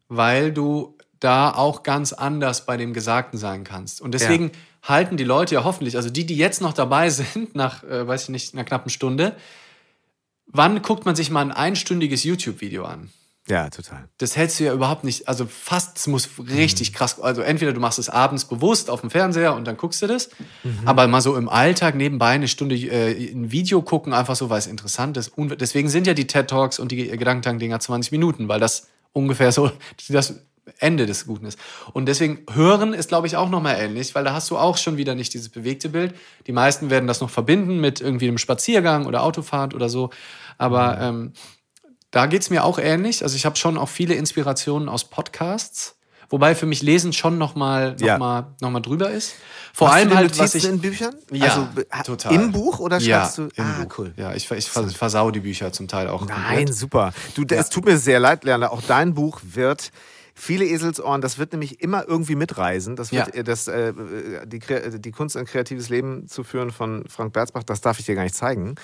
weil 0.09 0.53
du 0.53 0.97
da 1.21 1.53
auch 1.55 1.83
ganz 1.83 2.13
anders 2.13 2.65
bei 2.67 2.77
dem 2.77 2.93
Gesagten 2.93 3.39
sein 3.39 3.65
kannst. 3.65 4.01
Und 4.01 4.13
deswegen 4.13 4.51
halten 4.83 5.17
die 5.17 5.25
Leute 5.25 5.55
ja 5.55 5.65
hoffentlich, 5.65 5.97
also 5.97 6.09
die, 6.11 6.25
die 6.25 6.37
jetzt 6.37 6.63
noch 6.63 6.73
dabei 6.73 7.11
sind, 7.11 7.55
nach, 7.55 7.85
äh, 7.85 8.07
weiß 8.07 8.25
ich 8.25 8.29
nicht, 8.31 8.55
einer 8.55 8.65
knappen 8.65 8.91
Stunde, 8.91 9.37
wann 10.47 10.83
guckt 10.83 11.05
man 11.05 11.15
sich 11.15 11.31
mal 11.31 11.43
ein 11.43 11.53
einstündiges 11.53 12.25
YouTube-Video 12.25 12.85
an? 12.85 13.11
Ja, 13.51 13.69
total. 13.69 14.09
Das 14.19 14.37
hältst 14.37 14.61
du 14.61 14.65
ja 14.65 14.73
überhaupt 14.73 15.05
nicht, 15.05 15.29
also 15.29 15.45
fast, 15.47 15.99
es 15.99 16.07
muss 16.07 16.29
Mhm. 16.39 16.45
richtig 16.55 16.93
krass, 16.93 17.21
also 17.21 17.43
entweder 17.43 17.73
du 17.73 17.81
machst 17.81 17.99
es 17.99 18.09
abends 18.09 18.45
bewusst 18.45 18.89
auf 18.89 19.01
dem 19.01 19.11
Fernseher 19.11 19.55
und 19.55 19.67
dann 19.67 19.77
guckst 19.77 20.01
du 20.03 20.07
das, 20.07 20.31
Mhm. 20.63 20.87
aber 20.87 21.07
mal 21.09 21.21
so 21.21 21.37
im 21.37 21.49
Alltag 21.49 21.97
nebenbei 21.97 22.29
eine 22.31 22.49
Stunde 22.49 22.77
äh, 22.77 23.33
ein 23.33 23.51
Video 23.51 23.83
gucken, 23.83 24.13
einfach 24.13 24.37
so, 24.37 24.49
weil 24.51 24.59
es 24.59 24.67
interessant 24.67 25.17
ist. 25.17 25.37
Und 25.37 25.61
deswegen 25.61 25.89
sind 25.89 26.07
ja 26.07 26.15
die 26.15 26.27
TED 26.27 26.49
Talks 26.49 26.79
und 26.79 26.93
die 26.93 27.09
Gedankentank-Dinger 27.09 27.81
20 27.81 28.13
Minuten, 28.13 28.49
weil 28.49 28.61
das 28.61 28.89
ungefähr 29.13 29.51
so, 29.53 29.71
das 30.09 30.35
Ende 30.79 31.07
des 31.07 31.27
Guten 31.27 31.47
ist. 31.47 31.59
Und 31.93 32.07
deswegen 32.07 32.41
hören 32.53 32.93
ist, 32.95 33.09
glaube 33.09 33.27
ich, 33.27 33.37
auch 33.37 33.51
nochmal 33.51 33.77
ähnlich, 33.81 34.15
weil 34.15 34.23
da 34.23 34.33
hast 34.33 34.49
du 34.51 34.57
auch 34.57 34.77
schon 34.77 34.97
wieder 34.97 35.17
nicht 35.17 35.35
dieses 35.35 35.49
bewegte 35.49 35.89
Bild. 35.89 36.15
Die 36.47 36.53
meisten 36.53 36.91
werden 36.91 37.09
das 37.09 37.21
noch 37.21 37.31
verbinden 37.31 37.81
mit 37.81 38.01
irgendwie 38.01 38.29
einem 38.29 38.39
Spaziergang 38.39 39.07
oder 39.07 39.25
Autofahrt 39.25 39.75
oder 39.75 39.89
so. 39.89 40.11
Aber 40.59 40.97
mhm. 41.13 41.19
ähm, 41.23 41.33
da 42.11 42.27
geht's 42.27 42.51
mir 42.51 42.65
auch 42.65 42.79
ähnlich. 42.79 43.23
Also 43.23 43.37
ich 43.37 43.47
habe 43.47 43.57
schon 43.57 43.79
auch 43.79 43.89
viele 43.89 44.15
Inspirationen 44.15 44.89
aus 44.89 45.05
Podcasts. 45.05 45.97
Wobei 46.31 46.55
für 46.55 46.67
mich 46.67 46.81
Lesen 46.81 47.13
schon 47.13 47.39
nochmal 47.39 47.97
noch, 47.99 48.07
ja. 48.07 48.17
mal, 48.17 48.55
noch 48.61 48.71
mal 48.71 48.79
drüber 48.79 49.11
ist. 49.11 49.35
Vor 49.73 49.89
Machst 49.89 50.01
allem 50.01 50.15
halt, 50.15 50.39
was 50.39 50.55
ich 50.55 50.65
in 50.65 50.81
Büchern? 50.81 51.17
Ja, 51.33 51.69
also, 51.91 52.15
total. 52.17 52.35
Im 52.35 52.53
Buch 52.53 52.79
oder 52.79 53.01
schreibst 53.01 53.39
ja, 53.39 53.45
du? 53.45 53.63
ah, 53.63 53.83
Buch. 53.83 53.99
cool. 53.99 54.15
Ja, 54.17 54.33
ich, 54.33 54.49
ich 54.49 54.71
versau 54.71 55.33
die 55.33 55.41
Bücher 55.41 55.73
zum 55.73 55.89
Teil 55.89 56.07
auch. 56.07 56.25
Nein, 56.27 56.39
komplett. 56.39 56.75
super. 56.75 57.13
Du, 57.35 57.43
ja. 57.43 57.61
es 57.61 57.69
tut 57.69 57.85
mir 57.85 57.99
sehr 57.99 58.21
leid, 58.21 58.45
Lerner. 58.45 58.71
Auch 58.71 58.83
dein 58.83 59.15
Buch 59.15 59.41
wird 59.43 59.91
Viele 60.43 60.65
Eselsohren, 60.65 61.21
das 61.21 61.37
wird 61.37 61.53
nämlich 61.53 61.83
immer 61.83 62.09
irgendwie 62.09 62.35
mitreisen. 62.35 62.97
Das 62.97 63.13
wird 63.13 63.37
ja. 63.37 63.43
das, 63.43 63.69
äh, 63.69 63.93
die, 64.47 64.59
die, 64.99 65.11
Kunst, 65.11 65.37
ein 65.37 65.45
kreatives 65.45 65.91
Leben 65.91 66.29
zu 66.29 66.45
führen 66.45 66.71
von 66.71 67.05
Frank 67.09 67.35
Berzbach, 67.35 67.63
das 67.63 67.83
darf 67.83 67.99
ich 67.99 68.07
dir 68.07 68.15
gar 68.15 68.23
nicht 68.23 68.35
zeigen. 68.35 68.77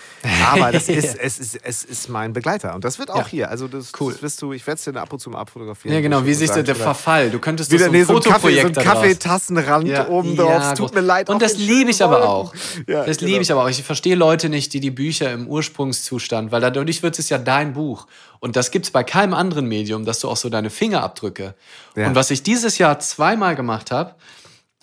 Aber 0.52 0.70
das 0.70 0.88
ist, 0.90 1.18
es, 1.18 1.38
ist, 1.38 1.58
es 1.62 1.82
ist 1.82 2.10
mein 2.10 2.34
Begleiter. 2.34 2.74
Und 2.74 2.84
das 2.84 2.98
wird 2.98 3.10
auch 3.10 3.16
ja. 3.16 3.26
hier. 3.28 3.50
Also 3.50 3.68
das, 3.68 3.92
cool. 3.98 4.12
das 4.12 4.20
wirst 4.20 4.42
du, 4.42 4.52
ich 4.52 4.66
werde 4.66 4.76
es 4.76 4.84
dir 4.84 5.00
ab 5.00 5.10
und 5.10 5.18
zu 5.18 5.30
mal 5.30 5.38
abfotografieren. 5.38 5.94
Ja, 5.94 6.02
genau. 6.02 6.26
Wie 6.26 6.34
sich 6.34 6.50
der, 6.50 6.62
der 6.62 6.74
Verfall? 6.74 7.30
Du 7.30 7.38
könntest 7.38 7.72
wieder, 7.72 7.86
das 7.86 7.86
so 7.86 7.92
ein 7.92 8.00
nee, 8.00 8.04
Fotoprojekt 8.04 8.74
so 8.74 8.80
ein 8.82 8.86
Kaffeetassenrand 8.86 9.88
ja. 9.88 10.08
oben 10.08 10.36
drauf. 10.36 10.62
Es 10.62 10.74
tut 10.74 10.94
mir 10.94 11.00
leid. 11.00 11.30
Und 11.30 11.40
das 11.40 11.56
liebe 11.56 11.90
ich 11.90 12.04
aber 12.04 12.28
auch. 12.28 12.52
das 12.86 13.22
liebe 13.22 13.30
genau. 13.30 13.40
ich 13.40 13.52
aber 13.52 13.64
auch. 13.64 13.70
Ich 13.70 13.82
verstehe 13.82 14.14
Leute 14.14 14.50
nicht, 14.50 14.74
die 14.74 14.80
die 14.80 14.90
Bücher 14.90 15.32
im 15.32 15.48
Ursprungszustand, 15.48 16.52
weil 16.52 16.60
dadurch 16.60 17.02
wird 17.02 17.18
es 17.18 17.30
ja 17.30 17.38
dein 17.38 17.72
Buch. 17.72 18.06
Und 18.40 18.56
das 18.56 18.70
gibt 18.70 18.86
es 18.86 18.90
bei 18.90 19.04
keinem 19.04 19.34
anderen 19.34 19.66
Medium, 19.66 20.04
dass 20.04 20.20
du 20.20 20.28
auch 20.28 20.36
so 20.36 20.48
deine 20.48 20.70
Fingerabdrücke. 20.70 21.54
Ja. 21.94 22.06
Und 22.06 22.14
was 22.14 22.30
ich 22.30 22.42
dieses 22.42 22.78
Jahr 22.78 22.98
zweimal 22.98 23.56
gemacht 23.56 23.90
habe, 23.90 24.14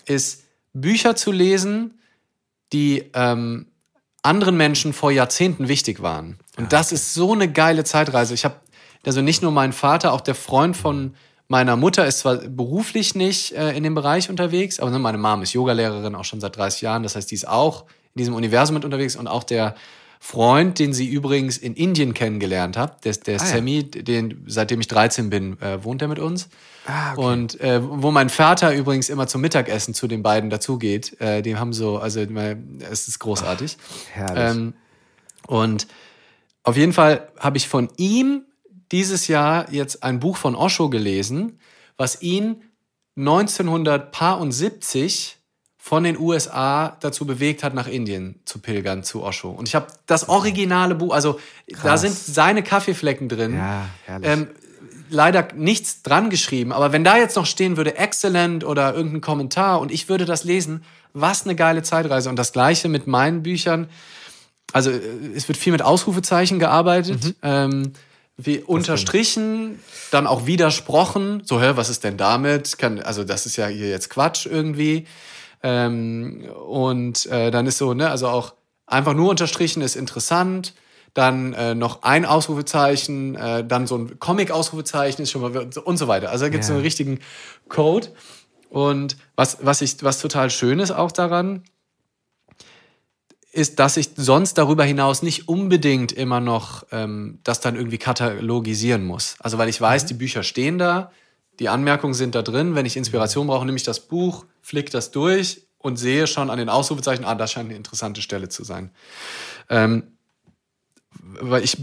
ist 0.06 0.44
Bücher 0.74 1.16
zu 1.16 1.32
lesen, 1.32 2.00
die 2.72 3.12
ähm, 3.14 3.68
anderen 4.24 4.58
Menschen 4.58 4.94
vor 4.94 5.12
Jahrzehnten 5.12 5.68
wichtig 5.68 6.02
waren. 6.02 6.40
Und 6.58 6.64
ja. 6.64 6.70
das 6.70 6.92
ist 6.92 7.14
so 7.14 7.34
eine 7.34 7.52
geile 7.52 7.84
Zeitreise. 7.84 8.34
Ich 8.34 8.46
habe 8.46 8.56
also 9.06 9.22
nicht 9.22 9.42
nur 9.42 9.52
mein 9.52 9.74
Vater, 9.74 10.14
auch 10.14 10.22
der 10.22 10.36
Freund 10.36 10.78
von 10.78 11.14
meiner 11.48 11.76
Mutter 11.76 12.08
ist 12.08 12.20
zwar 12.20 12.38
beruflich 12.38 13.16
nicht 13.16 13.52
äh, 13.52 13.76
in 13.76 13.84
dem 13.84 13.96
Bereich 13.96 14.30
unterwegs, 14.30 14.80
aber 14.80 14.92
ne, 14.92 15.00
meine 15.00 15.18
Mom 15.18 15.42
ist 15.42 15.54
Yogalehrerin 15.54 16.16
auch 16.16 16.24
schon 16.24 16.40
seit 16.40 16.56
30 16.56 16.82
Jahren. 16.82 17.04
Das 17.04 17.16
heißt, 17.16 17.30
die 17.30 17.36
ist 17.36 17.48
auch 17.48 17.84
in 18.16 18.20
diesem 18.20 18.34
Universum 18.34 18.76
mit 18.76 18.86
unterwegs 18.86 19.16
und 19.16 19.28
auch 19.28 19.44
der 19.44 19.76
Freund, 20.26 20.80
den 20.80 20.94
sie 20.94 21.10
übrigens 21.10 21.58
in 21.58 21.74
Indien 21.74 22.14
kennengelernt 22.14 22.78
hat, 22.78 23.04
der, 23.04 23.12
der 23.12 23.42
ah, 23.42 23.46
Sammy, 23.46 23.90
ja. 23.94 24.04
den, 24.04 24.46
seitdem 24.48 24.80
ich 24.80 24.88
13 24.88 25.30
bin, 25.30 25.62
äh, 25.62 25.84
wohnt 25.84 26.02
er 26.02 26.08
mit 26.08 26.18
uns. 26.18 26.48
Ah, 26.86 27.12
okay. 27.12 27.26
Und 27.26 27.60
äh, 27.60 27.82
wo 27.84 28.10
mein 28.10 28.30
Vater 28.30 28.74
übrigens 28.74 29.10
immer 29.10 29.28
zum 29.28 29.42
Mittagessen 29.42 29.94
zu 29.94 30.08
den 30.08 30.24
beiden 30.24 30.50
dazugeht. 30.50 31.20
Äh, 31.20 31.42
die 31.42 31.58
haben 31.58 31.74
so, 31.74 31.98
also 31.98 32.22
es 32.90 33.10
ist 33.10 33.20
großartig. 33.20 33.76
Ach, 33.78 34.16
herrlich. 34.16 34.56
Ähm, 34.56 34.74
und 35.46 35.88
auf 36.64 36.78
jeden 36.78 36.94
Fall 36.94 37.30
habe 37.38 37.58
ich 37.58 37.68
von 37.68 37.90
ihm 37.98 38.46
dieses 38.94 39.28
Jahr 39.28 39.70
jetzt 39.74 40.04
ein 40.04 40.22
Buch 40.22 40.38
von 40.38 40.56
Osho 40.56 40.90
gelesen, 40.90 41.60
was 41.98 42.22
ihn 42.22 42.64
1970 43.18 45.43
von 45.86 46.06
den 46.06 46.18
USA 46.18 46.96
dazu 47.02 47.26
bewegt 47.26 47.62
hat, 47.62 47.74
nach 47.74 47.88
Indien 47.88 48.40
zu 48.46 48.60
pilgern, 48.60 49.04
zu 49.04 49.22
Osho. 49.22 49.50
Und 49.50 49.68
ich 49.68 49.76
habe 49.76 49.88
das 50.06 50.30
originale 50.30 50.96
Buch, 50.96 51.14
also 51.14 51.42
Krass. 51.74 51.84
da 51.84 51.98
sind 51.98 52.16
seine 52.16 52.64
Kaffeeflecken 52.64 53.28
drin. 53.28 53.58
Ja. 53.58 53.90
Ähm, 54.22 54.48
leider 55.10 55.46
nichts 55.54 56.02
dran 56.02 56.30
geschrieben, 56.30 56.72
aber 56.72 56.94
wenn 56.94 57.04
da 57.04 57.18
jetzt 57.18 57.36
noch 57.36 57.46
stehen 57.46 57.76
würde, 57.76 57.98
excellent 57.98 58.64
oder 58.64 58.94
irgendein 58.96 59.20
Kommentar 59.20 59.82
und 59.82 59.92
ich 59.92 60.08
würde 60.08 60.24
das 60.24 60.46
lesen, 60.46 60.86
was 61.12 61.44
eine 61.44 61.54
geile 61.54 61.84
Zeitreise. 61.84 62.30
Und 62.30 62.38
das 62.38 62.54
gleiche 62.54 62.88
mit 62.88 63.06
meinen 63.06 63.44
Büchern. 63.44 63.90
Also 64.72 64.90
äh, 64.90 65.02
es 65.36 65.50
wird 65.50 65.58
viel 65.58 65.74
mit 65.74 65.82
Ausrufezeichen 65.82 66.60
gearbeitet. 66.60 67.26
Mhm. 67.26 67.36
Ähm, 67.42 67.94
wie 68.38 68.60
unterstrichen, 68.60 69.80
dann 70.12 70.28
auch 70.28 70.46
widersprochen. 70.46 71.42
So, 71.44 71.60
hä, 71.60 71.74
was 71.76 71.90
ist 71.90 72.06
denn 72.06 72.16
damit? 72.16 72.78
Kann, 72.78 73.02
also 73.02 73.26
das 73.26 73.46
ist 73.46 73.58
ja 73.58 73.68
hier 73.68 73.90
jetzt 73.90 74.10
Quatsch 74.10 74.46
irgendwie. 74.46 75.08
Ähm, 75.64 76.46
und 76.68 77.26
äh, 77.28 77.50
dann 77.50 77.66
ist 77.66 77.78
so, 77.78 77.94
ne, 77.94 78.10
also 78.10 78.28
auch 78.28 78.54
einfach 78.86 79.14
nur 79.14 79.30
unterstrichen 79.30 79.82
ist 79.82 79.96
interessant. 79.96 80.74
Dann 81.14 81.54
äh, 81.54 81.76
noch 81.76 82.04
ein 82.04 82.26
Ausrufezeichen, 82.26 83.36
äh, 83.36 83.66
dann 83.66 83.88
so 83.88 83.98
ein 83.98 84.20
Comic-Ausrufezeichen 84.20 85.22
ist 85.24 85.32
schon 85.32 85.42
mal 85.42 85.56
und 85.56 85.98
so 85.98 86.08
weiter. 86.08 86.32
Also 86.32 86.46
da 86.46 86.50
gibt 86.50 86.64
es 86.64 86.70
ja. 86.70 86.76
einen 86.76 86.84
richtigen 86.84 87.20
Code. 87.70 88.10
Und 88.70 89.18
was, 89.36 89.60
was, 89.62 89.82
ich, 89.82 90.04
was 90.04 90.20
total 90.20 90.50
schön 90.50 90.80
ist 90.80 90.92
auch 90.92 91.12
daran, 91.12 91.64
ist, 93.52 93.78
dass 93.78 93.98
ich 93.98 94.10
sonst 94.16 94.58
darüber 94.58 94.84
hinaus 94.84 95.22
nicht 95.22 95.48
unbedingt 95.48 96.12
immer 96.12 96.40
noch 96.40 96.88
ähm, 96.92 97.40
das 97.44 97.60
dann 97.60 97.76
irgendwie 97.76 98.00
katalogisieren 98.00 99.06
muss. 99.06 99.36
Also 99.40 99.60
weil 99.60 99.70
ich 99.70 99.80
weiß, 99.80 100.04
mhm. 100.04 100.08
die 100.08 100.14
Bücher 100.16 100.42
stehen 100.42 100.80
da, 100.80 101.12
die 101.60 101.70
Anmerkungen 101.70 102.14
sind 102.14 102.36
da 102.36 102.42
drin. 102.42 102.76
Wenn 102.76 102.86
ich 102.86 102.98
Inspiration 102.98 103.48
brauche, 103.48 103.66
nehme 103.66 103.78
ich 103.78 103.84
das 103.84 104.02
Buch, 104.02 104.46
flick 104.62 104.90
das 104.90 105.12
durch 105.12 105.68
und 105.78 105.98
sehe 105.98 106.28
schon 106.28 106.50
an 106.50 106.58
den 106.58 106.70
Ausrufezeichen, 106.70 107.26
ah, 107.26 107.36
das 107.36 107.52
scheint 107.52 107.70
eine 107.70 107.78
interessante 107.78 108.22
Stelle 108.22 108.50
zu 108.50 108.64
sein. 108.64 108.92
Ähm, 109.70 110.04
weil 111.40 111.64
ich, 111.64 111.78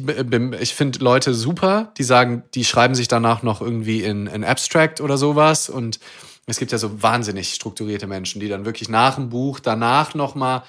ich 0.60 0.74
finde 0.74 0.98
Leute 0.98 1.34
super, 1.34 1.92
die 1.98 2.02
sagen, 2.02 2.44
die 2.54 2.64
schreiben 2.64 2.94
sich 2.94 3.08
danach 3.08 3.42
noch 3.42 3.60
irgendwie 3.60 4.02
in, 4.02 4.26
in 4.26 4.44
Abstract 4.44 5.00
oder 5.00 5.16
sowas 5.16 5.68
und 5.68 6.00
es 6.46 6.58
gibt 6.58 6.72
ja 6.72 6.78
so 6.78 7.02
wahnsinnig 7.02 7.54
strukturierte 7.54 8.06
Menschen, 8.06 8.40
die 8.40 8.48
dann 8.48 8.64
wirklich 8.64 8.88
nach 8.88 9.14
dem 9.14 9.28
Buch 9.28 9.60
danach 9.60 10.14
nochmal 10.14 10.62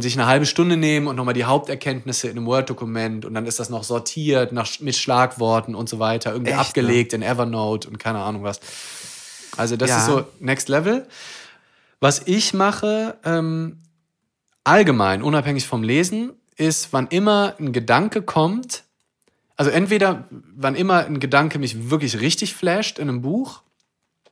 sich 0.00 0.14
eine 0.18 0.26
halbe 0.26 0.46
Stunde 0.46 0.76
nehmen 0.76 1.06
und 1.06 1.16
nochmal 1.16 1.34
die 1.34 1.44
Haupterkenntnisse 1.44 2.28
in 2.28 2.36
einem 2.36 2.46
Word-Dokument 2.46 3.24
und 3.24 3.34
dann 3.34 3.46
ist 3.46 3.60
das 3.60 3.68
noch 3.68 3.84
sortiert 3.84 4.52
nach, 4.52 4.68
mit 4.80 4.96
Schlagworten 4.96 5.74
und 5.74 5.88
so 5.88 5.98
weiter, 5.98 6.32
irgendwie 6.32 6.52
Echt, 6.52 6.60
abgelegt 6.60 7.12
ne? 7.12 7.16
in 7.16 7.22
Evernote 7.22 7.88
und 7.88 7.98
keine 7.98 8.20
Ahnung 8.20 8.42
was. 8.42 8.60
Also 9.56 9.76
das 9.76 9.90
ja. 9.90 9.98
ist 9.98 10.06
so 10.06 10.24
Next 10.40 10.68
Level. 10.68 11.06
Was 12.00 12.22
ich 12.24 12.54
mache, 12.54 13.16
ähm, 13.24 13.82
allgemein, 14.64 15.22
unabhängig 15.22 15.66
vom 15.66 15.82
Lesen, 15.82 16.32
ist, 16.56 16.92
wann 16.92 17.08
immer 17.08 17.54
ein 17.58 17.72
Gedanke 17.72 18.22
kommt, 18.22 18.84
also 19.56 19.70
entweder, 19.70 20.24
wann 20.30 20.74
immer 20.74 21.04
ein 21.04 21.20
Gedanke 21.20 21.58
mich 21.58 21.90
wirklich 21.90 22.20
richtig 22.20 22.54
flasht 22.54 22.98
in 22.98 23.08
einem 23.08 23.22
Buch, 23.22 23.62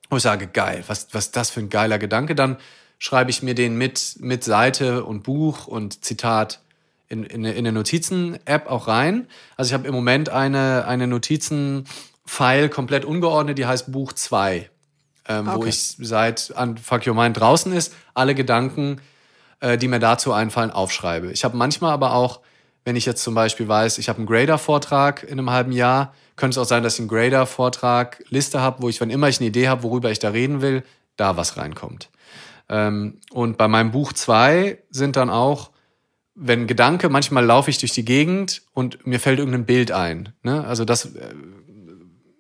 wo 0.09 0.17
ich 0.17 0.23
sage, 0.23 0.47
geil, 0.47 0.83
was, 0.87 1.09
was 1.13 1.27
ist 1.27 1.37
das 1.37 1.51
für 1.51 1.61
ein 1.61 1.69
geiler 1.69 1.99
Gedanke, 1.99 2.35
dann 2.35 2.57
schreibe 3.01 3.31
ich 3.31 3.43
mir 3.43 3.55
den 3.55 3.77
mit, 3.77 4.17
mit 4.21 4.45
Seite 4.45 5.05
und 5.05 5.25
Buch 5.25 5.67
und 5.67 6.05
Zitat 6.05 6.61
in, 7.09 7.25
in, 7.25 7.45
in 7.45 7.59
eine 7.59 7.73
Notizen-App 7.73 8.71
auch 8.71 8.87
rein. 8.87 9.27
Also 9.57 9.71
ich 9.71 9.75
habe 9.75 9.89
im 9.89 9.95
Moment 9.95 10.29
eine, 10.29 10.85
eine 10.87 11.07
Notizen-File 11.09 12.69
komplett 12.69 13.05
ungeordnet, 13.05 13.59
die 13.59 13.67
heißt 13.67 13.91
Buch 13.91 14.13
2, 14.13 14.71
ähm, 15.29 15.49
okay. 15.49 15.57
wo 15.57 15.65
ich 15.65 15.97
seit 15.99 16.55
an 16.55 16.77
Fuck 16.77 17.07
Your 17.07 17.15
Mind 17.15 17.41
draußen 17.41 17.73
ist, 17.73 17.95
alle 18.13 18.35
Gedanken, 18.35 19.01
äh, 19.61 19.79
die 19.79 19.89
mir 19.89 19.99
dazu 19.99 20.35
einfallen, 20.35 20.71
aufschreibe. 20.71 21.33
Ich 21.33 21.43
habe 21.43 21.57
manchmal 21.57 21.93
aber 21.93 22.13
auch, 22.13 22.41
wenn 22.85 22.97
ich 22.97 23.07
jetzt 23.07 23.23
zum 23.23 23.35
Beispiel 23.35 23.67
weiß, 23.67 23.97
ich 23.97 24.11
habe 24.11 24.19
einen 24.19 24.27
Grader-Vortrag 24.27 25.23
in 25.23 25.39
einem 25.39 25.51
halben 25.51 25.73
Jahr, 25.73 26.15
könnte 26.37 26.61
es 26.61 26.65
auch 26.65 26.69
sein, 26.69 26.83
dass 26.83 26.95
ich 26.95 27.01
einen 27.01 27.09
Grader-Vortrag 27.09 28.23
Liste 28.29 28.61
habe, 28.61 28.83
wo 28.83 28.91
ich, 28.91 29.01
wenn 29.01 29.11
immer 29.11 29.29
ich 29.29 29.41
eine 29.41 29.49
Idee 29.49 29.69
habe, 29.69 29.83
worüber 29.85 30.11
ich 30.11 30.19
da 30.19 30.29
reden 30.29 30.61
will, 30.61 30.85
da 31.17 31.39
was 31.39 31.57
reinkommt. 31.57 32.11
Ähm, 32.71 33.21
und 33.31 33.59
bei 33.59 33.67
meinem 33.67 33.91
Buch 33.91 34.13
2 34.13 34.79
sind 34.91 35.17
dann 35.17 35.29
auch, 35.29 35.73
wenn 36.37 36.69
Gedanke, 36.69 37.09
manchmal 37.09 37.45
laufe 37.45 37.69
ich 37.69 37.79
durch 37.79 37.93
die 37.93 38.05
Gegend 38.05 38.63
und 38.73 39.07
mir 39.07 39.19
fällt 39.19 39.41
irgendein 39.41 39.67
Bild 39.67 39.91
ein. 39.91 40.33
Ne? 40.45 40.65
Also 40.65 40.85
das, 40.85 41.17
äh, 41.17 41.35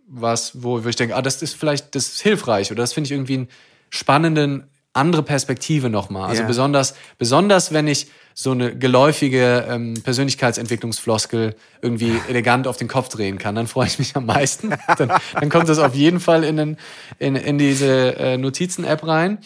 was, 0.06 0.62
wo, 0.62 0.84
wo 0.84 0.88
ich 0.88 0.96
denke, 0.96 1.16
ah, 1.16 1.22
das 1.22 1.42
ist 1.42 1.54
vielleicht, 1.54 1.94
das 1.96 2.06
ist 2.06 2.20
hilfreich 2.20 2.70
oder 2.70 2.82
das 2.82 2.92
finde 2.92 3.08
ich 3.08 3.12
irgendwie 3.12 3.34
einen 3.34 3.48
spannenden, 3.90 4.70
andere 4.92 5.22
Perspektive 5.22 5.88
nochmal. 5.88 6.28
Also 6.28 6.40
yeah. 6.40 6.48
besonders, 6.48 6.94
besonders 7.18 7.72
wenn 7.72 7.86
ich 7.86 8.08
so 8.34 8.52
eine 8.52 8.76
geläufige 8.76 9.66
ähm, 9.68 9.94
Persönlichkeitsentwicklungsfloskel 10.02 11.54
irgendwie 11.82 12.20
elegant 12.28 12.66
auf 12.66 12.76
den 12.76 12.88
Kopf 12.88 13.08
drehen 13.08 13.38
kann, 13.38 13.54
dann 13.54 13.66
freue 13.66 13.86
ich 13.86 13.98
mich 13.98 14.16
am 14.16 14.26
meisten. 14.26 14.70
dann, 14.98 15.12
dann 15.38 15.48
kommt 15.48 15.68
das 15.68 15.78
auf 15.78 15.94
jeden 15.94 16.20
Fall 16.20 16.42
in, 16.42 16.56
den, 16.56 16.76
in, 17.18 17.36
in 17.36 17.58
diese 17.58 18.16
äh, 18.16 18.36
Notizen-App 18.36 19.06
rein. 19.06 19.38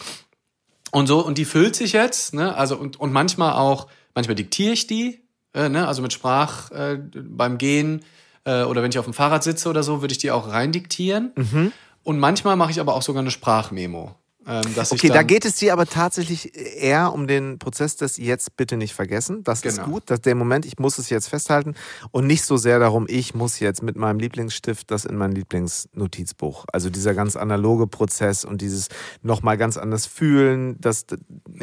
Und 0.95 1.07
so, 1.07 1.19
und 1.19 1.37
die 1.37 1.43
füllt 1.43 1.75
sich 1.75 1.91
jetzt, 1.91 2.33
ne? 2.33 2.55
Also, 2.55 2.77
und, 2.77 2.97
und 2.97 3.11
manchmal 3.11 3.51
auch, 3.51 3.87
manchmal 4.13 4.35
diktiere 4.35 4.71
ich 4.71 4.87
die, 4.87 5.27
äh, 5.53 5.67
ne? 5.67 5.89
Also 5.89 6.01
mit 6.01 6.13
Sprach 6.13 6.71
äh, 6.71 6.97
beim 7.13 7.57
Gehen 7.57 8.05
äh, 8.45 8.63
oder 8.63 8.81
wenn 8.81 8.91
ich 8.91 8.97
auf 8.97 9.03
dem 9.03 9.13
Fahrrad 9.13 9.43
sitze 9.43 9.67
oder 9.67 9.83
so, 9.83 9.99
würde 9.99 10.13
ich 10.13 10.19
die 10.19 10.31
auch 10.31 10.47
rein 10.47 10.71
diktieren. 10.71 11.33
Mhm. 11.35 11.73
Und 12.03 12.17
manchmal 12.17 12.55
mache 12.55 12.71
ich 12.71 12.79
aber 12.79 12.93
auch 12.95 13.01
sogar 13.01 13.19
eine 13.19 13.29
Sprachmemo. 13.29 14.15
Ähm, 14.47 14.61
Okay, 14.91 15.07
da 15.09 15.23
geht 15.23 15.43
es 15.45 15.55
dir 15.55 15.73
aber 15.73 15.85
tatsächlich 15.87 16.55
eher 16.55 17.13
um 17.13 17.25
den 17.27 17.57
Prozess 17.57 17.95
des 17.95 18.17
jetzt 18.17 18.55
bitte 18.57 18.77
nicht 18.77 18.93
vergessen. 18.93 19.43
Das 19.43 19.63
ist 19.63 19.77
Genau. 19.77 19.89
gut, 19.89 20.03
dass 20.09 20.21
der 20.21 20.35
Moment, 20.35 20.65
ich 20.65 20.77
muss 20.77 20.99
es 20.99 21.09
jetzt 21.09 21.29
festhalten 21.29 21.73
und 22.11 22.27
nicht 22.27 22.43
so 22.43 22.55
sehr 22.57 22.77
darum, 22.79 23.05
ich 23.09 23.33
muss 23.33 23.59
jetzt 23.59 23.81
mit 23.81 23.95
meinem 23.95 24.19
Lieblingsstift 24.19 24.91
das 24.91 25.05
in 25.05 25.17
mein 25.17 25.31
Lieblingsnotizbuch. 25.31 26.65
Also 26.71 26.89
dieser 26.89 27.13
ganz 27.13 27.35
analoge 27.35 27.87
Prozess 27.87 28.45
und 28.45 28.61
dieses 28.61 28.89
nochmal 29.21 29.57
ganz 29.57 29.77
anders 29.77 30.05
fühlen, 30.05 30.77
das, 30.79 31.05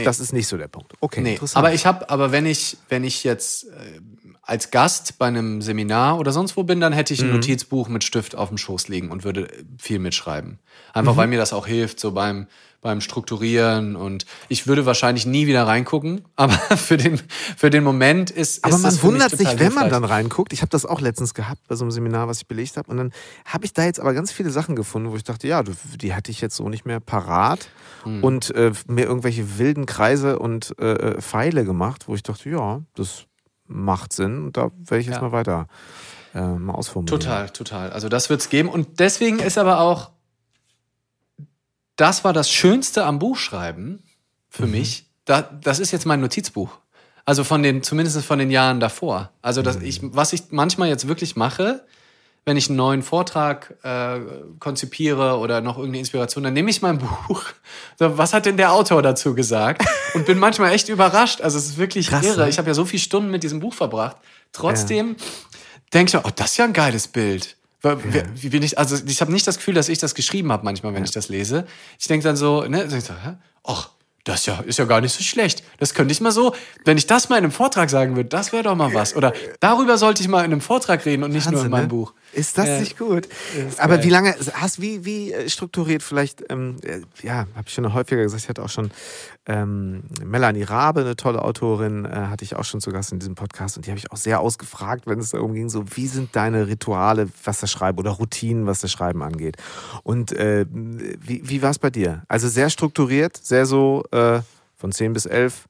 das 0.04 0.20
ist 0.20 0.32
nicht 0.32 0.48
so 0.48 0.56
der 0.56 0.68
Punkt. 0.68 0.92
Okay, 1.00 1.20
Nee, 1.20 1.32
interessant. 1.34 1.56
aber 1.64 1.72
ich 1.74 1.86
habe, 1.86 2.08
aber 2.10 2.32
wenn 2.32 2.46
ich, 2.46 2.76
wenn 2.88 3.04
ich 3.04 3.24
jetzt 3.24 3.64
äh, 3.68 4.00
als 4.42 4.70
Gast 4.70 5.18
bei 5.18 5.26
einem 5.26 5.62
Seminar 5.62 6.18
oder 6.18 6.32
sonst 6.32 6.56
wo 6.56 6.64
bin, 6.64 6.80
dann 6.80 6.92
hätte 6.92 7.14
ich 7.14 7.20
Mhm. 7.22 7.28
ein 7.28 7.32
Notizbuch 7.34 7.88
mit 7.88 8.02
Stift 8.04 8.34
auf 8.34 8.48
dem 8.48 8.58
Schoß 8.58 8.88
liegen 8.88 9.10
und 9.10 9.24
würde 9.24 9.48
viel 9.78 9.98
mitschreiben. 9.98 10.50
Mhm. 10.52 10.58
Einfach 10.94 11.16
weil 11.16 11.28
mir 11.28 11.38
das 11.38 11.52
auch 11.52 11.66
hilft, 11.66 12.00
so 12.00 12.12
beim, 12.12 12.46
beim 12.82 13.00
Strukturieren 13.00 13.96
und 13.96 14.26
ich 14.48 14.66
würde 14.66 14.84
wahrscheinlich 14.84 15.24
nie 15.24 15.46
wieder 15.46 15.66
reingucken, 15.66 16.24
aber 16.36 16.52
für 16.76 16.96
den, 16.96 17.20
für 17.56 17.70
den 17.70 17.84
Moment 17.84 18.30
ist, 18.30 18.64
Aber 18.64 18.74
ist 18.74 18.82
man 18.82 19.02
wundert 19.02 19.30
sich, 19.30 19.58
wenn 19.58 19.72
man 19.72 19.88
dann 19.88 20.04
reinguckt. 20.04 20.52
Ich 20.52 20.60
habe 20.60 20.70
das 20.70 20.84
auch 20.84 21.00
letztens 21.00 21.32
gehabt 21.32 21.60
bei 21.68 21.76
so 21.76 21.84
einem 21.84 21.92
Seminar, 21.92 22.28
was 22.28 22.38
ich 22.38 22.46
belegt 22.48 22.76
habe. 22.76 22.90
Und 22.90 22.96
dann 22.98 23.12
habe 23.46 23.64
ich 23.64 23.72
da 23.72 23.84
jetzt 23.84 24.00
aber 24.00 24.12
ganz 24.12 24.32
viele 24.32 24.50
Sachen 24.50 24.74
gefunden, 24.74 25.10
wo 25.12 25.16
ich 25.16 25.22
dachte, 25.22 25.46
ja, 25.46 25.62
die 25.62 26.12
hatte 26.12 26.32
ich 26.32 26.40
jetzt 26.40 26.56
so 26.56 26.68
nicht 26.68 26.84
mehr 26.84 26.98
parat. 26.98 27.68
Hm. 28.02 28.22
Und 28.22 28.52
äh, 28.54 28.72
mir 28.88 29.04
irgendwelche 29.06 29.58
wilden 29.58 29.86
Kreise 29.86 30.40
und 30.40 30.74
äh, 30.80 30.92
äh, 30.92 31.20
Pfeile 31.20 31.64
gemacht, 31.64 32.08
wo 32.08 32.16
ich 32.16 32.24
dachte, 32.24 32.50
ja, 32.50 32.80
das 32.96 33.26
macht 33.68 34.12
Sinn. 34.12 34.42
Und 34.46 34.56
da 34.56 34.72
werde 34.76 35.00
ich 35.00 35.06
jetzt 35.06 35.16
Ja. 35.16 35.22
mal 35.22 35.32
weiter 35.32 35.68
äh, 36.34 36.40
mal 36.40 36.74
ausformulieren. 36.74 37.20
Total, 37.20 37.50
total. 37.50 37.90
Also 37.92 38.08
das 38.08 38.28
wird's 38.28 38.48
geben. 38.48 38.68
Und 38.68 38.98
deswegen 38.98 39.38
ist 39.38 39.56
aber 39.56 39.78
auch, 39.80 40.10
das 41.96 42.24
war 42.24 42.32
das 42.32 42.50
Schönste 42.50 43.04
am 43.04 43.18
Buchschreiben 43.18 44.02
für 44.48 44.66
mich. 44.66 45.06
Da, 45.24 45.42
das 45.42 45.78
ist 45.78 45.92
jetzt 45.92 46.06
mein 46.06 46.20
Notizbuch. 46.20 46.78
Also 47.24 47.44
von 47.44 47.62
den, 47.62 47.82
zumindest 47.82 48.20
von 48.24 48.38
den 48.38 48.50
Jahren 48.50 48.80
davor. 48.80 49.30
Also 49.42 49.62
dass 49.62 49.76
ich, 49.76 50.00
was 50.02 50.32
ich 50.32 50.44
manchmal 50.50 50.88
jetzt 50.88 51.06
wirklich 51.06 51.36
mache, 51.36 51.84
wenn 52.44 52.56
ich 52.56 52.68
einen 52.68 52.76
neuen 52.76 53.02
Vortrag 53.02 53.76
äh, 53.84 54.18
konzipiere 54.58 55.38
oder 55.38 55.60
noch 55.60 55.76
irgendeine 55.76 56.00
Inspiration, 56.00 56.42
dann 56.42 56.54
nehme 56.54 56.70
ich 56.70 56.82
mein 56.82 56.98
Buch. 57.28 57.44
So, 57.98 58.18
was 58.18 58.34
hat 58.34 58.46
denn 58.46 58.56
der 58.56 58.72
Autor 58.72 59.00
dazu 59.02 59.34
gesagt? 59.34 59.84
Und 60.14 60.26
bin 60.26 60.38
manchmal 60.38 60.72
echt 60.72 60.88
überrascht. 60.88 61.40
Also 61.40 61.58
es 61.58 61.66
ist 61.66 61.78
wirklich 61.78 62.08
Krass, 62.08 62.24
irre. 62.24 62.42
ne? 62.42 62.48
Ich 62.48 62.58
habe 62.58 62.68
ja 62.68 62.74
so 62.74 62.84
viele 62.84 63.00
Stunden 63.00 63.30
mit 63.30 63.44
diesem 63.44 63.60
Buch 63.60 63.74
verbracht. 63.74 64.16
Trotzdem 64.50 65.16
denke 65.94 66.08
ich, 66.10 66.14
mir, 66.14 66.28
oh, 66.28 66.32
das 66.34 66.52
ist 66.52 66.56
ja 66.56 66.64
ein 66.64 66.72
geiles 66.72 67.06
Bild. 67.06 67.56
Bin 67.82 68.62
ich, 68.62 68.78
also 68.78 68.96
ich 69.06 69.20
habe 69.20 69.32
nicht 69.32 69.46
das 69.46 69.56
Gefühl, 69.56 69.74
dass 69.74 69.88
ich 69.88 69.98
das 69.98 70.14
geschrieben 70.14 70.52
habe 70.52 70.64
manchmal, 70.64 70.94
wenn 70.94 71.04
ich 71.04 71.10
das 71.10 71.28
lese. 71.28 71.66
Ich 71.98 72.06
denke 72.06 72.24
dann 72.24 72.36
so, 72.36 72.62
ne, 72.62 72.88
so, 72.88 72.96
ich 72.96 73.04
so, 73.04 73.12
hä? 73.14 73.34
ach, 73.64 73.90
das 74.24 74.40
ist 74.40 74.46
ja, 74.46 74.60
ist 74.60 74.78
ja 74.78 74.84
gar 74.84 75.00
nicht 75.00 75.12
so 75.12 75.22
schlecht. 75.22 75.64
Das 75.78 75.94
könnte 75.94 76.12
ich 76.12 76.20
mal 76.20 76.30
so, 76.30 76.54
wenn 76.84 76.96
ich 76.96 77.06
das 77.06 77.28
mal 77.28 77.38
in 77.38 77.44
einem 77.44 77.52
Vortrag 77.52 77.90
sagen 77.90 78.14
würde, 78.14 78.28
das 78.28 78.52
wäre 78.52 78.62
doch 78.62 78.76
mal 78.76 78.94
was. 78.94 79.16
Oder 79.16 79.32
darüber 79.58 79.98
sollte 79.98 80.22
ich 80.22 80.28
mal 80.28 80.44
in 80.44 80.52
einem 80.52 80.60
Vortrag 80.60 81.04
reden 81.04 81.24
und 81.24 81.32
nicht 81.32 81.50
nur 81.50 81.54
in 81.54 81.56
Wahnsinn, 81.56 81.70
meinem 81.72 81.82
ne? 81.82 81.88
Buch. 81.88 82.14
Ist 82.32 82.56
das 82.58 82.66
Ja. 82.66 82.80
nicht 82.80 82.98
gut? 82.98 83.28
Aber 83.78 83.96
geil. 83.96 84.06
wie 84.06 84.10
lange 84.10 84.34
hast 84.54 84.80
wie 84.80 85.04
wie 85.04 85.32
äh, 85.32 85.48
strukturiert 85.50 86.02
vielleicht? 86.02 86.42
Ähm, 86.50 86.76
äh, 86.82 87.00
ja, 87.22 87.46
habe 87.54 87.64
ich 87.66 87.74
schon 87.74 87.92
häufiger 87.92 88.22
gesagt. 88.22 88.42
Ich 88.42 88.48
hatte 88.48 88.62
auch 88.62 88.68
schon 88.70 88.90
ähm, 89.46 90.04
Melanie 90.24 90.62
Rabe, 90.62 91.00
eine 91.02 91.16
tolle 91.16 91.42
Autorin, 91.42 92.04
äh, 92.04 92.08
hatte 92.10 92.44
ich 92.44 92.56
auch 92.56 92.64
schon 92.64 92.80
zu 92.80 92.90
Gast 92.90 93.12
in 93.12 93.18
diesem 93.18 93.34
Podcast 93.34 93.76
und 93.76 93.86
die 93.86 93.90
habe 93.90 93.98
ich 93.98 94.10
auch 94.12 94.16
sehr 94.16 94.40
ausgefragt, 94.40 95.06
wenn 95.06 95.18
es 95.18 95.30
darum 95.30 95.52
ging, 95.54 95.68
so 95.68 95.84
wie 95.96 96.06
sind 96.06 96.34
deine 96.34 96.68
Rituale, 96.68 97.28
was 97.44 97.60
das 97.60 97.70
Schreiben 97.70 97.98
oder 97.98 98.12
Routinen, 98.12 98.66
was 98.66 98.80
das 98.80 98.90
Schreiben 98.92 99.22
angeht. 99.22 99.56
Und 100.02 100.32
äh, 100.32 100.64
wie 100.70 101.42
wie 101.48 101.60
war 101.62 101.70
es 101.70 101.78
bei 101.78 101.90
dir? 101.90 102.22
Also 102.28 102.48
sehr 102.48 102.70
strukturiert, 102.70 103.36
sehr 103.36 103.66
so 103.66 104.04
äh, 104.12 104.40
von 104.76 104.90
10 104.92 105.12
bis 105.12 105.26
11, 105.26 105.66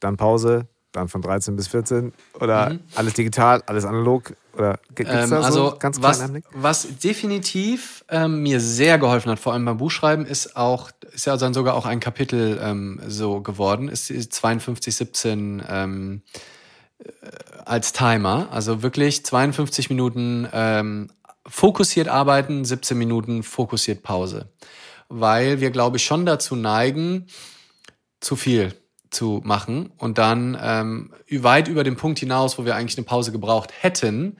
dann 0.00 0.16
Pause. 0.16 0.66
Dann 0.96 1.08
von 1.08 1.20
13 1.20 1.56
bis 1.56 1.68
14 1.68 2.14
oder 2.40 2.78
alles 2.94 3.12
digital, 3.12 3.62
alles 3.66 3.84
analog 3.84 4.34
oder 4.54 4.78
gibt 4.94 5.10
es 5.10 5.24
Ähm, 5.24 5.30
da 5.30 5.42
so 5.42 5.64
also 5.66 5.76
ganz 5.78 6.00
was, 6.00 6.22
Einblick? 6.22 6.44
was 6.54 6.88
definitiv 7.02 8.02
ähm, 8.08 8.42
mir 8.42 8.60
sehr 8.60 8.98
geholfen 8.98 9.30
hat, 9.30 9.38
vor 9.38 9.52
allem 9.52 9.66
beim 9.66 9.76
Buchschreiben, 9.76 10.24
ist 10.24 10.56
auch, 10.56 10.90
ist 11.12 11.26
ja 11.26 11.36
dann 11.36 11.52
sogar 11.52 11.74
auch 11.74 11.84
ein 11.84 12.00
Kapitel 12.00 12.58
ähm, 12.62 12.98
so 13.06 13.42
geworden, 13.42 13.88
ist 13.88 14.08
die 14.08 14.14
5217 14.14 15.62
ähm, 15.68 16.22
äh, 16.98 17.04
als 17.66 17.92
Timer. 17.92 18.48
Also 18.50 18.82
wirklich 18.82 19.22
52 19.22 19.90
Minuten 19.90 20.48
ähm, 20.50 21.10
fokussiert 21.46 22.08
arbeiten, 22.08 22.64
17 22.64 22.96
Minuten 22.96 23.42
fokussiert 23.42 24.02
Pause. 24.02 24.48
Weil 25.10 25.60
wir, 25.60 25.70
glaube 25.70 25.98
ich, 25.98 26.06
schon 26.06 26.24
dazu 26.24 26.56
neigen, 26.56 27.26
zu 28.20 28.34
viel 28.34 28.72
zu 29.16 29.40
machen 29.44 29.90
und 29.96 30.18
dann 30.18 30.56
ähm, 30.60 31.12
weit 31.30 31.68
über 31.68 31.82
den 31.82 31.96
Punkt 31.96 32.18
hinaus, 32.18 32.58
wo 32.58 32.64
wir 32.64 32.76
eigentlich 32.76 32.98
eine 32.98 33.06
Pause 33.06 33.32
gebraucht 33.32 33.72
hätten, 33.80 34.36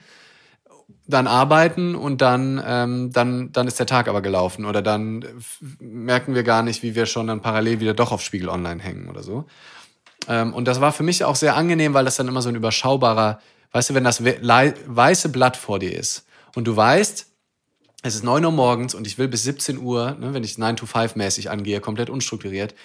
dann 1.07 1.27
arbeiten 1.27 1.95
und 1.95 2.21
dann, 2.21 2.61
ähm, 2.65 3.11
dann, 3.11 3.51
dann 3.51 3.67
ist 3.67 3.79
der 3.79 3.85
Tag 3.85 4.07
aber 4.07 4.21
gelaufen 4.21 4.65
oder 4.65 4.81
dann 4.81 5.25
merken 5.79 6.35
wir 6.35 6.43
gar 6.43 6.63
nicht, 6.63 6.83
wie 6.83 6.95
wir 6.95 7.05
schon 7.05 7.27
dann 7.27 7.41
parallel 7.41 7.79
wieder 7.79 7.93
doch 7.93 8.11
auf 8.11 8.21
Spiegel 8.21 8.49
Online 8.49 8.81
hängen 8.81 9.09
oder 9.09 9.23
so. 9.23 9.45
Ähm, 10.27 10.53
und 10.53 10.67
das 10.67 10.81
war 10.81 10.91
für 10.91 11.03
mich 11.03 11.23
auch 11.23 11.35
sehr 11.35 11.55
angenehm, 11.55 11.93
weil 11.93 12.05
das 12.05 12.17
dann 12.17 12.27
immer 12.27 12.41
so 12.41 12.49
ein 12.49 12.55
überschaubarer, 12.55 13.39
weißt 13.71 13.89
du, 13.89 13.93
wenn 13.95 14.03
das 14.03 14.23
weiße 14.23 15.29
Blatt 15.29 15.57
vor 15.57 15.79
dir 15.79 15.97
ist 15.97 16.25
und 16.55 16.65
du 16.65 16.75
weißt, 16.75 17.27
es 18.03 18.15
ist 18.15 18.23
9 18.23 18.45
Uhr 18.45 18.51
morgens 18.51 18.93
und 18.93 19.07
ich 19.07 19.17
will 19.17 19.27
bis 19.27 19.43
17 19.43 19.79
Uhr, 19.79 20.15
ne, 20.19 20.33
wenn 20.33 20.43
ich 20.43 20.53
9-to-5-mäßig 20.53 21.49
angehe, 21.49 21.81
komplett 21.81 22.09
unstrukturiert. 22.09 22.75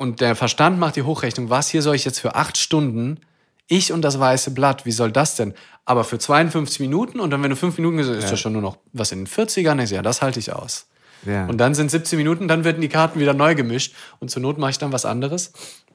Und 0.00 0.22
der 0.22 0.34
Verstand 0.34 0.78
macht 0.78 0.96
die 0.96 1.02
Hochrechnung, 1.02 1.50
was 1.50 1.68
hier 1.68 1.82
soll 1.82 1.94
ich 1.94 2.06
jetzt 2.06 2.20
für 2.20 2.34
acht 2.34 2.56
Stunden, 2.56 3.20
ich 3.68 3.92
und 3.92 4.00
das 4.00 4.18
weiße 4.18 4.52
Blatt, 4.52 4.86
wie 4.86 4.92
soll 4.92 5.12
das 5.12 5.36
denn? 5.36 5.52
Aber 5.84 6.04
für 6.04 6.18
52 6.18 6.80
Minuten 6.80 7.20
und 7.20 7.28
dann, 7.28 7.42
wenn 7.42 7.50
du 7.50 7.56
fünf 7.56 7.76
Minuten 7.76 7.98
gesagt 7.98 8.16
hast, 8.16 8.24
ist 8.24 8.30
das 8.32 8.40
schon 8.40 8.54
nur 8.54 8.62
noch 8.62 8.78
was 8.94 9.12
in 9.12 9.18
den 9.18 9.26
40ern, 9.26 9.78
ich 9.82 9.90
so, 9.90 9.96
ja, 9.96 10.00
das 10.00 10.22
halte 10.22 10.38
ich 10.38 10.54
aus. 10.54 10.86
Ja. 11.26 11.44
Und 11.44 11.58
dann 11.58 11.74
sind 11.74 11.90
17 11.90 12.16
Minuten, 12.16 12.48
dann 12.48 12.64
werden 12.64 12.80
die 12.80 12.88
Karten 12.88 13.20
wieder 13.20 13.34
neu 13.34 13.54
gemischt 13.54 13.94
und 14.20 14.30
zur 14.30 14.40
Not 14.40 14.56
mache 14.56 14.70
ich 14.70 14.78
dann 14.78 14.90
was 14.90 15.04
anderes. 15.04 15.52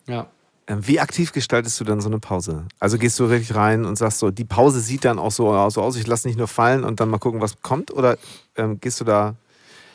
Ja. 0.07 0.27
Ähm, 0.68 0.88
Wie 0.88 0.99
aktiv 0.99 1.32
gestaltest 1.32 1.80
du 1.80 1.84
dann 1.84 1.99
so 1.99 2.07
eine 2.07 2.19
Pause? 2.19 2.68
Also 2.80 2.99
gehst 2.99 3.18
du 3.18 3.26
richtig 3.26 3.56
rein 3.56 3.86
und 3.86 3.95
sagst 3.95 4.19
so, 4.19 4.30
die 4.30 4.45
Pause 4.45 4.82
sieht 4.82 5.03
dann 5.03 5.18
auch 5.18 5.32
so, 5.32 5.68
so 5.72 5.82
aus, 5.82 5.95
ich 5.95 6.06
lasse 6.06 6.27
nicht 6.27 6.38
nur 6.38 6.48
fallen 6.48 6.84
und 6.84 6.99
dann 6.99 7.10
mal 7.10 7.18
gucken, 7.18 7.41
was 7.41 7.60
kommt? 7.64 7.90
Oder 7.90 8.19
ähm, 8.56 8.80
gehst 8.80 8.99
du 8.99 9.03
da, 9.03 9.34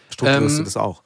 strukturierst 0.09 0.57
Ähm, 0.57 0.59
du 0.59 0.65
das 0.65 0.77
auch? 0.77 1.05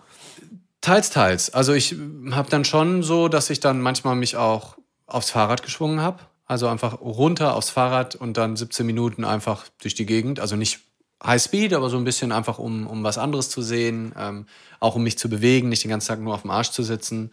Teils, 0.85 1.09
teils. 1.09 1.49
Also 1.49 1.73
ich 1.73 1.97
habe 2.33 2.51
dann 2.51 2.67
schon 2.67 3.03
so, 3.03 3.29
dass 3.29 3.49
ich 3.49 3.59
dann 3.59 3.81
manchmal 3.81 4.17
mich 4.17 4.37
auch 4.37 4.77
aufs 5.07 5.31
Fahrrad 5.31 5.63
geschwungen 5.63 6.03
habe. 6.03 6.19
Also 6.45 6.69
einfach 6.69 7.01
runter 7.01 7.55
aufs 7.55 7.71
Fahrrad 7.71 8.17
und 8.17 8.37
dann 8.37 8.55
17 8.55 8.85
Minuten 8.85 9.25
einfach 9.25 9.65
durch 9.81 9.95
die 9.95 10.05
Gegend. 10.05 10.41
Also 10.41 10.57
nicht 10.57 10.81
High 11.25 11.43
Speed, 11.43 11.73
aber 11.73 11.89
so 11.89 11.97
ein 11.97 12.05
bisschen 12.05 12.33
einfach, 12.33 12.59
um, 12.59 12.87
um 12.87 13.03
was 13.03 13.17
anderes 13.17 13.49
zu 13.49 13.63
sehen. 13.63 14.15
Ähm, 14.15 14.45
auch 14.79 14.95
um 14.97 15.03
mich 15.03 15.17
zu 15.17 15.31
bewegen, 15.31 15.71
nicht 15.71 15.85
den 15.85 15.91
ganzen 15.91 16.09
Tag 16.09 16.21
nur 16.21 16.35
auf 16.35 16.43
dem 16.43 16.51
Arsch 16.51 16.69
zu 16.69 16.83
sitzen. 16.83 17.31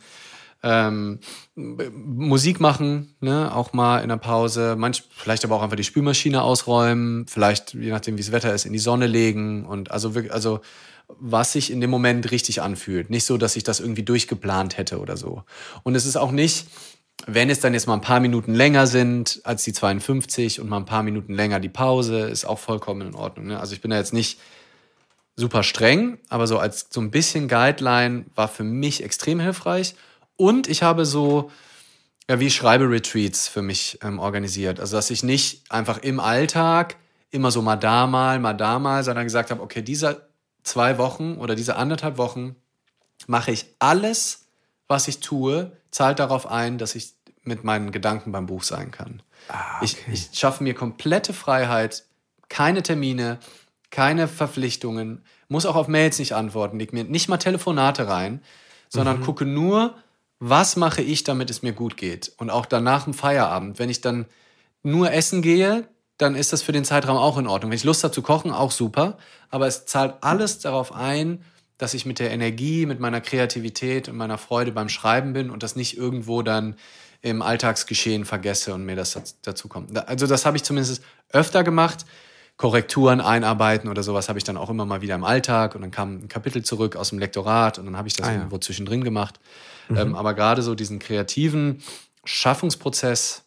Ähm, 0.63 1.19
Musik 1.55 2.59
machen, 2.59 3.15
ne, 3.19 3.53
auch 3.53 3.73
mal 3.73 3.99
in 3.99 4.09
der 4.09 4.17
Pause, 4.17 4.75
manch, 4.77 5.03
vielleicht 5.15 5.43
aber 5.43 5.55
auch 5.55 5.63
einfach 5.63 5.75
die 5.75 5.83
Spülmaschine 5.83 6.43
ausräumen, 6.43 7.25
vielleicht, 7.27 7.73
je 7.73 7.89
nachdem 7.89 8.15
wie 8.15 8.21
das 8.21 8.31
Wetter 8.31 8.53
ist, 8.53 8.65
in 8.65 8.73
die 8.73 8.79
Sonne 8.79 9.07
legen 9.07 9.65
und 9.65 9.89
also 9.89 10.13
wirklich, 10.13 10.31
also 10.31 10.61
was 11.19 11.51
sich 11.53 11.71
in 11.71 11.81
dem 11.81 11.89
Moment 11.89 12.31
richtig 12.31 12.61
anfühlt. 12.61 13.09
Nicht 13.09 13.25
so, 13.25 13.38
dass 13.38 13.55
ich 13.55 13.63
das 13.63 13.79
irgendwie 13.79 14.03
durchgeplant 14.03 14.77
hätte 14.77 14.99
oder 14.99 15.17
so. 15.17 15.43
Und 15.83 15.95
es 15.95 16.05
ist 16.05 16.15
auch 16.15 16.31
nicht, 16.31 16.67
wenn 17.27 17.49
es 17.49 17.59
dann 17.59 17.73
jetzt 17.73 17.88
mal 17.88 17.95
ein 17.95 18.01
paar 18.01 18.19
Minuten 18.19 18.53
länger 18.53 18.88
sind 18.88 19.41
als 19.43 19.63
die 19.63 19.73
52 19.73 20.59
und 20.59 20.69
mal 20.69 20.77
ein 20.77 20.85
paar 20.85 21.03
Minuten 21.03 21.33
länger 21.33 21.59
die 21.59 21.69
Pause, 21.69 22.21
ist 22.21 22.45
auch 22.45 22.59
vollkommen 22.59 23.01
in 23.01 23.15
Ordnung. 23.15 23.47
Ne? 23.47 23.59
Also 23.59 23.73
ich 23.73 23.81
bin 23.81 23.91
da 23.91 23.97
jetzt 23.97 24.13
nicht 24.13 24.39
super 25.35 25.63
streng, 25.63 26.19
aber 26.29 26.47
so 26.47 26.57
als 26.57 26.88
so 26.89 26.99
ein 27.01 27.11
bisschen 27.11 27.47
Guideline 27.47 28.25
war 28.35 28.47
für 28.47 28.63
mich 28.63 29.03
extrem 29.03 29.39
hilfreich. 29.39 29.95
Und 30.41 30.68
ich 30.68 30.81
habe 30.81 31.05
so, 31.05 31.51
ja, 32.27 32.39
wie 32.39 32.49
Schreiberetreats 32.49 33.47
für 33.47 33.61
mich 33.61 33.99
ähm, 34.01 34.18
organisiert. 34.18 34.80
Also, 34.80 34.95
dass 34.95 35.11
ich 35.11 35.22
nicht 35.22 35.72
einfach 35.72 35.99
im 35.99 36.19
Alltag 36.19 36.95
immer 37.30 37.51
so 37.51 37.61
mal 37.61 37.76
da 37.76 38.07
mal, 38.07 38.39
mal 38.39 38.55
da 38.55 38.80
mal, 38.80 39.03
sondern 39.03 39.26
gesagt 39.26 39.51
habe, 39.51 39.61
okay, 39.61 39.84
diese 39.84 40.27
zwei 40.63 40.97
Wochen 40.97 41.35
oder 41.35 41.53
diese 41.53 41.76
anderthalb 41.76 42.18
Wochen 42.18 42.55
mache 43.27 43.51
ich 43.51 43.68
alles, 43.77 44.47
was 44.88 45.07
ich 45.07 45.19
tue, 45.19 45.77
zahlt 45.91 46.18
darauf 46.18 46.47
ein, 46.47 46.80
dass 46.80 46.95
ich 46.95 47.13
mit 47.43 47.63
meinen 47.63 47.91
Gedanken 47.91 48.31
beim 48.31 48.47
Buch 48.47 48.63
sein 48.63 48.89
kann. 48.89 49.22
ich, 49.84 49.95
ich 50.11 50.30
schaffe 50.34 50.63
mir 50.63 50.73
komplette 50.73 51.34
Freiheit, 51.34 52.05
keine 52.49 52.81
Termine, 52.81 53.38
keine 53.91 54.27
Verpflichtungen, 54.27 55.23
muss 55.49 55.68
auch 55.68 55.76
auf 55.76 55.88
Mails 55.88 56.18
nicht 56.18 56.34
antworten, 56.34 56.80
leg 56.80 56.93
mir 56.93 57.03
nicht 57.03 57.30
mal 57.30 57.38
Telefonate 57.38 58.07
rein, 58.07 58.41
sondern 58.89 59.22
gucke 59.22 59.45
nur, 59.45 59.93
was 60.43 60.76
mache 60.76 61.03
ich, 61.03 61.23
damit 61.23 61.51
es 61.51 61.61
mir 61.61 61.72
gut 61.72 61.97
geht. 61.97 62.34
Und 62.38 62.49
auch 62.49 62.65
danach 62.65 63.05
im 63.05 63.13
Feierabend, 63.13 63.77
wenn 63.77 63.89
ich 63.89 64.01
dann 64.01 64.26
nur 64.81 65.13
essen 65.13 65.43
gehe, 65.43 65.88
dann 66.18 66.34
ist 66.34 66.51
das 66.51 66.63
für 66.63 66.72
den 66.72 66.84
Zeitraum 66.84 67.15
auch 67.15 67.38
in 67.38 67.45
Ordnung. 67.45 67.69
Wenn 67.69 67.77
ich 67.77 67.84
Lust 67.84 68.03
habe 68.03 68.11
zu 68.11 68.23
kochen, 68.23 68.51
auch 68.51 68.72
super. 68.72 69.19
Aber 69.51 69.68
es 69.68 69.85
zahlt 69.85 70.15
alles 70.22 70.57
darauf 70.57 70.93
ein, 70.93 71.45
dass 71.77 71.93
ich 71.93 72.07
mit 72.07 72.18
der 72.18 72.31
Energie, 72.31 72.88
mit 72.88 72.99
meiner 72.99 73.22
Kreativität 73.22 74.09
und 74.09 74.18
meiner 74.18 74.39
Freude 74.39 74.72
beim 74.72 74.89
Schreiben 74.89 75.34
bin 75.34 75.51
und 75.51 75.61
das 75.61 75.76
nicht 75.76 75.95
irgendwo 75.95 76.41
dann 76.41 76.76
im 77.22 77.43
Alltagsgeschehen 77.43 78.26
vergesse 78.26 78.73
und 78.73 78.84
mir 78.84 78.95
das 78.95 79.35
dazu 79.43 79.68
kommt. 79.68 79.95
Also 80.09 80.26
das 80.26 80.47
habe 80.47 80.57
ich 80.57 80.63
zumindest 80.63 81.03
öfter 81.30 81.63
gemacht. 81.63 82.07
Korrekturen 82.57 83.22
einarbeiten 83.22 83.89
oder 83.89 84.01
sowas 84.01 84.27
habe 84.27 84.39
ich 84.39 84.43
dann 84.43 84.57
auch 84.57 84.72
immer 84.72 84.85
mal 84.85 85.01
wieder 85.01 85.13
im 85.13 85.23
Alltag 85.23 85.76
und 85.76 85.81
dann 85.81 85.91
kam 85.91 86.15
ein 86.23 86.27
Kapitel 86.27 86.63
zurück 86.63 86.95
aus 86.95 87.09
dem 87.09 87.19
Lektorat 87.19 87.77
und 87.77 87.85
dann 87.85 87.97
habe 87.97 88.07
ich 88.07 88.15
das 88.15 88.27
ah, 88.27 88.34
irgendwo 88.34 88.55
ja. 88.55 88.61
zwischendrin 88.61 89.03
gemacht. 89.03 89.39
Mhm. 89.91 89.97
Ähm, 89.97 90.15
aber 90.15 90.34
gerade 90.34 90.61
so 90.61 90.76
diesen 90.76 90.99
kreativen 90.99 91.81
Schaffungsprozess, 92.23 93.43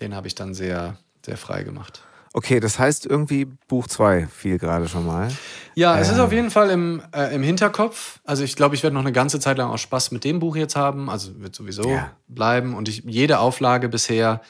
den 0.00 0.14
habe 0.14 0.26
ich 0.26 0.34
dann 0.34 0.54
sehr, 0.54 0.98
sehr 1.24 1.36
frei 1.36 1.62
gemacht. 1.62 2.02
Okay, 2.36 2.60
das 2.60 2.78
heißt 2.78 3.06
irgendwie 3.06 3.46
Buch 3.66 3.86
2 3.86 4.26
fiel 4.26 4.58
gerade 4.58 4.88
schon 4.88 5.06
mal. 5.06 5.28
Ja, 5.74 5.98
es 5.98 6.10
ist 6.10 6.18
auf 6.18 6.30
ähm. 6.32 6.36
jeden 6.36 6.50
Fall 6.50 6.68
im, 6.68 7.02
äh, 7.14 7.34
im 7.34 7.42
Hinterkopf. 7.42 8.20
Also 8.24 8.44
ich 8.44 8.56
glaube, 8.56 8.74
ich 8.74 8.82
werde 8.82 8.92
noch 8.92 9.00
eine 9.00 9.12
ganze 9.12 9.40
Zeit 9.40 9.56
lang 9.56 9.70
auch 9.70 9.78
Spaß 9.78 10.10
mit 10.10 10.22
dem 10.22 10.38
Buch 10.38 10.54
jetzt 10.54 10.76
haben. 10.76 11.08
Also 11.08 11.40
wird 11.40 11.54
sowieso 11.54 11.88
ja. 11.88 12.10
bleiben. 12.28 12.74
Und 12.74 12.90
ich, 12.90 13.04
jede 13.06 13.38
Auflage 13.38 13.88
bisher 13.88 14.42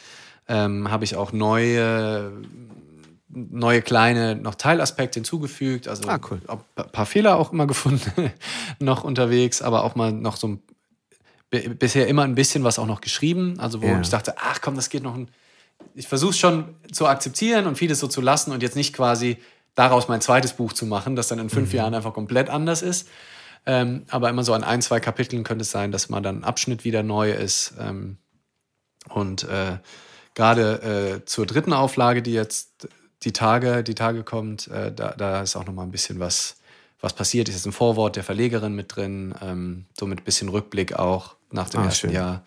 ähm, 0.49 0.91
habe 0.91 1.05
ich 1.05 1.15
auch 1.15 1.31
neue, 1.33 2.33
neue 3.29 3.83
kleine 3.83 4.35
noch 4.35 4.57
Teilaspekte 4.57 5.21
hinzugefügt. 5.21 5.87
Also 5.87 6.09
ah, 6.09 6.19
cool. 6.29 6.41
ein 6.49 6.91
paar 6.91 7.07
Fehler 7.07 7.37
auch 7.37 7.53
immer 7.53 7.67
gefunden 7.69 8.33
noch 8.81 9.05
unterwegs, 9.05 9.63
aber 9.63 9.85
auch 9.85 9.95
mal 9.95 10.11
noch 10.11 10.37
so 10.37 10.49
ein, 10.49 10.63
bisher 11.51 12.09
immer 12.09 12.25
ein 12.25 12.35
bisschen 12.35 12.65
was 12.65 12.79
auch 12.79 12.87
noch 12.87 13.01
geschrieben. 13.01 13.59
Also 13.59 13.83
wo 13.83 13.87
ja. 13.87 14.01
ich 14.01 14.09
dachte, 14.09 14.35
ach 14.39 14.61
komm, 14.61 14.77
das 14.77 14.91
geht 14.91 15.03
noch 15.03 15.15
ein 15.15 15.29
ich 15.95 16.09
versuche 16.09 16.31
es 16.31 16.39
schon 16.39 16.75
zu 16.93 17.07
akzeptieren 17.07 17.67
und 17.67 17.77
vieles 17.77 18.01
so 18.01 18.07
zu 18.07 18.21
lassen 18.21 18.53
und 18.53 18.63
jetzt 18.63 18.77
nicht 18.77 18.95
quasi 18.95 19.39
daraus 19.75 20.09
mein 20.09 20.21
zweites 20.21 20.55
Buch 20.55 20.73
zu 20.73 20.87
machen, 20.87 21.17
das 21.17 21.29
dann 21.29 21.39
in 21.39 21.51
fünf 21.51 21.73
mhm. 21.73 21.77
Jahren 21.77 21.95
einfach 21.95 22.15
komplett 22.15 22.51
anders 22.51 22.83
ist. 22.83 23.09
Ähm, 23.67 24.05
aber 24.11 24.31
immer 24.31 24.45
so 24.45 24.53
an 24.55 24.65
ein, 24.65 24.81
zwei 24.81 25.01
Kapiteln 25.01 25.43
könnte 25.43 25.63
es 25.63 25.71
sein, 25.71 25.93
dass 25.93 26.09
mal 26.09 26.21
dann 26.21 26.41
ein 26.41 26.45
Abschnitt 26.45 26.85
wieder 26.85 27.03
neu 27.03 27.33
ist. 27.33 27.75
Ähm, 27.81 28.19
und 29.09 29.45
äh, 29.45 29.79
gerade 30.35 31.21
äh, 31.23 31.25
zur 31.25 31.47
dritten 31.47 31.73
Auflage, 31.73 32.23
die 32.23 32.33
jetzt 32.33 32.89
die 33.23 33.33
Tage, 33.33 33.83
die 33.83 33.95
Tage 33.95 34.23
kommt, 34.23 34.69
äh, 34.69 34.93
da, 34.93 35.15
da 35.17 35.43
ist 35.43 35.57
auch 35.57 35.67
noch 35.67 35.75
mal 35.75 35.83
ein 35.83 35.91
bisschen 35.91 36.21
was, 36.21 36.59
was 37.01 37.13
passiert. 37.13 37.49
Ist 37.49 37.57
jetzt 37.57 37.67
ein 37.67 37.73
Vorwort 37.73 38.17
der 38.17 38.25
Verlegerin 38.25 38.75
mit 38.75 38.95
drin, 38.95 39.35
ähm, 39.43 39.87
so 39.99 40.07
mit 40.07 40.21
ein 40.21 40.25
bisschen 40.25 40.49
Rückblick 40.49 40.95
auch 40.95 41.36
nach 41.51 41.71
dem 41.71 41.81
ah, 41.81 41.85
ersten 41.85 42.09
schön. 42.09 42.15
Jahr. 42.15 42.43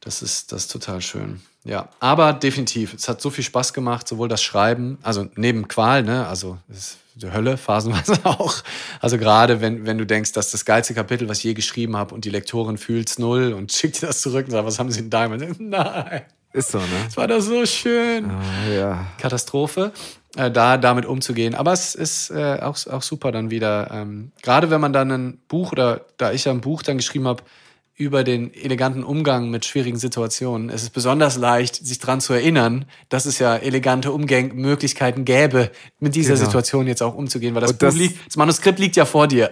Das 0.00 0.22
ist, 0.22 0.52
das 0.52 0.62
ist 0.62 0.72
total 0.72 1.00
schön. 1.00 1.40
Ja, 1.64 1.88
aber 2.00 2.32
definitiv. 2.32 2.94
Es 2.94 3.08
hat 3.08 3.20
so 3.20 3.30
viel 3.30 3.44
Spaß 3.44 3.72
gemacht, 3.72 4.08
sowohl 4.08 4.28
das 4.28 4.42
Schreiben, 4.42 4.98
also 5.02 5.28
neben 5.34 5.68
Qual, 5.68 6.02
ne, 6.02 6.26
also 6.26 6.58
ist 6.68 6.98
die 7.14 7.30
Hölle 7.32 7.56
phasenweise 7.56 8.14
auch. 8.24 8.54
Also 9.00 9.18
gerade 9.18 9.60
wenn, 9.60 9.84
wenn 9.86 9.98
du 9.98 10.06
denkst, 10.06 10.32
dass 10.32 10.50
das 10.50 10.64
geilste 10.64 10.94
Kapitel, 10.94 11.28
was 11.28 11.38
ich 11.38 11.44
je 11.44 11.54
geschrieben 11.54 11.96
habe, 11.96 12.14
und 12.14 12.24
die 12.24 12.30
Lektorin 12.30 12.78
fühlt's 12.78 13.18
null 13.18 13.52
und 13.52 13.72
schickt 13.74 14.00
dir 14.00 14.06
das 14.06 14.20
zurück 14.20 14.46
und 14.46 14.52
sagt, 14.52 14.66
was 14.66 14.78
haben 14.78 14.90
sie 14.90 15.00
denn 15.00 15.10
da? 15.10 15.28
Nein. 15.58 16.22
Ist 16.52 16.70
so, 16.70 16.78
ne? 16.78 16.86
Es 17.06 17.16
war 17.16 17.26
doch 17.28 17.40
so 17.40 17.66
schön. 17.66 18.30
Ah, 18.30 18.70
ja. 18.70 19.06
Katastrophe, 19.18 19.92
äh, 20.36 20.50
da 20.50 20.78
damit 20.78 21.04
umzugehen. 21.04 21.54
Aber 21.54 21.72
es 21.74 21.94
ist 21.94 22.30
äh, 22.30 22.58
auch, 22.62 22.78
auch 22.86 23.02
super 23.02 23.32
dann 23.32 23.50
wieder. 23.50 23.90
Ähm, 23.92 24.32
gerade 24.42 24.70
wenn 24.70 24.80
man 24.80 24.94
dann 24.94 25.10
ein 25.10 25.38
Buch 25.48 25.72
oder 25.72 26.06
da 26.16 26.32
ich 26.32 26.46
ja 26.46 26.52
ein 26.52 26.62
Buch 26.62 26.82
dann 26.82 26.96
geschrieben 26.96 27.28
habe, 27.28 27.42
über 27.98 28.22
den 28.22 28.54
eleganten 28.54 29.02
Umgang 29.02 29.50
mit 29.50 29.64
schwierigen 29.64 29.98
Situationen. 29.98 30.70
Es 30.70 30.84
ist 30.84 30.90
besonders 30.90 31.36
leicht, 31.36 31.84
sich 31.84 31.98
daran 31.98 32.20
zu 32.20 32.32
erinnern, 32.32 32.84
dass 33.08 33.26
es 33.26 33.40
ja 33.40 33.56
elegante 33.56 34.12
Umgänge-Möglichkeiten 34.12 35.24
gäbe, 35.24 35.72
mit 35.98 36.14
dieser 36.14 36.34
genau. 36.34 36.46
Situation 36.46 36.86
jetzt 36.86 37.02
auch 37.02 37.16
umzugehen, 37.16 37.56
weil 37.56 37.62
das, 37.62 37.76
das, 37.76 37.96
liegt, 37.96 38.24
das, 38.24 38.36
Manuskript 38.36 38.78
liegt 38.78 38.94
ja 38.94 39.04
vor 39.04 39.26
dir. 39.26 39.50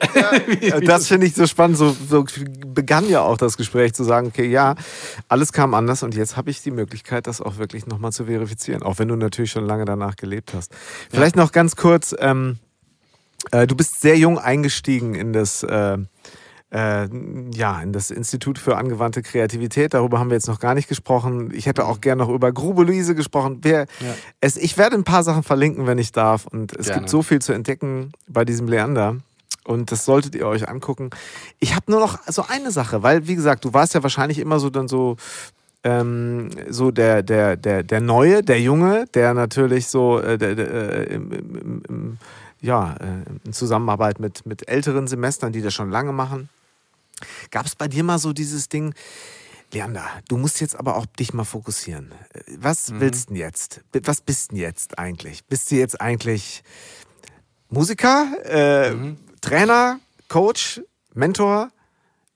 Ja, 0.60 0.80
das 0.80 1.08
finde 1.08 1.26
ich 1.26 1.34
so 1.34 1.46
spannend. 1.48 1.76
So, 1.76 1.94
so 2.08 2.24
begann 2.68 3.08
ja 3.08 3.20
auch 3.20 3.36
das 3.36 3.56
Gespräch 3.56 3.94
zu 3.94 4.04
sagen, 4.04 4.28
okay, 4.28 4.48
ja, 4.48 4.76
alles 5.28 5.52
kam 5.52 5.74
anders 5.74 6.04
und 6.04 6.14
jetzt 6.14 6.36
habe 6.36 6.50
ich 6.50 6.62
die 6.62 6.70
Möglichkeit, 6.70 7.26
das 7.26 7.40
auch 7.40 7.58
wirklich 7.58 7.86
nochmal 7.86 8.12
zu 8.12 8.26
verifizieren, 8.26 8.82
auch 8.82 9.00
wenn 9.00 9.08
du 9.08 9.16
natürlich 9.16 9.50
schon 9.50 9.66
lange 9.66 9.84
danach 9.84 10.14
gelebt 10.14 10.54
hast. 10.54 10.72
Vielleicht 11.10 11.34
ja. 11.34 11.42
noch 11.42 11.50
ganz 11.50 11.74
kurz, 11.74 12.14
ähm, 12.20 12.58
äh, 13.50 13.66
du 13.66 13.74
bist 13.74 14.00
sehr 14.00 14.16
jung 14.16 14.38
eingestiegen 14.38 15.16
in 15.16 15.32
das 15.32 15.64
äh, 15.64 15.98
äh, 16.76 17.08
ja, 17.54 17.80
in 17.80 17.94
das 17.94 18.10
Institut 18.10 18.58
für 18.58 18.76
angewandte 18.76 19.22
Kreativität. 19.22 19.94
Darüber 19.94 20.18
haben 20.18 20.28
wir 20.28 20.34
jetzt 20.34 20.48
noch 20.48 20.60
gar 20.60 20.74
nicht 20.74 20.88
gesprochen. 20.88 21.50
Ich 21.54 21.64
hätte 21.64 21.86
auch 21.86 22.02
gerne 22.02 22.22
noch 22.22 22.28
über 22.28 22.52
Grube 22.52 22.84
Luise 22.84 23.14
gesprochen. 23.14 23.60
Wer, 23.62 23.86
ja. 24.00 24.14
es, 24.42 24.58
ich 24.58 24.76
werde 24.76 24.96
ein 24.96 25.04
paar 25.04 25.22
Sachen 25.22 25.42
verlinken, 25.42 25.86
wenn 25.86 25.96
ich 25.96 26.12
darf. 26.12 26.46
Und 26.46 26.76
es 26.76 26.86
gerne. 26.86 27.00
gibt 27.00 27.10
so 27.10 27.22
viel 27.22 27.40
zu 27.40 27.54
entdecken 27.54 28.12
bei 28.28 28.44
diesem 28.44 28.68
Leander. 28.68 29.16
Und 29.64 29.90
das 29.90 30.04
solltet 30.04 30.34
ihr 30.34 30.46
euch 30.46 30.68
angucken. 30.68 31.10
Ich 31.60 31.74
habe 31.74 31.90
nur 31.90 31.98
noch 31.98 32.18
so 32.26 32.44
eine 32.46 32.70
Sache, 32.70 33.02
weil, 33.02 33.26
wie 33.26 33.36
gesagt, 33.36 33.64
du 33.64 33.72
warst 33.72 33.94
ja 33.94 34.02
wahrscheinlich 34.02 34.38
immer 34.38 34.60
so 34.60 34.68
dann 34.68 34.86
so 34.86 35.16
ähm, 35.82 36.50
so 36.68 36.90
der, 36.90 37.22
der, 37.22 37.56
der, 37.56 37.84
der 37.84 38.00
Neue, 38.00 38.42
der 38.42 38.60
Junge, 38.60 39.06
der 39.14 39.32
natürlich 39.32 39.86
so 39.86 40.20
äh, 40.20 40.36
der, 40.36 40.54
der, 40.54 40.70
äh, 40.70 41.14
im, 41.14 41.32
im, 41.32 41.82
im, 41.88 42.18
ja, 42.60 42.94
äh, 42.94 43.46
in 43.46 43.52
Zusammenarbeit 43.52 44.20
mit, 44.20 44.44
mit 44.44 44.68
älteren 44.68 45.06
Semestern, 45.06 45.52
die 45.52 45.62
das 45.62 45.72
schon 45.72 45.90
lange 45.90 46.12
machen. 46.12 46.48
Gab 47.50 47.66
es 47.66 47.74
bei 47.74 47.88
dir 47.88 48.04
mal 48.04 48.18
so 48.18 48.32
dieses 48.32 48.68
Ding, 48.68 48.94
Leander, 49.72 50.06
du 50.28 50.36
musst 50.36 50.60
jetzt 50.60 50.76
aber 50.76 50.96
auch 50.96 51.06
dich 51.06 51.32
mal 51.32 51.44
fokussieren. 51.44 52.12
Was 52.58 52.90
mhm. 52.90 53.00
willst 53.00 53.28
du 53.28 53.34
denn 53.34 53.40
jetzt? 53.40 53.80
Was 53.92 54.20
bist 54.20 54.50
du 54.50 54.54
denn 54.54 54.62
jetzt 54.62 54.98
eigentlich? 54.98 55.44
Bist 55.44 55.70
du 55.70 55.76
jetzt 55.76 56.00
eigentlich 56.00 56.62
Musiker, 57.68 58.28
äh, 58.44 58.92
mhm. 58.92 59.16
Trainer, 59.40 60.00
Coach, 60.28 60.80
Mentor, 61.14 61.70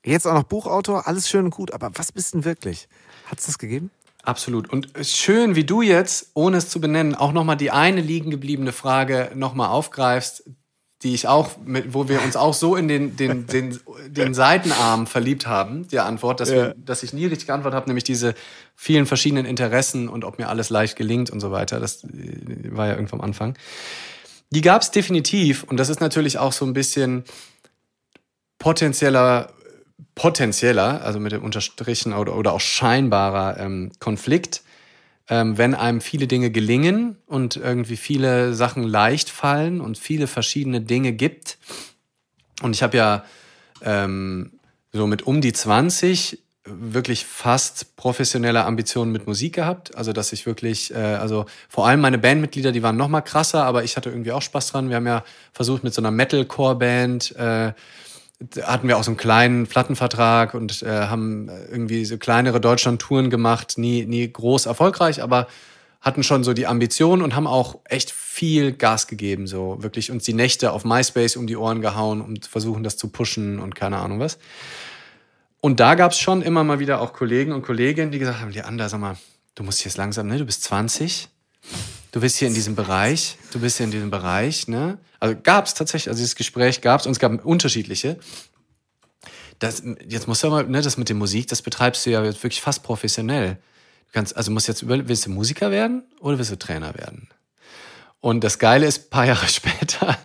jetzt 0.05 0.27
auch 0.27 0.35
noch 0.35 0.45
Buchautor? 0.45 1.07
Alles 1.07 1.29
schön 1.29 1.47
und 1.47 1.51
gut, 1.51 1.73
aber 1.73 1.91
was 1.95 2.13
bist 2.13 2.33
du 2.33 2.39
denn 2.39 2.45
wirklich? 2.45 2.89
Hat 3.27 3.39
es 3.39 3.47
das 3.47 3.59
gegeben? 3.59 3.91
Absolut. 4.23 4.69
Und 4.69 4.93
schön, 5.03 5.55
wie 5.55 5.65
du 5.65 5.83
jetzt, 5.83 6.31
ohne 6.35 6.59
es 6.59 6.69
zu 6.69 6.81
benennen, 6.81 7.15
auch 7.15 7.33
nochmal 7.33 7.57
die 7.57 7.71
eine 7.71 8.01
liegen 8.01 8.31
gebliebene 8.31 8.73
Frage 8.73 9.31
nochmal 9.35 9.69
aufgreifst, 9.69 10.45
die 11.03 11.15
ich 11.15 11.27
auch, 11.29 11.53
mit, 11.65 11.95
wo 11.95 12.09
wir 12.09 12.23
uns 12.23 12.37
auch 12.37 12.53
so 12.53 12.77
in 12.77 12.89
den, 12.89 13.17
den, 13.17 13.47
den, 13.47 13.79
den 14.09 14.35
Seitenarm 14.35 15.07
verliebt 15.07 15.47
haben, 15.47 15.89
die 15.89 15.99
Antwort, 15.99 16.41
dass, 16.41 16.51
ja. 16.51 16.57
wir, 16.57 16.75
dass 16.77 17.03
ich 17.03 17.13
nie 17.13 17.27
richtig 17.27 17.47
geantwortet 17.47 17.77
habe, 17.77 17.89
nämlich 17.89 18.05
diese 18.05 18.35
vielen 18.77 19.07
verschiedenen 19.07 19.47
Interessen 19.47 20.09
und 20.09 20.25
ob 20.25 20.39
mir 20.39 20.49
alles 20.49 20.71
leicht 20.71 20.97
gelingt 20.97 21.31
und 21.31 21.41
so 21.41 21.51
weiter. 21.51 21.81
Das 21.81 22.05
äh, 22.05 22.09
war 22.71 22.87
ja 22.87 22.95
irgendwo 22.95 23.17
am 23.17 23.23
Anfang. 23.23 23.57
Die 24.51 24.61
gab 24.61 24.83
es 24.83 24.91
definitiv 24.91 25.63
und 25.65 25.79
das 25.79 25.89
ist 25.89 26.01
natürlich 26.01 26.39
auch 26.39 26.53
so 26.53 26.65
ein 26.65 26.73
bisschen 26.73 27.25
potenzieller, 28.59 29.53
potenzieller, 30.15 31.03
also 31.03 31.21
mit 31.21 31.33
dem 31.33 31.43
Unterstrichen 31.43 32.13
oder, 32.13 32.37
oder 32.37 32.53
auch 32.53 32.61
scheinbarer 32.61 33.59
ähm, 33.59 33.93
Konflikt 34.01 34.63
ähm, 35.31 35.57
wenn 35.57 35.75
einem 35.75 36.01
viele 36.01 36.27
Dinge 36.27 36.51
gelingen 36.51 37.17
und 37.27 37.57
irgendwie 37.57 37.97
viele 37.97 38.53
Sachen 38.53 38.83
leicht 38.83 39.31
fallen 39.31 39.81
und 39.81 39.97
viele 39.97 40.27
verschiedene 40.27 40.81
Dinge 40.81 41.13
gibt. 41.13 41.57
Und 42.63 42.75
ich 42.75 42.83
habe 42.83 42.97
ja 42.97 43.25
ähm, 43.83 44.51
so 44.93 45.07
mit 45.07 45.23
um 45.23 45.41
die 45.41 45.53
20 45.53 46.43
wirklich 46.65 47.25
fast 47.25 47.97
professionelle 47.97 48.65
Ambitionen 48.65 49.13
mit 49.13 49.27
Musik 49.27 49.55
gehabt. 49.55 49.97
Also 49.97 50.13
dass 50.13 50.33
ich 50.33 50.47
wirklich, 50.47 50.93
äh, 50.93 50.97
also 50.97 51.47
vor 51.69 51.87
allem 51.87 52.01
meine 52.01 52.19
Bandmitglieder, 52.19 52.73
die 52.73 52.83
waren 52.83 52.97
noch 52.97 53.09
mal 53.09 53.23
krasser, 53.23 53.65
aber 53.65 53.85
ich 53.85 53.97
hatte 53.97 54.11
irgendwie 54.11 54.33
auch 54.33 54.43
Spaß 54.43 54.73
dran. 54.73 54.89
Wir 54.89 54.97
haben 54.97 55.07
ja 55.07 55.25
versucht 55.53 55.85
mit 55.85 55.95
so 55.95 56.03
einer 56.03 56.11
Metalcore-Band 56.11 57.37
äh, 57.37 57.73
hatten 58.63 58.89
wir 58.89 58.97
auch 58.97 59.05
so 59.05 59.11
einen 59.11 59.19
kleinen 59.19 59.67
Plattenvertrag 59.67 60.55
und 60.55 60.83
äh, 60.83 61.07
haben 61.07 61.49
irgendwie 61.49 62.05
so 62.05 62.17
kleinere 62.17 62.61
Deutschland-Touren 62.61 63.31
gemacht, 63.31 63.75
nie, 63.77 64.07
nie 64.07 64.31
groß 64.33 64.67
erfolgreich, 64.67 65.23
aber 65.23 65.47
hatten 66.01 66.23
schon 66.23 66.45
so 66.45 66.55
die 66.55 66.67
Ambition 66.67 67.21
und 67.21 67.35
haben 67.35 67.47
auch 67.47 67.81
echt 67.85 68.11
viel 68.11 68.73
Gas 68.73 69.07
gegeben, 69.07 69.47
so 69.47 69.83
wirklich 69.83 70.11
uns 70.11 70.25
die 70.25 70.33
Nächte 70.33 70.73
auf 70.73 70.85
MySpace 70.85 71.37
um 71.37 71.47
die 71.47 71.57
Ohren 71.57 71.83
gehauen, 71.83 72.23
um 72.23 72.37
versuchen, 72.41 72.83
das 72.83 72.97
zu 72.97 73.09
pushen 73.09 73.59
und 73.59 73.75
keine 73.75 73.99
Ahnung 73.99 74.19
was. 74.19 74.39
Und 75.61 75.79
da 75.79 75.95
gab 75.95 76.13
es 76.13 76.19
schon 76.19 76.41
immer 76.41 76.65
mal 76.65 76.79
wieder 76.79 77.03
auch 77.03 77.13
Kollegen 77.13 77.53
und 77.53 77.63
Kolleginnen, 77.63 78.11
die 78.11 78.19
gesagt 78.19 78.41
haben, 78.41 78.51
Leander, 78.51 78.89
sag 78.89 79.01
mal, 79.01 79.17
du 79.55 79.63
musst 79.63 79.85
jetzt 79.85 79.99
langsam, 79.99 80.27
ne, 80.27 80.39
du 80.39 80.47
bist 80.47 80.65
20, 80.65 81.29
du 82.13 82.21
bist 82.21 82.39
hier 82.39 82.49
in 82.49 82.55
diesem 82.55 82.75
Bereich, 82.75 83.37
du 83.53 83.61
bist 83.61 83.77
hier 83.77 83.85
in 83.85 83.93
diesem 83.93 84.11
Bereich, 84.11 84.69
ne? 84.69 84.97
Also 85.21 85.37
gab 85.43 85.67
es 85.67 85.75
tatsächlich, 85.75 86.09
also 86.09 86.19
dieses 86.19 86.35
Gespräch 86.35 86.81
gab 86.81 87.01
es 87.01 87.07
und 87.07 87.13
es 87.13 87.19
gab 87.19 87.45
unterschiedliche. 87.45 88.19
Das, 89.59 89.83
jetzt 90.09 90.27
musst 90.27 90.43
du 90.43 90.49
mal, 90.49 90.65
ne, 90.65 90.81
das 90.81 90.97
mit 90.97 91.11
der 91.11 91.17
Musik, 91.17 91.47
das 91.49 91.61
betreibst 91.61 92.07
du 92.07 92.11
ja 92.11 92.25
wirklich 92.25 92.63
fast 92.63 92.83
professionell. 92.83 93.57
Du 94.07 94.13
kannst, 94.15 94.35
also 94.37 94.51
musst 94.51 94.67
jetzt 94.67 94.81
über, 94.81 95.07
willst 95.07 95.27
du 95.27 95.31
Musiker 95.31 95.71
werden 95.71 96.03
oder 96.21 96.39
willst 96.39 96.51
du 96.51 96.57
Trainer 96.57 96.95
werden? 96.95 97.29
Und 98.21 98.43
das 98.43 98.59
Geile 98.59 98.87
ist, 98.87 99.11
paar 99.11 99.27
Jahre 99.27 99.47
später 99.47 100.19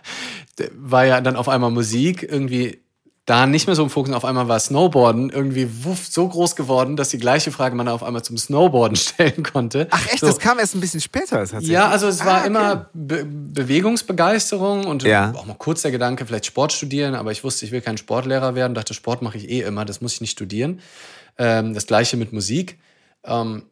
war 0.72 1.04
ja 1.04 1.20
dann 1.20 1.36
auf 1.36 1.50
einmal 1.50 1.70
Musik 1.70 2.22
irgendwie 2.22 2.82
da 3.26 3.46
nicht 3.46 3.66
mehr 3.66 3.74
so 3.76 3.82
im 3.82 3.90
Fokus. 3.90 4.14
Auf 4.14 4.24
einmal 4.24 4.46
war 4.48 4.58
Snowboarden 4.58 5.30
irgendwie 5.30 5.84
wuff, 5.84 6.06
so 6.08 6.26
groß 6.28 6.54
geworden, 6.56 6.96
dass 6.96 7.08
die 7.08 7.18
gleiche 7.18 7.50
Frage 7.50 7.74
man 7.74 7.88
auf 7.88 8.02
einmal 8.04 8.22
zum 8.22 8.38
Snowboarden 8.38 8.96
stellen 8.96 9.42
konnte. 9.42 9.88
Ach 9.90 10.06
echt, 10.06 10.20
so. 10.20 10.26
das 10.28 10.38
kam 10.38 10.58
erst 10.60 10.74
ein 10.76 10.80
bisschen 10.80 11.00
später. 11.00 11.36
tatsächlich. 11.38 11.68
Ja, 11.68 11.88
also 11.88 12.06
es 12.06 12.24
war 12.24 12.36
Ah, 12.36 12.38
okay. 12.38 12.46
immer 12.46 12.90
Be 12.94 13.24
Bewegungsbegeisterung 13.26 14.86
und 14.86 15.02
Ja. 15.02 15.32
auch 15.34 15.46
mal 15.46 15.54
kurz 15.58 15.82
der 15.82 15.90
Gedanke, 15.90 16.24
vielleicht 16.26 16.46
Sport 16.46 16.72
studieren, 16.72 17.14
aber 17.14 17.32
ich 17.32 17.42
wusste, 17.44 17.64
ich 17.66 17.72
will 17.72 17.80
kein 17.80 17.98
Sportlehrer 17.98 18.54
werden, 18.54 18.74
dachte, 18.74 18.94
Sport 18.94 19.22
mache 19.22 19.38
ich 19.38 19.48
eh 19.50 19.62
immer, 19.62 19.84
das 19.84 20.00
muss 20.00 20.14
ich 20.14 20.20
nicht 20.20 20.30
studieren. 20.32 20.80
Ähm, 21.38 21.74
das 21.74 21.86
gleiche 21.86 22.16
mit 22.16 22.32
Musik. 22.32 22.78
Ähm, 23.24 23.64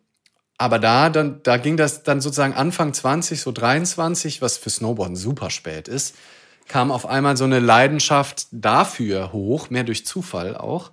aber 0.59 0.79
da, 0.79 1.11
dann, 1.11 1.41
da 1.43 1.57
ging 1.57 1.77
das 1.77 2.03
dann 2.05 2.21
sozusagen 2.21 2.55
Anfang 2.55 2.93
20, 2.93 3.41
so 3.41 3.53
23, 3.53 4.41
was 4.43 4.57
für 4.57 4.71
Snowboarden 4.71 5.17
super 5.17 5.51
spät 5.51 5.89
ist, 5.89 6.15
kam 6.69 6.91
auf 6.91 7.07
einmal 7.07 7.37
so 7.37 7.45
eine 7.45 7.61
Leidenschaft 7.61 8.47
dafür 8.51 9.33
hoch, 9.33 9.71
mehr 9.71 9.85
durch 9.85 10.07
Zufall 10.07 10.57
auch. 10.57 10.91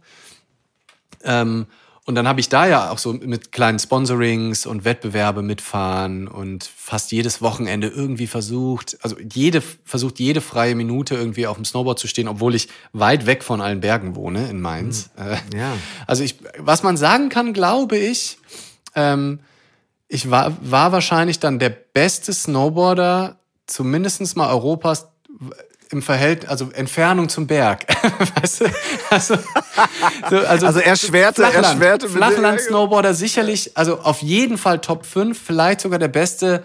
Ähm, 1.23 1.68
und 2.06 2.15
dann 2.15 2.27
habe 2.27 2.39
ich 2.39 2.49
da 2.49 2.65
ja 2.65 2.89
auch 2.89 2.98
so 2.98 3.14
mit 3.14 3.52
kleinen 3.52 3.77
Sponsorings 3.77 4.65
und 4.65 4.85
Wettbewerbe 4.85 5.43
mitfahren 5.43 6.27
und 6.27 6.64
fast 6.64 7.11
jedes 7.11 7.43
Wochenende 7.43 7.88
irgendwie 7.88 8.26
versucht, 8.26 8.98
also 9.02 9.15
jede, 9.19 9.61
versucht 9.61 10.19
jede 10.19 10.41
freie 10.41 10.73
Minute 10.73 11.14
irgendwie 11.14 11.45
auf 11.45 11.57
dem 11.57 11.65
Snowboard 11.65 11.99
zu 11.99 12.07
stehen, 12.07 12.27
obwohl 12.27 12.56
ich 12.56 12.69
weit 12.91 13.27
weg 13.27 13.43
von 13.43 13.61
allen 13.61 13.81
Bergen 13.81 14.15
wohne 14.15 14.49
in 14.49 14.61
Mainz. 14.61 15.11
Äh, 15.15 15.38
Ja. 15.56 15.73
Also 16.07 16.23
ich, 16.23 16.38
was 16.57 16.81
man 16.81 16.98
sagen 16.98 17.30
kann, 17.30 17.53
glaube 17.53 17.98
ich, 17.98 18.39
ähm, 18.95 19.39
ich 20.07 20.30
war, 20.30 20.57
war 20.60 20.91
wahrscheinlich 20.91 21.39
dann 21.39 21.60
der 21.60 21.69
beste 21.69 22.34
Snowboarder, 22.34 23.39
zumindest 23.68 24.35
mal 24.35 24.49
Europas, 24.49 25.07
im 25.91 26.01
Verhältnis, 26.01 26.49
also 26.49 26.69
Entfernung 26.73 27.27
zum 27.30 27.47
Berg. 27.47 27.85
weißt 28.41 28.61
du? 28.61 28.65
Also, 29.09 29.35
so, 30.30 30.38
also, 30.39 30.65
Also 30.65 30.80
erschwerte- 30.80 31.41
Flachland, 31.41 31.65
erschwerte. 31.65 32.09
Flachland-Snowboarder 32.09 33.13
sicherlich, 33.13 33.72
also 33.77 33.99
auf 33.99 34.22
jeden 34.22 34.57
Fall 34.57 34.80
Top 34.80 35.05
5, 35.05 35.38
vielleicht 35.39 35.81
sogar 35.81 35.99
der 35.99 36.07
beste 36.07 36.63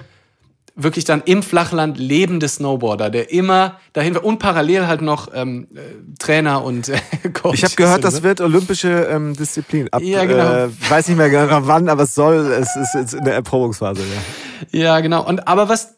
wirklich 0.78 1.06
dann 1.06 1.22
im 1.24 1.42
Flachland 1.42 1.96
lebende 1.98 2.46
Snowboarder, 2.46 3.08
der 3.08 3.32
immer 3.32 3.80
dahin 3.94 4.14
war 4.14 4.22
und 4.24 4.38
parallel 4.38 4.86
halt 4.86 5.00
noch 5.00 5.28
ähm, 5.34 5.68
äh, 5.74 5.80
Trainer 6.18 6.62
und 6.62 6.90
äh, 6.90 6.98
Coach. 7.32 7.54
Ich 7.54 7.64
habe 7.64 7.74
gehört, 7.74 8.04
das 8.04 8.16
so. 8.16 8.22
wird 8.22 8.42
olympische 8.42 9.08
ähm, 9.10 9.34
Disziplin. 9.34 9.88
Ab, 9.90 10.02
Ja, 10.02 10.26
genau. 10.26 10.52
Äh, 10.66 10.68
weiß 10.90 11.08
nicht 11.08 11.16
mehr 11.16 11.30
genau 11.30 11.60
wann, 11.62 11.88
aber 11.88 12.02
es 12.02 12.14
soll, 12.14 12.52
es 12.52 12.76
ist 12.76 12.94
jetzt 12.94 13.14
in 13.14 13.24
der 13.24 13.34
Erprobungsphase. 13.34 14.02
Ja. 14.70 14.78
Ja, 14.78 15.00
genau. 15.00 15.26
Und 15.26 15.48
aber 15.48 15.68
was. 15.70 15.94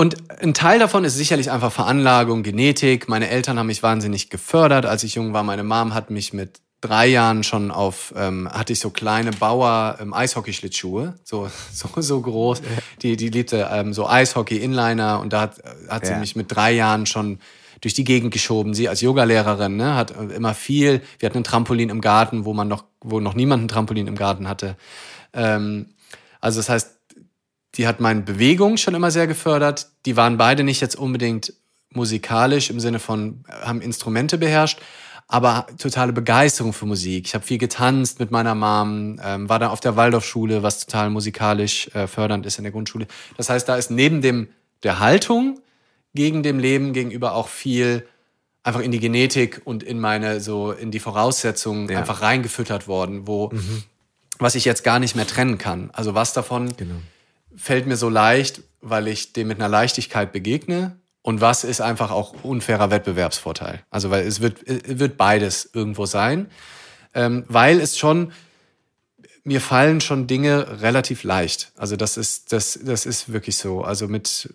Und 0.00 0.16
ein 0.40 0.54
Teil 0.54 0.78
davon 0.78 1.04
ist 1.04 1.14
sicherlich 1.16 1.50
einfach 1.50 1.70
Veranlagung, 1.70 2.42
Genetik. 2.42 3.06
Meine 3.10 3.28
Eltern 3.28 3.58
haben 3.58 3.66
mich 3.66 3.82
wahnsinnig 3.82 4.30
gefördert, 4.30 4.86
als 4.86 5.04
ich 5.04 5.16
jung 5.16 5.34
war. 5.34 5.42
Meine 5.42 5.62
Mom 5.62 5.92
hat 5.92 6.08
mich 6.08 6.32
mit 6.32 6.62
drei 6.80 7.06
Jahren 7.06 7.44
schon 7.44 7.70
auf, 7.70 8.14
ähm, 8.16 8.48
hatte 8.50 8.72
ich 8.72 8.80
so 8.80 8.88
kleine 8.88 9.30
Bauer 9.30 9.98
ähm, 10.00 10.14
Eishockey-Schlittschuhe, 10.14 11.16
so, 11.22 11.50
so, 11.74 12.00
so 12.00 12.18
groß. 12.18 12.62
Die, 13.02 13.18
die 13.18 13.28
liebte 13.28 13.68
ähm, 13.70 13.92
so 13.92 14.08
Eishockey-Inliner 14.08 15.20
und 15.20 15.34
da 15.34 15.42
hat, 15.42 15.62
hat 15.90 16.06
sie 16.06 16.12
Ja. 16.12 16.18
mich 16.18 16.34
mit 16.34 16.50
drei 16.50 16.72
Jahren 16.72 17.04
schon 17.04 17.38
durch 17.82 17.92
die 17.92 18.04
Gegend 18.04 18.32
geschoben. 18.32 18.72
Sie 18.72 18.88
als 18.88 19.02
Yogalehrerin 19.02 19.76
ne, 19.76 19.96
hat 19.96 20.12
äh, 20.12 20.34
immer 20.34 20.54
viel. 20.54 21.02
Wir 21.18 21.28
hatten 21.28 21.36
ein 21.36 21.44
Trampolin 21.44 21.90
im 21.90 22.00
Garten, 22.00 22.46
wo 22.46 22.54
man 22.54 22.68
noch, 22.68 22.84
wo 23.02 23.20
noch 23.20 23.34
niemand 23.34 23.64
ein 23.64 23.68
Trampolin 23.68 24.06
im 24.06 24.16
Garten 24.16 24.48
hatte. 24.48 24.78
Ähm, 25.34 25.90
also 26.40 26.58
das 26.58 26.70
heißt, 26.70 26.99
die 27.76 27.86
hat 27.86 28.00
meine 28.00 28.20
Bewegung 28.22 28.76
schon 28.76 28.94
immer 28.94 29.10
sehr 29.10 29.26
gefördert. 29.26 29.88
Die 30.06 30.16
waren 30.16 30.36
beide 30.36 30.64
nicht 30.64 30.80
jetzt 30.80 30.96
unbedingt 30.96 31.52
musikalisch 31.92 32.70
im 32.70 32.80
Sinne 32.80 32.98
von, 32.98 33.44
äh, 33.48 33.52
haben 33.66 33.80
Instrumente 33.80 34.38
beherrscht, 34.38 34.80
aber 35.28 35.66
totale 35.78 36.12
Begeisterung 36.12 36.72
für 36.72 36.86
Musik. 36.86 37.26
Ich 37.26 37.34
habe 37.34 37.44
viel 37.44 37.58
getanzt 37.58 38.18
mit 38.20 38.30
meiner 38.30 38.54
Mom, 38.54 39.20
ähm, 39.24 39.48
war 39.48 39.58
da 39.58 39.68
auf 39.70 39.80
der 39.80 39.96
Waldorfschule, 39.96 40.62
was 40.62 40.84
total 40.84 41.10
musikalisch 41.10 41.88
äh, 41.94 42.06
fördernd 42.06 42.46
ist 42.46 42.58
in 42.58 42.64
der 42.64 42.72
Grundschule. 42.72 43.06
Das 43.36 43.48
heißt, 43.50 43.68
da 43.68 43.76
ist 43.76 43.90
neben 43.90 44.22
dem 44.22 44.48
der 44.82 44.98
Haltung 44.98 45.60
gegen 46.14 46.42
dem 46.42 46.58
Leben 46.58 46.92
gegenüber 46.92 47.34
auch 47.34 47.48
viel 47.48 48.06
einfach 48.62 48.80
in 48.80 48.90
die 48.90 48.98
Genetik 49.00 49.60
und 49.64 49.82
in 49.82 50.00
meine 50.00 50.40
so 50.40 50.72
in 50.72 50.90
die 50.90 50.98
Voraussetzungen 51.00 51.88
Ja. 51.88 51.98
einfach 51.98 52.22
reingefüttert 52.22 52.88
worden, 52.88 53.26
wo 53.26 53.50
was 54.38 54.54
ich 54.54 54.64
jetzt 54.64 54.84
gar 54.84 54.98
nicht 54.98 55.14
mehr 55.16 55.26
trennen 55.26 55.58
kann. 55.58 55.90
Also 55.92 56.14
was 56.14 56.32
davon 56.32 56.74
Genau. 56.76 56.96
Fällt 57.56 57.86
mir 57.86 57.96
so 57.96 58.08
leicht, 58.08 58.62
weil 58.80 59.08
ich 59.08 59.32
dem 59.32 59.48
mit 59.48 59.58
einer 59.58 59.68
Leichtigkeit 59.68 60.32
begegne 60.32 60.96
und 61.22 61.40
was 61.40 61.64
ist 61.64 61.80
einfach 61.80 62.10
auch 62.10 62.44
unfairer 62.44 62.90
Wettbewerbsvorteil. 62.90 63.82
Also 63.90 64.10
weil 64.10 64.26
es 64.26 64.40
wird, 64.40 64.66
es 64.66 64.98
wird 64.98 65.16
beides 65.16 65.70
irgendwo 65.72 66.06
sein, 66.06 66.50
ähm, 67.14 67.44
weil 67.48 67.80
es 67.80 67.98
schon 67.98 68.32
mir 69.42 69.60
fallen 69.60 70.00
schon 70.00 70.26
Dinge 70.26 70.82
relativ 70.82 71.22
leicht. 71.24 71.72
Also 71.76 71.96
das 71.96 72.16
ist 72.16 72.52
das 72.52 72.78
das 72.82 73.06
ist 73.06 73.32
wirklich 73.32 73.56
so. 73.56 73.82
Also 73.82 74.06
mit 74.06 74.52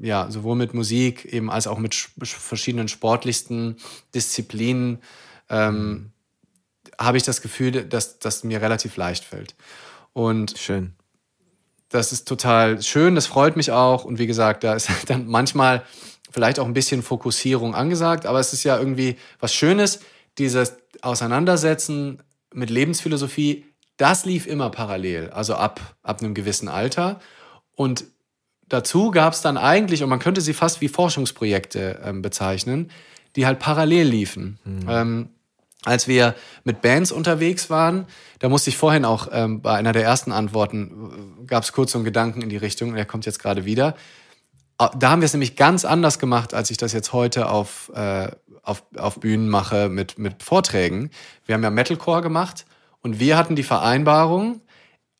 ja 0.00 0.30
sowohl 0.30 0.56
mit 0.56 0.72
Musik 0.72 1.24
eben 1.26 1.50
als 1.50 1.66
auch 1.66 1.78
mit 1.78 1.92
sch- 1.92 2.08
verschiedenen 2.24 2.88
sportlichsten 2.88 3.76
Disziplinen 4.14 4.98
ähm, 5.48 6.12
habe 6.98 7.16
ich 7.18 7.22
das 7.24 7.42
Gefühl, 7.42 7.72
dass 7.84 8.18
das 8.18 8.44
mir 8.44 8.60
relativ 8.62 8.96
leicht 8.96 9.24
fällt. 9.24 9.54
Und 10.12 10.54
Schön. 10.58 10.94
Das 11.90 12.12
ist 12.12 12.26
total 12.26 12.80
schön, 12.82 13.14
das 13.14 13.26
freut 13.26 13.56
mich 13.56 13.72
auch. 13.72 14.04
Und 14.04 14.18
wie 14.18 14.26
gesagt, 14.26 14.64
da 14.64 14.74
ist 14.74 14.88
dann 15.08 15.26
manchmal 15.26 15.82
vielleicht 16.30 16.58
auch 16.58 16.66
ein 16.66 16.72
bisschen 16.72 17.02
Fokussierung 17.02 17.74
angesagt, 17.74 18.24
aber 18.24 18.40
es 18.40 18.52
ist 18.52 18.64
ja 18.64 18.78
irgendwie 18.78 19.16
was 19.40 19.52
Schönes, 19.52 20.00
dieses 20.38 20.76
Auseinandersetzen 21.02 22.22
mit 22.54 22.70
Lebensphilosophie, 22.70 23.66
das 23.96 24.24
lief 24.24 24.46
immer 24.46 24.70
parallel, 24.70 25.30
also 25.30 25.54
ab, 25.54 25.80
ab 26.02 26.22
einem 26.22 26.34
gewissen 26.34 26.68
Alter. 26.68 27.20
Und 27.74 28.04
dazu 28.68 29.10
gab 29.10 29.34
es 29.34 29.42
dann 29.42 29.58
eigentlich, 29.58 30.02
und 30.02 30.08
man 30.08 30.20
könnte 30.20 30.40
sie 30.40 30.54
fast 30.54 30.80
wie 30.80 30.88
Forschungsprojekte 30.88 32.00
ähm, 32.04 32.22
bezeichnen, 32.22 32.90
die 33.36 33.46
halt 33.46 33.58
parallel 33.58 34.06
liefen. 34.06 34.58
Ähm, 34.88 35.28
als 35.84 36.06
wir 36.06 36.34
mit 36.64 36.82
Bands 36.82 37.10
unterwegs 37.10 37.70
waren, 37.70 38.06
da 38.38 38.48
musste 38.48 38.70
ich 38.70 38.76
vorhin 38.76 39.04
auch 39.04 39.28
ähm, 39.32 39.62
bei 39.62 39.74
einer 39.74 39.92
der 39.92 40.04
ersten 40.04 40.32
Antworten, 40.32 41.46
gab 41.46 41.62
es 41.62 41.72
kurz 41.72 41.92
so 41.92 41.98
einen 41.98 42.04
Gedanken 42.04 42.42
in 42.42 42.48
die 42.48 42.56
Richtung, 42.56 42.94
der 42.94 43.06
kommt 43.06 43.26
jetzt 43.26 43.38
gerade 43.38 43.64
wieder. 43.64 43.94
Da 44.78 45.10
haben 45.10 45.20
wir 45.20 45.26
es 45.26 45.34
nämlich 45.34 45.56
ganz 45.56 45.84
anders 45.84 46.18
gemacht, 46.18 46.54
als 46.54 46.70
ich 46.70 46.78
das 46.78 46.92
jetzt 46.92 47.12
heute 47.12 47.50
auf, 47.50 47.90
äh, 47.94 48.28
auf, 48.62 48.82
auf 48.96 49.20
Bühnen 49.20 49.48
mache 49.48 49.88
mit, 49.88 50.18
mit 50.18 50.42
Vorträgen. 50.42 51.10
Wir 51.44 51.54
haben 51.54 51.62
ja 51.62 51.70
Metalcore 51.70 52.22
gemacht 52.22 52.64
und 53.02 53.20
wir 53.20 53.36
hatten 53.36 53.56
die 53.56 53.62
Vereinbarung, 53.62 54.62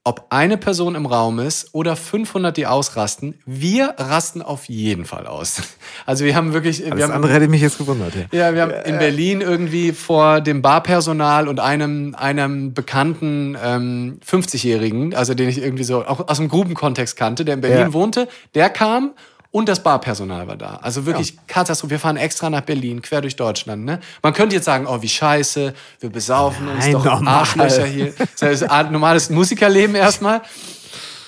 ob 0.02 0.27
eine 0.31 0.56
Person 0.56 0.94
im 0.94 1.05
Raum 1.05 1.39
ist 1.40 1.74
oder 1.74 1.94
500, 1.94 2.56
die 2.56 2.66
ausrasten, 2.66 3.39
wir 3.44 3.94
rasten 3.98 4.40
auf 4.40 4.64
jeden 4.66 5.05
Fall 5.05 5.27
aus. 5.27 5.62
Also 6.06 6.24
wir 6.24 6.35
haben 6.35 6.55
wirklich, 6.55 6.82
wir 6.85 6.93
Alles 6.93 7.05
haben 7.05 7.12
andere 7.12 7.35
hätte 7.35 7.47
mich 7.47 7.60
jetzt 7.60 7.78
gewundert. 7.78 8.14
Ja. 8.32 8.48
ja, 8.48 8.55
wir 8.55 8.62
haben 8.62 8.72
in 8.85 8.98
Berlin 8.98 9.43
irgendwie 9.43 9.93
vor 9.93 10.40
dem 10.40 10.62
Barpersonal 10.62 11.47
und 11.47 11.60
einem, 11.60 12.14
einem 12.16 12.72
bekannten 12.72 13.56
ähm, 13.62 14.18
50-Jährigen, 14.27 15.14
also 15.14 15.35
den 15.35 15.48
ich 15.48 15.62
irgendwie 15.62 15.85
so 15.85 16.05
auch 16.05 16.27
aus 16.28 16.39
dem 16.39 16.48
Grubenkontext 16.48 17.16
kannte, 17.16 17.44
der 17.44 17.55
in 17.55 17.60
Berlin 17.60 17.78
Ja. 17.78 17.93
wohnte, 17.93 18.28
der 18.55 18.70
kam 18.70 19.12
und 19.52 19.68
das 19.68 19.82
Barpersonal 19.82 20.47
war 20.47 20.56
da. 20.56 20.77
Also 20.77 21.06
wirklich 21.06 21.36
Katastrophe. 21.48 21.90
Wir 21.93 21.98
fahren 21.98 22.16
extra 22.16 22.48
nach 22.51 22.60
Berlin, 22.60 23.02
quer 23.02 23.20
durch 23.20 23.35
Deutschland. 23.36 23.85
Ne? 23.85 23.98
Man 24.22 24.32
könnte 24.32 24.55
jetzt 24.55 24.64
sagen, 24.64 24.86
oh, 24.86 25.02
wie 25.02 25.09
scheiße, 25.09 25.74
wir 25.98 26.10
besaufen 26.10 26.68
uns 26.68 26.85
Nein, 26.85 26.93
doch 26.93 27.05
normal. 27.05 27.35
Arschlöcher 27.40 27.85
hier. 27.85 28.12
Das 28.39 28.62
ist 28.62 28.62
ein 28.62 28.93
normales 28.93 29.28
Musikerleben 29.31 29.97
erstmal. 29.97 30.43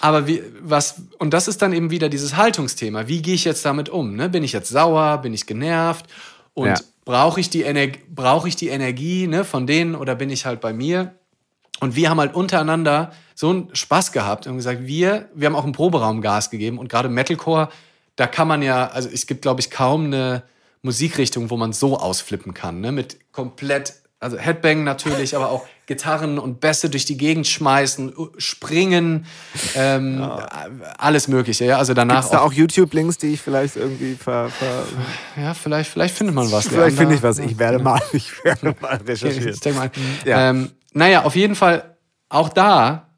Aber 0.01 0.27
wie, 0.27 0.43
was, 0.61 1.03
und 1.19 1.33
das 1.35 1.49
ist 1.49 1.63
dann 1.63 1.73
eben 1.73 1.91
wieder 1.91 2.09
dieses 2.09 2.37
Haltungsthema. 2.37 3.09
Wie 3.09 3.23
gehe 3.23 3.35
ich 3.35 3.45
jetzt 3.45 3.65
damit 3.65 3.89
um? 3.89 4.15
Ne? 4.17 4.29
Bin 4.29 4.45
ich 4.45 4.53
jetzt 4.53 4.69
sauer? 4.69 5.19
Bin 5.19 5.35
ich 5.35 5.47
genervt? 5.47 6.07
Und 6.55 6.69
Ja. 6.69 6.77
brauche 7.05 7.41
ich 7.41 7.51
die 7.51 7.63
Energie, 7.63 8.01
brauche 8.09 8.47
ich 8.49 8.57
die 8.57 8.69
Energie 8.69 9.27
ne, 9.27 9.45
von 9.45 9.67
denen 9.67 9.95
oder 9.95 10.15
bin 10.15 10.31
ich 10.31 10.47
halt 10.47 10.61
bei 10.61 10.73
mir? 10.73 11.15
Und 11.81 11.97
wir 11.97 12.11
haben 12.11 12.21
halt 12.21 12.35
untereinander 12.35 13.11
so 13.35 13.51
einen 13.51 13.75
Spaß 13.75 14.13
gehabt 14.13 14.47
und 14.47 14.57
gesagt, 14.57 14.87
wir, 14.87 15.29
wir 15.35 15.47
haben 15.47 15.57
auch 15.57 15.65
im 15.65 15.73
Proberaum 15.73 16.21
Gas 16.21 16.51
gegeben 16.51 16.79
und 16.79 16.89
gerade 16.89 17.09
Metalcore, 17.09 17.69
da 18.17 18.27
kann 18.27 18.49
man 18.49 18.63
ja, 18.63 18.89
also 18.89 19.09
es 19.09 19.27
gibt, 19.27 19.43
glaube 19.43 19.61
ich, 19.61 19.71
kaum 19.71 20.07
eine 20.07 20.43
Musikrichtung, 20.83 21.51
wo 21.51 21.57
man 21.57 21.73
so 21.73 21.99
ausflippen 21.99 22.55
kann, 22.55 22.81
ne? 22.81 22.93
Mit 22.93 23.33
komplett, 23.33 23.95
also 24.19 24.37
Headbang 24.37 24.85
natürlich, 24.85 25.35
aber 25.37 25.51
auch 25.51 25.67
Gitarren 25.87 26.39
und 26.39 26.61
Bässe 26.61 26.91
durch 26.91 27.05
die 27.05 27.17
Gegend 27.17 27.47
schmeißen, 27.47 28.15
springen, 28.39 29.27
ähm, 29.75 30.27
alles 30.97 31.29
Mögliche, 31.29 31.65
ja. 31.65 31.79
Also 31.79 31.93
danach 31.93 32.23
Gibt's 32.23 32.31
da 32.31 32.41
auch 32.41 32.53
YouTube-Links, 32.53 33.19
die 33.19 33.35
ich 33.35 33.41
vielleicht 33.41 33.77
irgendwie 33.77 34.15
ver... 34.15 34.49
ver 34.49 34.85
ja, 35.37 35.55
vielleicht, 35.55 35.91
vielleicht 35.91 36.17
findet 36.17 36.35
man 36.35 36.51
was. 36.51 36.69
vielleicht 36.69 36.97
finde 36.97 37.17
ich 37.17 37.23
was. 37.23 37.39
Ich 37.39 37.59
werde 37.59 37.79
mal, 37.79 38.01
ich 38.13 38.45
werde 38.45 38.75
mal 38.81 38.97
recherchieren. 38.97 39.49
ich 39.49 39.61
denke 39.61 39.79
mal. 39.79 39.91
Ja. 40.25 40.51
Ähm, 40.51 40.71
naja, 40.93 41.25
auf 41.25 41.35
jeden 41.35 41.55
Fall, 41.55 41.97
auch 42.29 42.49
da 42.49 43.12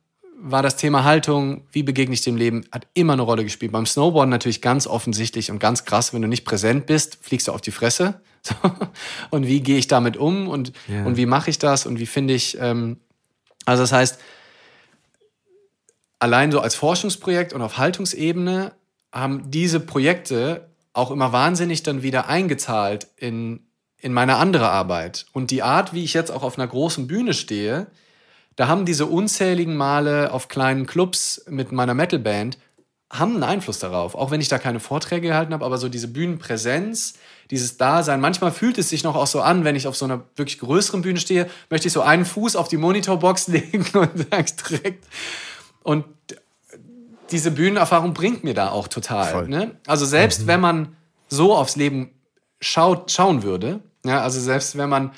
war 0.47 0.62
das 0.62 0.77
Thema 0.77 1.05
Haltung, 1.05 1.66
wie 1.73 1.83
begegne 1.83 2.12
ich 2.12 2.21
dem 2.21 2.37
Leben, 2.37 2.66
hat 2.71 2.87
immer 2.93 3.15
eine 3.15 3.23
Rolle 3.23 3.45
gespielt. 3.45 3.73
Beim 3.73 3.87
Snowboarden 3.87 4.29
natürlich 4.31 4.61
ganz 4.61 4.87
offensichtlich 4.87 5.51
und 5.51 5.59
ganz 5.59 5.87
krass, 5.87 6.12
wenn 6.12 6.21
du 6.21 6.29
nicht 6.29 6.45
präsent 6.45 6.85
bist, 6.85 7.19
fliegst 7.23 7.49
du 7.49 7.53
auf 7.53 7.62
die 7.62 7.71
Fresse. 7.71 8.21
Und 9.31 9.47
wie 9.47 9.62
gehe 9.62 9.79
ich 9.79 9.87
damit 9.89 10.19
um 10.19 10.49
und, 10.49 10.73
Ja. 10.87 11.07
und 11.07 11.16
wie 11.16 11.25
mache 11.25 11.49
ich 11.49 11.59
das 11.59 11.87
und 11.87 11.99
wie 11.99 12.05
finde 12.05 12.35
ich, 12.35 12.59
ähm, 12.61 12.99
also 13.65 13.83
das 13.83 13.91
heißt, 13.91 14.19
allein 16.19 16.53
so 16.53 16.61
als 16.61 16.75
Forschungsprojekt 16.75 17.55
und 17.55 17.62
auf 17.62 17.79
Haltungsebene 17.79 18.73
haben 19.12 19.51
diese 19.51 19.81
Projekte 19.81 20.69
auch 20.93 21.11
immer 21.11 21.33
wahnsinnig 21.33 21.83
dann 21.85 22.03
wieder 22.03 22.29
eingezahlt 22.29 23.07
in, 23.16 23.66
in 23.97 24.12
meine 24.12 24.37
andere 24.37 24.69
Arbeit. 24.69 25.25
Und 25.33 25.51
die 25.51 25.62
Art, 25.62 25.95
wie 25.95 26.05
ich 26.05 26.12
jetzt 26.12 26.31
auch 26.31 26.43
auf 26.43 26.59
einer 26.59 26.69
großen 26.69 27.07
Bühne 27.07 27.33
stehe, 27.33 27.87
da 28.56 28.68
haben 28.68 28.85
diese 28.85 29.06
unzähligen 29.06 29.76
Male 29.76 30.32
auf 30.32 30.48
kleinen 30.48 30.86
Clubs 30.86 31.44
mit 31.48 31.72
meiner 31.72 31.94
Metalband 31.94 32.59
haben 33.10 33.35
einen 33.35 33.44
Einfluss 33.44 33.78
darauf, 33.78 34.16
auch 34.16 34.32
wenn 34.32 34.40
ich 34.40 34.48
da 34.48 34.59
keine 34.59 34.81
Vorträge 34.81 35.28
gehalten 35.28 35.55
habe, 35.55 35.64
aber 35.64 35.78
so 35.78 35.89
diese 35.89 36.09
Bühnenpräsenz, 36.09 37.14
dieses 37.51 37.76
Dasein. 37.76 38.20
Manchmal 38.20 38.51
fühlt 38.51 38.76
es 38.76 38.89
sich 38.89 39.05
noch 39.05 39.14
auch 39.14 39.28
so 39.28 39.40
an, 39.40 39.64
wenn 39.64 39.76
ich 39.76 39.86
auf 39.86 39.97
so 39.97 40.05
einer 40.05 40.24
wirklich 40.35 40.59
größeren 40.59 41.02
Bühne 41.02 41.20
stehe, 41.20 41.48
möchte 41.70 41.86
ich 41.86 41.93
so 41.93 42.01
einen 42.01 42.24
Fuß 42.24 42.56
auf 42.56 42.66
die 42.66 42.76
Monitorbox 42.76 43.47
legen 43.48 43.86
und 43.94 44.10
sage 44.31 44.52
direkt. 44.68 45.06
Und 45.85 46.06
diese 47.31 47.52
Bühnenerfahrung 47.52 48.14
bringt 48.14 48.43
mir 48.43 48.55
da 48.55 48.70
auch 48.70 48.89
total. 48.89 49.47
Ne? 49.47 49.76
Also 49.86 50.06
selbst 50.06 50.47
wenn 50.48 50.60
man 50.60 50.97
so 51.28 51.55
aufs 51.55 51.76
Leben 51.76 52.10
schaut, 52.60 53.12
schauen 53.12 53.43
würde, 53.44 53.81
ja, 54.05 54.22
also 54.22 54.40
selbst 54.40 54.76
wenn 54.76 54.89
man 54.89 55.12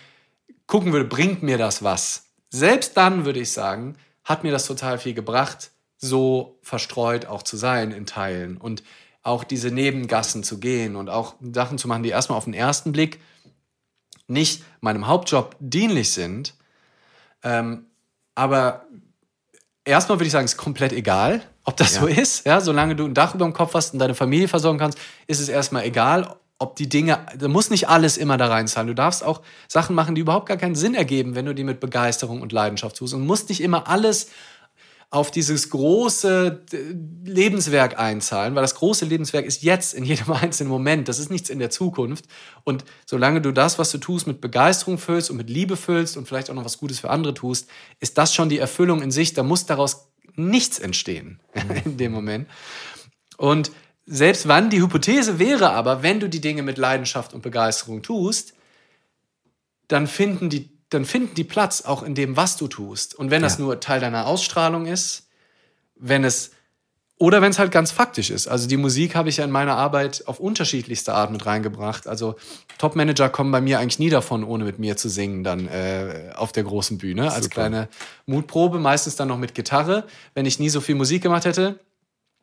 gucken 0.66 0.92
würde, 0.92 1.06
bringt 1.06 1.42
mir 1.42 1.56
das 1.56 1.82
was? 1.82 2.25
Selbst 2.50 2.96
dann 2.96 3.24
würde 3.24 3.40
ich 3.40 3.52
sagen, 3.52 3.96
hat 4.24 4.44
mir 4.44 4.52
das 4.52 4.66
total 4.66 4.98
viel 4.98 5.14
gebracht, 5.14 5.70
so 5.98 6.58
verstreut 6.62 7.26
auch 7.26 7.42
zu 7.42 7.56
sein 7.56 7.92
in 7.92 8.06
Teilen 8.06 8.56
und 8.56 8.82
auch 9.22 9.44
diese 9.44 9.70
Nebengassen 9.70 10.44
zu 10.44 10.58
gehen 10.60 10.94
und 10.94 11.08
auch 11.08 11.34
Sachen 11.52 11.78
zu 11.78 11.88
machen, 11.88 12.02
die 12.02 12.10
erstmal 12.10 12.38
auf 12.38 12.44
den 12.44 12.54
ersten 12.54 12.92
Blick 12.92 13.20
nicht 14.28 14.64
meinem 14.80 15.06
Hauptjob 15.06 15.56
dienlich 15.58 16.12
sind. 16.12 16.54
Ähm, 17.42 17.86
aber 18.34 18.86
erstmal 19.84 20.18
würde 20.18 20.26
ich 20.26 20.32
sagen, 20.32 20.44
ist 20.44 20.56
komplett 20.56 20.92
egal, 20.92 21.42
ob 21.64 21.76
das 21.76 21.94
so 21.94 22.06
ist. 22.06 22.46
Ja, 22.46 22.60
solange 22.60 22.94
du 22.94 23.06
ein 23.06 23.14
Dach 23.14 23.34
über 23.34 23.44
dem 23.44 23.52
Kopf 23.52 23.74
hast 23.74 23.92
und 23.92 23.98
deine 23.98 24.14
Familie 24.14 24.48
versorgen 24.48 24.78
kannst, 24.78 24.98
ist 25.26 25.40
es 25.40 25.48
erstmal 25.48 25.84
egal, 25.84 26.36
ob 26.58 26.76
die 26.76 26.88
Dinge, 26.88 27.26
da 27.38 27.48
muss 27.48 27.70
nicht 27.70 27.88
alles 27.88 28.16
immer 28.16 28.38
da 28.38 28.46
reinzahlen. 28.46 28.88
Du 28.88 28.94
darfst 28.94 29.22
auch 29.22 29.42
Sachen 29.68 29.94
machen, 29.94 30.14
die 30.14 30.22
überhaupt 30.22 30.46
gar 30.46 30.56
keinen 30.56 30.74
Sinn 30.74 30.94
ergeben, 30.94 31.34
wenn 31.34 31.44
du 31.44 31.54
die 31.54 31.64
mit 31.64 31.80
Begeisterung 31.80 32.40
und 32.40 32.52
Leidenschaft 32.52 32.96
tust. 32.96 33.12
Und 33.12 33.26
musst 33.26 33.48
nicht 33.50 33.60
immer 33.60 33.88
alles 33.88 34.28
auf 35.10 35.30
dieses 35.30 35.70
große 35.70 36.64
äh, 36.72 37.28
Lebenswerk 37.28 37.98
einzahlen, 37.98 38.54
weil 38.54 38.62
das 38.62 38.74
große 38.74 39.04
Lebenswerk 39.04 39.44
ist 39.44 39.62
jetzt 39.62 39.94
in 39.94 40.04
jedem 40.04 40.32
einzelnen 40.32 40.70
Moment. 40.70 41.08
Das 41.08 41.18
ist 41.18 41.30
nichts 41.30 41.50
in 41.50 41.58
der 41.58 41.70
Zukunft. 41.70 42.24
Und 42.64 42.84
solange 43.04 43.40
du 43.40 43.52
das, 43.52 43.78
was 43.78 43.90
du 43.90 43.98
tust, 43.98 44.26
mit 44.26 44.40
Begeisterung 44.40 44.98
füllst 44.98 45.30
und 45.30 45.36
mit 45.36 45.48
Liebe 45.50 45.76
füllst 45.76 46.16
und 46.16 46.26
vielleicht 46.26 46.50
auch 46.50 46.54
noch 46.54 46.64
was 46.64 46.78
Gutes 46.78 47.00
für 47.00 47.10
andere 47.10 47.34
tust, 47.34 47.68
ist 48.00 48.18
das 48.18 48.34
schon 48.34 48.48
die 48.48 48.58
Erfüllung 48.58 49.02
in 49.02 49.10
sich. 49.10 49.34
Da 49.34 49.42
muss 49.42 49.66
daraus 49.66 50.08
nichts 50.34 50.78
entstehen 50.78 51.40
in 51.84 51.98
dem 51.98 52.12
Moment. 52.12 52.48
Und 53.36 53.70
selbst 54.06 54.46
wann 54.48 54.70
die 54.70 54.80
Hypothese 54.80 55.38
wäre 55.38 55.70
aber, 55.70 56.02
wenn 56.02 56.20
du 56.20 56.28
die 56.28 56.40
Dinge 56.40 56.62
mit 56.62 56.78
Leidenschaft 56.78 57.34
und 57.34 57.42
Begeisterung 57.42 58.02
tust, 58.02 58.54
dann 59.88 60.06
finden 60.06 60.48
die, 60.48 60.70
dann 60.90 61.04
finden 61.04 61.34
die 61.34 61.44
Platz 61.44 61.82
auch 61.82 62.02
in 62.02 62.14
dem, 62.14 62.36
was 62.36 62.56
du 62.56 62.68
tust. 62.68 63.14
Und 63.14 63.30
wenn 63.30 63.42
das 63.42 63.58
Ja. 63.58 63.64
nur 63.64 63.80
Teil 63.80 64.00
deiner 64.00 64.26
Ausstrahlung 64.26 64.86
ist, 64.86 65.28
wenn 65.96 66.24
es 66.24 66.52
oder 67.18 67.40
wenn 67.40 67.50
es 67.50 67.58
halt 67.58 67.72
ganz 67.72 67.92
faktisch 67.92 68.28
ist. 68.28 68.46
Also 68.46 68.68
die 68.68 68.76
Musik 68.76 69.14
habe 69.14 69.30
ich 69.30 69.38
ja 69.38 69.44
in 69.44 69.50
meiner 69.50 69.74
Arbeit 69.76 70.24
auf 70.26 70.38
unterschiedlichste 70.38 71.14
Art 71.14 71.30
mit 71.30 71.46
reingebracht. 71.46 72.06
Also 72.06 72.36
Top-Manager 72.76 73.30
kommen 73.30 73.50
bei 73.50 73.62
mir 73.62 73.78
eigentlich 73.78 73.98
nie 73.98 74.10
davon, 74.10 74.44
ohne 74.44 74.64
mit 74.64 74.78
mir 74.78 74.98
zu 74.98 75.08
singen, 75.08 75.42
dann 75.42 75.66
äh, 75.66 76.32
auf 76.36 76.52
der 76.52 76.64
großen 76.64 76.98
Bühne. 76.98 77.32
Als 77.32 77.44
Super. 77.44 77.54
kleine 77.54 77.88
Mutprobe, 78.26 78.78
meistens 78.78 79.16
dann 79.16 79.28
noch 79.28 79.38
mit 79.38 79.54
Gitarre. 79.54 80.04
Wenn 80.34 80.44
ich 80.44 80.58
nie 80.58 80.68
so 80.68 80.82
viel 80.82 80.94
Musik 80.94 81.22
gemacht 81.22 81.46
hätte, 81.46 81.80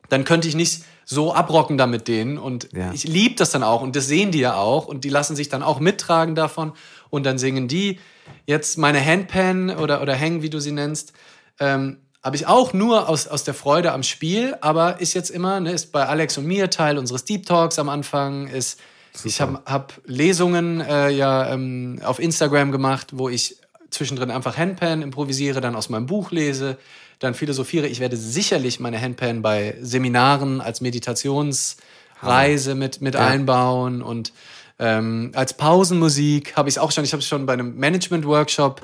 dann 0.08 0.24
könnte 0.24 0.48
ich 0.48 0.54
nicht 0.54 0.84
so 1.04 1.34
abrocken 1.34 1.76
da 1.78 1.86
mit 1.86 2.08
denen. 2.08 2.38
Und 2.38 2.68
Ja. 2.72 2.92
ich 2.92 3.04
liebe 3.04 3.34
das 3.34 3.50
dann 3.50 3.62
auch. 3.62 3.82
Und 3.82 3.96
das 3.96 4.06
sehen 4.06 4.30
die 4.30 4.40
ja 4.40 4.56
auch. 4.56 4.86
Und 4.86 5.04
die 5.04 5.10
lassen 5.10 5.36
sich 5.36 5.48
dann 5.48 5.62
auch 5.62 5.80
mittragen 5.80 6.34
davon. 6.34 6.72
Und 7.10 7.24
dann 7.24 7.38
singen 7.38 7.68
die 7.68 8.00
jetzt 8.46 8.78
meine 8.78 9.04
Handpan 9.04 9.70
oder, 9.70 10.02
oder 10.02 10.18
Hang, 10.18 10.42
wie 10.42 10.50
du 10.50 10.60
sie 10.60 10.72
nennst. 10.72 11.12
Ähm, 11.60 11.98
habe 12.22 12.36
ich 12.36 12.46
auch 12.46 12.72
nur 12.72 13.08
aus, 13.08 13.28
aus 13.28 13.44
der 13.44 13.52
Freude 13.52 13.92
am 13.92 14.02
Spiel, 14.02 14.56
aber 14.62 14.98
ist 15.00 15.12
jetzt 15.12 15.28
immer, 15.28 15.60
ne, 15.60 15.72
ist 15.72 15.92
bei 15.92 16.06
Alex 16.06 16.38
und 16.38 16.46
mir 16.46 16.70
Teil 16.70 16.96
unseres 16.96 17.26
Deep 17.26 17.44
Talks 17.44 17.78
am 17.78 17.90
Anfang, 17.90 18.46
ist, 18.46 18.80
ich 19.24 19.42
habe 19.42 19.60
hab 19.66 20.00
Lesungen 20.06 20.80
äh, 20.80 21.10
ja 21.10 21.52
ähm, 21.52 22.00
auf 22.02 22.18
Instagram 22.18 22.72
gemacht, 22.72 23.08
wo 23.12 23.28
ich 23.28 23.58
zwischendrin 23.90 24.30
einfach 24.30 24.56
Handpan 24.56 25.02
improvisiere, 25.02 25.60
dann 25.60 25.76
aus 25.76 25.90
meinem 25.90 26.06
Buch 26.06 26.30
lese, 26.30 26.78
dann 27.18 27.34
philosophiere. 27.34 27.86
Ich 27.86 28.00
werde 28.00 28.16
sicherlich 28.16 28.80
meine 28.80 29.00
Handpan 29.00 29.42
bei 29.42 29.76
Seminaren 29.80 30.60
als 30.60 30.80
Meditationsreise 30.80 32.74
mit, 32.74 33.00
mit 33.00 33.16
einbauen 33.16 34.02
und 34.02 34.32
ähm, 34.78 35.30
als 35.34 35.56
Pausenmusik 35.56 36.56
habe 36.56 36.68
ich 36.68 36.76
es 36.76 36.78
auch 36.78 36.90
schon, 36.90 37.04
ich 37.04 37.12
habe 37.12 37.20
es 37.20 37.28
schon 37.28 37.46
bei 37.46 37.52
einem 37.52 37.76
Management-Workshop 37.76 38.80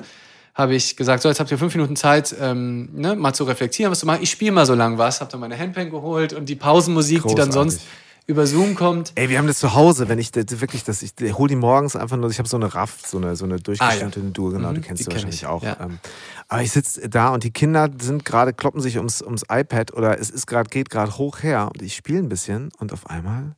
habe 0.53 0.75
ich 0.75 0.97
gesagt, 0.97 1.23
so 1.23 1.29
jetzt 1.29 1.39
habt 1.39 1.49
ihr 1.49 1.57
fünf 1.57 1.73
Minuten 1.75 1.95
Zeit, 1.95 2.35
ähm, 2.39 2.89
ne, 2.93 3.15
mal 3.15 3.33
zu 3.33 3.45
reflektieren, 3.45 3.91
was 3.91 3.99
zu 3.99 4.05
machen. 4.05 4.19
Ich 4.21 4.31
spiele 4.31 4.51
mal 4.51 4.65
so 4.65 4.75
lang 4.75 4.97
was, 4.97 5.21
habe 5.21 5.31
dann 5.31 5.39
meine 5.39 5.57
Handpan 5.57 5.89
geholt 5.89 6.33
und 6.33 6.49
die 6.49 6.55
Pausenmusik, 6.55 7.23
die 7.23 7.35
dann 7.35 7.49
Großartig. 7.49 7.53
sonst 7.53 7.81
über 8.27 8.45
Zoom 8.47 8.75
kommt. 8.75 9.11
Ey, 9.15 9.29
wir 9.29 9.37
haben 9.37 9.47
das 9.47 9.59
zu 9.59 9.73
Hause, 9.73 10.07
wenn 10.07 10.19
ich 10.19 10.31
das, 10.31 10.61
wirklich 10.61 10.83
das, 10.83 11.01
ich 11.01 11.13
hole 11.33 11.49
die 11.49 11.55
morgens 11.55 11.95
einfach 11.95 12.17
nur, 12.17 12.29
ich 12.29 12.37
habe 12.39 12.47
so 12.47 12.57
eine 12.57 12.73
Raff, 12.73 12.99
so 13.05 13.17
eine, 13.17 13.35
so 13.35 13.45
eine 13.45 13.59
durchgeschnittene 13.59 14.31
Dur, 14.31 14.53
genau, 14.53 14.69
Mhm, 14.71 14.75
die 14.75 14.81
kennst 14.81 14.99
die 15.01 15.03
du 15.05 15.09
kenn 15.09 15.15
wahrscheinlich 15.17 15.41
ich, 15.41 15.47
auch. 15.47 15.63
ja. 15.63 15.77
Ähm, 15.81 15.99
aber 16.47 16.61
ich 16.61 16.71
sitze 16.71 17.09
da 17.09 17.29
und 17.29 17.43
die 17.43 17.51
Kinder 17.51 17.89
sind 17.99 18.23
gerade, 18.25 18.53
kloppen 18.53 18.79
sich 18.81 18.97
ums, 18.97 19.21
ums 19.21 19.43
iPad 19.49 19.93
oder 19.93 20.19
es 20.19 20.29
ist 20.29 20.45
gerade, 20.47 20.69
geht 20.69 20.89
gerade 20.89 21.17
hoch 21.17 21.43
her 21.43 21.69
und 21.73 21.81
ich 21.81 21.95
spiele 21.95 22.19
ein 22.19 22.29
bisschen 22.29 22.69
und 22.77 22.93
auf 22.93 23.09
einmal 23.09 23.55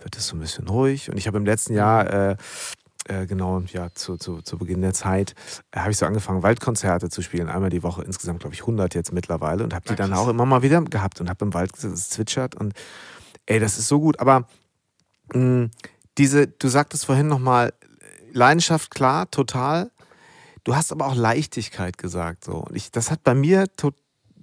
wird 0.00 0.16
es 0.16 0.26
so 0.28 0.36
ein 0.36 0.40
bisschen 0.40 0.68
ruhig. 0.68 1.10
Und 1.10 1.16
ich 1.18 1.26
habe 1.26 1.38
im 1.38 1.44
letzten 1.44 1.74
Jahr, 1.74 2.10
äh, 2.30 2.36
äh, 3.08 3.26
genau, 3.26 3.60
ja, 3.72 3.88
zu, 3.94 4.16
zu, 4.16 4.42
zu 4.42 4.58
Beginn 4.58 4.80
der 4.80 4.94
Zeit, 4.94 5.34
äh, 5.72 5.80
habe 5.80 5.90
ich 5.90 5.96
so 5.98 6.06
angefangen, 6.06 6.42
Waldkonzerte 6.42 7.08
zu 7.08 7.20
spielen. 7.22 7.48
Einmal 7.48 7.70
die 7.70 7.82
Woche, 7.82 8.02
insgesamt, 8.02 8.40
glaube 8.40 8.54
ich, 8.54 8.60
100 8.62 8.94
jetzt 8.94 9.12
mittlerweile. 9.12 9.64
Und 9.64 9.74
habe 9.74 9.84
die 9.86 9.92
Ah, 9.94 9.96
dann 9.96 10.12
auch 10.14 10.28
immer 10.28 10.46
mal 10.46 10.62
wieder 10.62 10.80
gehabt 10.82 11.20
und 11.20 11.28
habe 11.28 11.44
im 11.44 11.54
Wald 11.54 11.72
gesessen, 11.72 11.94
es 11.94 12.10
zwitschert. 12.10 12.54
Und 12.54 12.74
ey, 13.46 13.58
das 13.60 13.78
ist 13.78 13.88
so 13.88 14.00
gut. 14.00 14.20
Aber 14.20 14.46
mh, 15.34 15.68
diese, 16.18 16.46
du 16.46 16.68
sagtest 16.68 17.06
vorhin 17.06 17.28
nochmal, 17.28 17.72
Leidenschaft, 18.32 18.90
klar, 18.90 19.30
total. 19.30 19.90
Du 20.64 20.74
hast 20.76 20.92
aber 20.92 21.06
auch 21.06 21.14
Leichtigkeit 21.14 21.98
gesagt. 21.98 22.44
So. 22.44 22.54
Und 22.54 22.76
ich, 22.76 22.90
das 22.90 23.10
hat 23.10 23.24
bei 23.24 23.34
mir 23.34 23.66
to, 23.76 23.92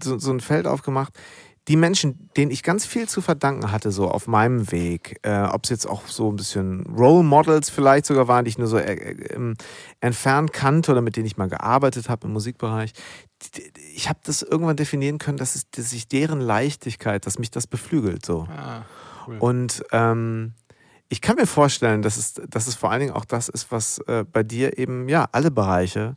so, 0.01 0.19
so 0.19 0.31
ein 0.31 0.41
Feld 0.41 0.67
aufgemacht. 0.67 1.13
Die 1.67 1.75
Menschen, 1.75 2.29
denen 2.35 2.49
ich 2.49 2.63
ganz 2.63 2.85
viel 2.85 3.07
zu 3.07 3.21
verdanken 3.21 3.71
hatte, 3.71 3.91
so 3.91 4.09
auf 4.09 4.25
meinem 4.27 4.71
Weg, 4.71 5.19
äh, 5.21 5.43
ob 5.43 5.65
es 5.65 5.69
jetzt 5.69 5.85
auch 5.85 6.07
so 6.07 6.31
ein 6.31 6.35
bisschen 6.35 6.83
Role 6.87 7.23
Models 7.23 7.69
vielleicht 7.69 8.07
sogar 8.07 8.27
waren, 8.27 8.43
die 8.43 8.49
ich 8.49 8.57
nur 8.57 8.67
so 8.67 8.77
äh, 8.79 8.93
äh, 8.93 9.33
ähm, 9.35 9.55
entfernt 9.99 10.51
kannte 10.51 10.91
oder 10.91 11.01
mit 11.01 11.15
denen 11.15 11.27
ich 11.27 11.37
mal 11.37 11.47
gearbeitet 11.47 12.09
habe 12.09 12.25
im 12.27 12.33
Musikbereich. 12.33 12.93
Die- 13.55 13.71
Ich 13.99 14.07
habe 14.07 14.19
das 14.23 14.43
irgendwann 14.43 14.77
definieren 14.77 15.17
können, 15.17 15.37
dass, 15.37 15.55
es, 15.55 15.69
dass 15.71 15.91
ich 15.91 16.07
deren 16.07 16.39
Leichtigkeit, 16.39 17.25
dass 17.25 17.37
mich 17.37 17.51
das 17.51 17.67
beflügelt. 17.67 18.25
So. 18.25 18.47
Ah, 18.49 18.83
cool. 19.27 19.35
Und 19.39 19.83
ähm, 19.91 20.53
ich 21.09 21.19
kann 21.19 21.35
mir 21.35 21.45
vorstellen, 21.45 22.01
dass 22.01 22.15
es, 22.15 22.35
dass 22.35 22.67
es 22.67 22.75
vor 22.75 22.91
allen 22.91 23.01
Dingen 23.01 23.11
auch 23.11 23.25
das 23.25 23.49
ist, 23.49 23.73
was 23.73 23.97
äh, 24.07 24.23
bei 24.23 24.41
dir 24.41 24.77
eben, 24.77 25.09
ja, 25.09 25.27
alle 25.33 25.51
Bereiche, 25.51 26.15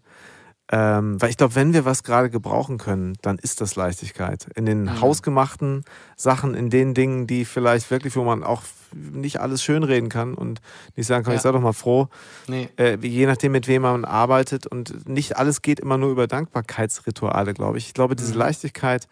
ähm, 0.74 1.20
weil 1.20 1.28
ich 1.31 1.36
glaube, 1.36 1.55
wenn 1.55 1.74
wir 1.74 1.85
was 1.85 2.03
gerade 2.03 2.31
gebrauchen 2.31 2.78
können, 2.78 3.16
dann 3.20 3.39
ist 3.39 3.61
das 3.61 3.77
Leichtigkeit. 3.77 4.47
In 4.55 4.65
den 4.65 4.85
Mhm. 4.85 5.01
hausgemachten 5.03 5.85
Sachen, 6.16 6.55
in 6.55 6.70
den 6.70 6.94
Dingen, 6.94 7.27
die 7.27 7.44
vielleicht 7.44 7.90
wirklich, 7.90 8.16
wo 8.16 8.24
man 8.24 8.43
auch 8.43 8.62
nicht 8.94 9.39
alles 9.40 9.62
schönreden 9.62 10.09
kann 10.09 10.32
und 10.35 10.61
nicht 10.97 11.07
sagen 11.07 11.24
kann, 11.24 11.32
Ja. 11.32 11.36
ich 11.36 11.43
sei 11.43 11.53
doch 11.53 11.61
mal 11.61 11.73
froh, 11.74 12.09
nee. 12.49 12.69
äh, 12.78 12.97
je 13.07 13.27
nachdem, 13.27 13.53
mit 13.53 13.69
wem 13.69 13.82
man 13.82 14.05
arbeitet. 14.07 14.66
Und 14.66 15.07
nicht 15.09 15.36
alles 15.36 15.61
geht 15.62 15.78
immer 15.78 15.99
nur 15.99 16.11
über 16.11 16.27
Dankbarkeitsrituale, 16.27 17.53
glaube 17.55 17.77
ich. 17.78 17.89
Ich 17.89 17.94
glaube, 17.94 18.16
diese 18.16 18.32
Mhm. 18.32 18.39
Leichtigkeit 18.39 19.09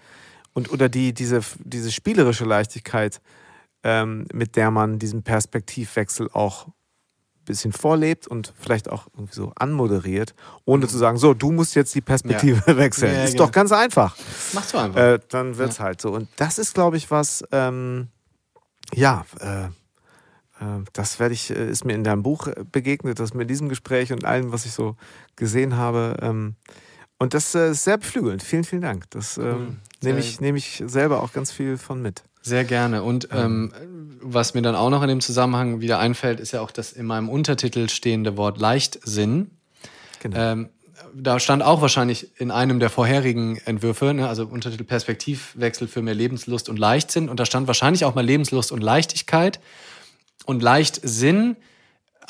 und 0.55 0.73
oder 0.73 0.89
die, 0.89 1.13
diese, 1.13 1.41
diese 1.63 1.93
spielerische 1.93 2.45
Leichtigkeit, 2.47 3.21
ähm, 3.85 4.27
mit 4.33 4.57
der 4.57 4.71
man 4.71 4.99
diesen 4.99 5.23
Perspektivwechsel 5.23 6.29
auch 6.33 6.69
bisschen 7.51 7.73
vorlebt 7.73 8.27
und 8.27 8.53
vielleicht 8.59 8.91
auch 8.91 9.07
irgendwie 9.15 9.35
so 9.35 9.53
anmoderiert, 9.57 10.35
ohne 10.65 10.87
zu 10.89 10.97
sagen, 10.99 11.19
so, 11.19 11.35
du 11.35 11.53
musst 11.53 11.75
jetzt 11.75 11.95
die 11.95 12.01
Perspektive 12.01 12.63
wechseln. 12.77 13.13
Mhm. 13.13 13.17
Ja, 13.19 13.25
ist 13.25 13.33
genau. 13.33 13.45
doch 13.47 13.53
ganz 13.53 13.73
einfach. 13.73 14.17
Machst 14.53 14.73
du 14.75 14.79
einfach. 14.79 15.01
Äh, 15.01 15.19
dann 15.29 15.57
wird's 15.59 15.81
halt 15.81 16.01
so. 16.01 16.13
Und 16.13 16.29
das 16.37 16.59
ist, 16.59 16.75
glaube 16.75 16.97
ich, 16.97 17.11
was, 17.11 17.45
ähm, 17.53 18.09
ja, 18.95 19.25
äh, 19.41 19.65
äh, 19.67 19.71
das 20.93 21.19
werde 21.21 21.35
ich, 21.35 21.51
äh, 21.51 21.71
ist 21.71 21.85
mir 21.85 21.95
in 21.95 22.05
deinem 22.05 22.23
Buch 22.23 22.47
äh, 22.49 22.65
begegnet, 22.71 23.19
das 23.21 23.35
mit 23.35 23.49
diesem 23.51 23.69
Gespräch 23.69 24.13
und 24.13 24.25
allem, 24.25 24.53
was 24.53 24.67
ich 24.67 24.73
so 24.73 24.97
gesehen 25.37 25.77
habe. 25.77 26.17
Ähm, 26.23 26.57
Und 27.19 27.35
das 27.35 27.55
ist 27.55 27.85
sehr 27.85 27.99
beflügelnd. 27.99 28.43
Vielen, 28.43 28.65
vielen 28.65 28.83
Dank. 28.83 29.05
Das 29.11 29.37
ähm, 29.37 29.45
Mhm. 29.45 29.77
nehme 30.03 30.21
ich, 30.21 30.41
nehm 30.41 30.57
ich 30.57 30.83
selber 30.87 31.23
auch 31.23 31.33
ganz 31.35 31.53
viel 31.53 31.77
von 31.77 32.01
mit. 32.01 32.23
Sehr 32.43 32.65
gerne. 32.65 33.03
Und 33.03 33.29
ähm, 33.33 33.73
was 34.23 34.55
mir 34.55 34.63
dann 34.63 34.75
auch 34.75 34.91
noch 34.91 35.03
in 35.03 35.09
dem 35.09 35.21
Zusammenhang 35.21 35.81
wieder 35.81 35.99
einfällt, 35.99 36.41
ist 36.41 36.53
ja 36.53 36.61
auch 36.61 36.71
das 36.71 36.93
in 36.93 37.07
meinem 37.07 37.29
Untertitel 37.29 37.89
stehende 37.89 38.37
Wort 38.37 38.59
Leichtsinn. 38.59 39.51
Genau. 40.21 40.39
Ähm, 40.39 40.69
da 41.15 41.41
stand 41.41 41.63
auch 41.63 41.81
wahrscheinlich 41.83 42.41
in 42.41 42.51
einem 42.51 42.79
der 42.79 42.91
vorherigen 42.91 43.59
Entwürfe, 43.65 44.15
ne, 44.15 44.29
also 44.29 44.45
Untertitel 44.45 44.85
Perspektivwechsel 44.85 45.89
für 45.89 46.03
mehr 46.03 46.15
Lebenslust 46.15 46.69
und 46.69 46.79
Leichtsinn. 46.79 47.29
Und 47.29 47.41
da 47.41 47.47
stand 47.47 47.67
wahrscheinlich 47.67 48.05
auch 48.05 48.15
mal 48.15 48.25
Lebenslust 48.25 48.73
und 48.73 48.83
Leichtigkeit. 48.83 49.61
Und 50.47 50.63
Leichtsinn 50.63 51.57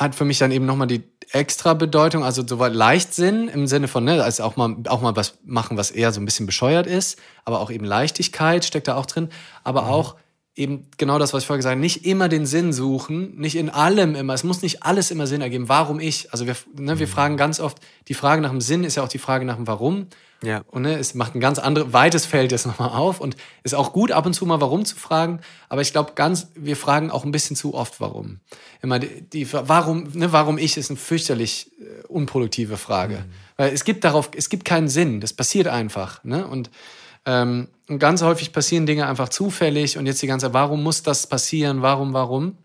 hat 0.00 0.14
für 0.14 0.24
mich 0.24 0.38
dann 0.38 0.50
eben 0.50 0.66
nochmal 0.66 0.86
die 0.86 1.02
extra 1.30 1.74
Bedeutung, 1.74 2.24
also 2.24 2.42
soweit 2.46 2.72
Leichtsinn 2.72 3.48
im 3.48 3.66
Sinne 3.66 3.86
von, 3.86 4.04
ne, 4.04 4.22
also 4.22 4.42
auch 4.42 4.56
mal, 4.56 4.76
auch 4.88 5.02
mal 5.02 5.14
was 5.14 5.38
machen, 5.44 5.76
was 5.76 5.90
eher 5.90 6.12
so 6.12 6.20
ein 6.20 6.24
bisschen 6.24 6.46
bescheuert 6.46 6.86
ist, 6.86 7.18
aber 7.44 7.60
auch 7.60 7.70
eben 7.70 7.84
Leichtigkeit 7.84 8.64
steckt 8.64 8.88
da 8.88 8.96
auch 8.96 9.06
drin, 9.06 9.28
aber 9.62 9.88
auch 9.88 10.16
eben 10.56 10.88
genau 10.96 11.18
das, 11.18 11.32
was 11.32 11.42
ich 11.42 11.46
vorher 11.46 11.58
gesagt 11.58 11.72
habe, 11.72 11.80
nicht 11.80 12.04
immer 12.04 12.28
den 12.28 12.46
Sinn 12.46 12.72
suchen, 12.72 13.36
nicht 13.36 13.56
in 13.56 13.70
allem 13.70 14.14
immer, 14.14 14.34
es 14.34 14.42
muss 14.42 14.62
nicht 14.62 14.82
alles 14.82 15.10
immer 15.10 15.26
Sinn 15.26 15.42
ergeben. 15.42 15.68
Warum 15.68 16.00
ich? 16.00 16.32
Also 16.32 16.46
wir, 16.46 16.56
ne, 16.76 16.98
wir 16.98 17.06
fragen 17.06 17.36
ganz 17.36 17.60
oft, 17.60 17.78
die 18.08 18.14
Frage 18.14 18.42
nach 18.42 18.50
dem 18.50 18.60
Sinn 18.60 18.84
ist 18.84 18.96
ja 18.96 19.02
auch 19.02 19.08
die 19.08 19.18
Frage 19.18 19.44
nach 19.44 19.56
dem 19.56 19.66
Warum. 19.66 20.06
Ja. 20.42 20.62
Und 20.68 20.82
ne, 20.82 20.98
es 20.98 21.14
macht 21.14 21.34
ein 21.34 21.40
ganz 21.40 21.58
anderes, 21.58 21.92
weites 21.92 22.24
Feld 22.24 22.52
jetzt 22.52 22.66
nochmal 22.66 22.90
auf 22.90 23.20
und 23.20 23.36
ist 23.62 23.74
auch 23.74 23.92
gut, 23.92 24.10
ab 24.10 24.24
und 24.26 24.32
zu 24.32 24.46
mal 24.46 24.60
warum 24.60 24.84
zu 24.84 24.96
fragen. 24.96 25.40
Aber 25.68 25.82
ich 25.82 25.92
glaube, 25.92 26.12
ganz, 26.14 26.48
wir 26.54 26.76
fragen 26.76 27.10
auch 27.10 27.24
ein 27.24 27.32
bisschen 27.32 27.56
zu 27.56 27.74
oft 27.74 28.00
warum. 28.00 28.40
Immer 28.80 28.98
die, 28.98 29.22
die 29.22 29.52
warum, 29.52 30.08
ne, 30.14 30.32
warum 30.32 30.56
ich 30.56 30.76
ist 30.76 30.90
eine 30.90 30.98
fürchterlich 30.98 31.70
äh, 31.78 32.06
unproduktive 32.06 32.76
Frage. 32.76 33.24
Weil 33.56 33.72
es 33.72 33.84
gibt 33.84 34.04
darauf, 34.04 34.30
es 34.34 34.48
gibt 34.48 34.64
keinen 34.64 34.88
Sinn. 34.88 35.20
Das 35.20 35.34
passiert 35.34 35.68
einfach. 35.68 36.24
Ne? 36.24 36.46
Und, 36.46 36.70
ähm, 37.26 37.68
und 37.88 37.98
ganz 37.98 38.22
häufig 38.22 38.52
passieren 38.52 38.86
Dinge 38.86 39.06
einfach 39.06 39.28
zufällig 39.28 39.98
und 39.98 40.06
jetzt 40.06 40.22
die 40.22 40.26
ganze 40.26 40.46
Zeit, 40.46 40.54
warum 40.54 40.82
muss 40.82 41.02
das 41.02 41.26
passieren? 41.26 41.82
Warum, 41.82 42.14
warum? 42.14 42.56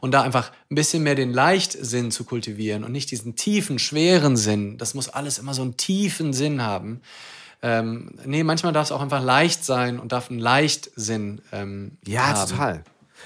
Und 0.00 0.12
da 0.12 0.22
einfach 0.22 0.52
ein 0.70 0.74
bisschen 0.74 1.02
mehr 1.02 1.14
den 1.14 1.32
Leichtsinn 1.32 2.10
zu 2.10 2.24
kultivieren 2.24 2.84
und 2.84 2.92
nicht 2.92 3.10
diesen 3.10 3.36
tiefen, 3.36 3.78
schweren 3.78 4.36
Sinn. 4.36 4.78
Das 4.78 4.94
muss 4.94 5.08
alles 5.08 5.38
immer 5.38 5.54
so 5.54 5.62
einen 5.62 5.76
tiefen 5.76 6.32
Sinn 6.32 6.62
haben. 6.62 7.00
Ähm, 7.62 8.10
nee, 8.24 8.42
manchmal 8.42 8.72
darf 8.72 8.86
es 8.86 8.92
auch 8.92 9.00
einfach 9.00 9.22
leicht 9.22 9.64
sein 9.64 10.00
und 10.00 10.10
darf 10.12 10.30
einen 10.30 10.40
Leichtsinn 10.40 11.40
ähm, 11.52 11.96
Ja, 12.06 12.26
haben. 12.26 12.50
total. 12.50 12.84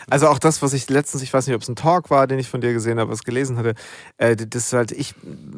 Also 0.09 0.29
auch 0.29 0.39
das, 0.39 0.63
was 0.63 0.73
ich 0.73 0.89
letztens, 0.89 1.23
ich 1.23 1.33
weiß 1.33 1.47
nicht, 1.47 1.57
ob 1.57 1.63
es 1.63 1.69
ein 1.69 1.75
Talk 1.77 2.11
war, 2.11 2.27
den 2.27 2.39
ich 2.39 2.49
von 2.49 2.61
dir 2.61 2.73
gesehen 2.73 3.01
habe, 3.01 3.11
was 3.11 3.25
gelesen 3.25 3.57
hatte, 3.57 3.75
äh, 4.19 4.37
das 4.37 4.67
ist 4.67 4.73
halt, 4.73 4.93
ich 4.93 5.15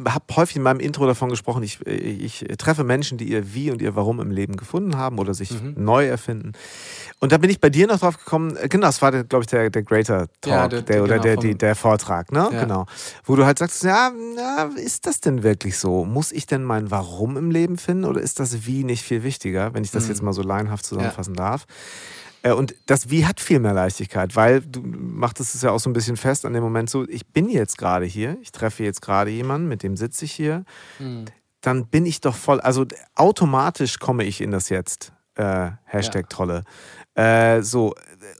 habe 0.06 0.24
häufig 0.36 0.56
in 0.56 0.62
meinem 0.62 0.80
Intro 0.80 1.06
davon 1.06 1.28
gesprochen, 1.28 1.62
ich, 1.62 1.84
ich 1.86 2.46
treffe 2.56 2.82
Menschen, 2.84 3.18
die 3.18 3.28
ihr 3.28 3.52
Wie 3.54 3.70
und 3.70 3.82
ihr 3.82 3.94
Warum 3.94 4.20
im 4.20 4.30
Leben 4.30 4.56
gefunden 4.56 4.96
haben 4.96 5.18
oder 5.18 5.34
sich 5.34 5.50
Mhm. 5.50 5.74
neu 5.76 6.06
erfinden. 6.06 6.52
Und 7.20 7.32
da 7.32 7.38
bin 7.38 7.50
ich 7.50 7.60
bei 7.60 7.68
dir 7.70 7.86
noch 7.86 7.98
drauf 7.98 8.16
gekommen, 8.18 8.56
äh, 8.56 8.68
genau, 8.68 8.86
das 8.86 9.02
war, 9.02 9.10
glaube 9.24 9.42
ich, 9.42 9.48
der, 9.48 9.68
der 9.70 9.82
Greater 9.82 10.28
Talk, 10.40 10.52
Ja, 10.52 10.68
der- 10.68 10.82
der, 10.82 11.02
oder 11.02 11.18
genau, 11.18 11.22
der, 11.24 11.36
die, 11.36 11.54
der 11.58 11.74
Vortrag, 11.74 12.32
ne? 12.32 12.48
Ja. 12.52 12.60
Genau. 12.60 12.86
Wo 13.24 13.36
du 13.36 13.44
halt 13.44 13.58
sagst, 13.58 13.82
ja, 13.84 14.10
na, 14.36 14.70
ist 14.76 15.06
das 15.06 15.20
denn 15.20 15.42
wirklich 15.42 15.76
so? 15.78 16.04
Muss 16.04 16.32
ich 16.32 16.46
denn 16.46 16.64
mein 16.64 16.90
Warum 16.90 17.36
im 17.36 17.50
Leben 17.50 17.76
finden 17.76 18.04
oder 18.04 18.20
ist 18.20 18.40
das 18.40 18.66
Wie 18.66 18.84
nicht 18.84 19.02
viel 19.02 19.22
wichtiger, 19.22 19.74
wenn 19.74 19.84
ich 19.84 19.90
das 19.90 20.04
Mhm. 20.04 20.08
jetzt 20.10 20.22
mal 20.22 20.32
so 20.32 20.42
laienhaft 20.42 20.86
zusammenfassen 20.86 21.34
darf? 21.34 21.66
Äh, 22.42 22.52
Und 22.52 22.74
das 22.86 23.10
Wie 23.10 23.26
hat 23.26 23.40
viel 23.40 23.58
mehr 23.60 23.74
Leichtigkeit, 23.74 24.36
weil 24.36 24.60
du 24.60 24.80
machtest 24.82 25.54
es 25.54 25.62
ja 25.62 25.70
auch 25.70 25.80
so 25.80 25.90
ein 25.90 25.92
bisschen 25.92 26.16
fest 26.16 26.44
an 26.44 26.52
dem 26.52 26.62
Moment 26.62 26.88
so, 26.90 27.06
ich 27.08 27.26
bin 27.26 27.48
jetzt 27.48 27.78
gerade 27.78 28.06
hier, 28.06 28.36
ich 28.42 28.52
treffe 28.52 28.84
jetzt 28.84 29.02
gerade 29.02 29.30
jemanden, 29.30 29.68
mit 29.68 29.82
dem 29.82 29.96
sitze 29.96 30.24
ich 30.24 30.32
hier, 30.32 30.64
Hm. 30.98 31.24
dann 31.60 31.86
bin 31.86 32.06
ich 32.06 32.20
doch 32.20 32.34
voll, 32.36 32.60
also 32.60 32.86
automatisch 33.14 33.98
komme 33.98 34.24
ich 34.24 34.40
in 34.40 34.50
das 34.50 34.68
Jetzt. 34.68 35.12
Äh, 35.34 35.70
Hashtag 35.84 36.22
Ja. 36.24 36.28
Trolle. 36.28 36.64
Äh, 37.14 37.62
so, 37.62 37.94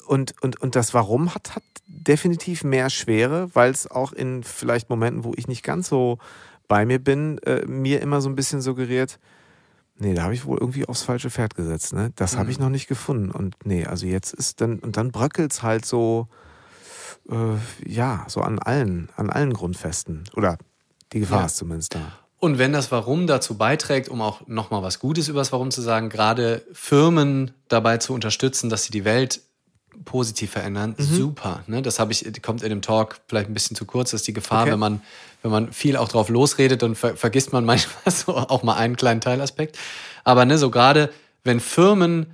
und, 0.06 0.34
und, 0.42 0.60
und 0.60 0.74
das 0.76 0.94
Warum 0.94 1.34
hat, 1.34 1.54
hat 1.54 1.62
definitiv 1.86 2.64
mehr 2.64 2.90
Schwere, 2.90 3.50
weil 3.54 3.70
es 3.70 3.90
auch 3.90 4.12
in 4.12 4.42
vielleicht 4.44 4.90
Momenten, 4.90 5.24
wo 5.24 5.32
ich 5.36 5.46
nicht 5.48 5.62
ganz 5.62 5.88
so 5.88 6.18
bei 6.68 6.84
mir 6.84 6.98
bin, 6.98 7.38
äh, 7.38 7.64
mir 7.66 8.00
immer 8.02 8.20
so 8.20 8.28
ein 8.28 8.34
bisschen 8.34 8.60
suggeriert, 8.60 9.18
nee, 9.98 10.14
da 10.14 10.22
habe 10.24 10.34
ich 10.34 10.44
wohl 10.46 10.58
irgendwie 10.58 10.86
aufs 10.86 11.02
falsche 11.02 11.30
Pferd 11.30 11.54
gesetzt, 11.54 11.92
ne? 11.92 12.12
Das 12.16 12.36
habe 12.36 12.50
ich 12.50 12.58
Mhm. 12.58 12.64
noch 12.64 12.70
nicht 12.70 12.86
gefunden. 12.88 13.30
Und 13.30 13.56
nee, 13.64 13.84
also 13.84 14.06
jetzt 14.06 14.32
ist 14.34 14.60
dann, 14.60 14.78
und 14.78 14.96
dann 14.96 15.10
bröckelt 15.12 15.52
es 15.52 15.62
halt 15.62 15.84
so, 15.84 16.28
äh, 17.30 17.34
ja, 17.86 18.24
so 18.28 18.40
an 18.40 18.58
allen, 18.58 19.10
an 19.16 19.30
allen 19.30 19.52
Grundfesten. 19.52 20.24
Oder 20.34 20.58
die 21.12 21.20
Gefahr 21.20 21.40
Ja. 21.40 21.46
ist 21.46 21.56
zumindest 21.56 21.94
da. 21.94 22.12
Und 22.40 22.58
wenn 22.58 22.72
das 22.72 22.92
Warum 22.92 23.26
dazu 23.26 23.56
beiträgt, 23.58 24.08
um 24.08 24.20
auch 24.20 24.46
nochmal 24.46 24.82
was 24.82 25.00
Gutes 25.00 25.28
über 25.28 25.40
das 25.40 25.50
Warum 25.52 25.72
zu 25.72 25.80
sagen, 25.82 26.08
gerade 26.08 26.62
Firmen 26.72 27.50
dabei 27.66 27.98
zu 27.98 28.14
unterstützen, 28.14 28.70
dass 28.70 28.84
sie 28.84 28.92
die 28.92 29.04
Welt 29.04 29.40
positiv 30.04 30.50
verändern, 30.52 30.94
Mhm. 30.98 31.02
super. 31.04 31.62
Ne? 31.66 31.82
Das 31.82 31.98
habe 31.98 32.12
ich, 32.12 32.24
kommt 32.42 32.62
in 32.62 32.70
dem 32.70 32.82
Talk 32.82 33.20
vielleicht 33.28 33.48
ein 33.50 33.54
bisschen 33.54 33.76
zu 33.76 33.84
kurz, 33.84 34.10
das 34.12 34.20
ist 34.22 34.28
die 34.28 34.32
Gefahr, 34.32 34.62
Okay. 34.62 34.72
wenn 34.72 34.78
man, 34.78 35.02
wenn 35.42 35.50
man 35.50 35.72
viel 35.72 35.96
auch 35.96 36.08
drauf 36.08 36.28
losredet, 36.28 36.82
dann 36.82 36.94
ver 36.94 37.16
vergisst 37.16 37.52
man 37.52 37.64
manchmal 37.66 38.12
so 38.12 38.36
auch 38.36 38.62
mal 38.62 38.74
einen 38.76 38.96
kleinen 38.96 39.20
Teilaspekt. 39.20 39.78
Aber 40.24 40.44
ne, 40.44 40.58
so 40.58 40.70
gerade, 40.70 41.10
wenn 41.44 41.60
Firmen 41.60 42.26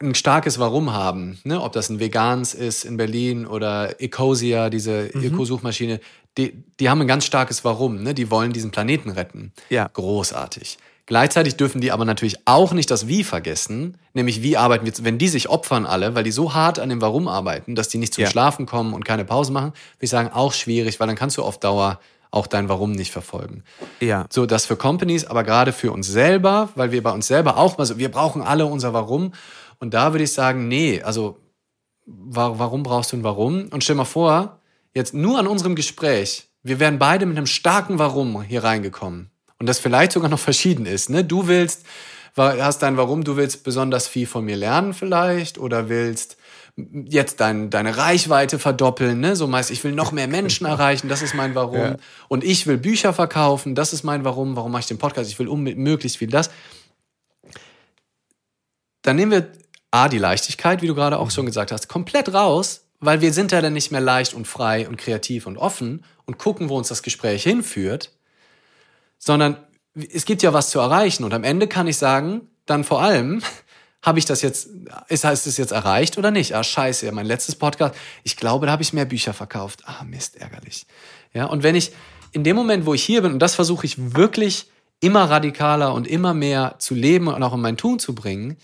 ein 0.00 0.14
starkes 0.14 0.58
Warum 0.58 0.92
haben, 0.94 1.38
ne? 1.44 1.60
ob 1.60 1.72
das 1.72 1.90
ein 1.90 2.00
Vegans 2.00 2.54
ist 2.54 2.84
in 2.84 2.96
Berlin 2.96 3.46
oder 3.46 4.00
Ecosia, 4.00 4.70
diese 4.70 5.10
Mhm. 5.12 5.24
Ökosuchmaschine, 5.24 6.00
die, 6.38 6.64
die 6.80 6.88
haben 6.88 7.00
ein 7.02 7.06
ganz 7.06 7.24
starkes 7.26 7.62
Warum. 7.64 8.02
Ne? 8.02 8.14
Die 8.14 8.30
wollen 8.30 8.52
diesen 8.52 8.70
Planeten 8.70 9.10
retten. 9.10 9.52
Ja. 9.68 9.88
Großartig. 9.92 10.78
Gleichzeitig 11.06 11.56
dürfen 11.56 11.80
die 11.80 11.92
aber 11.92 12.04
natürlich 12.04 12.36
auch 12.46 12.72
nicht 12.72 12.90
das 12.90 13.06
Wie 13.06 13.22
vergessen, 13.22 13.96
nämlich 14.12 14.42
wie 14.42 14.56
arbeiten 14.56 14.84
wir, 14.86 14.92
wenn 15.04 15.18
die 15.18 15.28
sich 15.28 15.48
opfern 15.48 15.86
alle, 15.86 16.16
weil 16.16 16.24
die 16.24 16.32
so 16.32 16.52
hart 16.52 16.80
an 16.80 16.88
dem 16.88 17.00
Warum 17.00 17.28
arbeiten, 17.28 17.76
dass 17.76 17.88
die 17.88 17.98
nicht 17.98 18.12
zum 18.12 18.24
Ja. 18.24 18.30
Schlafen 18.30 18.66
kommen 18.66 18.92
und 18.92 19.04
keine 19.04 19.24
Pause 19.24 19.52
machen, 19.52 19.68
würde 19.68 19.74
ich 20.00 20.10
sagen, 20.10 20.30
auch 20.32 20.52
schwierig, 20.52 20.98
weil 20.98 21.06
dann 21.06 21.16
kannst 21.16 21.36
du 21.36 21.44
auf 21.44 21.60
Dauer 21.60 22.00
auch 22.32 22.48
dein 22.48 22.68
Warum 22.68 22.90
nicht 22.90 23.12
verfolgen. 23.12 23.62
Ja. 24.00 24.26
So, 24.30 24.46
das 24.46 24.66
für 24.66 24.76
Companies, 24.76 25.24
aber 25.24 25.44
gerade 25.44 25.72
für 25.72 25.92
uns 25.92 26.08
selber, 26.08 26.70
weil 26.74 26.90
wir 26.90 27.02
bei 27.02 27.12
uns 27.12 27.28
selber 27.28 27.56
auch 27.56 27.78
mal 27.78 27.86
so, 27.86 27.98
wir 27.98 28.10
brauchen 28.10 28.42
alle 28.42 28.66
unser 28.66 28.92
Warum. 28.92 29.32
Und 29.78 29.94
da 29.94 30.12
würde 30.12 30.24
ich 30.24 30.32
sagen, 30.32 30.66
nee, 30.66 31.02
also 31.02 31.38
wa 32.04 32.54
warum 32.58 32.82
brauchst 32.82 33.12
du 33.12 33.16
ein 33.16 33.24
Warum? 33.24 33.68
Und 33.68 33.84
stell 33.84 33.96
mal 33.96 34.04
vor, 34.04 34.60
jetzt 34.92 35.14
nur 35.14 35.38
an 35.38 35.46
unserem 35.46 35.76
Gespräch, 35.76 36.48
wir 36.62 36.80
wären 36.80 36.98
beide 36.98 37.26
mit 37.26 37.36
einem 37.36 37.46
starken 37.46 37.98
Warum 38.00 38.42
hier 38.42 38.64
reingekommen. 38.64 39.30
Und 39.58 39.66
das 39.66 39.78
vielleicht 39.78 40.12
sogar 40.12 40.28
noch 40.28 40.38
verschieden 40.38 40.86
ist. 40.86 41.08
Ne? 41.10 41.24
Du 41.24 41.48
willst, 41.48 41.84
hast 42.36 42.82
dein 42.82 42.96
Warum, 42.96 43.24
du 43.24 43.36
willst 43.36 43.64
besonders 43.64 44.06
viel 44.08 44.26
von 44.26 44.44
mir 44.44 44.56
lernen 44.56 44.92
vielleicht 44.92 45.58
oder 45.58 45.88
willst 45.88 46.36
jetzt 46.76 47.40
dein, 47.40 47.70
deine 47.70 47.96
Reichweite 47.96 48.58
verdoppeln, 48.58 49.18
ne? 49.18 49.34
So 49.34 49.46
meist, 49.46 49.70
ich 49.70 49.82
will 49.82 49.92
noch 49.92 50.12
mehr 50.12 50.28
Menschen 50.28 50.66
erreichen, 50.66 51.08
das 51.08 51.22
ist 51.22 51.34
mein 51.34 51.54
Warum. 51.54 51.78
Ja. 51.78 51.96
Und 52.28 52.44
ich 52.44 52.66
will 52.66 52.76
Bücher 52.76 53.14
verkaufen, 53.14 53.74
das 53.74 53.92
ist 53.92 54.02
mein 54.02 54.24
Warum. 54.24 54.56
Warum 54.56 54.72
mache 54.72 54.80
ich 54.80 54.86
den 54.86 54.98
Podcast? 54.98 55.30
Ich 55.30 55.38
will 55.38 55.48
um, 55.48 55.62
möglichst 55.62 56.18
viel 56.18 56.28
das. 56.28 56.50
Dann 59.02 59.16
nehmen 59.16 59.32
wir 59.32 59.52
A, 59.90 60.08
die 60.08 60.18
Leichtigkeit, 60.18 60.82
wie 60.82 60.86
du 60.86 60.94
gerade 60.94 61.18
auch 61.18 61.30
schon 61.30 61.46
gesagt 61.46 61.72
hast, 61.72 61.88
komplett 61.88 62.34
raus, 62.34 62.82
weil 63.00 63.20
wir 63.20 63.32
sind 63.32 63.52
ja 63.52 63.62
dann 63.62 63.72
nicht 63.72 63.92
mehr 63.92 64.00
leicht 64.00 64.34
und 64.34 64.46
frei 64.46 64.86
und 64.86 64.96
kreativ 64.96 65.46
und 65.46 65.56
offen 65.56 66.04
und 66.26 66.38
gucken, 66.38 66.68
wo 66.68 66.76
uns 66.76 66.88
das 66.88 67.02
Gespräch 67.02 67.44
hinführt, 67.44 68.12
sondern 69.26 69.56
es 70.12 70.24
gibt 70.24 70.42
ja 70.42 70.52
was 70.52 70.70
zu 70.70 70.78
erreichen. 70.78 71.24
Und 71.24 71.34
am 71.34 71.42
Ende 71.42 71.66
kann 71.66 71.88
ich 71.88 71.96
sagen, 71.96 72.42
dann 72.64 72.84
vor 72.84 73.02
allem, 73.02 73.42
habe 74.02 74.20
ich 74.20 74.24
das 74.24 74.40
jetzt, 74.40 74.68
ist, 75.08 75.24
heißt 75.24 75.48
es 75.48 75.56
jetzt 75.56 75.72
erreicht 75.72 76.16
oder 76.16 76.30
nicht? 76.30 76.54
Ah, 76.54 76.62
scheiße, 76.62 77.06
ja, 77.06 77.12
mein 77.12 77.26
letztes 77.26 77.56
Podcast, 77.56 77.94
ich 78.22 78.36
glaube, 78.36 78.66
da 78.66 78.72
habe 78.72 78.82
ich 78.82 78.92
mehr 78.92 79.04
Bücher 79.04 79.32
verkauft. 79.32 79.82
Ah, 79.84 80.04
Mist, 80.04 80.36
ärgerlich. 80.36 80.86
Ja, 81.34 81.46
und 81.46 81.64
wenn 81.64 81.74
ich 81.74 81.92
in 82.30 82.44
dem 82.44 82.54
Moment, 82.54 82.86
wo 82.86 82.94
ich 82.94 83.02
hier 83.02 83.22
bin, 83.22 83.32
und 83.32 83.40
das 83.40 83.56
versuche 83.56 83.84
ich 83.84 84.14
wirklich 84.14 84.70
immer 85.00 85.24
radikaler 85.28 85.92
und 85.92 86.06
immer 86.06 86.34
mehr 86.34 86.76
zu 86.78 86.94
leben 86.94 87.26
und 87.26 87.42
auch 87.42 87.54
in 87.54 87.60
mein 87.60 87.76
Tun 87.76 87.98
zu 87.98 88.14
bringen, 88.14 88.56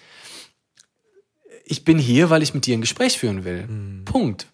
ich 1.64 1.84
bin 1.84 1.98
hier, 1.98 2.30
weil 2.30 2.42
ich 2.42 2.54
mit 2.54 2.66
dir 2.66 2.76
ein 2.76 2.80
Gespräch 2.80 3.18
führen 3.18 3.44
will. 3.44 3.68
Punkt. 4.04 4.46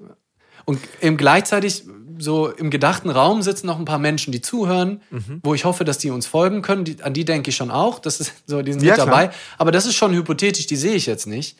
Und 0.64 0.80
eben 1.00 1.16
gleichzeitig 1.16 1.84
so 2.18 2.48
im 2.48 2.70
gedachten 2.70 3.10
Raum 3.10 3.42
sitzen 3.42 3.66
noch 3.66 3.78
ein 3.78 3.84
paar 3.84 3.98
Menschen, 3.98 4.32
die 4.32 4.40
zuhören, 4.40 5.00
wo 5.42 5.54
ich 5.54 5.64
hoffe, 5.64 5.84
dass 5.84 5.98
die 5.98 6.10
uns 6.10 6.26
folgen 6.26 6.62
können. 6.62 6.84
Die, 6.84 7.02
an 7.02 7.14
die 7.14 7.24
denke 7.24 7.50
ich 7.50 7.56
schon 7.56 7.70
auch. 7.70 7.98
Das 7.98 8.20
ist 8.20 8.32
so, 8.46 8.62
die 8.62 8.72
sind 8.72 8.82
Ja, 8.82 8.94
mit 8.94 8.94
klar. 8.96 9.06
dabei. 9.06 9.30
Aber 9.58 9.70
das 9.72 9.86
ist 9.86 9.94
schon 9.94 10.12
hypothetisch, 10.14 10.66
die 10.66 10.76
sehe 10.76 10.94
ich 10.94 11.06
jetzt 11.06 11.26
nicht. 11.26 11.58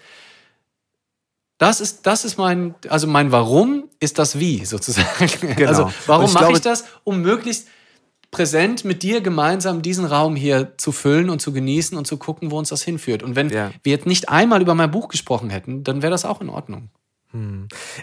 Das 1.59 1.81
ist, 1.81 2.07
das 2.07 2.25
ist 2.25 2.39
mein, 2.39 2.75
also 2.89 3.07
mein 3.09 3.33
Warum 3.33 3.89
ist 3.99 4.19
das 4.19 4.39
Wie 4.39 4.65
sozusagen. 4.65 5.67
Also 5.67 5.85
Und 5.87 5.95
warum 6.07 6.25
ich 6.27 6.33
mache 6.35 6.45
glaube- 6.45 6.59
ich 6.59 6.63
das? 6.63 6.85
Um 7.05 7.21
möglichst 7.21 7.67
präsent 8.31 8.85
mit 8.85 9.03
dir 9.03 9.23
gemeinsam 9.23 9.81
diesen 9.83 10.05
Raum 10.05 10.37
hier 10.37 10.75
zu 10.77 10.93
füllen 10.93 11.31
und 11.31 11.41
zu 11.41 11.53
genießen 11.53 11.97
und 11.97 12.07
zu 12.07 12.19
gucken, 12.19 12.51
wo 12.51 12.59
uns 12.59 12.69
das 12.69 12.83
hinführt. 12.83 13.23
Und 13.23 13.37
wenn 13.37 13.49
Ja. 13.49 13.71
wir 13.83 13.91
jetzt 13.93 14.07
nicht 14.07 14.29
einmal 14.29 14.61
über 14.61 14.75
mein 14.75 14.91
Buch 14.91 15.09
gesprochen 15.09 15.49
hätten, 15.51 15.83
dann 15.83 16.03
wäre 16.03 16.11
das 16.11 16.25
auch 16.27 16.41
in 16.43 16.51
Ordnung. 16.51 16.91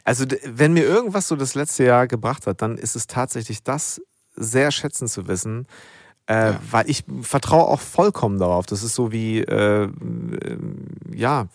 Also, 0.04 0.26
d- 0.26 0.40
wenn 0.46 0.74
mir 0.74 0.84
irgendwas 0.84 1.28
so 1.28 1.36
das 1.36 1.56
letzte 1.56 1.84
Jahr 1.86 2.08
gebracht 2.08 2.48
hat, 2.48 2.62
dann 2.62 2.78
ist 2.78 2.96
es 2.96 3.08
tatsächlich 3.08 3.64
das 3.64 4.02
sehr 4.36 4.72
schätzen 4.72 5.08
zu 5.08 5.28
wissen, 5.28 5.68
Äh, 6.28 6.54
ja. 6.54 6.60
Weil 6.72 6.90
ich 6.90 7.04
vertraue 7.22 7.66
auch 7.68 7.80
vollkommen 7.82 8.40
darauf. 8.40 8.66
Das 8.66 8.82
ist 8.82 8.96
so 8.96 9.12
wie, 9.12 9.42
äh, 9.42 9.88
ja, 11.14 11.48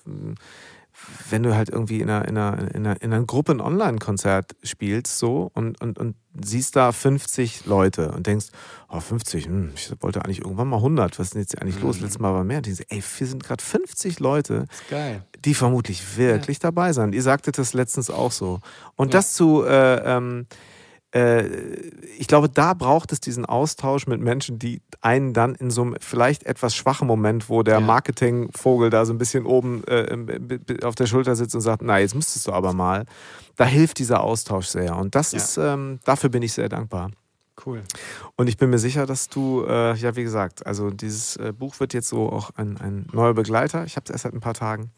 wenn 1.31 1.43
du 1.43 1.55
halt 1.55 1.69
irgendwie 1.69 2.01
in 2.01 2.11
einer, 2.11 2.27
in 2.27 2.37
einer, 2.37 2.75
in 2.75 2.87
einer, 2.87 3.03
in 3.03 3.13
einer 3.13 3.25
Gruppe 3.25 3.53
ein 3.53 3.61
Online-Konzert 3.61 4.57
spielst 4.63 5.19
so 5.19 5.51
und, 5.55 5.81
und, 5.81 5.99
und 5.99 6.17
siehst 6.41 6.77
da 6.77 6.93
50 6.93 7.67
Leute 7.67 8.13
und 8.13 8.27
denkst, 8.27 8.47
oh 8.89 9.01
50, 9.01 9.47
hm, 9.47 9.73
ich 9.75 9.93
wollte 10.01 10.25
eigentlich 10.25 10.41
irgendwann 10.41 10.69
mal 10.69 10.77
100, 10.77 11.19
was 11.19 11.29
ist 11.29 11.35
denn 11.35 11.43
jetzt 11.43 11.61
eigentlich 11.61 11.77
mhm. 11.77 11.83
los? 11.83 12.01
Letztes 12.01 12.21
Mal 12.21 12.33
war 12.33 12.45
mehr. 12.45 12.59
Und 12.59 12.67
die 12.67 12.73
sagen, 12.73 12.89
ey, 12.91 13.03
wir 13.19 13.27
sind 13.27 13.43
gerade 13.43 13.63
50 13.63 14.21
Leute, 14.21 14.67
die 15.45 15.55
vermutlich 15.55 16.17
wirklich 16.17 16.59
ja. 16.59 16.63
dabei 16.63 16.93
sind. 16.93 17.15
Ihr 17.15 17.23
sagtet 17.23 17.59
das 17.59 17.75
letztens 17.75 18.11
auch 18.11 18.33
so. 18.33 18.61
Und 18.97 19.09
ja. 19.09 19.19
das 19.19 19.33
zu, 19.33 19.65
äh, 19.65 20.17
ähm, 20.17 20.47
äh, 20.51 20.55
ich 21.13 22.29
glaube, 22.29 22.49
da 22.49 22.73
braucht 22.75 23.11
es 23.11 23.19
diesen 23.19 23.45
Austausch 23.45 24.07
mit 24.07 24.21
Menschen, 24.21 24.61
die 24.61 24.81
einen 25.01 25.33
dann 25.33 25.57
in 25.57 25.71
so 25.71 25.83
einem 25.83 25.97
vielleicht 26.01 26.45
etwas 26.45 26.77
schwachen 26.77 27.09
Moment, 27.09 27.49
wo 27.49 27.65
der 27.65 27.75
ja. 27.75 27.81
Marketingvogel 27.81 28.91
da 28.91 29.05
so 29.05 29.13
ein 29.13 29.19
bisschen 29.19 29.45
oben 29.45 29.83
äh, 29.89 30.07
auf 30.85 30.95
der 30.95 31.07
Schulter 31.07 31.35
sitzt 31.35 31.57
und 31.57 31.63
sagt, 31.63 31.83
na, 31.83 31.99
jetzt 31.99 32.15
müsstest 32.15 32.47
du 32.47 32.53
aber 32.53 32.73
mal. 32.75 33.07
Da 33.57 33.65
hilft 33.65 33.99
dieser 33.99 34.23
Austausch 34.23 34.67
sehr. 34.67 34.97
Und 34.97 35.17
das 35.17 35.33
ja. 35.33 35.39
ist, 35.39 35.57
ähm, 35.57 35.99
dafür 36.05 36.31
bin 36.31 36.43
ich 36.43 36.53
sehr 36.53 36.69
dankbar. 36.69 37.11
Cool. 37.67 37.83
Und 38.37 38.49
ich 38.49 38.57
bin 38.57 38.71
mir 38.71 38.79
sicher, 38.79 39.05
dass 39.05 39.29
du, 39.29 39.65
äh, 39.67 39.95
ja, 39.97 40.15
wie 40.17 40.23
gesagt, 40.23 40.65
also 40.65 40.91
dieses 40.91 41.37
äh, 41.37 41.53
Buch 41.53 41.79
wird 41.81 41.93
jetzt 41.93 42.09
so 42.09 42.31
auch 42.31 42.51
ein, 42.57 42.77
ein 42.79 43.07
neuer 43.13 43.35
Begleiter. 43.35 43.85
Ich 43.85 43.97
habe 43.97 44.05
es 44.05 44.11
erst 44.11 44.23
seit 44.23 44.33
ein 44.33 44.41
paar 44.41 44.55
Tagen. 44.55 44.93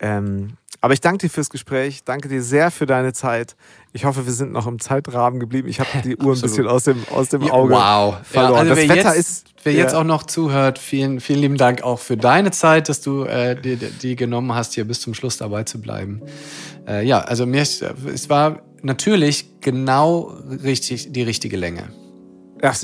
Ähm, 0.00 0.56
aber 0.80 0.94
ich 0.94 1.00
danke 1.00 1.26
dir 1.26 1.30
fürs 1.30 1.50
Gespräch, 1.50 2.04
danke 2.04 2.28
dir 2.28 2.42
sehr 2.42 2.70
für 2.70 2.86
deine 2.86 3.12
Zeit. 3.12 3.56
Ich 3.92 4.04
hoffe, 4.04 4.26
wir 4.26 4.32
sind 4.32 4.52
noch 4.52 4.66
im 4.68 4.78
Zeitrahmen 4.78 5.40
geblieben. 5.40 5.68
Ich 5.68 5.80
habe 5.80 5.88
die 6.04 6.16
Uhr 6.16 6.34
ein 6.34 6.40
bisschen 6.40 6.68
aus 6.68 6.84
dem, 6.84 7.04
aus 7.10 7.30
dem 7.30 7.42
Auge 7.50 7.74
wow. 7.74 8.16
verloren. 8.22 8.54
Ja, 8.54 8.60
also 8.60 8.74
das 8.74 8.88
Wetter 8.88 9.16
jetzt, 9.16 9.18
ist. 9.18 9.44
Wer 9.64 9.72
ja. 9.72 9.80
jetzt 9.80 9.94
auch 9.94 10.04
noch 10.04 10.22
zuhört, 10.22 10.78
vielen, 10.78 11.18
vielen 11.20 11.40
lieben 11.40 11.56
Dank 11.56 11.82
auch 11.82 11.98
für 11.98 12.16
deine 12.16 12.52
Zeit, 12.52 12.88
dass 12.88 13.00
du 13.00 13.24
äh, 13.24 13.60
die, 13.60 13.76
die 13.76 14.14
genommen 14.14 14.54
hast, 14.54 14.74
hier 14.74 14.84
bis 14.84 15.00
zum 15.00 15.14
Schluss 15.14 15.36
dabei 15.36 15.64
zu 15.64 15.80
bleiben. 15.80 16.22
Äh, 16.86 17.04
ja, 17.04 17.20
also 17.20 17.44
mir 17.44 17.62
es 17.62 18.30
war 18.30 18.62
natürlich 18.82 19.60
genau 19.60 20.32
richtig 20.62 21.12
die 21.12 21.22
richtige 21.22 21.56
Länge. 21.56 21.88
Ach, 22.62 22.76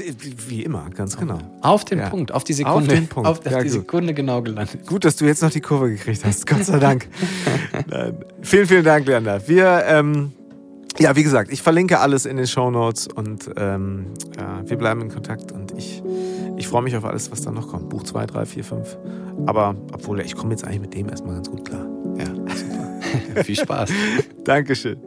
wie 0.49 0.63
immer, 0.63 0.89
ganz 0.91 1.17
genau. 1.17 1.39
Auf 1.61 1.85
den 1.85 1.99
ja. 1.99 2.09
Punkt, 2.09 2.33
auf 2.33 2.45
die 2.45 2.53
Sekunde. 2.53 2.79
Auf 2.79 2.99
den 2.99 3.09
Punkt. 3.09 3.29
Auf 3.29 3.45
ja, 3.45 3.63
die 3.63 3.69
Sekunde 3.69 4.15
genau 4.15 4.43
gelandet. 4.43 4.87
Gut, 4.87 5.05
dass 5.05 5.17
du 5.17 5.25
jetzt 5.25 5.43
noch 5.43 5.51
die 5.51 5.61
Kurve 5.61 5.91
gekriegt 5.91 6.25
hast. 6.25 6.47
Gott 6.47 6.65
sei 6.65 6.79
Dank. 6.79 7.09
vielen, 8.43 8.67
vielen 8.67 8.85
Dank, 8.85 9.07
Leander. 9.07 9.47
Wir, 9.49 9.85
ähm, 9.87 10.33
ja, 10.99 11.17
wie 11.17 11.25
gesagt, 11.25 11.53
ich 11.53 11.61
verlinke 11.61 11.99
alles 11.99 12.25
in 12.25 12.37
den 12.37 12.47
Show 12.47 12.71
Notes 12.71 13.09
und 13.09 13.51
ähm, 13.57 14.07
ja, 14.37 14.63
wir 14.65 14.77
bleiben 14.77 15.01
in 15.01 15.09
Kontakt 15.09 15.51
und 15.51 15.73
ich, 15.77 16.03
ich 16.57 16.69
freue 16.69 16.83
mich 16.83 16.97
auf 16.97 17.05
alles, 17.05 17.33
was 17.33 17.43
da 17.43 17.51
noch 17.51 17.69
kommt. 17.69 17.89
Buch 17.89 18.05
2, 18.05 18.27
3, 18.27 18.47
4, 18.47 18.65
5. 18.65 18.99
Aber 19.47 19.75
obwohl, 19.93 20.21
ich 20.21 20.37
komme 20.37 20.53
jetzt 20.53 20.65
eigentlich 20.65 20.81
mit 20.81 20.95
dem 20.95 21.09
erstmal 21.09 21.35
ganz 21.35 21.51
gut 21.51 21.65
klar. 21.65 21.87
Ja, 22.17 22.27
super. 22.27 23.43
Viel 23.45 23.57
Spaß. 23.57 23.91
Dankeschön. 24.45 24.99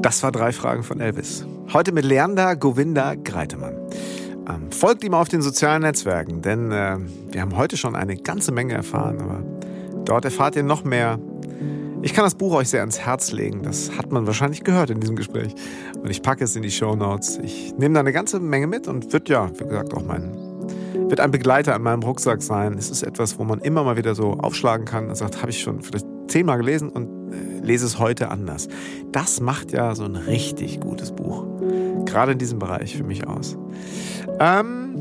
Das 0.00 0.22
war 0.22 0.32
drei 0.32 0.52
Fragen 0.52 0.82
von 0.82 1.00
Elvis. 1.00 1.46
Heute 1.72 1.92
mit 1.92 2.04
Leander 2.04 2.54
Govinda 2.56 3.14
Greitemann. 3.14 3.74
Ähm, 4.48 4.70
folgt 4.70 5.02
ihm 5.02 5.14
auf 5.14 5.28
den 5.28 5.42
sozialen 5.42 5.82
Netzwerken, 5.82 6.42
denn 6.42 6.70
äh, 6.70 6.98
wir 7.30 7.40
haben 7.40 7.56
heute 7.56 7.76
schon 7.76 7.96
eine 7.96 8.16
ganze 8.16 8.52
Menge 8.52 8.74
erfahren, 8.74 9.20
aber 9.20 9.42
dort 10.04 10.24
erfahrt 10.24 10.56
ihr 10.56 10.62
noch 10.62 10.84
mehr. 10.84 11.18
Ich 12.02 12.12
kann 12.12 12.24
das 12.24 12.34
Buch 12.34 12.52
euch 12.54 12.68
sehr 12.68 12.80
ans 12.80 13.00
Herz 13.00 13.32
legen. 13.32 13.62
Das 13.62 13.96
hat 13.96 14.12
man 14.12 14.26
wahrscheinlich 14.26 14.62
gehört 14.62 14.90
in 14.90 15.00
diesem 15.00 15.16
Gespräch. 15.16 15.54
Und 16.00 16.10
ich 16.10 16.20
packe 16.20 16.44
es 16.44 16.54
in 16.54 16.62
die 16.62 16.70
Show 16.70 16.94
Notes. 16.94 17.38
Ich 17.42 17.74
nehme 17.78 17.94
da 17.94 18.00
eine 18.00 18.12
ganze 18.12 18.40
Menge 18.40 18.66
mit 18.66 18.86
und 18.86 19.12
wird 19.12 19.30
ja, 19.30 19.50
wie 19.58 19.64
gesagt, 19.64 19.94
auch 19.94 20.04
mein, 20.04 20.36
wird 21.08 21.18
ein 21.20 21.30
Begleiter 21.30 21.74
an 21.74 21.82
meinem 21.82 22.02
Rucksack 22.02 22.42
sein. 22.42 22.76
Es 22.78 22.90
ist 22.90 23.02
etwas, 23.02 23.38
wo 23.38 23.44
man 23.44 23.60
immer 23.60 23.82
mal 23.84 23.96
wieder 23.96 24.14
so 24.14 24.32
aufschlagen 24.32 24.84
kann 24.84 25.08
und 25.08 25.16
sagt, 25.16 25.40
habe 25.40 25.50
ich 25.50 25.62
schon 25.62 25.80
vielleicht 25.80 26.06
zehnmal 26.28 26.58
gelesen 26.58 26.90
und 26.90 27.13
lese 27.62 27.86
es 27.86 27.98
heute 27.98 28.30
anders. 28.30 28.68
Das 29.12 29.40
macht 29.40 29.72
ja 29.72 29.94
so 29.94 30.04
ein 30.04 30.16
richtig 30.16 30.80
gutes 30.80 31.12
Buch. 31.12 31.44
Gerade 32.04 32.32
in 32.32 32.38
diesem 32.38 32.58
Bereich 32.58 32.96
für 32.96 33.04
mich 33.04 33.26
aus. 33.26 33.56
Ähm, 34.38 34.94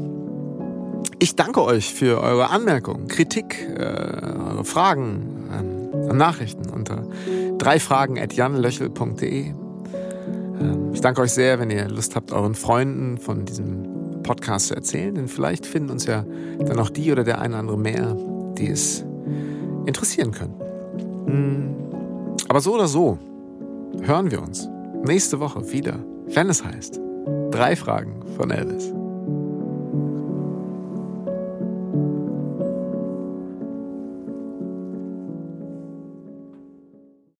ich 1.19 1.35
danke 1.35 1.63
euch 1.63 1.93
für 1.93 2.21
eure 2.21 2.49
Anmerkungen, 2.49 3.07
Kritik, 3.07 3.67
äh, 3.77 3.81
eure 3.81 4.65
Fragen, 4.65 5.49
ähm, 5.53 6.17
Nachrichten 6.17 6.69
unter 6.69 7.07
dreifragen.janlöchel.de. 7.57 9.45
Ähm, 9.47 9.55
ich 10.93 11.01
danke 11.01 11.21
euch 11.21 11.31
sehr, 11.31 11.59
wenn 11.59 11.69
ihr 11.69 11.87
Lust 11.87 12.15
habt, 12.15 12.31
euren 12.31 12.55
Freunden 12.55 13.17
von 13.17 13.45
diesem 13.45 14.21
Podcast 14.23 14.67
zu 14.67 14.75
erzählen, 14.75 15.15
denn 15.15 15.27
vielleicht 15.27 15.65
finden 15.65 15.91
uns 15.91 16.05
ja 16.05 16.25
dann 16.59 16.79
auch 16.79 16.89
die 16.89 17.11
oder 17.11 17.23
der 17.23 17.39
eine 17.39 17.53
oder 17.53 17.59
andere 17.59 17.77
mehr, 17.77 18.17
die 18.57 18.69
es 18.69 19.05
interessieren 19.85 20.31
könnten. 20.31 20.61
Hm. 21.27 21.82
Aber 22.53 22.61
so 22.61 22.75
oder 22.75 22.87
so 22.87 23.17
hören 24.03 24.29
wir 24.29 24.39
uns 24.39 24.69
nächste 25.03 25.39
Woche 25.39 25.71
wieder, 25.71 25.97
wenn 26.27 26.49
es 26.49 26.63
heißt, 26.63 27.01
drei 27.49 27.75
Fragen 27.75 28.21
von 28.37 28.51
Elvis. 28.51 28.92